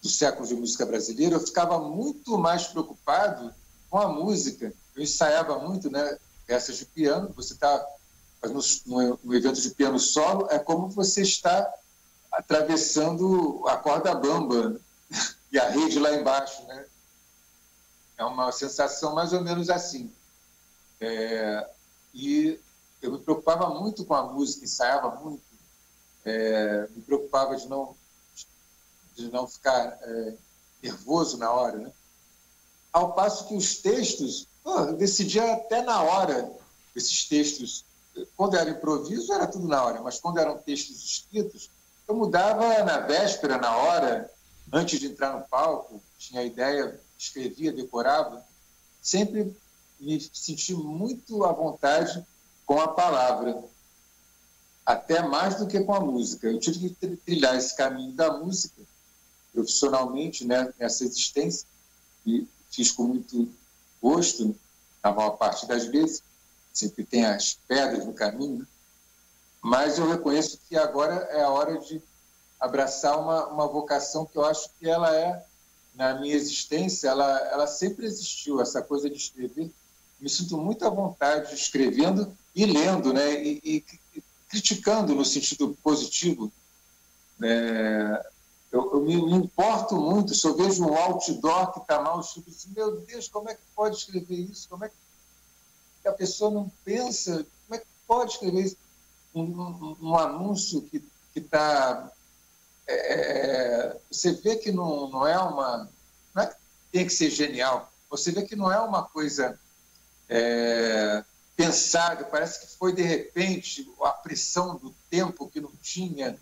do 0.01 0.09
século 0.09 0.47
de 0.47 0.55
música 0.55 0.85
brasileira, 0.85 1.35
eu 1.35 1.39
ficava 1.39 1.79
muito 1.79 2.37
mais 2.37 2.67
preocupado 2.67 3.53
com 3.89 3.99
a 3.99 4.07
música. 4.07 4.73
Eu 4.95 5.03
ensaiava 5.03 5.59
muito, 5.59 5.89
né? 5.89 6.17
Peças 6.45 6.77
de 6.77 6.85
piano. 6.85 7.31
Você 7.35 7.53
está 7.53 7.85
fazendo 8.41 8.61
um 9.23 9.33
evento 9.33 9.59
de 9.61 9.69
piano 9.71 9.99
solo, 9.99 10.47
é 10.49 10.59
como 10.59 10.89
você 10.89 11.21
está 11.21 11.71
atravessando 12.31 13.63
a 13.67 13.77
corda 13.77 14.13
bamba 14.13 14.79
e 15.51 15.59
a 15.59 15.69
rede 15.69 15.99
lá 15.99 16.13
embaixo, 16.13 16.63
né? 16.67 16.85
É 18.17 18.23
uma 18.23 18.51
sensação 18.51 19.13
mais 19.13 19.33
ou 19.33 19.41
menos 19.41 19.69
assim. 19.69 20.11
É, 20.99 21.69
e 22.13 22.59
eu 23.01 23.11
me 23.11 23.19
preocupava 23.19 23.69
muito 23.69 24.03
com 24.03 24.15
a 24.15 24.23
música, 24.23 24.65
ensaiava 24.65 25.15
muito, 25.19 25.43
é, 26.25 26.87
me 26.95 27.01
preocupava 27.01 27.55
de 27.55 27.67
não 27.67 27.95
de 29.15 29.31
não 29.31 29.47
ficar 29.47 29.97
é, 30.01 30.33
nervoso 30.83 31.37
na 31.37 31.51
hora, 31.51 31.77
né? 31.77 31.91
Ao 32.93 33.13
passo 33.13 33.47
que 33.47 33.55
os 33.55 33.77
textos, 33.77 34.47
pô, 34.63 34.79
eu 34.79 34.93
decidia 34.93 35.53
até 35.53 35.81
na 35.81 36.01
hora 36.01 36.51
esses 36.95 37.25
textos. 37.25 37.85
Quando 38.35 38.55
era 38.55 38.69
improviso 38.69 39.31
era 39.33 39.47
tudo 39.47 39.67
na 39.67 39.83
hora, 39.83 40.01
mas 40.01 40.19
quando 40.19 40.39
eram 40.39 40.57
textos 40.57 41.03
escritos, 41.03 41.69
eu 42.07 42.15
mudava 42.15 42.83
na 42.83 42.99
véspera, 42.99 43.57
na 43.57 43.75
hora, 43.75 44.31
antes 44.71 44.99
de 44.99 45.07
entrar 45.07 45.37
no 45.37 45.47
palco, 45.47 46.01
tinha 46.17 46.43
ideia, 46.43 46.99
escrevia, 47.17 47.71
decorava. 47.71 48.45
Sempre 49.01 49.55
me 49.99 50.19
senti 50.33 50.73
muito 50.73 51.43
à 51.43 51.51
vontade 51.51 52.25
com 52.65 52.79
a 52.79 52.87
palavra, 52.87 53.63
até 54.85 55.21
mais 55.21 55.55
do 55.55 55.67
que 55.67 55.79
com 55.81 55.93
a 55.93 55.99
música. 55.99 56.47
Eu 56.47 56.59
tive 56.59 56.89
que 56.89 57.15
trilhar 57.17 57.55
esse 57.55 57.75
caminho 57.75 58.11
da 58.13 58.37
música 58.37 58.81
profissionalmente, 59.53 60.45
né, 60.45 60.71
nessa 60.79 61.03
existência, 61.03 61.67
e 62.25 62.47
fiz 62.69 62.91
com 62.91 63.03
muito 63.03 63.49
gosto, 64.01 64.55
na 65.03 65.11
maior 65.11 65.31
parte 65.31 65.65
das 65.65 65.85
vezes, 65.85 66.21
sempre 66.71 67.03
tem 67.03 67.25
as 67.25 67.57
pedras 67.67 68.05
no 68.05 68.13
caminho, 68.13 68.67
mas 69.61 69.97
eu 69.97 70.07
reconheço 70.07 70.59
que 70.69 70.77
agora 70.77 71.15
é 71.31 71.41
a 71.41 71.49
hora 71.49 71.79
de 71.79 72.01
abraçar 72.59 73.19
uma, 73.19 73.47
uma 73.47 73.67
vocação 73.67 74.25
que 74.25 74.37
eu 74.37 74.45
acho 74.45 74.69
que 74.79 74.89
ela 74.89 75.15
é, 75.15 75.43
na 75.95 76.15
minha 76.19 76.35
existência, 76.35 77.09
ela, 77.09 77.39
ela 77.51 77.67
sempre 77.67 78.05
existiu, 78.05 78.61
essa 78.61 78.81
coisa 78.81 79.09
de 79.09 79.17
escrever. 79.17 79.71
Me 80.19 80.29
sinto 80.29 80.57
muito 80.57 80.85
à 80.85 80.89
vontade 80.89 81.53
escrevendo 81.53 82.35
e 82.55 82.65
lendo, 82.65 83.13
né? 83.13 83.43
E, 83.43 83.61
e, 83.63 83.85
e 84.15 84.23
criticando 84.49 85.13
no 85.13 85.25
sentido 85.25 85.77
positivo. 85.83 86.51
Né? 87.37 88.19
Eu, 88.71 88.93
eu 88.93 89.01
me, 89.01 89.15
me, 89.15 89.33
importo 89.33 89.95
muito 89.95 90.33
se 90.35 90.45
eu 90.45 90.55
vejo 90.55 90.83
um 90.83 90.95
outdoor 90.95 91.71
que 91.73 91.79
está 91.79 92.01
mal 92.01 92.19
escrito, 92.19 92.49
assim, 92.49 92.73
meu 92.75 92.99
Deus, 93.01 93.27
como 93.27 93.49
é 93.49 93.55
que 93.55 93.61
pode 93.75 93.97
escrever 93.97 94.35
isso? 94.35 94.67
Como 94.69 94.85
é 94.85 94.89
que 96.01 96.07
a 96.07 96.13
pessoa 96.13 96.51
não 96.51 96.71
pensa? 96.83 97.45
Como 97.65 97.75
é 97.75 97.77
que 97.79 97.87
pode 98.07 98.31
escrever 98.31 98.65
isso? 98.65 98.77
Um, 99.33 99.41
um, 99.41 99.97
um 100.01 100.17
anúncio 100.17 100.81
que 100.81 101.01
está. 101.35 102.11
É, 102.87 103.97
você 104.09 104.31
vê 104.33 104.55
que 104.55 104.71
não, 104.71 105.09
não 105.09 105.27
é 105.27 105.37
uma. 105.37 105.89
Não 106.33 106.43
é 106.43 106.47
que 106.47 106.55
tem 106.91 107.05
que 107.05 107.13
ser 107.13 107.29
genial. 107.29 107.91
Você 108.09 108.31
vê 108.31 108.43
que 108.43 108.55
não 108.55 108.71
é 108.71 108.79
uma 108.79 109.03
coisa 109.03 109.59
é, 110.29 111.23
pensado, 111.55 112.25
parece 112.25 112.61
que 112.61 112.77
foi 112.77 112.93
de 112.93 113.01
repente 113.01 113.91
a 114.01 114.11
pressão 114.11 114.77
do 114.77 114.95
tempo 115.09 115.49
que 115.49 115.59
não 115.59 115.71
tinha, 115.81 116.37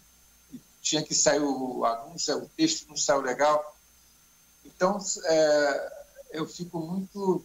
tinha 0.82 1.02
que 1.02 1.16
sair 1.16 1.42
o 1.42 1.86
anúncio, 1.86 2.38
o 2.38 2.50
texto 2.50 2.88
não 2.88 2.98
saiu 2.98 3.22
legal. 3.22 3.76
Então, 4.64 5.00
é, 5.24 5.92
eu 6.32 6.46
fico 6.46 6.80
muito 6.80 7.44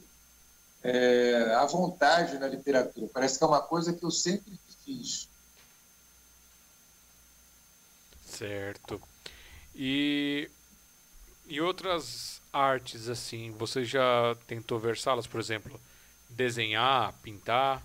é, 0.83 1.55
à 1.55 1.65
vontade 1.65 2.39
na 2.39 2.49
literatura. 2.49 3.09
Parece 3.13 3.39
que 3.39 3.45
é 3.45 3.47
uma 3.47 3.63
coisa 3.63 3.93
que 3.93 4.05
eu 4.05 4.11
sempre 4.11 4.59
fiz. 4.85 5.30
Certo. 8.41 8.99
E, 9.75 10.51
e 11.47 11.61
outras 11.61 12.41
artes, 12.51 13.07
assim, 13.07 13.51
você 13.51 13.85
já 13.85 14.35
tentou 14.47 14.79
versá-las, 14.79 15.27
por 15.27 15.39
exemplo? 15.39 15.79
Desenhar, 16.31 17.13
pintar? 17.23 17.83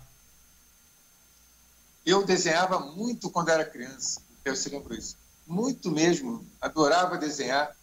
Eu 2.06 2.24
desenhava 2.24 2.80
muito 2.80 3.28
quando 3.28 3.50
era 3.50 3.66
criança, 3.66 4.22
eu 4.46 4.56
se 4.56 4.70
lembro 4.70 4.94
isso. 4.94 5.18
Muito 5.46 5.90
mesmo. 5.90 6.46
Adorava 6.58 7.18
desenhar 7.18 7.76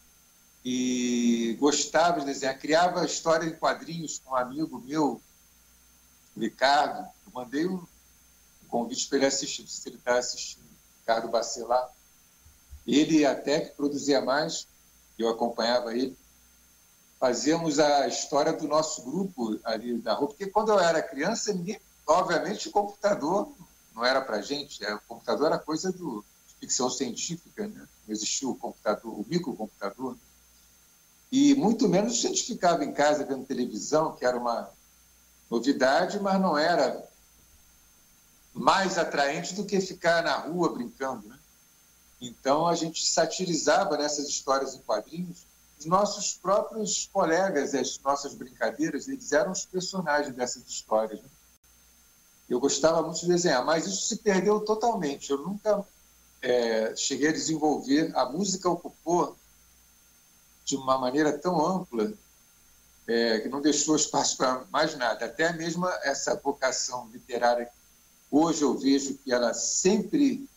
e 0.66 1.56
gostava 1.60 2.22
de 2.22 2.26
desenhar. 2.26 2.58
Criava 2.58 3.06
história 3.06 3.45
em 3.45 3.56
quadrinhos 3.56 4.18
com 4.18 4.32
um 4.32 4.35
amigo 4.35 4.80
meu, 4.80 5.22
Ricardo. 6.35 7.08
Eu 7.24 7.32
mandei 7.32 7.68
um 7.68 7.85
convite 8.68 9.08
para 9.08 9.19
ele 9.19 9.27
assistir, 9.27 9.68
se 9.68 9.88
ele 9.88 9.98
está 9.98 10.18
assistindo, 10.18 10.66
Ricardo 11.02 11.27
Bacelar. 11.27 11.88
Ele 12.86 13.26
até 13.26 13.62
que 13.62 13.76
produzia 13.76 14.22
mais, 14.22 14.68
eu 15.18 15.30
acompanhava 15.30 15.95
ele 15.95 16.18
fazíamos 17.24 17.80
a 17.80 18.06
história 18.06 18.52
do 18.52 18.68
nosso 18.68 19.02
grupo 19.03 19.58
ali 19.64 19.98
da 19.98 20.14
rua, 20.14 20.28
porque 20.28 20.45
quando 20.48 20.74
eu 20.74 20.80
era 20.80 21.02
criança, 21.02 21.53
ninguém, 21.53 21.80
obviamente, 22.06 22.68
o 22.68 22.72
computador 22.72 23.50
não 23.95 24.03
era 24.03 24.20
para 24.20 24.42
gente, 24.42 24.84
o 24.86 25.00
computador 25.08 25.48
era 25.48 25.58
coisa 25.58 25.90
do, 25.90 26.22
de 26.50 26.56
ficção 26.60 26.90
científica, 26.90 27.66
né? 27.66 27.88
não 28.06 28.14
existia 28.14 28.50
o 28.50 28.56
computador, 28.58 29.10
o 29.10 29.26
microcomputador, 29.26 30.18
e 31.32 31.56
muito 31.56 31.88
menos 31.88 32.14
a 32.14 32.28
gente 32.28 32.44
ficava 32.44 32.84
em 32.84 32.92
casa 32.92 33.24
vendo 33.24 33.45
televisão, 33.45 34.18
que 34.18 34.26
era 34.26 34.38
uma 34.38 34.70
novidade, 35.50 36.20
mas 36.20 36.42
não 36.42 36.58
era 36.58 37.08
mais 38.53 38.98
atraente 38.98 39.56
do 39.56 39.64
que 39.64 39.80
ficar 39.80 40.24
na 40.24 40.36
rua 40.36 40.74
brincando. 40.74 41.26
Né? 41.28 41.40
Então 42.26 42.68
a 42.68 42.76
gente 42.76 43.06
satirizava 43.06 43.98
nessas 43.98 44.27
histórias 44.27 44.74
em 44.74 44.80
quadrinhos 44.80 45.45
os 45.84 45.85
nossos 45.85 46.34
próprios 46.34 47.10
colegas, 47.11 47.76
as 47.76 48.00
nossas 48.00 48.34
brincadeiras, 48.34 49.10
eles 49.10 49.34
eram 49.34 49.52
os 49.52 49.66
personagens 49.66 50.34
dessas 50.34 50.66
histórias. 50.66 51.22
Né? 51.22 51.27
Eu 52.50 52.60
gostava 52.60 53.02
muito 53.03 53.19
de 53.19 53.27
desenhar, 53.27 53.66
mas 53.66 53.85
isso 53.85 54.08
se 54.08 54.18
perdeu 54.18 54.61
totalmente. 54.61 55.30
Eu 55.30 55.40
nunca 55.40 55.85
é, 56.42 56.95
cheguei 56.95 57.30
a 57.30 57.34
desenvolver. 57.34 58.16
A 58.16 58.26
música 58.26 58.69
ocupou 58.69 59.35
de 60.64 60.77
uma 60.77 60.98
maneira 60.98 61.38
tão 61.38 61.66
ampla 61.66 62.14
é, 63.06 63.40
que 63.42 63.50
não 63.50 63.61
deixou 63.61 63.98
espaço 63.98 64.38
para 64.38 64.64
mais 64.72 64.95
nada. 64.95 65.26
Até 65.26 65.52
mesmo 65.52 65.85
essa 66.03 66.35
vocação 66.35 67.10
literária, 67.11 67.69
hoje 68.32 68.61
eu 68.61 68.77
vejo 68.77 69.16
que 69.16 69.34
ela 69.34 69.53
sempre 69.53 70.48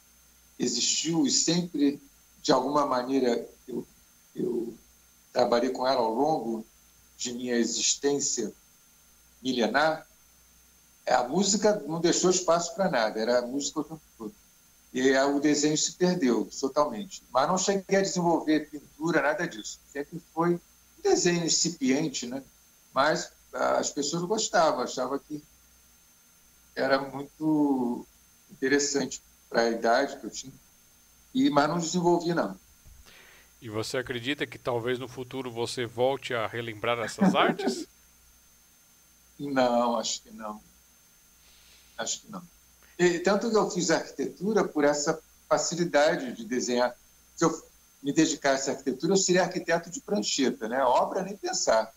existiu 0.59 1.27
e 1.27 1.31
sempre, 1.31 2.01
de 2.43 2.53
alguma 2.53 2.87
maneira, 2.87 3.49
eu, 3.67 3.87
eu 4.35 4.75
trabalhei 5.33 5.71
com 5.71 5.87
ela 5.87 6.01
ao 6.01 6.15
longo 6.15 6.65
de 7.17 7.33
minha 7.33 7.57
existência 7.57 8.53
milenar, 9.43 10.07
a 11.07 11.23
música 11.23 11.83
não 11.87 12.01
deixou 12.01 12.31
espaço 12.31 12.75
para 12.75 12.91
nada, 12.91 13.21
era 13.21 13.39
a 13.39 13.47
música 13.47 13.81
o 13.81 13.85
tempo 13.85 14.01
todo. 14.19 14.35
E 14.93 15.17
o 15.19 15.41
desenho 15.41 15.77
se 15.77 15.93
perdeu 15.93 16.49
totalmente. 16.59 17.23
Mas 17.31 17.47
não 17.47 17.59
cheguei 17.59 17.99
a 17.99 18.03
desenvolver 18.03 18.71
pintura, 18.71 19.21
nada 19.21 19.47
disso. 19.47 19.79
Sempre 19.93 20.21
foi 20.33 20.55
um 20.55 20.61
desenho 21.03 21.45
incipiente, 21.45 22.27
né? 22.27 22.43
mas 22.95 23.31
as 23.53 23.91
pessoas 23.91 24.23
gostavam, 24.23 24.81
achavam 24.81 25.19
que 25.19 25.43
era 26.75 26.99
muito 26.99 28.07
interessante 28.51 29.21
para 29.57 29.63
a 29.63 29.71
idade 29.71 30.19
que 30.19 30.27
eu 30.27 30.31
tinha. 30.31 30.53
E, 31.35 31.49
mas 31.49 31.67
não 31.67 31.79
desenvolvi, 31.79 32.35
não. 32.35 32.55
E 33.63 33.71
você 33.71 33.97
acredita 33.97 34.47
que 34.47 34.59
talvez 34.59 34.99
no 34.99 35.09
futuro 35.09 35.51
você 35.51 35.87
volte 35.87 36.35
a 36.35 36.47
relembrar 36.47 36.99
essas 36.99 37.33
artes? 37.35 37.87
Não, 39.41 39.99
acho 39.99 40.21
que 40.21 40.31
não. 40.31 40.61
Acho 41.97 42.21
que 42.21 42.31
não. 42.31 42.43
E, 42.99 43.19
tanto 43.21 43.51
que 43.51 43.57
eu 43.57 43.71
fiz 43.71 43.91
arquitetura 43.91 44.63
por 44.63 44.85
essa 44.85 45.19
facilidade 45.49 46.35
de 46.35 46.45
desenhar. 46.45 46.95
Se 47.35 47.47
eu 47.47 47.67
me 48.03 48.13
dedicasse 48.13 48.69
à 48.69 48.75
arquitetura, 48.75 49.15
eu 49.15 49.17
seria 49.17 49.45
arquiteto 49.45 49.89
de 49.89 50.03
prancheta, 50.03 50.69
né? 50.69 50.85
Obra 50.85 51.23
nem 51.23 51.35
pensar. 51.35 51.91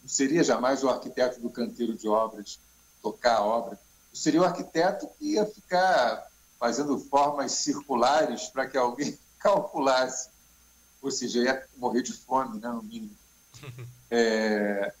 Não 0.00 0.08
seria 0.08 0.42
jamais 0.42 0.82
o 0.82 0.88
arquiteto 0.88 1.40
do 1.40 1.50
canteiro 1.50 1.94
de 1.94 2.08
obras, 2.08 2.58
tocar 3.02 3.36
a 3.36 3.42
obra. 3.42 3.78
Eu 4.10 4.16
seria 4.16 4.40
o 4.40 4.44
arquiteto 4.44 5.06
que 5.18 5.32
ia 5.32 5.44
ficar 5.44 6.26
fazendo 6.64 6.98
formas 6.98 7.52
circulares 7.52 8.48
para 8.48 8.66
que 8.66 8.78
alguém 8.78 9.18
calculasse. 9.38 10.30
Ou 11.02 11.10
seja, 11.10 11.40
ia 11.40 11.66
morrer 11.76 12.00
de 12.00 12.14
fome, 12.14 12.58
né, 12.58 12.68
no 12.68 12.82
mínimo. 12.82 13.14
É, 14.16 14.92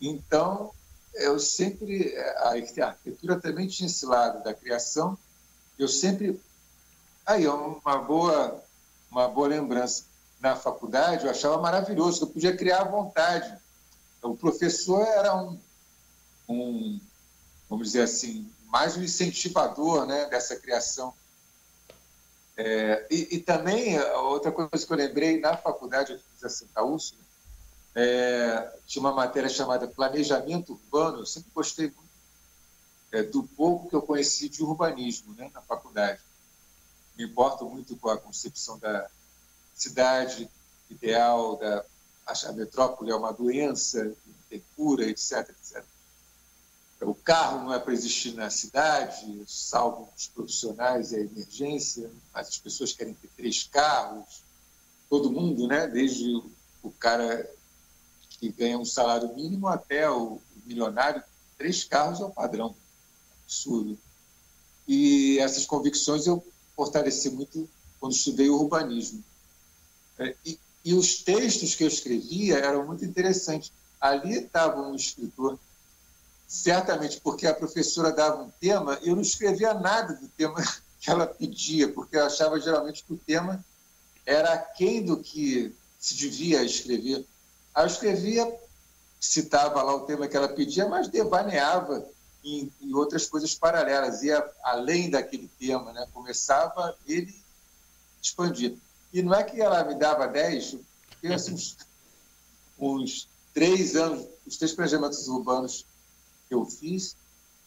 então, 0.00 0.70
eu 1.14 1.40
sempre. 1.40 2.16
A 2.36 2.50
arquitetura 2.50 3.40
também 3.40 3.66
tinha 3.66 3.88
esse 3.88 4.06
lado 4.06 4.44
da 4.44 4.54
criação. 4.54 5.18
Eu 5.76 5.88
sempre. 5.88 6.40
Aí, 7.26 7.48
uma 7.48 7.98
boa, 7.98 8.62
uma 9.10 9.26
boa 9.26 9.48
lembrança. 9.48 10.04
Na 10.38 10.54
faculdade, 10.54 11.24
eu 11.24 11.30
achava 11.32 11.60
maravilhoso, 11.60 12.22
eu 12.22 12.28
podia 12.28 12.56
criar 12.56 12.82
à 12.82 12.88
vontade. 12.88 13.58
O 14.22 14.36
professor 14.36 15.02
era 15.02 15.34
um, 15.34 15.58
um 16.48 17.00
vamos 17.68 17.88
dizer 17.88 18.02
assim, 18.02 18.48
mais 18.74 18.96
um 18.96 19.04
incentivador 19.04 20.04
né, 20.04 20.26
dessa 20.26 20.56
criação. 20.56 21.14
É, 22.56 23.06
e, 23.08 23.36
e, 23.36 23.38
também, 23.38 23.96
outra 24.00 24.50
coisa 24.50 24.84
que 24.84 24.92
eu 24.92 24.96
lembrei, 24.96 25.38
na 25.38 25.56
faculdade, 25.56 26.10
eu 26.10 26.18
fiz 26.18 26.42
a 26.42 26.48
Santa 26.48 26.82
Úrsula, 26.82 27.20
é, 27.94 28.72
tinha 28.84 29.00
uma 29.00 29.12
matéria 29.12 29.48
chamada 29.48 29.86
Planejamento 29.86 30.72
Urbano, 30.72 31.20
eu 31.20 31.26
sempre 31.26 31.52
gostei 31.54 31.86
muito 31.86 32.10
é, 33.12 33.22
do 33.22 33.44
pouco 33.44 33.88
que 33.88 33.94
eu 33.94 34.02
conheci 34.02 34.48
de 34.48 34.64
urbanismo 34.64 35.32
né, 35.34 35.48
na 35.54 35.62
faculdade. 35.62 36.20
Me 37.16 37.26
importo 37.26 37.64
muito 37.66 37.94
com 37.94 38.10
a 38.10 38.18
concepção 38.18 38.76
da 38.80 39.08
cidade 39.72 40.50
ideal, 40.90 41.56
da, 41.58 41.84
a 42.26 42.52
metrópole 42.52 43.12
é 43.12 43.14
uma 43.14 43.32
doença, 43.32 44.12
tem 44.50 44.60
cura, 44.74 45.04
etc, 45.04 45.48
etc. 45.50 45.93
O 47.04 47.14
carro 47.14 47.64
não 47.64 47.74
é 47.74 47.78
para 47.78 47.92
existir 47.92 48.32
na 48.32 48.50
cidade, 48.50 49.42
salvo 49.46 50.08
os 50.16 50.26
profissionais 50.28 51.12
e 51.12 51.16
a 51.16 51.20
emergência, 51.20 52.10
mas 52.32 52.48
as 52.48 52.58
pessoas 52.58 52.92
querem 52.92 53.14
ter 53.14 53.28
três 53.36 53.64
carros, 53.64 54.42
todo 55.08 55.30
mundo, 55.30 55.66
né? 55.66 55.86
desde 55.86 56.34
o 56.82 56.90
cara 56.98 57.48
que 58.30 58.48
ganha 58.50 58.78
um 58.78 58.84
salário 58.84 59.34
mínimo 59.34 59.68
até 59.68 60.10
o 60.10 60.40
milionário, 60.64 61.22
três 61.56 61.84
carros 61.84 62.20
é 62.20 62.24
o 62.24 62.30
padrão. 62.30 62.74
Absurdo. 63.44 63.98
E 64.86 65.38
essas 65.38 65.66
convicções 65.66 66.26
eu 66.26 66.44
fortaleci 66.74 67.30
muito 67.30 67.68
quando 68.00 68.12
estudei 68.12 68.48
urbanismo. 68.48 69.22
É, 70.18 70.34
e, 70.44 70.58
e 70.84 70.94
os 70.94 71.22
textos 71.22 71.74
que 71.74 71.84
eu 71.84 71.88
escrevia 71.88 72.58
eram 72.58 72.86
muito 72.86 73.04
interessantes. 73.04 73.72
Ali 74.00 74.34
estava 74.34 74.82
um 74.82 74.94
escritor, 74.94 75.58
certamente 76.54 77.20
porque 77.20 77.48
a 77.48 77.54
professora 77.54 78.12
dava 78.12 78.40
um 78.40 78.50
tema, 78.60 78.96
eu 79.02 79.16
não 79.16 79.22
escrevia 79.22 79.74
nada 79.74 80.14
do 80.14 80.28
tema 80.28 80.62
que 81.00 81.10
ela 81.10 81.26
pedia, 81.26 81.92
porque 81.92 82.16
eu 82.16 82.24
achava 82.24 82.60
geralmente 82.60 83.02
que 83.02 83.12
o 83.12 83.18
tema 83.18 83.62
era 84.24 84.52
aquém 84.52 85.04
do 85.04 85.16
que 85.16 85.74
se 85.98 86.14
devia 86.14 86.62
escrever. 86.62 87.26
Aí 87.74 87.82
eu 87.82 87.88
escrevia, 87.88 88.60
citava 89.20 89.82
lá 89.82 89.96
o 89.96 90.06
tema 90.06 90.28
que 90.28 90.36
ela 90.36 90.48
pedia, 90.48 90.88
mas 90.88 91.08
devaneava 91.08 92.06
em, 92.44 92.72
em 92.80 92.94
outras 92.94 93.26
coisas 93.26 93.52
paralelas, 93.54 94.22
ia 94.22 94.48
além 94.62 95.10
daquele 95.10 95.50
tema, 95.58 95.92
né? 95.92 96.06
começava 96.14 96.96
ele 97.04 97.34
expandir. 98.22 98.76
E 99.12 99.22
não 99.22 99.34
é 99.34 99.42
que 99.42 99.60
ela 99.60 99.82
me 99.82 99.96
dava 99.96 100.28
10, 100.28 100.76
eu 101.20 101.34
assim, 101.34 101.52
uns, 101.52 101.76
uns 102.78 103.28
três 103.52 103.96
anos, 103.96 104.24
os 104.46 104.56
três 104.56 104.72
planejamentos 104.72 105.26
urbanos 105.26 105.84
que 106.54 106.56
eu 106.56 106.64
fiz, 106.64 107.16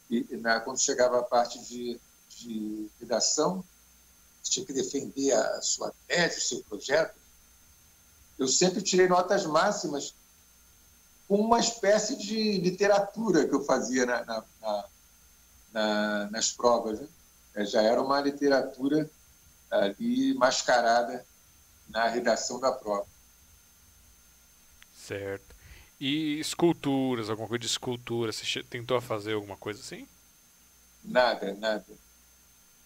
e, 0.10 0.38
na, 0.38 0.62
quando 0.62 0.80
chegava 0.80 1.20
a 1.20 1.24
parte 1.24 1.60
de, 1.60 2.00
de 2.30 2.90
redação, 3.00 3.64
tinha 4.42 4.66
que 4.66 4.72
defender 4.72 5.34
a 5.34 5.62
sua 5.62 5.94
tese, 6.08 6.38
o 6.38 6.42
seu 6.42 6.64
projeto, 6.64 7.16
eu 8.40 8.48
sempre 8.48 8.82
tirei 8.82 9.08
notas 9.08 9.46
máximas 9.46 10.16
com 11.28 11.42
uma 11.42 11.60
espécie 11.60 12.16
de 12.16 12.60
literatura 12.60 13.46
que 13.46 13.54
eu 13.54 13.66
fazia 13.66 14.06
na, 14.06 14.24
na, 14.24 14.86
na, 15.74 16.30
nas 16.32 16.52
provas. 16.52 17.02
Né? 17.02 17.08
É, 17.56 17.66
já 17.66 17.82
era 17.82 18.02
uma 18.02 18.22
literatura 18.22 19.10
ali 19.70 20.34
mascarada 20.36 21.26
na 21.90 22.08
redação 22.08 22.60
da 22.60 22.72
prova. 22.72 23.08
Certo. 24.96 25.47
E 26.00 26.40
esculturas, 26.40 27.30
alguma 27.30 27.48
coisa 27.48 27.62
de 27.62 27.66
escultura, 27.66 28.32
você 28.32 28.64
tentou 28.64 29.02
fazer 29.02 29.34
alguma 29.34 29.58
coisa 29.58 29.80
assim? 29.80 30.08
Nada, 31.04 31.56
nada. 31.56 31.86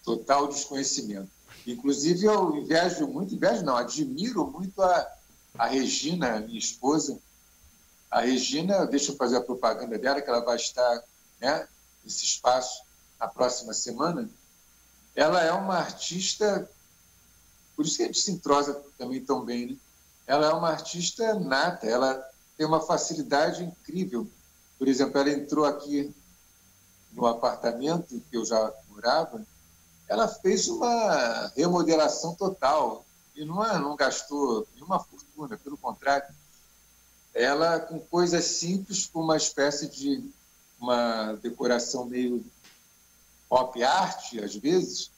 Total 0.03 0.47
desconhecimento. 0.47 1.29
Inclusive, 1.67 2.25
eu 2.25 2.55
invejo 2.55 3.07
muito, 3.07 3.35
invejo 3.35 3.63
não, 3.63 3.75
admiro 3.75 4.47
muito 4.47 4.81
a, 4.81 5.11
a 5.57 5.67
Regina, 5.67 6.39
minha 6.39 6.57
esposa. 6.57 7.19
A 8.09 8.21
Regina, 8.21 8.85
deixa 8.85 9.11
eu 9.11 9.17
fazer 9.17 9.37
a 9.37 9.41
propaganda 9.41 9.97
dela, 9.99 10.21
que 10.21 10.29
ela 10.29 10.43
vai 10.45 10.55
estar 10.55 11.03
né, 11.39 11.67
nesse 12.03 12.23
espaço 12.23 12.81
na 13.19 13.27
próxima 13.27 13.73
semana. 13.73 14.29
Ela 15.13 15.43
é 15.43 15.51
uma 15.51 15.75
artista, 15.75 16.69
por 17.75 17.85
isso 17.85 17.97
que 17.97 18.03
a 18.03 18.05
gente 18.05 18.19
se 18.19 18.31
entrosa 18.31 18.73
também 18.97 19.23
tão 19.23 19.43
bem, 19.43 19.71
né? 19.71 19.77
Ela 20.25 20.47
é 20.47 20.53
uma 20.53 20.69
artista 20.69 21.33
nata, 21.37 21.85
ela 21.85 22.30
tem 22.61 22.67
uma 22.67 22.79
facilidade 22.79 23.63
incrível. 23.63 24.29
Por 24.77 24.87
exemplo, 24.87 25.19
ela 25.19 25.31
entrou 25.31 25.65
aqui 25.65 26.13
no 27.11 27.25
apartamento 27.25 28.21
que 28.29 28.37
eu 28.37 28.45
já 28.45 28.71
morava, 28.87 29.43
ela 30.07 30.27
fez 30.27 30.67
uma 30.67 31.51
remodelação 31.55 32.35
total 32.35 33.03
e 33.35 33.43
não, 33.43 33.55
não 33.79 33.95
gastou 33.95 34.67
nenhuma 34.75 34.99
fortuna, 34.99 35.57
pelo 35.57 35.75
contrário, 35.75 36.27
ela 37.33 37.79
com 37.79 37.99
coisas 37.99 38.45
simples, 38.45 39.07
com 39.07 39.21
uma 39.21 39.37
espécie 39.37 39.87
de 39.87 40.23
uma 40.79 41.33
decoração 41.41 42.05
meio 42.05 42.45
pop 43.49 43.83
art, 43.83 44.35
às 44.35 44.55
vezes, 44.55 45.09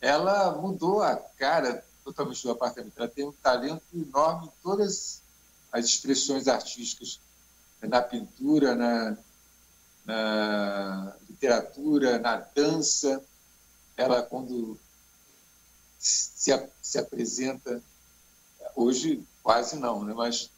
ela 0.00 0.52
mudou 0.52 1.02
a 1.02 1.14
cara 1.14 1.84
totalmente 2.02 2.42
do 2.42 2.52
apartamento. 2.52 2.94
Ela 2.96 3.08
tem 3.08 3.26
um 3.26 3.32
talento 3.32 3.84
enorme 3.92 4.46
em 4.46 4.62
todas 4.62 5.25
as 5.76 5.84
expressões 5.84 6.48
artísticas, 6.48 7.20
na 7.82 8.00
pintura, 8.00 8.74
na, 8.74 9.16
na 10.06 11.16
literatura, 11.28 12.18
na 12.18 12.36
dança. 12.36 13.22
Ela, 13.94 14.22
quando 14.22 14.78
se, 15.98 16.50
se 16.80 16.98
apresenta, 16.98 17.82
hoje 18.74 19.22
quase 19.42 19.76
não, 19.76 20.02
né? 20.02 20.14
mas 20.14 20.50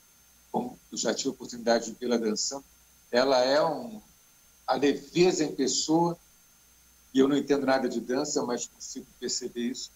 como 0.53 0.79
eu 0.93 0.97
já 0.97 1.13
tive 1.13 1.31
a 1.31 1.33
oportunidade 1.33 1.87
de 1.87 1.99
vê-la 1.99 2.17
dançando, 2.17 2.65
ela 3.11 3.43
é 3.45 3.61
um, 3.63 4.01
a 4.67 4.75
leveza 4.75 5.43
em 5.43 5.55
pessoa, 5.55 6.17
e 7.13 7.19
eu 7.19 7.27
não 7.27 7.37
entendo 7.37 7.67
nada 7.67 7.89
de 7.89 8.01
dança, 8.01 8.43
mas 8.45 8.67
consigo 8.67 9.07
perceber 9.19 9.63
isso. 9.63 9.91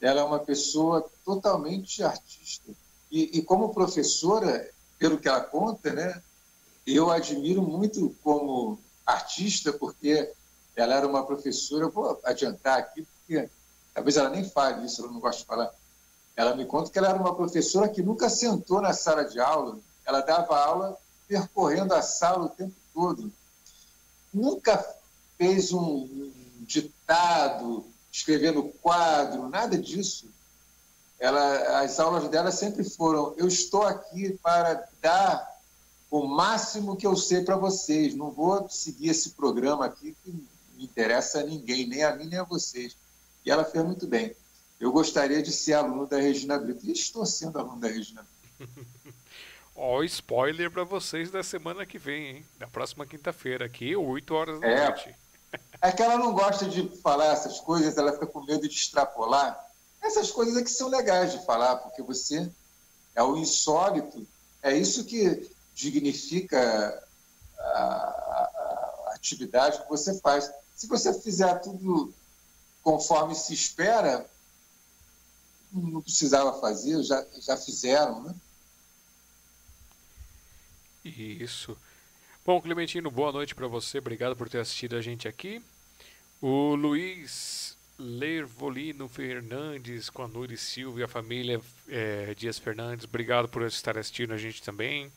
Ela 0.00 0.20
é 0.20 0.24
uma 0.24 0.38
pessoa 0.38 1.10
totalmente 1.24 2.02
artista. 2.04 2.72
E, 3.14 3.38
e 3.38 3.42
como 3.42 3.72
professora, 3.72 4.68
pelo 4.98 5.18
que 5.18 5.28
ela 5.28 5.40
conta, 5.40 5.92
né, 5.92 6.20
eu 6.84 7.12
admiro 7.12 7.62
muito 7.62 8.12
como 8.24 8.76
artista, 9.06 9.72
porque 9.72 10.32
ela 10.74 10.96
era 10.96 11.06
uma 11.06 11.24
professora, 11.24 11.88
vou 11.88 12.20
adiantar 12.24 12.76
aqui, 12.76 13.02
porque 13.02 13.48
talvez 13.94 14.16
ela 14.16 14.30
nem 14.30 14.42
fale 14.42 14.84
isso, 14.84 15.00
ela 15.00 15.12
não 15.12 15.20
gosta 15.20 15.42
de 15.42 15.46
falar. 15.46 15.72
Ela 16.34 16.56
me 16.56 16.66
conta 16.66 16.90
que 16.90 16.98
ela 16.98 17.10
era 17.10 17.16
uma 17.16 17.36
professora 17.36 17.88
que 17.88 18.02
nunca 18.02 18.28
sentou 18.28 18.80
na 18.80 18.92
sala 18.92 19.24
de 19.24 19.38
aula, 19.38 19.78
ela 20.04 20.20
dava 20.20 20.58
aula 20.58 20.98
percorrendo 21.28 21.94
a 21.94 22.02
sala 22.02 22.46
o 22.46 22.48
tempo 22.48 22.74
todo. 22.92 23.32
Nunca 24.32 24.84
fez 25.38 25.72
um 25.72 26.32
ditado, 26.62 27.86
escrevendo 28.10 28.74
quadro, 28.82 29.48
nada 29.48 29.78
disso 29.78 30.34
ela, 31.18 31.80
as 31.80 31.98
aulas 32.00 32.28
dela 32.28 32.50
sempre 32.50 32.84
foram: 32.84 33.34
eu 33.36 33.46
estou 33.46 33.82
aqui 33.82 34.38
para 34.42 34.88
dar 35.00 35.54
o 36.10 36.26
máximo 36.26 36.96
que 36.96 37.06
eu 37.06 37.16
sei 37.16 37.42
para 37.42 37.56
vocês. 37.56 38.14
Não 38.14 38.30
vou 38.30 38.68
seguir 38.68 39.08
esse 39.08 39.30
programa 39.30 39.86
aqui 39.86 40.16
que 40.22 40.30
não 40.30 40.84
interessa 40.84 41.40
a 41.40 41.44
ninguém, 41.44 41.86
nem 41.86 42.02
a 42.04 42.14
mim 42.14 42.26
nem 42.26 42.38
a 42.38 42.44
vocês. 42.44 42.96
E 43.44 43.50
ela 43.50 43.64
fez 43.64 43.84
muito 43.84 44.06
bem. 44.06 44.34
Eu 44.78 44.92
gostaria 44.92 45.42
de 45.42 45.52
ser 45.52 45.74
aluno 45.74 46.06
da 46.06 46.18
Regina 46.18 46.58
Brito. 46.58 46.84
E 46.86 46.92
estou 46.92 47.24
sendo 47.24 47.58
aluno 47.58 47.80
da 47.80 47.88
Regina 47.88 48.24
Brito. 48.58 49.14
Ó, 49.76 49.98
oh, 49.98 50.04
spoiler 50.04 50.70
para 50.70 50.84
vocês 50.84 51.32
da 51.32 51.42
semana 51.42 51.84
que 51.84 51.98
vem, 51.98 52.28
hein? 52.28 52.46
Da 52.58 52.68
próxima 52.68 53.04
quinta-feira, 53.04 53.64
aqui, 53.64 53.96
8 53.96 54.34
horas 54.34 54.60
da 54.60 54.66
é, 54.68 54.84
noite. 54.84 55.14
É 55.82 55.90
que 55.90 56.00
ela 56.00 56.16
não 56.16 56.32
gosta 56.32 56.66
de 56.66 56.88
falar 57.00 57.32
essas 57.32 57.58
coisas, 57.58 57.96
ela 57.96 58.12
fica 58.12 58.26
com 58.26 58.44
medo 58.44 58.68
de 58.68 58.74
extrapolar. 58.74 59.63
Essas 60.04 60.30
coisas 60.30 60.56
é 60.56 60.62
que 60.62 60.70
são 60.70 60.88
legais 60.88 61.32
de 61.32 61.44
falar, 61.46 61.76
porque 61.76 62.02
você 62.02 62.48
é 63.14 63.22
o 63.22 63.36
insólito, 63.38 64.26
é 64.62 64.76
isso 64.76 65.04
que 65.04 65.50
dignifica 65.74 67.02
a, 67.58 67.62
a, 67.62 69.08
a 69.08 69.12
atividade 69.14 69.82
que 69.82 69.88
você 69.88 70.20
faz. 70.20 70.50
Se 70.76 70.86
você 70.86 71.12
fizer 71.20 71.54
tudo 71.60 72.12
conforme 72.82 73.34
se 73.34 73.54
espera, 73.54 74.28
não 75.72 76.02
precisava 76.02 76.60
fazer, 76.60 77.02
já, 77.02 77.24
já 77.40 77.56
fizeram, 77.56 78.22
né? 78.22 78.34
Isso. 81.04 81.76
Bom, 82.44 82.60
Clementino, 82.60 83.10
boa 83.10 83.32
noite 83.32 83.54
para 83.54 83.66
você. 83.66 83.98
Obrigado 83.98 84.36
por 84.36 84.48
ter 84.48 84.60
assistido 84.60 84.96
a 84.96 85.00
gente 85.00 85.26
aqui. 85.26 85.62
O 86.40 86.74
Luiz 86.74 87.73
Lervolino 87.98 89.08
Fernandes, 89.08 90.10
com 90.10 90.22
a 90.22 90.28
Nuri 90.28 90.56
Silva 90.56 91.00
e 91.00 91.02
a 91.02 91.08
família 91.08 91.60
é, 91.88 92.34
Dias 92.34 92.58
Fernandes, 92.58 93.06
obrigado 93.06 93.48
por 93.48 93.62
estar 93.62 93.96
assistindo 93.96 94.32
a 94.32 94.36
gente 94.36 94.62
também. 94.62 95.12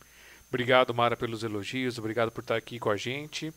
Obrigado, 0.49 0.93
Mara, 0.93 1.17
pelos 1.17 1.43
elogios. 1.43 1.97
Obrigado 1.97 2.31
por 2.31 2.41
estar 2.41 2.55
aqui 2.55 2.79
com 2.79 2.89
a 2.89 2.95
gente. 2.95 3.53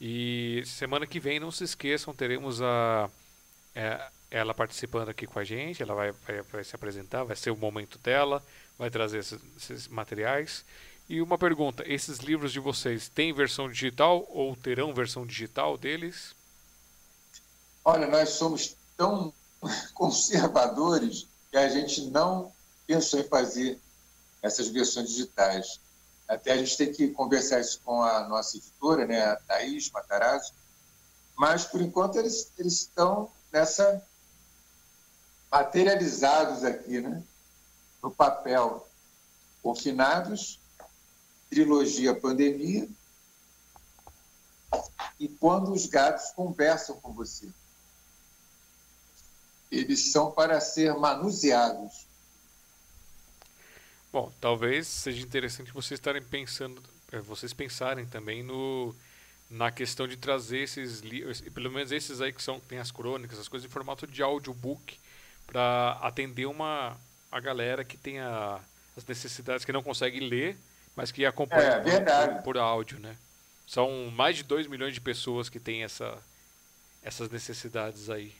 E 0.00 0.62
semana 0.66 1.06
que 1.06 1.18
vem, 1.18 1.40
não 1.40 1.50
se 1.50 1.64
esqueçam, 1.64 2.14
teremos 2.14 2.60
a, 2.60 3.10
é, 3.74 4.08
ela 4.30 4.52
participando 4.52 5.08
aqui 5.08 5.26
com 5.26 5.38
a 5.38 5.44
gente. 5.44 5.82
Ela 5.82 5.94
vai, 5.94 6.12
vai, 6.12 6.42
vai, 6.42 6.64
se 6.64 6.74
apresentar, 6.74 7.24
vai 7.24 7.36
ser 7.36 7.50
o 7.50 7.56
momento 7.56 7.98
dela, 7.98 8.44
vai 8.78 8.90
trazer 8.90 9.18
esses, 9.18 9.40
esses 9.56 9.88
materiais. 9.88 10.64
E 11.08 11.22
uma 11.22 11.38
pergunta: 11.38 11.82
esses 11.86 12.18
livros 12.18 12.52
de 12.52 12.60
vocês 12.60 13.08
têm 13.08 13.32
versão 13.32 13.68
digital 13.68 14.26
ou 14.28 14.54
terão 14.54 14.92
versão 14.92 15.26
digital 15.26 15.78
deles? 15.78 16.36
Olha, 17.90 18.06
nós 18.06 18.28
somos 18.28 18.76
tão 18.98 19.32
conservadores 19.94 21.26
que 21.50 21.56
a 21.56 21.70
gente 21.70 22.02
não 22.10 22.52
pensou 22.86 23.18
em 23.18 23.24
fazer 23.26 23.80
essas 24.42 24.68
versões 24.68 25.08
digitais. 25.08 25.80
Até 26.28 26.52
a 26.52 26.58
gente 26.58 26.76
tem 26.76 26.92
que 26.92 27.08
conversar 27.08 27.60
isso 27.60 27.80
com 27.82 28.02
a 28.02 28.28
nossa 28.28 28.58
editora, 28.58 29.06
né, 29.06 29.24
a 29.24 29.36
Thaís 29.36 29.90
Matarazzo, 29.90 30.52
mas, 31.34 31.64
por 31.64 31.80
enquanto, 31.80 32.18
eles, 32.18 32.52
eles 32.58 32.74
estão 32.74 33.30
nessa 33.50 34.02
materializados 35.50 36.64
aqui, 36.64 37.00
né, 37.00 37.22
no 38.02 38.10
papel, 38.10 38.86
confinados, 39.62 40.60
trilogia 41.48 42.14
Pandemia 42.14 42.86
e 45.18 45.26
Quando 45.26 45.72
os 45.72 45.86
Gatos 45.86 46.32
Conversam 46.32 47.00
com 47.00 47.14
Você. 47.14 47.48
Eles 49.70 50.10
são 50.12 50.30
para 50.30 50.60
ser 50.60 50.94
manuseados 50.94 52.08
Bom, 54.10 54.32
talvez 54.40 54.86
seja 54.86 55.22
interessante 55.22 55.70
vocês 55.70 56.00
estarem 56.00 56.22
pensando, 56.22 56.82
eh, 57.12 57.20
vocês 57.20 57.52
pensarem 57.52 58.06
também 58.06 58.42
no 58.42 58.94
na 59.50 59.70
questão 59.70 60.06
de 60.06 60.16
trazer 60.16 60.58
esses 60.58 61.00
livros, 61.00 61.40
pelo 61.40 61.70
menos 61.70 61.90
esses 61.90 62.20
aí 62.20 62.32
que 62.32 62.42
são 62.42 62.60
tem 62.60 62.78
as 62.78 62.90
crônicas, 62.90 63.38
as 63.38 63.48
coisas 63.48 63.68
em 63.68 63.72
formato 63.72 64.06
de 64.06 64.22
audiobook 64.22 64.98
para 65.46 65.98
atender 66.02 66.46
uma 66.46 66.96
a 67.30 67.40
galera 67.40 67.84
que 67.84 67.96
tem 67.96 68.18
a, 68.18 68.60
as 68.96 69.06
necessidades 69.06 69.64
que 69.64 69.72
não 69.72 69.82
consegue 69.82 70.20
ler, 70.20 70.56
mas 70.96 71.12
que 71.12 71.24
acompanha 71.26 71.62
é, 71.62 71.80
por, 71.80 72.34
por, 72.34 72.42
por, 72.42 72.58
áudio, 72.58 72.98
né? 72.98 73.16
São 73.66 74.10
mais 74.10 74.36
de 74.36 74.42
2 74.42 74.66
milhões 74.66 74.94
de 74.94 75.00
pessoas 75.00 75.48
que 75.50 75.60
têm 75.60 75.84
essa, 75.84 76.16
essas 77.02 77.28
necessidades 77.30 78.08
aí. 78.08 78.34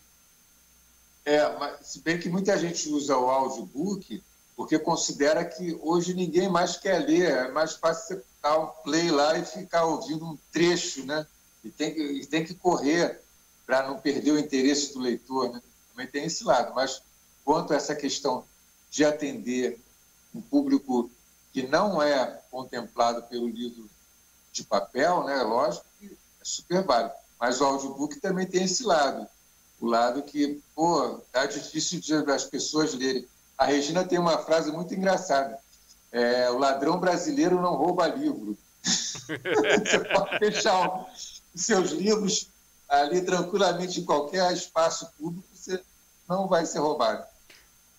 É, 1.29 1.59
mas 1.59 1.87
se 1.87 2.01
bem 2.01 2.19
que 2.19 2.31
muita 2.31 2.57
gente 2.57 2.89
usa 2.89 3.15
o 3.19 3.29
audiobook 3.29 4.25
porque 4.57 4.79
considera 4.79 5.45
que 5.45 5.79
hoje 5.83 6.15
ninguém 6.15 6.49
mais 6.49 6.79
quer 6.79 7.05
ler, 7.05 7.31
é 7.31 7.53
mais 7.53 7.75
fácil 7.75 8.17
você 8.17 8.25
dar 8.43 8.59
um 8.59 8.67
play 8.83 9.11
lá 9.11 9.37
e 9.37 9.45
ficar 9.45 9.85
ouvindo 9.85 10.25
um 10.25 10.39
trecho, 10.51 11.05
né? 11.05 11.27
E 11.63 11.71
tem 11.71 11.93
que, 11.93 12.01
e 12.01 12.25
tem 12.25 12.47
que 12.47 12.55
correr 12.55 13.21
para 13.67 13.87
não 13.87 14.01
perder 14.01 14.31
o 14.31 14.39
interesse 14.39 14.95
do 14.95 15.01
leitor, 15.01 15.53
né? 15.53 15.61
Também 15.91 16.07
tem 16.07 16.25
esse 16.25 16.45
lado, 16.45 16.75
mas 16.75 17.03
quanto 17.45 17.75
a 17.75 17.77
essa 17.77 17.95
questão 17.95 18.43
de 18.91 19.05
atender 19.05 19.79
um 20.35 20.41
público 20.41 21.11
que 21.53 21.63
não 21.63 22.03
é 22.03 22.41
contemplado 22.51 23.23
pelo 23.25 23.47
livro 23.47 23.87
de 24.51 24.65
papel, 24.65 25.25
né? 25.25 25.43
Lógico 25.43 25.85
que 26.01 26.07
é 26.07 26.43
super 26.43 26.83
válido, 26.85 27.13
mas 27.39 27.61
o 27.61 27.67
audiobook 27.67 28.19
também 28.19 28.47
tem 28.47 28.65
esse 28.65 28.83
lado, 28.83 29.29
o 29.81 29.87
lado 29.87 30.23
que, 30.23 30.61
pô, 30.75 31.21
tá 31.33 31.47
difícil 31.47 32.01
de 32.01 32.15
as 32.31 32.45
pessoas 32.45 32.95
lerem 32.95 33.27
a 33.59 33.67
Regina 33.67 34.05
tem 34.05 34.21
uma 34.21 34.39
frase 34.39 34.71
muito 34.71 34.95
engraçada. 34.95 35.59
É, 36.13 36.49
o 36.49 36.59
ladrão 36.59 37.01
brasileiro 37.01 37.61
não 37.61 37.75
rouba 37.75 38.07
livro. 38.07 38.57
Você 38.87 39.99
pode 40.15 40.39
fechar 40.39 41.07
os 41.53 41.65
seus 41.65 41.91
livros 41.91 42.49
ali 42.89 43.21
tranquilamente 43.21 44.01
em 44.01 44.05
qualquer 44.05 44.51
espaço 44.53 45.13
público, 45.19 45.47
você 45.53 45.83
não 46.27 46.49
vai 46.49 46.65
ser 46.65 46.79
roubado. 46.79 47.23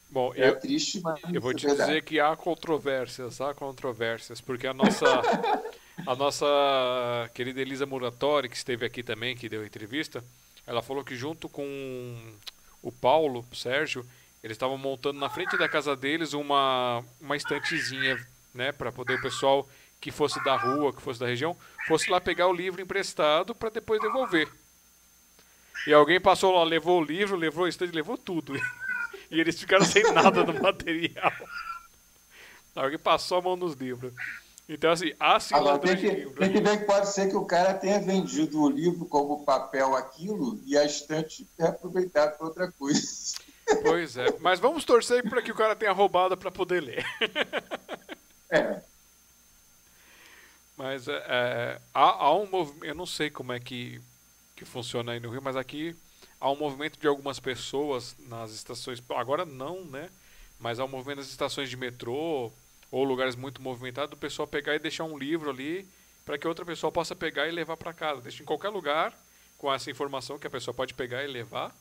Bom, 0.09 0.33
é 0.33 0.49
eu, 0.49 0.59
triste, 0.59 0.99
mas 1.01 1.19
eu 1.32 1.40
vou 1.40 1.53
te 1.53 1.67
é 1.67 1.69
dizer 1.69 2.03
que 2.03 2.19
há 2.19 2.35
controvérsias, 2.35 3.40
há 3.40 3.53
controvérsias, 3.53 4.41
porque 4.41 4.66
a 4.66 4.74
nossa 4.74 5.06
a 6.08 6.16
nossa 6.16 7.30
querida 7.35 7.61
Elisa 7.61 7.85
Muratori, 7.85 8.49
que 8.49 8.58
esteve 8.58 8.83
aqui 8.83 9.03
também, 9.03 9.38
que 9.38 9.48
deu 9.48 9.64
entrevista, 9.64 10.24
ela 10.70 10.84
falou 10.84 11.04
que 11.04 11.16
junto 11.16 11.50
com 11.50 11.66
o 12.80 12.92
Paulo, 12.92 13.44
o 13.52 13.56
Sérgio, 13.56 14.06
eles 14.44 14.54
estavam 14.54 14.78
montando 14.78 15.20
na 15.20 15.28
frente 15.28 15.58
da 15.58 15.68
casa 15.68 15.96
deles 15.96 16.34
uma, 16.34 17.04
uma 17.20 17.36
estantezinha, 17.36 18.24
né, 18.54 18.72
para 18.72 18.92
poder 18.92 19.16
o 19.16 19.22
pessoal 19.22 19.68
que 20.00 20.12
fosse 20.12 20.42
da 20.44 20.56
rua, 20.56 20.94
que 20.94 21.02
fosse 21.02 21.20
da 21.20 21.26
região, 21.26 21.58
fosse 21.88 22.12
lá 22.12 22.22
pegar 22.22 22.46
o 22.46 22.54
livro 22.54 22.80
emprestado 22.80 23.56
para 23.56 23.72
depois 23.72 24.00
devolver. 24.00 24.48
E 25.88 25.94
alguém 25.94 26.22
passou 26.22 26.56
lá, 26.56 26.64
levou 26.64 27.02
o 27.02 27.04
livro, 27.04 27.36
levou 27.36 27.66
a 27.66 27.70
estante, 27.70 27.92
levou 27.92 28.16
tudo. 28.16 28.54
e 29.32 29.40
eles 29.40 29.60
ficaram 29.60 29.84
sem 29.84 30.04
nada 30.14 30.44
do 30.44 30.54
material. 30.54 31.34
Alguém 32.76 33.00
passou 33.00 33.40
a 33.40 33.42
mão 33.42 33.56
nos 33.56 33.74
livros. 33.74 34.14
Então, 34.70 34.92
assim, 34.92 35.12
há 35.20 35.40
sim 35.40 35.56
Agora, 35.56 35.80
tem 35.80 35.98
que, 35.98 36.08
livro. 36.08 36.36
Tem 36.36 36.52
que 36.52 36.62
ver 36.62 36.78
que 36.78 36.86
pode 36.86 37.10
ser 37.10 37.28
que 37.28 37.36
o 37.36 37.44
cara 37.44 37.74
tenha 37.74 38.00
vendido 38.00 38.62
o 38.62 38.70
livro 38.70 39.04
como 39.06 39.44
papel 39.44 39.96
aquilo 39.96 40.62
e 40.64 40.78
a 40.78 40.86
estante 40.86 41.44
tenha 41.58 41.70
aproveitado 41.70 42.38
para 42.38 42.48
outra 42.48 42.72
coisa. 42.72 43.02
Pois 43.84 44.18
é, 44.18 44.26
mas 44.40 44.60
vamos 44.60 44.84
torcer 44.84 45.30
para 45.30 45.44
que 45.44 45.52
o 45.52 45.56
cara 45.56 45.76
tenha 45.76 45.92
roubado 45.92 46.36
para 46.36 46.50
poder 46.50 46.82
ler. 46.82 47.06
É. 48.50 48.82
Mas 50.76 51.08
é, 51.08 51.24
é, 51.28 51.82
há, 51.94 52.26
há, 52.26 52.34
um 52.36 52.48
movimento, 52.48 52.86
eu 52.86 52.96
não 52.96 53.06
sei 53.06 53.30
como 53.30 53.54
é 53.54 53.60
que, 53.60 54.02
que 54.56 54.66
funciona 54.66 55.12
aí 55.12 55.20
no 55.20 55.30
Rio, 55.30 55.40
mas 55.40 55.56
aqui 55.56 55.96
há 56.42 56.50
um 56.50 56.56
movimento 56.56 57.00
de 57.00 57.06
algumas 57.06 57.40
pessoas 57.40 58.16
nas 58.28 58.50
estações, 58.50 59.04
agora 59.10 59.46
não, 59.46 59.86
né? 59.86 60.10
Mas 60.60 60.80
há 60.80 60.86
um 60.86 60.88
movimento 60.88 61.20
nas 61.20 61.30
estações 61.30 61.70
de 61.70 61.78
metrô 61.78 62.52
ou 62.92 63.03
lugares 63.03 63.35
muito 63.35 63.61
movimentados 63.61 64.11
do 64.11 64.18
pessoal 64.18 64.48
pegar 64.48 64.76
e 64.76 64.80
deixar 64.80 65.03
um 65.03 65.18
livro 65.18 65.50
ali 65.50 65.88
para 66.26 66.38
que 66.38 66.48
outra 66.48 66.66
pessoa 66.66 66.92
possa 66.92 67.16
pegar 67.16 67.48
e 67.48 67.51
levar 67.51 67.77
para 67.77 67.93
casa. 67.93 68.22
Deixa 68.22 68.43
em 68.43 68.45
qualquer 68.45 68.69
lugar 68.69 69.14
com 69.58 69.74
essa 69.74 69.92
informação 69.92 70.40
que 70.40 70.48
a 70.48 70.50
pessoa 70.50 70.74
pode 70.74 70.93
pegar 70.93 71.24
e 71.24 71.27
levar 71.27 71.76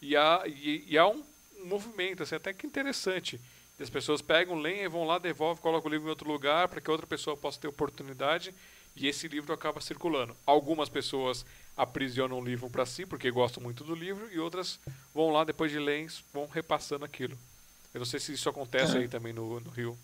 e 0.00 0.16
há, 0.16 0.42
e, 0.46 0.84
e 0.88 0.98
há 0.98 1.06
um, 1.06 1.22
movimento, 1.64 2.22
assim, 2.22 2.34
até 2.34 2.52
que 2.52 2.66
interessante. 2.66 3.40
As 3.80 3.90
pessoas 3.90 4.22
pegam, 4.22 4.58
leem, 4.58 4.88
vão 4.88 5.04
lá, 5.04 5.18
devolvem, 5.18 5.62
colocam 5.62 5.88
o 5.88 5.92
livro 5.92 6.06
em 6.06 6.10
outro 6.10 6.30
lugar 6.30 6.68
para 6.68 6.80
que 6.80 6.90
outra 6.90 7.06
pessoa 7.06 7.36
possa 7.36 7.60
ter 7.60 7.68
oportunidade 7.68 8.54
e 8.94 9.08
esse 9.08 9.26
livro 9.26 9.52
acaba 9.52 9.80
circulando. 9.80 10.36
Algumas 10.46 10.88
pessoas 10.88 11.44
aprisionam 11.76 12.38
o 12.38 12.44
livro 12.44 12.68
para 12.70 12.84
si 12.86 13.06
porque 13.06 13.30
gostam 13.30 13.62
muito 13.62 13.82
do 13.82 13.94
livro 13.94 14.30
e 14.30 14.38
outras 14.38 14.78
vão 15.14 15.30
lá 15.30 15.42
depois 15.42 15.72
de 15.72 15.78
ler 15.78 16.06
vão 16.32 16.46
repassando 16.46 17.04
aquilo. 17.04 17.36
Eu 17.92 18.00
não 18.00 18.06
sei 18.06 18.20
se 18.20 18.32
isso 18.32 18.48
acontece 18.48 18.96
aí 18.96 19.08
também 19.08 19.32
no, 19.32 19.58
no 19.60 19.70
Rio. 19.70 19.98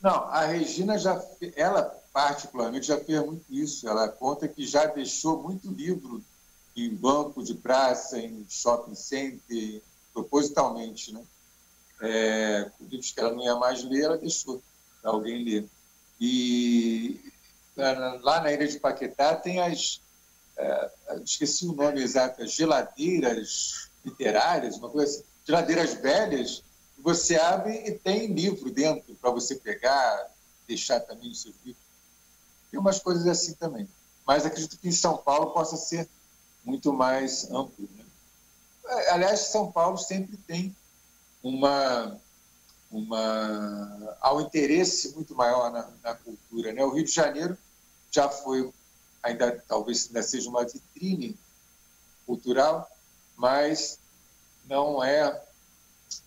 Não, 0.00 0.24
a 0.24 0.44
Regina 0.44 0.98
já, 0.98 1.22
ela 1.54 1.82
particularmente 2.12 2.86
já 2.86 2.98
fez 2.98 3.24
muito 3.24 3.44
isso. 3.50 3.88
Ela 3.88 4.08
conta 4.08 4.48
que 4.48 4.66
já 4.66 4.86
deixou 4.86 5.42
muito 5.42 5.70
livro 5.70 6.22
em 6.76 6.94
banco 6.94 7.42
de 7.42 7.54
praça, 7.54 8.18
em 8.18 8.44
shopping 8.48 8.94
center, 8.94 9.82
propositalmente, 10.12 11.12
né? 11.12 11.22
É, 12.00 12.70
livros 12.80 13.12
que 13.12 13.20
ela 13.20 13.32
não 13.32 13.42
ia 13.42 13.54
mais 13.56 13.82
ler, 13.82 14.04
ela 14.04 14.18
deixou 14.18 14.62
para 15.00 15.10
alguém 15.10 15.42
ler. 15.42 15.68
E 16.20 17.20
lá 17.76 18.40
na 18.40 18.52
ilha 18.52 18.66
de 18.66 18.78
Paquetá 18.78 19.34
tem 19.36 19.60
as, 19.60 20.00
é, 20.56 20.90
esqueci 21.22 21.66
o 21.66 21.74
nome 21.74 22.02
exato, 22.02 22.42
as 22.42 22.52
geladeiras 22.52 23.90
literárias, 24.04 24.76
uma 24.76 24.88
coisa 24.88 25.10
assim, 25.10 25.24
geladeiras 25.44 25.94
velhas, 25.94 26.62
você 26.98 27.36
abre 27.36 27.74
e 27.86 27.92
tem 27.92 28.26
livro 28.26 28.70
dentro 28.70 29.14
para 29.16 29.30
você 29.30 29.54
pegar, 29.56 30.30
deixar 30.66 31.00
também 31.00 31.30
os 31.30 31.42
seus 31.42 31.54
livros. 31.64 31.84
Tem 32.70 32.80
umas 32.80 32.98
coisas 32.98 33.26
assim 33.26 33.54
também. 33.54 33.88
Mas 34.26 34.44
acredito 34.44 34.78
que 34.78 34.88
em 34.88 34.92
São 34.92 35.16
Paulo 35.16 35.52
possa 35.52 35.76
ser 35.76 36.08
muito 36.64 36.92
mais 36.92 37.48
amplo. 37.50 37.88
Né? 37.96 38.04
É, 38.86 39.10
aliás, 39.12 39.40
São 39.40 39.70
Paulo 39.70 39.96
sempre 39.96 40.36
tem 40.36 40.74
uma, 41.42 42.18
uma 42.90 44.16
há 44.20 44.34
um 44.34 44.40
interesse 44.40 45.14
muito 45.14 45.34
maior 45.34 45.70
na, 45.70 45.88
na, 46.02 46.14
cultura. 46.14 46.72
Né? 46.72 46.84
O 46.84 46.90
Rio 46.90 47.04
de 47.04 47.12
Janeiro 47.12 47.56
já 48.10 48.28
foi, 48.28 48.72
ainda 49.22 49.62
talvez 49.68 50.06
ainda 50.06 50.22
seja 50.22 50.50
uma 50.50 50.64
vitrine 50.64 51.38
cultural, 52.26 52.90
mas 53.36 53.98
não 54.68 55.02
é, 55.04 55.45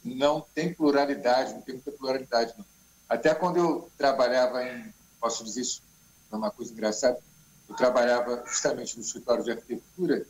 não 0.04 0.46
tem 0.54 0.74
pluralidade, 0.74 1.54
não 1.54 1.62
tem 1.62 1.76
muita 1.76 1.92
pluralidade. 1.92 2.54
Não. 2.58 2.66
Até 3.08 3.34
quando 3.34 3.58
eu 3.58 3.90
trabalhava 3.98 4.64
em, 4.64 4.94
posso 5.20 5.44
dizer 5.44 5.62
isso, 5.62 5.82
é 6.32 6.36
uma 6.36 6.52
coisa 6.52 6.72
engraçada, 6.72 7.20
eu 7.68 7.76
trabalhava 7.76 8.44
justamente 8.46 8.96
no 8.96 9.04
escritório 9.04 9.44
de 9.44 9.52
arquitetura 9.52 10.26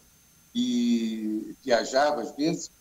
e 0.53 1.55
viajava 1.63 2.21
às 2.21 2.31
vezes. 2.35 2.71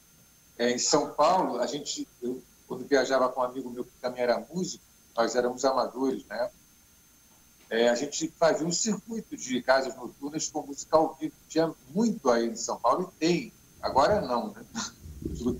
É, 0.56 0.70
em 0.72 0.78
São 0.78 1.12
Paulo, 1.12 1.60
a 1.60 1.66
gente, 1.66 2.08
eu, 2.20 2.42
quando 2.66 2.86
viajava 2.86 3.28
com 3.28 3.40
um 3.40 3.44
amigo 3.44 3.70
meu 3.70 3.84
que 3.84 3.92
também 4.00 4.22
era 4.22 4.44
músico, 4.52 4.82
nós 5.16 5.36
éramos 5.36 5.64
amadores 5.64 6.24
época, 6.28 6.52
é, 7.70 7.88
a 7.88 7.94
gente 7.94 8.28
fazia 8.38 8.66
um 8.66 8.72
circuito 8.72 9.36
de 9.36 9.60
casas 9.62 9.94
noturnas 9.94 10.48
com 10.48 10.66
música 10.66 10.96
ao 10.96 11.14
vivo. 11.14 11.34
Tinha 11.48 11.72
muito 11.90 12.30
aí 12.30 12.46
em 12.46 12.56
São 12.56 12.78
Paulo 12.78 13.12
e 13.16 13.18
tem. 13.18 13.52
Agora 13.82 14.20
não, 14.20 14.52
né? 14.52 14.64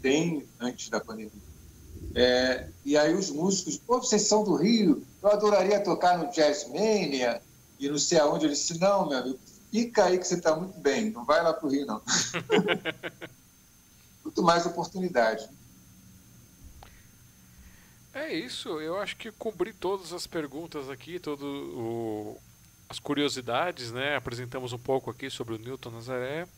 Tem 0.01 0.47
antes 0.61 0.89
da 0.89 1.01
pandemia. 1.01 1.49
É, 2.15 2.69
e 2.85 2.97
aí 2.97 3.15
os 3.15 3.31
músicos, 3.31 3.79
pô, 3.79 3.99
vocês 3.99 4.23
são 4.23 4.45
do 4.45 4.55
Rio, 4.55 5.05
eu 5.23 5.29
adoraria 5.29 5.81
tocar 5.81 6.19
no 6.19 6.31
Jazz 6.31 6.69
Mania 6.69 7.43
e 7.79 7.89
não 7.89 7.99
sei 7.99 8.19
aonde. 8.19 8.47
Eu 8.47 8.51
disse, 8.51 8.79
não, 8.79 9.09
meu 9.09 9.19
amigo, 9.19 9.39
fica 9.71 10.05
aí 10.05 10.19
que 10.19 10.27
você 10.27 10.35
está 10.35 10.57
muito 10.57 10.79
bem, 10.81 11.11
não 11.11 11.25
vai 11.25 11.43
lá 11.43 11.53
para 11.53 11.67
o 11.67 11.71
Rio, 11.71 11.87
não. 11.87 12.03
muito 14.25 14.43
mais 14.43 14.67
oportunidade. 14.67 15.49
É 18.15 18.35
isso, 18.35 18.81
eu 18.81 18.99
acho 18.99 19.17
que 19.17 19.31
cobri 19.31 19.73
todas 19.73 20.13
as 20.13 20.27
perguntas 20.27 20.91
aqui, 20.91 21.21
todo 21.21 21.45
o, 21.45 22.37
as 22.89 22.99
curiosidades, 22.99 23.93
né? 23.93 24.17
Apresentamos 24.17 24.73
um 24.73 24.79
pouco 24.79 25.11
aqui 25.11 25.31
sobre 25.31 25.55
o 25.55 25.59
Newton 25.59 25.91
Nazaré, 25.91 26.49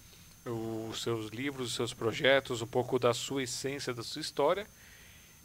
os 0.45 1.03
seus 1.03 1.31
livros, 1.31 1.69
os 1.69 1.75
seus 1.75 1.93
projetos, 1.93 2.63
um 2.63 2.67
pouco 2.67 2.99
da 2.99 3.13
sua 3.13 3.43
essência, 3.43 3.93
da 3.93 4.03
sua 4.03 4.21
história. 4.21 4.67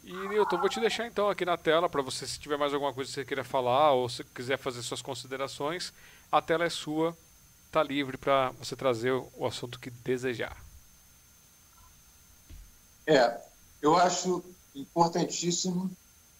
E 0.04 0.12
Newton, 0.12 0.58
vou 0.58 0.68
te 0.68 0.80
deixar 0.80 1.06
então 1.06 1.28
aqui 1.28 1.44
na 1.44 1.56
tela 1.56 1.88
para 1.88 2.00
você, 2.00 2.26
se 2.26 2.38
tiver 2.38 2.56
mais 2.56 2.72
alguma 2.72 2.92
coisa 2.92 3.08
que 3.10 3.14
você 3.14 3.24
queira 3.24 3.42
falar 3.42 3.92
ou 3.92 4.08
se 4.08 4.22
quiser 4.24 4.56
fazer 4.56 4.82
suas 4.82 5.02
considerações, 5.02 5.92
a 6.30 6.40
tela 6.40 6.64
é 6.64 6.70
sua, 6.70 7.16
tá 7.72 7.82
livre 7.82 8.16
para 8.16 8.50
você 8.52 8.76
trazer 8.76 9.10
o 9.10 9.44
assunto 9.44 9.80
que 9.80 9.90
desejar. 9.90 10.56
É, 13.06 13.40
eu 13.82 13.96
acho 13.96 14.44
importantíssimo 14.74 15.90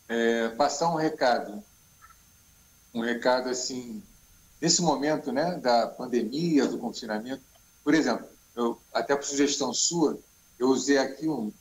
é, 0.09 0.49
passar 0.51 0.89
um 0.91 0.97
recado, 0.97 1.63
um 2.95 3.01
recado 3.01 3.49
assim, 3.49 4.03
nesse 4.61 4.81
momento, 4.81 5.33
né, 5.33 5.57
da 5.57 5.89
pandemia, 5.89 6.67
do 6.67 6.79
confinamento. 6.79 7.43
Por 7.83 7.95
exemplo, 7.95 8.29
eu, 8.57 8.81
até 8.93 9.15
por 9.15 9.25
sugestão 9.25 9.73
sua, 9.73 10.19
eu 10.59 10.69
usei 10.69 10.99
aqui 10.99 11.29
um 11.29 11.53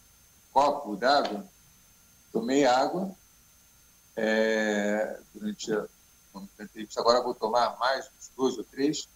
copo 0.52 0.96
d'água, 0.96 1.46
tomei 2.32 2.66
água 2.66 3.14
é, 4.16 5.20
durante 5.34 5.74
a 5.74 5.86
agora 6.98 7.22
vou 7.22 7.34
tomar 7.34 7.78
mais 7.78 8.06
uns 8.06 8.32
dois 8.36 8.58
ou 8.58 8.64
três. 8.66 9.08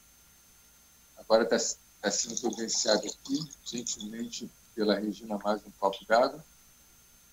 Agora 1.17 1.43
está 1.43 1.57
tá 2.01 2.11
sendo 2.11 2.39
providenciado 2.39 3.05
aqui, 3.05 3.49
gentilmente, 3.65 4.49
pela 4.73 4.97
Regina, 4.97 5.37
mais 5.43 5.61
um 5.65 5.71
copo 5.71 6.05
d'água. 6.05 6.43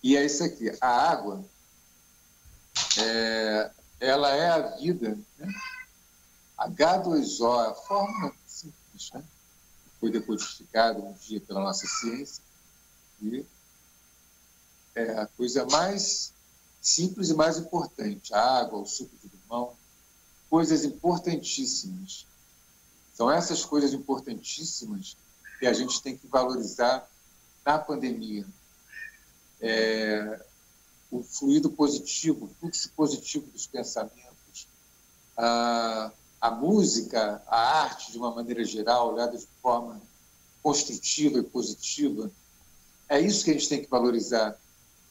E 0.03 0.17
é 0.17 0.25
isso 0.25 0.43
aqui. 0.43 0.69
A 0.81 1.11
água 1.11 1.43
é, 2.97 3.71
ela 3.99 4.35
é 4.35 4.49
a 4.49 4.75
vida. 4.75 5.17
Né? 5.37 5.53
H2O, 6.59 7.71
a 7.71 7.75
fórmula 7.75 8.33
simples, 8.45 9.11
né? 9.13 9.23
Foi 9.99 10.11
decodificada 10.11 10.99
um 10.99 11.13
dia 11.13 11.41
pela 11.41 11.61
nossa 11.61 11.85
ciência, 11.87 12.43
e 13.21 13.45
é 14.95 15.19
a 15.19 15.25
coisa 15.27 15.65
mais 15.65 16.33
simples 16.81 17.29
e 17.29 17.33
mais 17.33 17.57
importante. 17.57 18.33
A 18.33 18.59
água, 18.59 18.79
o 18.79 18.85
suco 18.85 19.15
de 19.21 19.29
limão, 19.35 19.75
coisas 20.49 20.83
importantíssimas. 20.83 22.25
São 23.13 23.31
essas 23.31 23.65
coisas 23.65 23.93
importantíssimas 23.93 25.17
que 25.59 25.65
a 25.65 25.73
gente 25.73 26.01
tem 26.01 26.17
que 26.17 26.27
valorizar 26.27 27.07
na 27.65 27.77
pandemia. 27.77 28.45
É, 29.59 30.39
o 31.09 31.23
fluido 31.23 31.69
positivo, 31.69 32.45
o 32.45 32.59
fluxo 32.59 32.89
positivo 32.91 33.47
dos 33.47 33.65
pensamentos, 33.65 34.67
a, 35.35 36.11
a 36.39 36.51
música, 36.51 37.41
a 37.47 37.81
arte, 37.83 38.11
de 38.11 38.17
uma 38.17 38.33
maneira 38.33 38.63
geral, 38.63 39.13
olhada 39.13 39.37
de 39.37 39.47
forma 39.61 40.01
construtiva 40.61 41.39
e 41.39 41.43
positiva. 41.43 42.29
É 43.09 43.19
isso 43.19 43.43
que 43.43 43.51
a 43.51 43.53
gente 43.53 43.69
tem 43.69 43.83
que 43.83 43.89
valorizar 43.89 44.57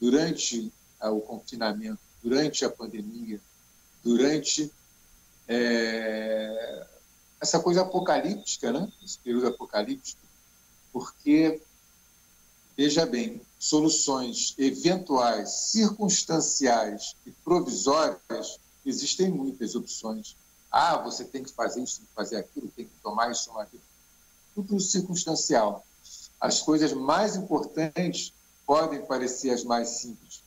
durante 0.01 0.73
o 1.01 1.21
confinamento, 1.21 2.01
durante 2.23 2.65
a 2.65 2.71
pandemia, 2.71 3.41
durante 4.03 4.73
é, 5.49 6.87
essa 7.41 7.61
coisa 7.61 7.83
apocalíptica, 7.83 8.73
né? 8.73 8.91
esse 9.05 9.19
período 9.19 9.49
apocalíptico, 9.49 10.21
porque, 10.93 11.61
veja 12.77 13.05
bem, 13.05 13.41
soluções 13.59 14.55
eventuais, 14.59 15.51
circunstanciais 15.71 17.17
e 17.27 17.31
provisórias, 17.31 18.59
existem 18.85 19.31
muitas 19.31 19.75
opções. 19.75 20.37
Ah, 20.79 20.99
você 20.99 21.25
tem 21.25 21.43
que 21.43 21.51
fazer 21.51 21.83
isso, 21.83 22.01
tem 22.01 22.07
que 22.07 22.15
fazer 22.15 22.37
aquilo, 22.37 22.71
tem 22.77 22.85
que 22.85 22.93
tomar 23.03 23.31
isso, 23.31 23.47
tomar 23.47 23.63
aquilo. 23.63 23.83
Tudo 24.55 24.79
circunstancial. 24.79 25.83
As 26.39 26.61
coisas 26.61 26.93
mais 26.93 27.35
importantes 27.35 28.31
podem 28.67 29.01
parecer 29.07 29.49
as 29.51 29.65
mais 29.65 29.89
simples, 29.89 30.43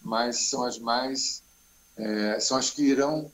mas 0.00 0.48
são 0.48 0.64
as 0.64 0.78
mais 0.78 1.42
é, 1.98 2.40
são 2.40 2.56
as 2.56 2.70
que 2.70 2.80
irão 2.80 3.30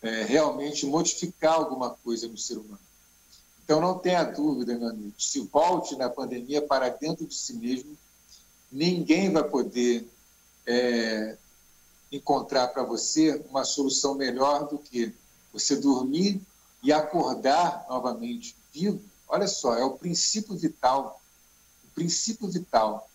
é, 0.00 0.22
realmente 0.22 0.86
modificar 0.86 1.54
alguma 1.54 1.90
coisa 1.90 2.28
no 2.28 2.38
ser 2.38 2.58
humano. 2.58 2.78
Então 3.64 3.80
não 3.80 3.98
tenha 3.98 4.22
dúvida, 4.22 4.78
meu 4.78 4.90
amigo, 4.90 5.20
se 5.20 5.40
volte 5.40 5.96
na 5.96 6.08
pandemia 6.08 6.62
para 6.62 6.90
dentro 6.90 7.26
de 7.26 7.34
si 7.34 7.54
mesmo 7.54 7.98
ninguém 8.70 9.32
vai 9.32 9.42
poder 9.42 10.08
é, 10.64 11.36
encontrar 12.12 12.68
para 12.68 12.84
você 12.84 13.42
uma 13.50 13.64
solução 13.64 14.14
melhor 14.14 14.68
do 14.68 14.78
que 14.78 15.12
você 15.56 15.76
dormir 15.76 16.40
e 16.82 16.92
acordar 16.92 17.86
novamente 17.88 18.54
vivo. 18.72 19.02
Olha 19.26 19.48
só, 19.48 19.74
é 19.74 19.84
o 19.84 19.96
princípio 19.96 20.54
vital. 20.54 21.20
O 21.84 21.94
princípio 21.94 22.46
vital. 22.46 23.08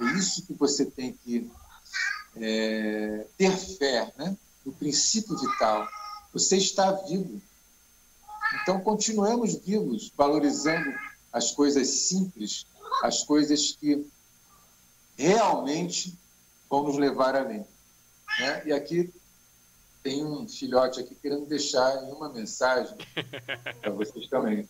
É 0.00 0.04
isso 0.18 0.42
que 0.42 0.54
você 0.54 0.86
tem 0.86 1.12
que 1.12 1.50
é, 2.36 3.26
ter 3.36 3.54
fé, 3.56 4.12
né? 4.16 4.36
No 4.64 4.72
princípio 4.72 5.36
vital. 5.36 5.86
Você 6.32 6.56
está 6.56 6.90
vivo. 6.92 7.40
Então, 8.62 8.80
continuemos 8.80 9.54
vivos, 9.56 10.10
valorizando 10.16 10.92
as 11.30 11.52
coisas 11.52 11.88
simples, 11.88 12.66
as 13.02 13.22
coisas 13.22 13.76
que 13.78 14.06
realmente 15.16 16.18
vão 16.70 16.84
nos 16.84 16.96
levar 16.96 17.36
além. 17.36 17.66
Né? 18.40 18.62
E 18.66 18.72
aqui 18.72 19.12
tem 20.06 20.24
um 20.24 20.46
filhote 20.46 21.00
aqui 21.00 21.16
querendo 21.16 21.46
deixar 21.46 21.96
uma 22.04 22.28
mensagem 22.28 22.96
para 23.82 23.90
vocês 23.90 24.28
também. 24.28 24.68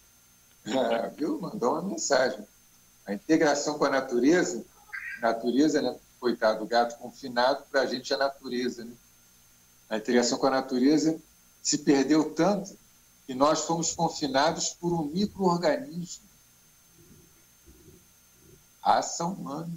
É, 0.64 1.08
viu? 1.14 1.38
Mandou 1.38 1.72
uma 1.72 1.82
mensagem. 1.82 2.42
A 3.04 3.12
integração 3.12 3.76
com 3.76 3.84
a 3.84 3.90
natureza, 3.90 4.64
natureza, 5.20 5.82
né? 5.82 5.94
coitado, 6.18 6.64
o 6.64 6.66
gato 6.66 6.98
confinado, 6.98 7.64
para 7.70 7.82
a 7.82 7.86
gente 7.86 8.10
é 8.14 8.16
natureza. 8.16 8.82
Né? 8.82 8.94
A 9.90 9.98
integração 9.98 10.38
com 10.38 10.46
a 10.46 10.50
natureza 10.50 11.20
se 11.62 11.78
perdeu 11.78 12.32
tanto 12.32 12.74
que 13.26 13.34
nós 13.34 13.60
fomos 13.66 13.94
confinados 13.94 14.70
por 14.70 14.90
um 14.90 15.04
microorganismo. 15.04 16.24
Raça 18.80 19.26
humana. 19.26 19.70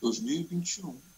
2021. 0.00 1.09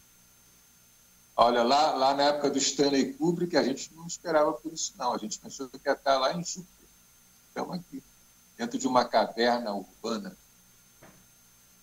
Olha, 1.45 1.65
lá, 1.65 1.91
lá 1.97 2.15
na 2.15 2.23
época 2.23 2.51
do 2.51 2.59
Stanley 2.59 3.15
Kubrick, 3.15 3.57
a 3.57 3.65
gente 3.65 3.93
não 3.97 4.07
esperava 4.07 4.53
por 4.53 4.73
isso, 4.73 4.93
não. 4.97 5.13
A 5.13 5.19
gente 5.19 5.41
pensou 5.41 5.69
que 5.69 5.77
ia 5.85 5.93
estar 5.93 6.17
lá 6.17 6.33
em 6.33 6.45
Júpiter. 6.45 6.87
Estamos 7.49 7.75
aqui, 7.75 8.01
dentro 8.57 8.79
de 8.79 8.87
uma 8.87 9.05
caverna 9.05 9.75
urbana. 9.75 10.37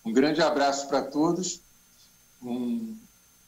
Um 0.02 0.14
grande 0.14 0.40
abraço 0.40 0.88
para 0.88 1.02
todos. 1.02 1.60
Um 2.42 2.96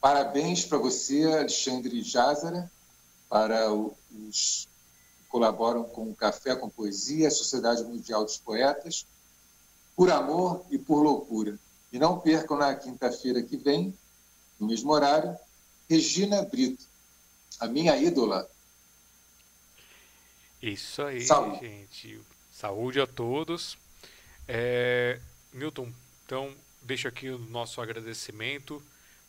parabéns 0.02 0.66
para 0.66 0.76
você, 0.76 1.24
Alexandre 1.24 2.02
Jázara, 2.02 2.70
para 3.31 3.73
os 3.73 4.68
que 5.16 5.24
colaboram 5.31 5.82
com 5.82 6.10
o 6.10 6.15
Café 6.15 6.55
com 6.55 6.68
Poesia, 6.68 7.28
a 7.28 7.31
Sociedade 7.31 7.84
Mundial 7.84 8.23
dos 8.23 8.36
Poetas, 8.36 9.07
por 9.97 10.10
amor 10.10 10.62
e 10.70 10.76
por 10.76 11.02
loucura. 11.02 11.58
E 11.91 11.99
não 11.99 12.20
percam 12.20 12.58
na 12.58 12.74
quinta-feira 12.74 13.42
que 13.42 13.57
vem, 13.57 13.97
no 14.60 14.66
mesmo 14.66 14.92
horário, 14.92 15.34
Regina 15.89 16.43
Brito, 16.43 16.85
a 17.61 17.67
minha 17.67 17.97
ídola. 17.97 18.49
Isso 20.62 21.02
aí, 21.02 21.23
Saúde. 21.23 21.67
gente. 21.67 22.20
Saúde 22.52 23.01
a 23.01 23.07
todos. 23.07 23.77
É, 24.47 25.19
Milton, 25.52 25.93
então 26.25 26.55
deixo 26.83 27.09
aqui 27.09 27.28
o 27.28 27.39
nosso 27.39 27.81
agradecimento 27.81 28.83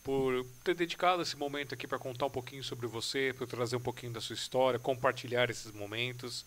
por 0.03 0.45
ter 0.64 0.75
dedicado 0.75 1.22
esse 1.22 1.35
momento 1.35 1.73
aqui 1.73 1.88
para 1.88 1.98
contar 1.98 2.25
um 2.25 2.30
pouquinho 2.30 2.64
sobre 2.64 2.88
você, 2.88 3.33
para 3.35 3.48
trazer 3.48 3.75
um 3.77 3.82
pouquinho 3.82 4.11
da 4.11 4.19
sua 4.19 4.33
história, 4.33 4.77
compartilhar 4.77 5.49
esses 5.49 5.72
momentos. 5.72 6.45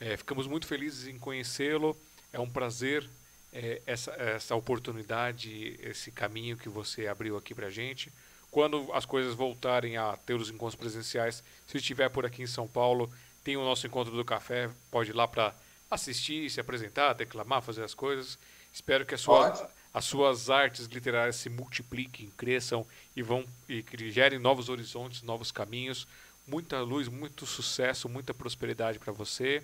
É, 0.00 0.16
ficamos 0.16 0.46
muito 0.46 0.66
felizes 0.66 1.06
em 1.06 1.18
conhecê-lo. 1.18 1.96
É 2.32 2.40
um 2.40 2.48
prazer 2.48 3.08
é, 3.52 3.80
essa, 3.86 4.10
essa 4.12 4.54
oportunidade, 4.54 5.78
esse 5.82 6.10
caminho 6.10 6.56
que 6.56 6.68
você 6.68 7.06
abriu 7.06 7.36
aqui 7.36 7.54
para 7.54 7.70
gente. 7.70 8.10
Quando 8.50 8.90
as 8.92 9.04
coisas 9.04 9.34
voltarem 9.34 9.96
a 9.96 10.16
ter 10.16 10.34
os 10.34 10.48
encontros 10.48 10.74
presenciais, 10.74 11.42
se 11.66 11.76
estiver 11.76 12.08
por 12.08 12.24
aqui 12.24 12.42
em 12.42 12.46
São 12.46 12.66
Paulo, 12.66 13.10
tem 13.44 13.56
o 13.56 13.64
nosso 13.64 13.86
encontro 13.86 14.14
do 14.14 14.24
café, 14.24 14.70
pode 14.90 15.10
ir 15.10 15.14
lá 15.14 15.28
para 15.28 15.54
assistir, 15.90 16.50
se 16.50 16.60
apresentar, 16.60 17.12
declamar, 17.12 17.62
fazer 17.62 17.84
as 17.84 17.94
coisas. 17.94 18.38
Espero 18.72 19.06
que 19.06 19.14
a 19.14 19.18
sua, 19.18 19.70
as 19.94 20.04
suas 20.04 20.50
artes 20.50 20.86
literárias 20.86 21.36
se 21.36 21.48
multipliquem, 21.48 22.30
cresçam 22.36 22.86
e 23.14 23.22
vão 23.22 23.44
e 23.68 23.84
gerem 24.10 24.38
novos 24.38 24.68
horizontes, 24.68 25.22
novos 25.22 25.52
caminhos. 25.52 26.06
Muita 26.46 26.80
luz, 26.80 27.08
muito 27.08 27.46
sucesso, 27.46 28.08
muita 28.08 28.34
prosperidade 28.34 28.98
para 28.98 29.12
você. 29.12 29.62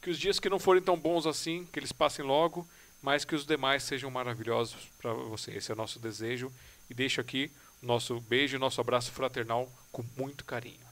Que 0.00 0.10
os 0.10 0.18
dias 0.18 0.40
que 0.40 0.50
não 0.50 0.58
forem 0.58 0.82
tão 0.82 0.98
bons 0.98 1.26
assim, 1.26 1.66
que 1.72 1.78
eles 1.78 1.92
passem 1.92 2.24
logo, 2.24 2.68
mas 3.00 3.24
que 3.24 3.34
os 3.34 3.46
demais 3.46 3.82
sejam 3.82 4.10
maravilhosos 4.10 4.90
para 4.98 5.12
você. 5.12 5.52
Esse 5.52 5.70
é 5.70 5.74
o 5.74 5.78
nosso 5.78 5.98
desejo. 5.98 6.52
E 6.90 6.94
deixo 6.94 7.20
aqui 7.20 7.50
nosso 7.82 8.20
beijo 8.20 8.56
e 8.56 8.58
nosso 8.58 8.80
abraço 8.80 9.10
fraternal 9.10 9.68
com 9.90 10.04
muito 10.16 10.44
carinho. 10.44 10.86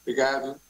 Obrigado. 0.00 0.60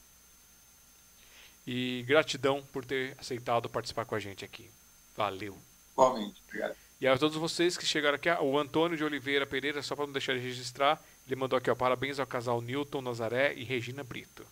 E 1.65 2.03
gratidão 2.05 2.61
por 2.71 2.83
ter 2.83 3.15
aceitado 3.17 3.69
participar 3.69 4.05
com 4.05 4.15
a 4.15 4.19
gente 4.19 4.43
aqui. 4.43 4.69
Valeu. 5.15 5.57
Igualmente, 5.93 6.41
obrigado. 6.47 6.75
E 6.99 7.07
a 7.07 7.17
todos 7.17 7.37
vocês 7.37 7.77
que 7.77 7.85
chegaram 7.85 8.15
aqui, 8.15 8.29
o 8.29 8.57
Antônio 8.57 8.97
de 8.97 9.03
Oliveira 9.03 9.45
Pereira, 9.45 9.81
só 9.81 9.95
para 9.95 10.05
não 10.05 10.13
deixar 10.13 10.33
de 10.33 10.39
registrar, 10.39 11.01
ele 11.25 11.35
mandou 11.35 11.57
aqui, 11.57 11.69
ó, 11.69 11.75
parabéns 11.75 12.19
ao 12.19 12.27
casal 12.27 12.61
Newton 12.61 13.01
Nazaré 13.01 13.53
e 13.53 13.63
Regina 13.63 14.03
Brito. 14.03 14.45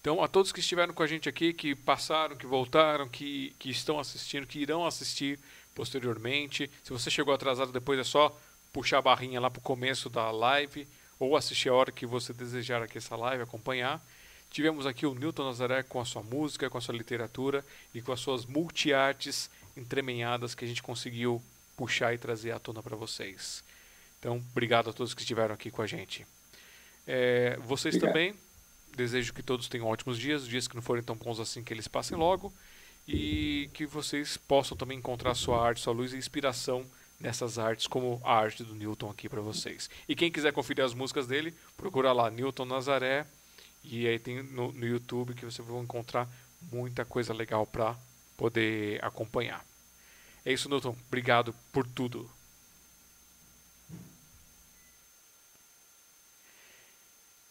Então, 0.00 0.22
a 0.22 0.28
todos 0.28 0.52
que 0.52 0.60
estiveram 0.60 0.94
com 0.94 1.02
a 1.02 1.06
gente 1.06 1.28
aqui, 1.28 1.52
que 1.52 1.74
passaram, 1.74 2.36
que 2.36 2.46
voltaram, 2.46 3.08
que, 3.08 3.54
que 3.58 3.70
estão 3.70 3.98
assistindo, 3.98 4.46
que 4.46 4.60
irão 4.60 4.86
assistir 4.86 5.38
posteriormente. 5.78 6.68
Se 6.82 6.92
você 6.92 7.08
chegou 7.08 7.32
atrasado 7.32 7.70
depois, 7.70 8.00
é 8.00 8.04
só 8.04 8.36
puxar 8.72 8.98
a 8.98 9.02
barrinha 9.02 9.40
lá 9.40 9.48
para 9.48 9.60
o 9.60 9.62
começo 9.62 10.10
da 10.10 10.28
live 10.32 10.88
ou 11.20 11.36
assistir 11.36 11.68
a 11.68 11.74
hora 11.74 11.92
que 11.92 12.04
você 12.04 12.32
desejar 12.32 12.82
aqui 12.82 12.98
essa 12.98 13.14
live, 13.14 13.44
acompanhar. 13.44 14.04
Tivemos 14.50 14.86
aqui 14.86 15.06
o 15.06 15.14
Newton 15.14 15.44
Nazaré 15.44 15.84
com 15.84 16.00
a 16.00 16.04
sua 16.04 16.22
música, 16.22 16.68
com 16.68 16.78
a 16.78 16.80
sua 16.80 16.96
literatura 16.96 17.64
e 17.94 18.02
com 18.02 18.10
as 18.10 18.18
suas 18.18 18.44
multiartes 18.44 19.48
entremeadas 19.76 20.52
que 20.52 20.64
a 20.64 20.68
gente 20.68 20.82
conseguiu 20.82 21.40
puxar 21.76 22.12
e 22.12 22.18
trazer 22.18 22.50
à 22.50 22.58
tona 22.58 22.82
para 22.82 22.96
vocês. 22.96 23.62
Então, 24.18 24.42
obrigado 24.50 24.90
a 24.90 24.92
todos 24.92 25.14
que 25.14 25.20
estiveram 25.20 25.54
aqui 25.54 25.70
com 25.70 25.80
a 25.80 25.86
gente. 25.86 26.26
É, 27.06 27.56
vocês 27.64 27.94
obrigado. 27.94 28.12
também, 28.12 28.34
desejo 28.96 29.32
que 29.32 29.44
todos 29.44 29.68
tenham 29.68 29.86
ótimos 29.86 30.18
dias, 30.18 30.44
dias 30.44 30.66
que 30.66 30.74
não 30.74 30.82
forem 30.82 31.04
tão 31.04 31.14
bons 31.14 31.38
assim, 31.38 31.62
que 31.62 31.72
eles 31.72 31.86
passem 31.86 32.16
logo 32.16 32.52
e 33.08 33.70
que 33.72 33.86
vocês 33.86 34.36
possam 34.36 34.76
também 34.76 34.98
encontrar 34.98 35.34
sua 35.34 35.66
arte, 35.66 35.80
sua 35.80 35.94
luz 35.94 36.12
e 36.12 36.18
inspiração 36.18 36.84
nessas 37.18 37.58
artes, 37.58 37.86
como 37.86 38.20
a 38.22 38.34
arte 38.34 38.62
do 38.62 38.74
Newton 38.74 39.08
aqui 39.08 39.30
para 39.30 39.40
vocês. 39.40 39.88
E 40.06 40.14
quem 40.14 40.30
quiser 40.30 40.52
conferir 40.52 40.84
as 40.84 40.92
músicas 40.92 41.26
dele, 41.26 41.54
procura 41.74 42.12
lá 42.12 42.30
Newton 42.30 42.66
Nazaré 42.66 43.26
e 43.82 44.06
aí 44.06 44.18
tem 44.18 44.42
no, 44.42 44.72
no 44.72 44.86
YouTube 44.86 45.34
que 45.34 45.46
você 45.46 45.62
vai 45.62 45.80
encontrar 45.80 46.28
muita 46.70 47.02
coisa 47.06 47.32
legal 47.32 47.66
para 47.66 47.96
poder 48.36 49.02
acompanhar. 49.02 49.64
É 50.44 50.52
isso, 50.52 50.68
Newton. 50.68 50.94
Obrigado 51.06 51.54
por 51.72 51.86
tudo. 51.86 52.30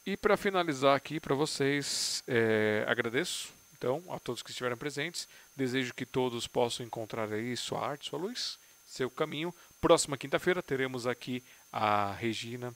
E 0.06 0.16
para 0.16 0.38
finalizar 0.38 0.96
aqui 0.96 1.20
para 1.20 1.36
vocês, 1.36 2.24
é, 2.28 2.86
agradeço 2.88 3.58
então 3.78 4.04
a 4.10 4.20
todos 4.20 4.42
que 4.42 4.52
estiveram 4.52 4.78
presentes. 4.78 5.28
Desejo 5.58 5.92
que 5.94 6.06
todos 6.06 6.46
possam 6.46 6.86
encontrar 6.86 7.34
aí 7.34 7.58
sua 7.58 7.84
arte, 7.84 8.10
sua 8.10 8.20
luz, 8.20 8.60
seu 8.86 9.10
caminho. 9.10 9.52
Próxima 9.82 10.16
quinta-feira 10.16 10.62
teremos 10.62 11.08
aqui 11.08 11.44
a 11.74 12.14
Regina 12.14 12.72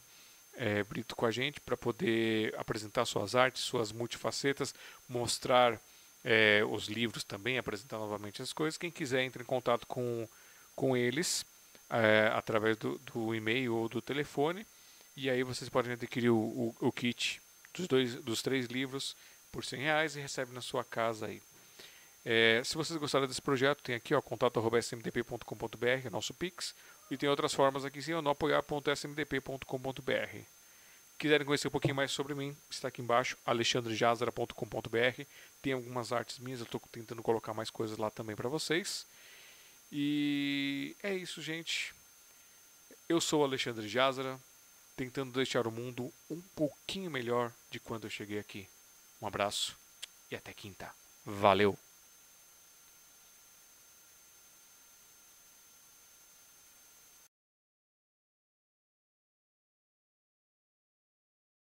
é, 0.53 0.84
Brito 0.84 1.16
com 1.16 1.27
a 1.27 1.32
gente 1.32 1.61
para 1.61 1.77
poder 1.77 2.53
apresentar 2.58 3.06
suas 3.06 3.35
artes, 3.35 3.61
suas 3.61 3.92
multifacetas, 3.92 4.74
mostrar 5.08 5.80
é, 6.26 6.64
os 6.68 6.88
livros 6.88 7.24
também, 7.24 7.60
apresentar 7.60 8.00
novamente 8.00 8.42
as 8.42 8.51
coisas. 8.51 8.80
Quem 8.80 8.90
quiser 8.90 9.22
entre 9.22 9.43
em 9.43 9.45
contato 9.45 9.85
com, 9.85 10.27
com 10.76 10.98
eles 10.98 11.45
é, 11.88 12.32
através 12.34 12.77
do, 12.77 12.98
do, 13.00 13.35
e-mail 13.35 13.76
ou 13.76 13.88
do 13.88 14.01
telefone 14.01 14.66
e 15.16 15.30
aí 15.30 15.43
vocês 15.43 15.69
podem 15.69 15.93
adquirir 15.93 16.32
o, 16.32 16.38
o, 16.38 16.76
o, 16.80 16.92
kit 16.92 17.40
dos, 17.76 17.88
dois, 17.88 18.16
dos 18.16 18.42
três 18.42 18.66
livros 18.66 19.16
por 19.51 19.64
100 19.64 19.82
reais 19.82 20.16
e 20.16 20.19
recebe 20.19 20.51
na 20.51 20.61
sua 20.61 20.84
casa 20.84 21.27
aí. 21.27 21.42
É, 22.24 22.61
se 22.64 22.75
vocês 22.75 23.00
gostaram 23.00 23.27
desse 23.27 23.41
projeto, 23.41 23.82
tem 23.82 23.95
aqui 23.95 24.14
ó, 24.14 24.22
contato.smdp.com.br, 24.22 26.09
nosso 26.11 26.33
Pix. 26.33 26.75
E 27.09 27.17
tem 27.17 27.27
outras 27.27 27.53
formas 27.53 27.83
aqui 27.83 28.00
em 28.00 28.01
cima 28.01 28.22
no 28.22 28.30
apoiar.smdp.com.br. 28.30 30.38
Quiserem 31.17 31.45
conhecer 31.45 31.67
um 31.67 31.72
pouquinho 31.72 31.93
mais 31.93 32.11
sobre 32.11 32.33
mim, 32.33 32.56
está 32.69 32.88
aqui 32.88 33.01
embaixo, 33.01 33.38
alexandrejazara.com.br. 33.45 35.24
Tem 35.61 35.74
algumas 35.74 36.11
artes 36.11 36.40
minhas, 36.40 36.61
eu 36.61 36.66
estou 36.66 36.82
tentando 36.91 37.22
colocar 37.22 37.53
mais 37.53 37.69
coisas 37.69 37.98
lá 37.98 38.09
também 38.09 38.35
para 38.35 38.50
vocês. 38.50 39.06
E 39.91 40.95
é 41.03 41.14
isso, 41.14 41.41
gente. 41.41 41.93
Eu 43.09 43.19
sou 43.19 43.43
Alexandre 43.43 43.88
Jazara, 43.88 44.40
tentando 44.95 45.33
deixar 45.33 45.67
o 45.67 45.72
mundo 45.72 46.11
um 46.30 46.41
pouquinho 46.56 47.11
melhor 47.11 47.51
de 47.69 47.80
quando 47.80 48.06
eu 48.06 48.09
cheguei 48.09 48.40
aqui. 48.40 48.67
Um 49.22 49.27
abraço 49.27 49.77
e 50.32 50.35
até 50.35 50.53
quinta. 50.53 50.90
Valeu! 51.25 51.91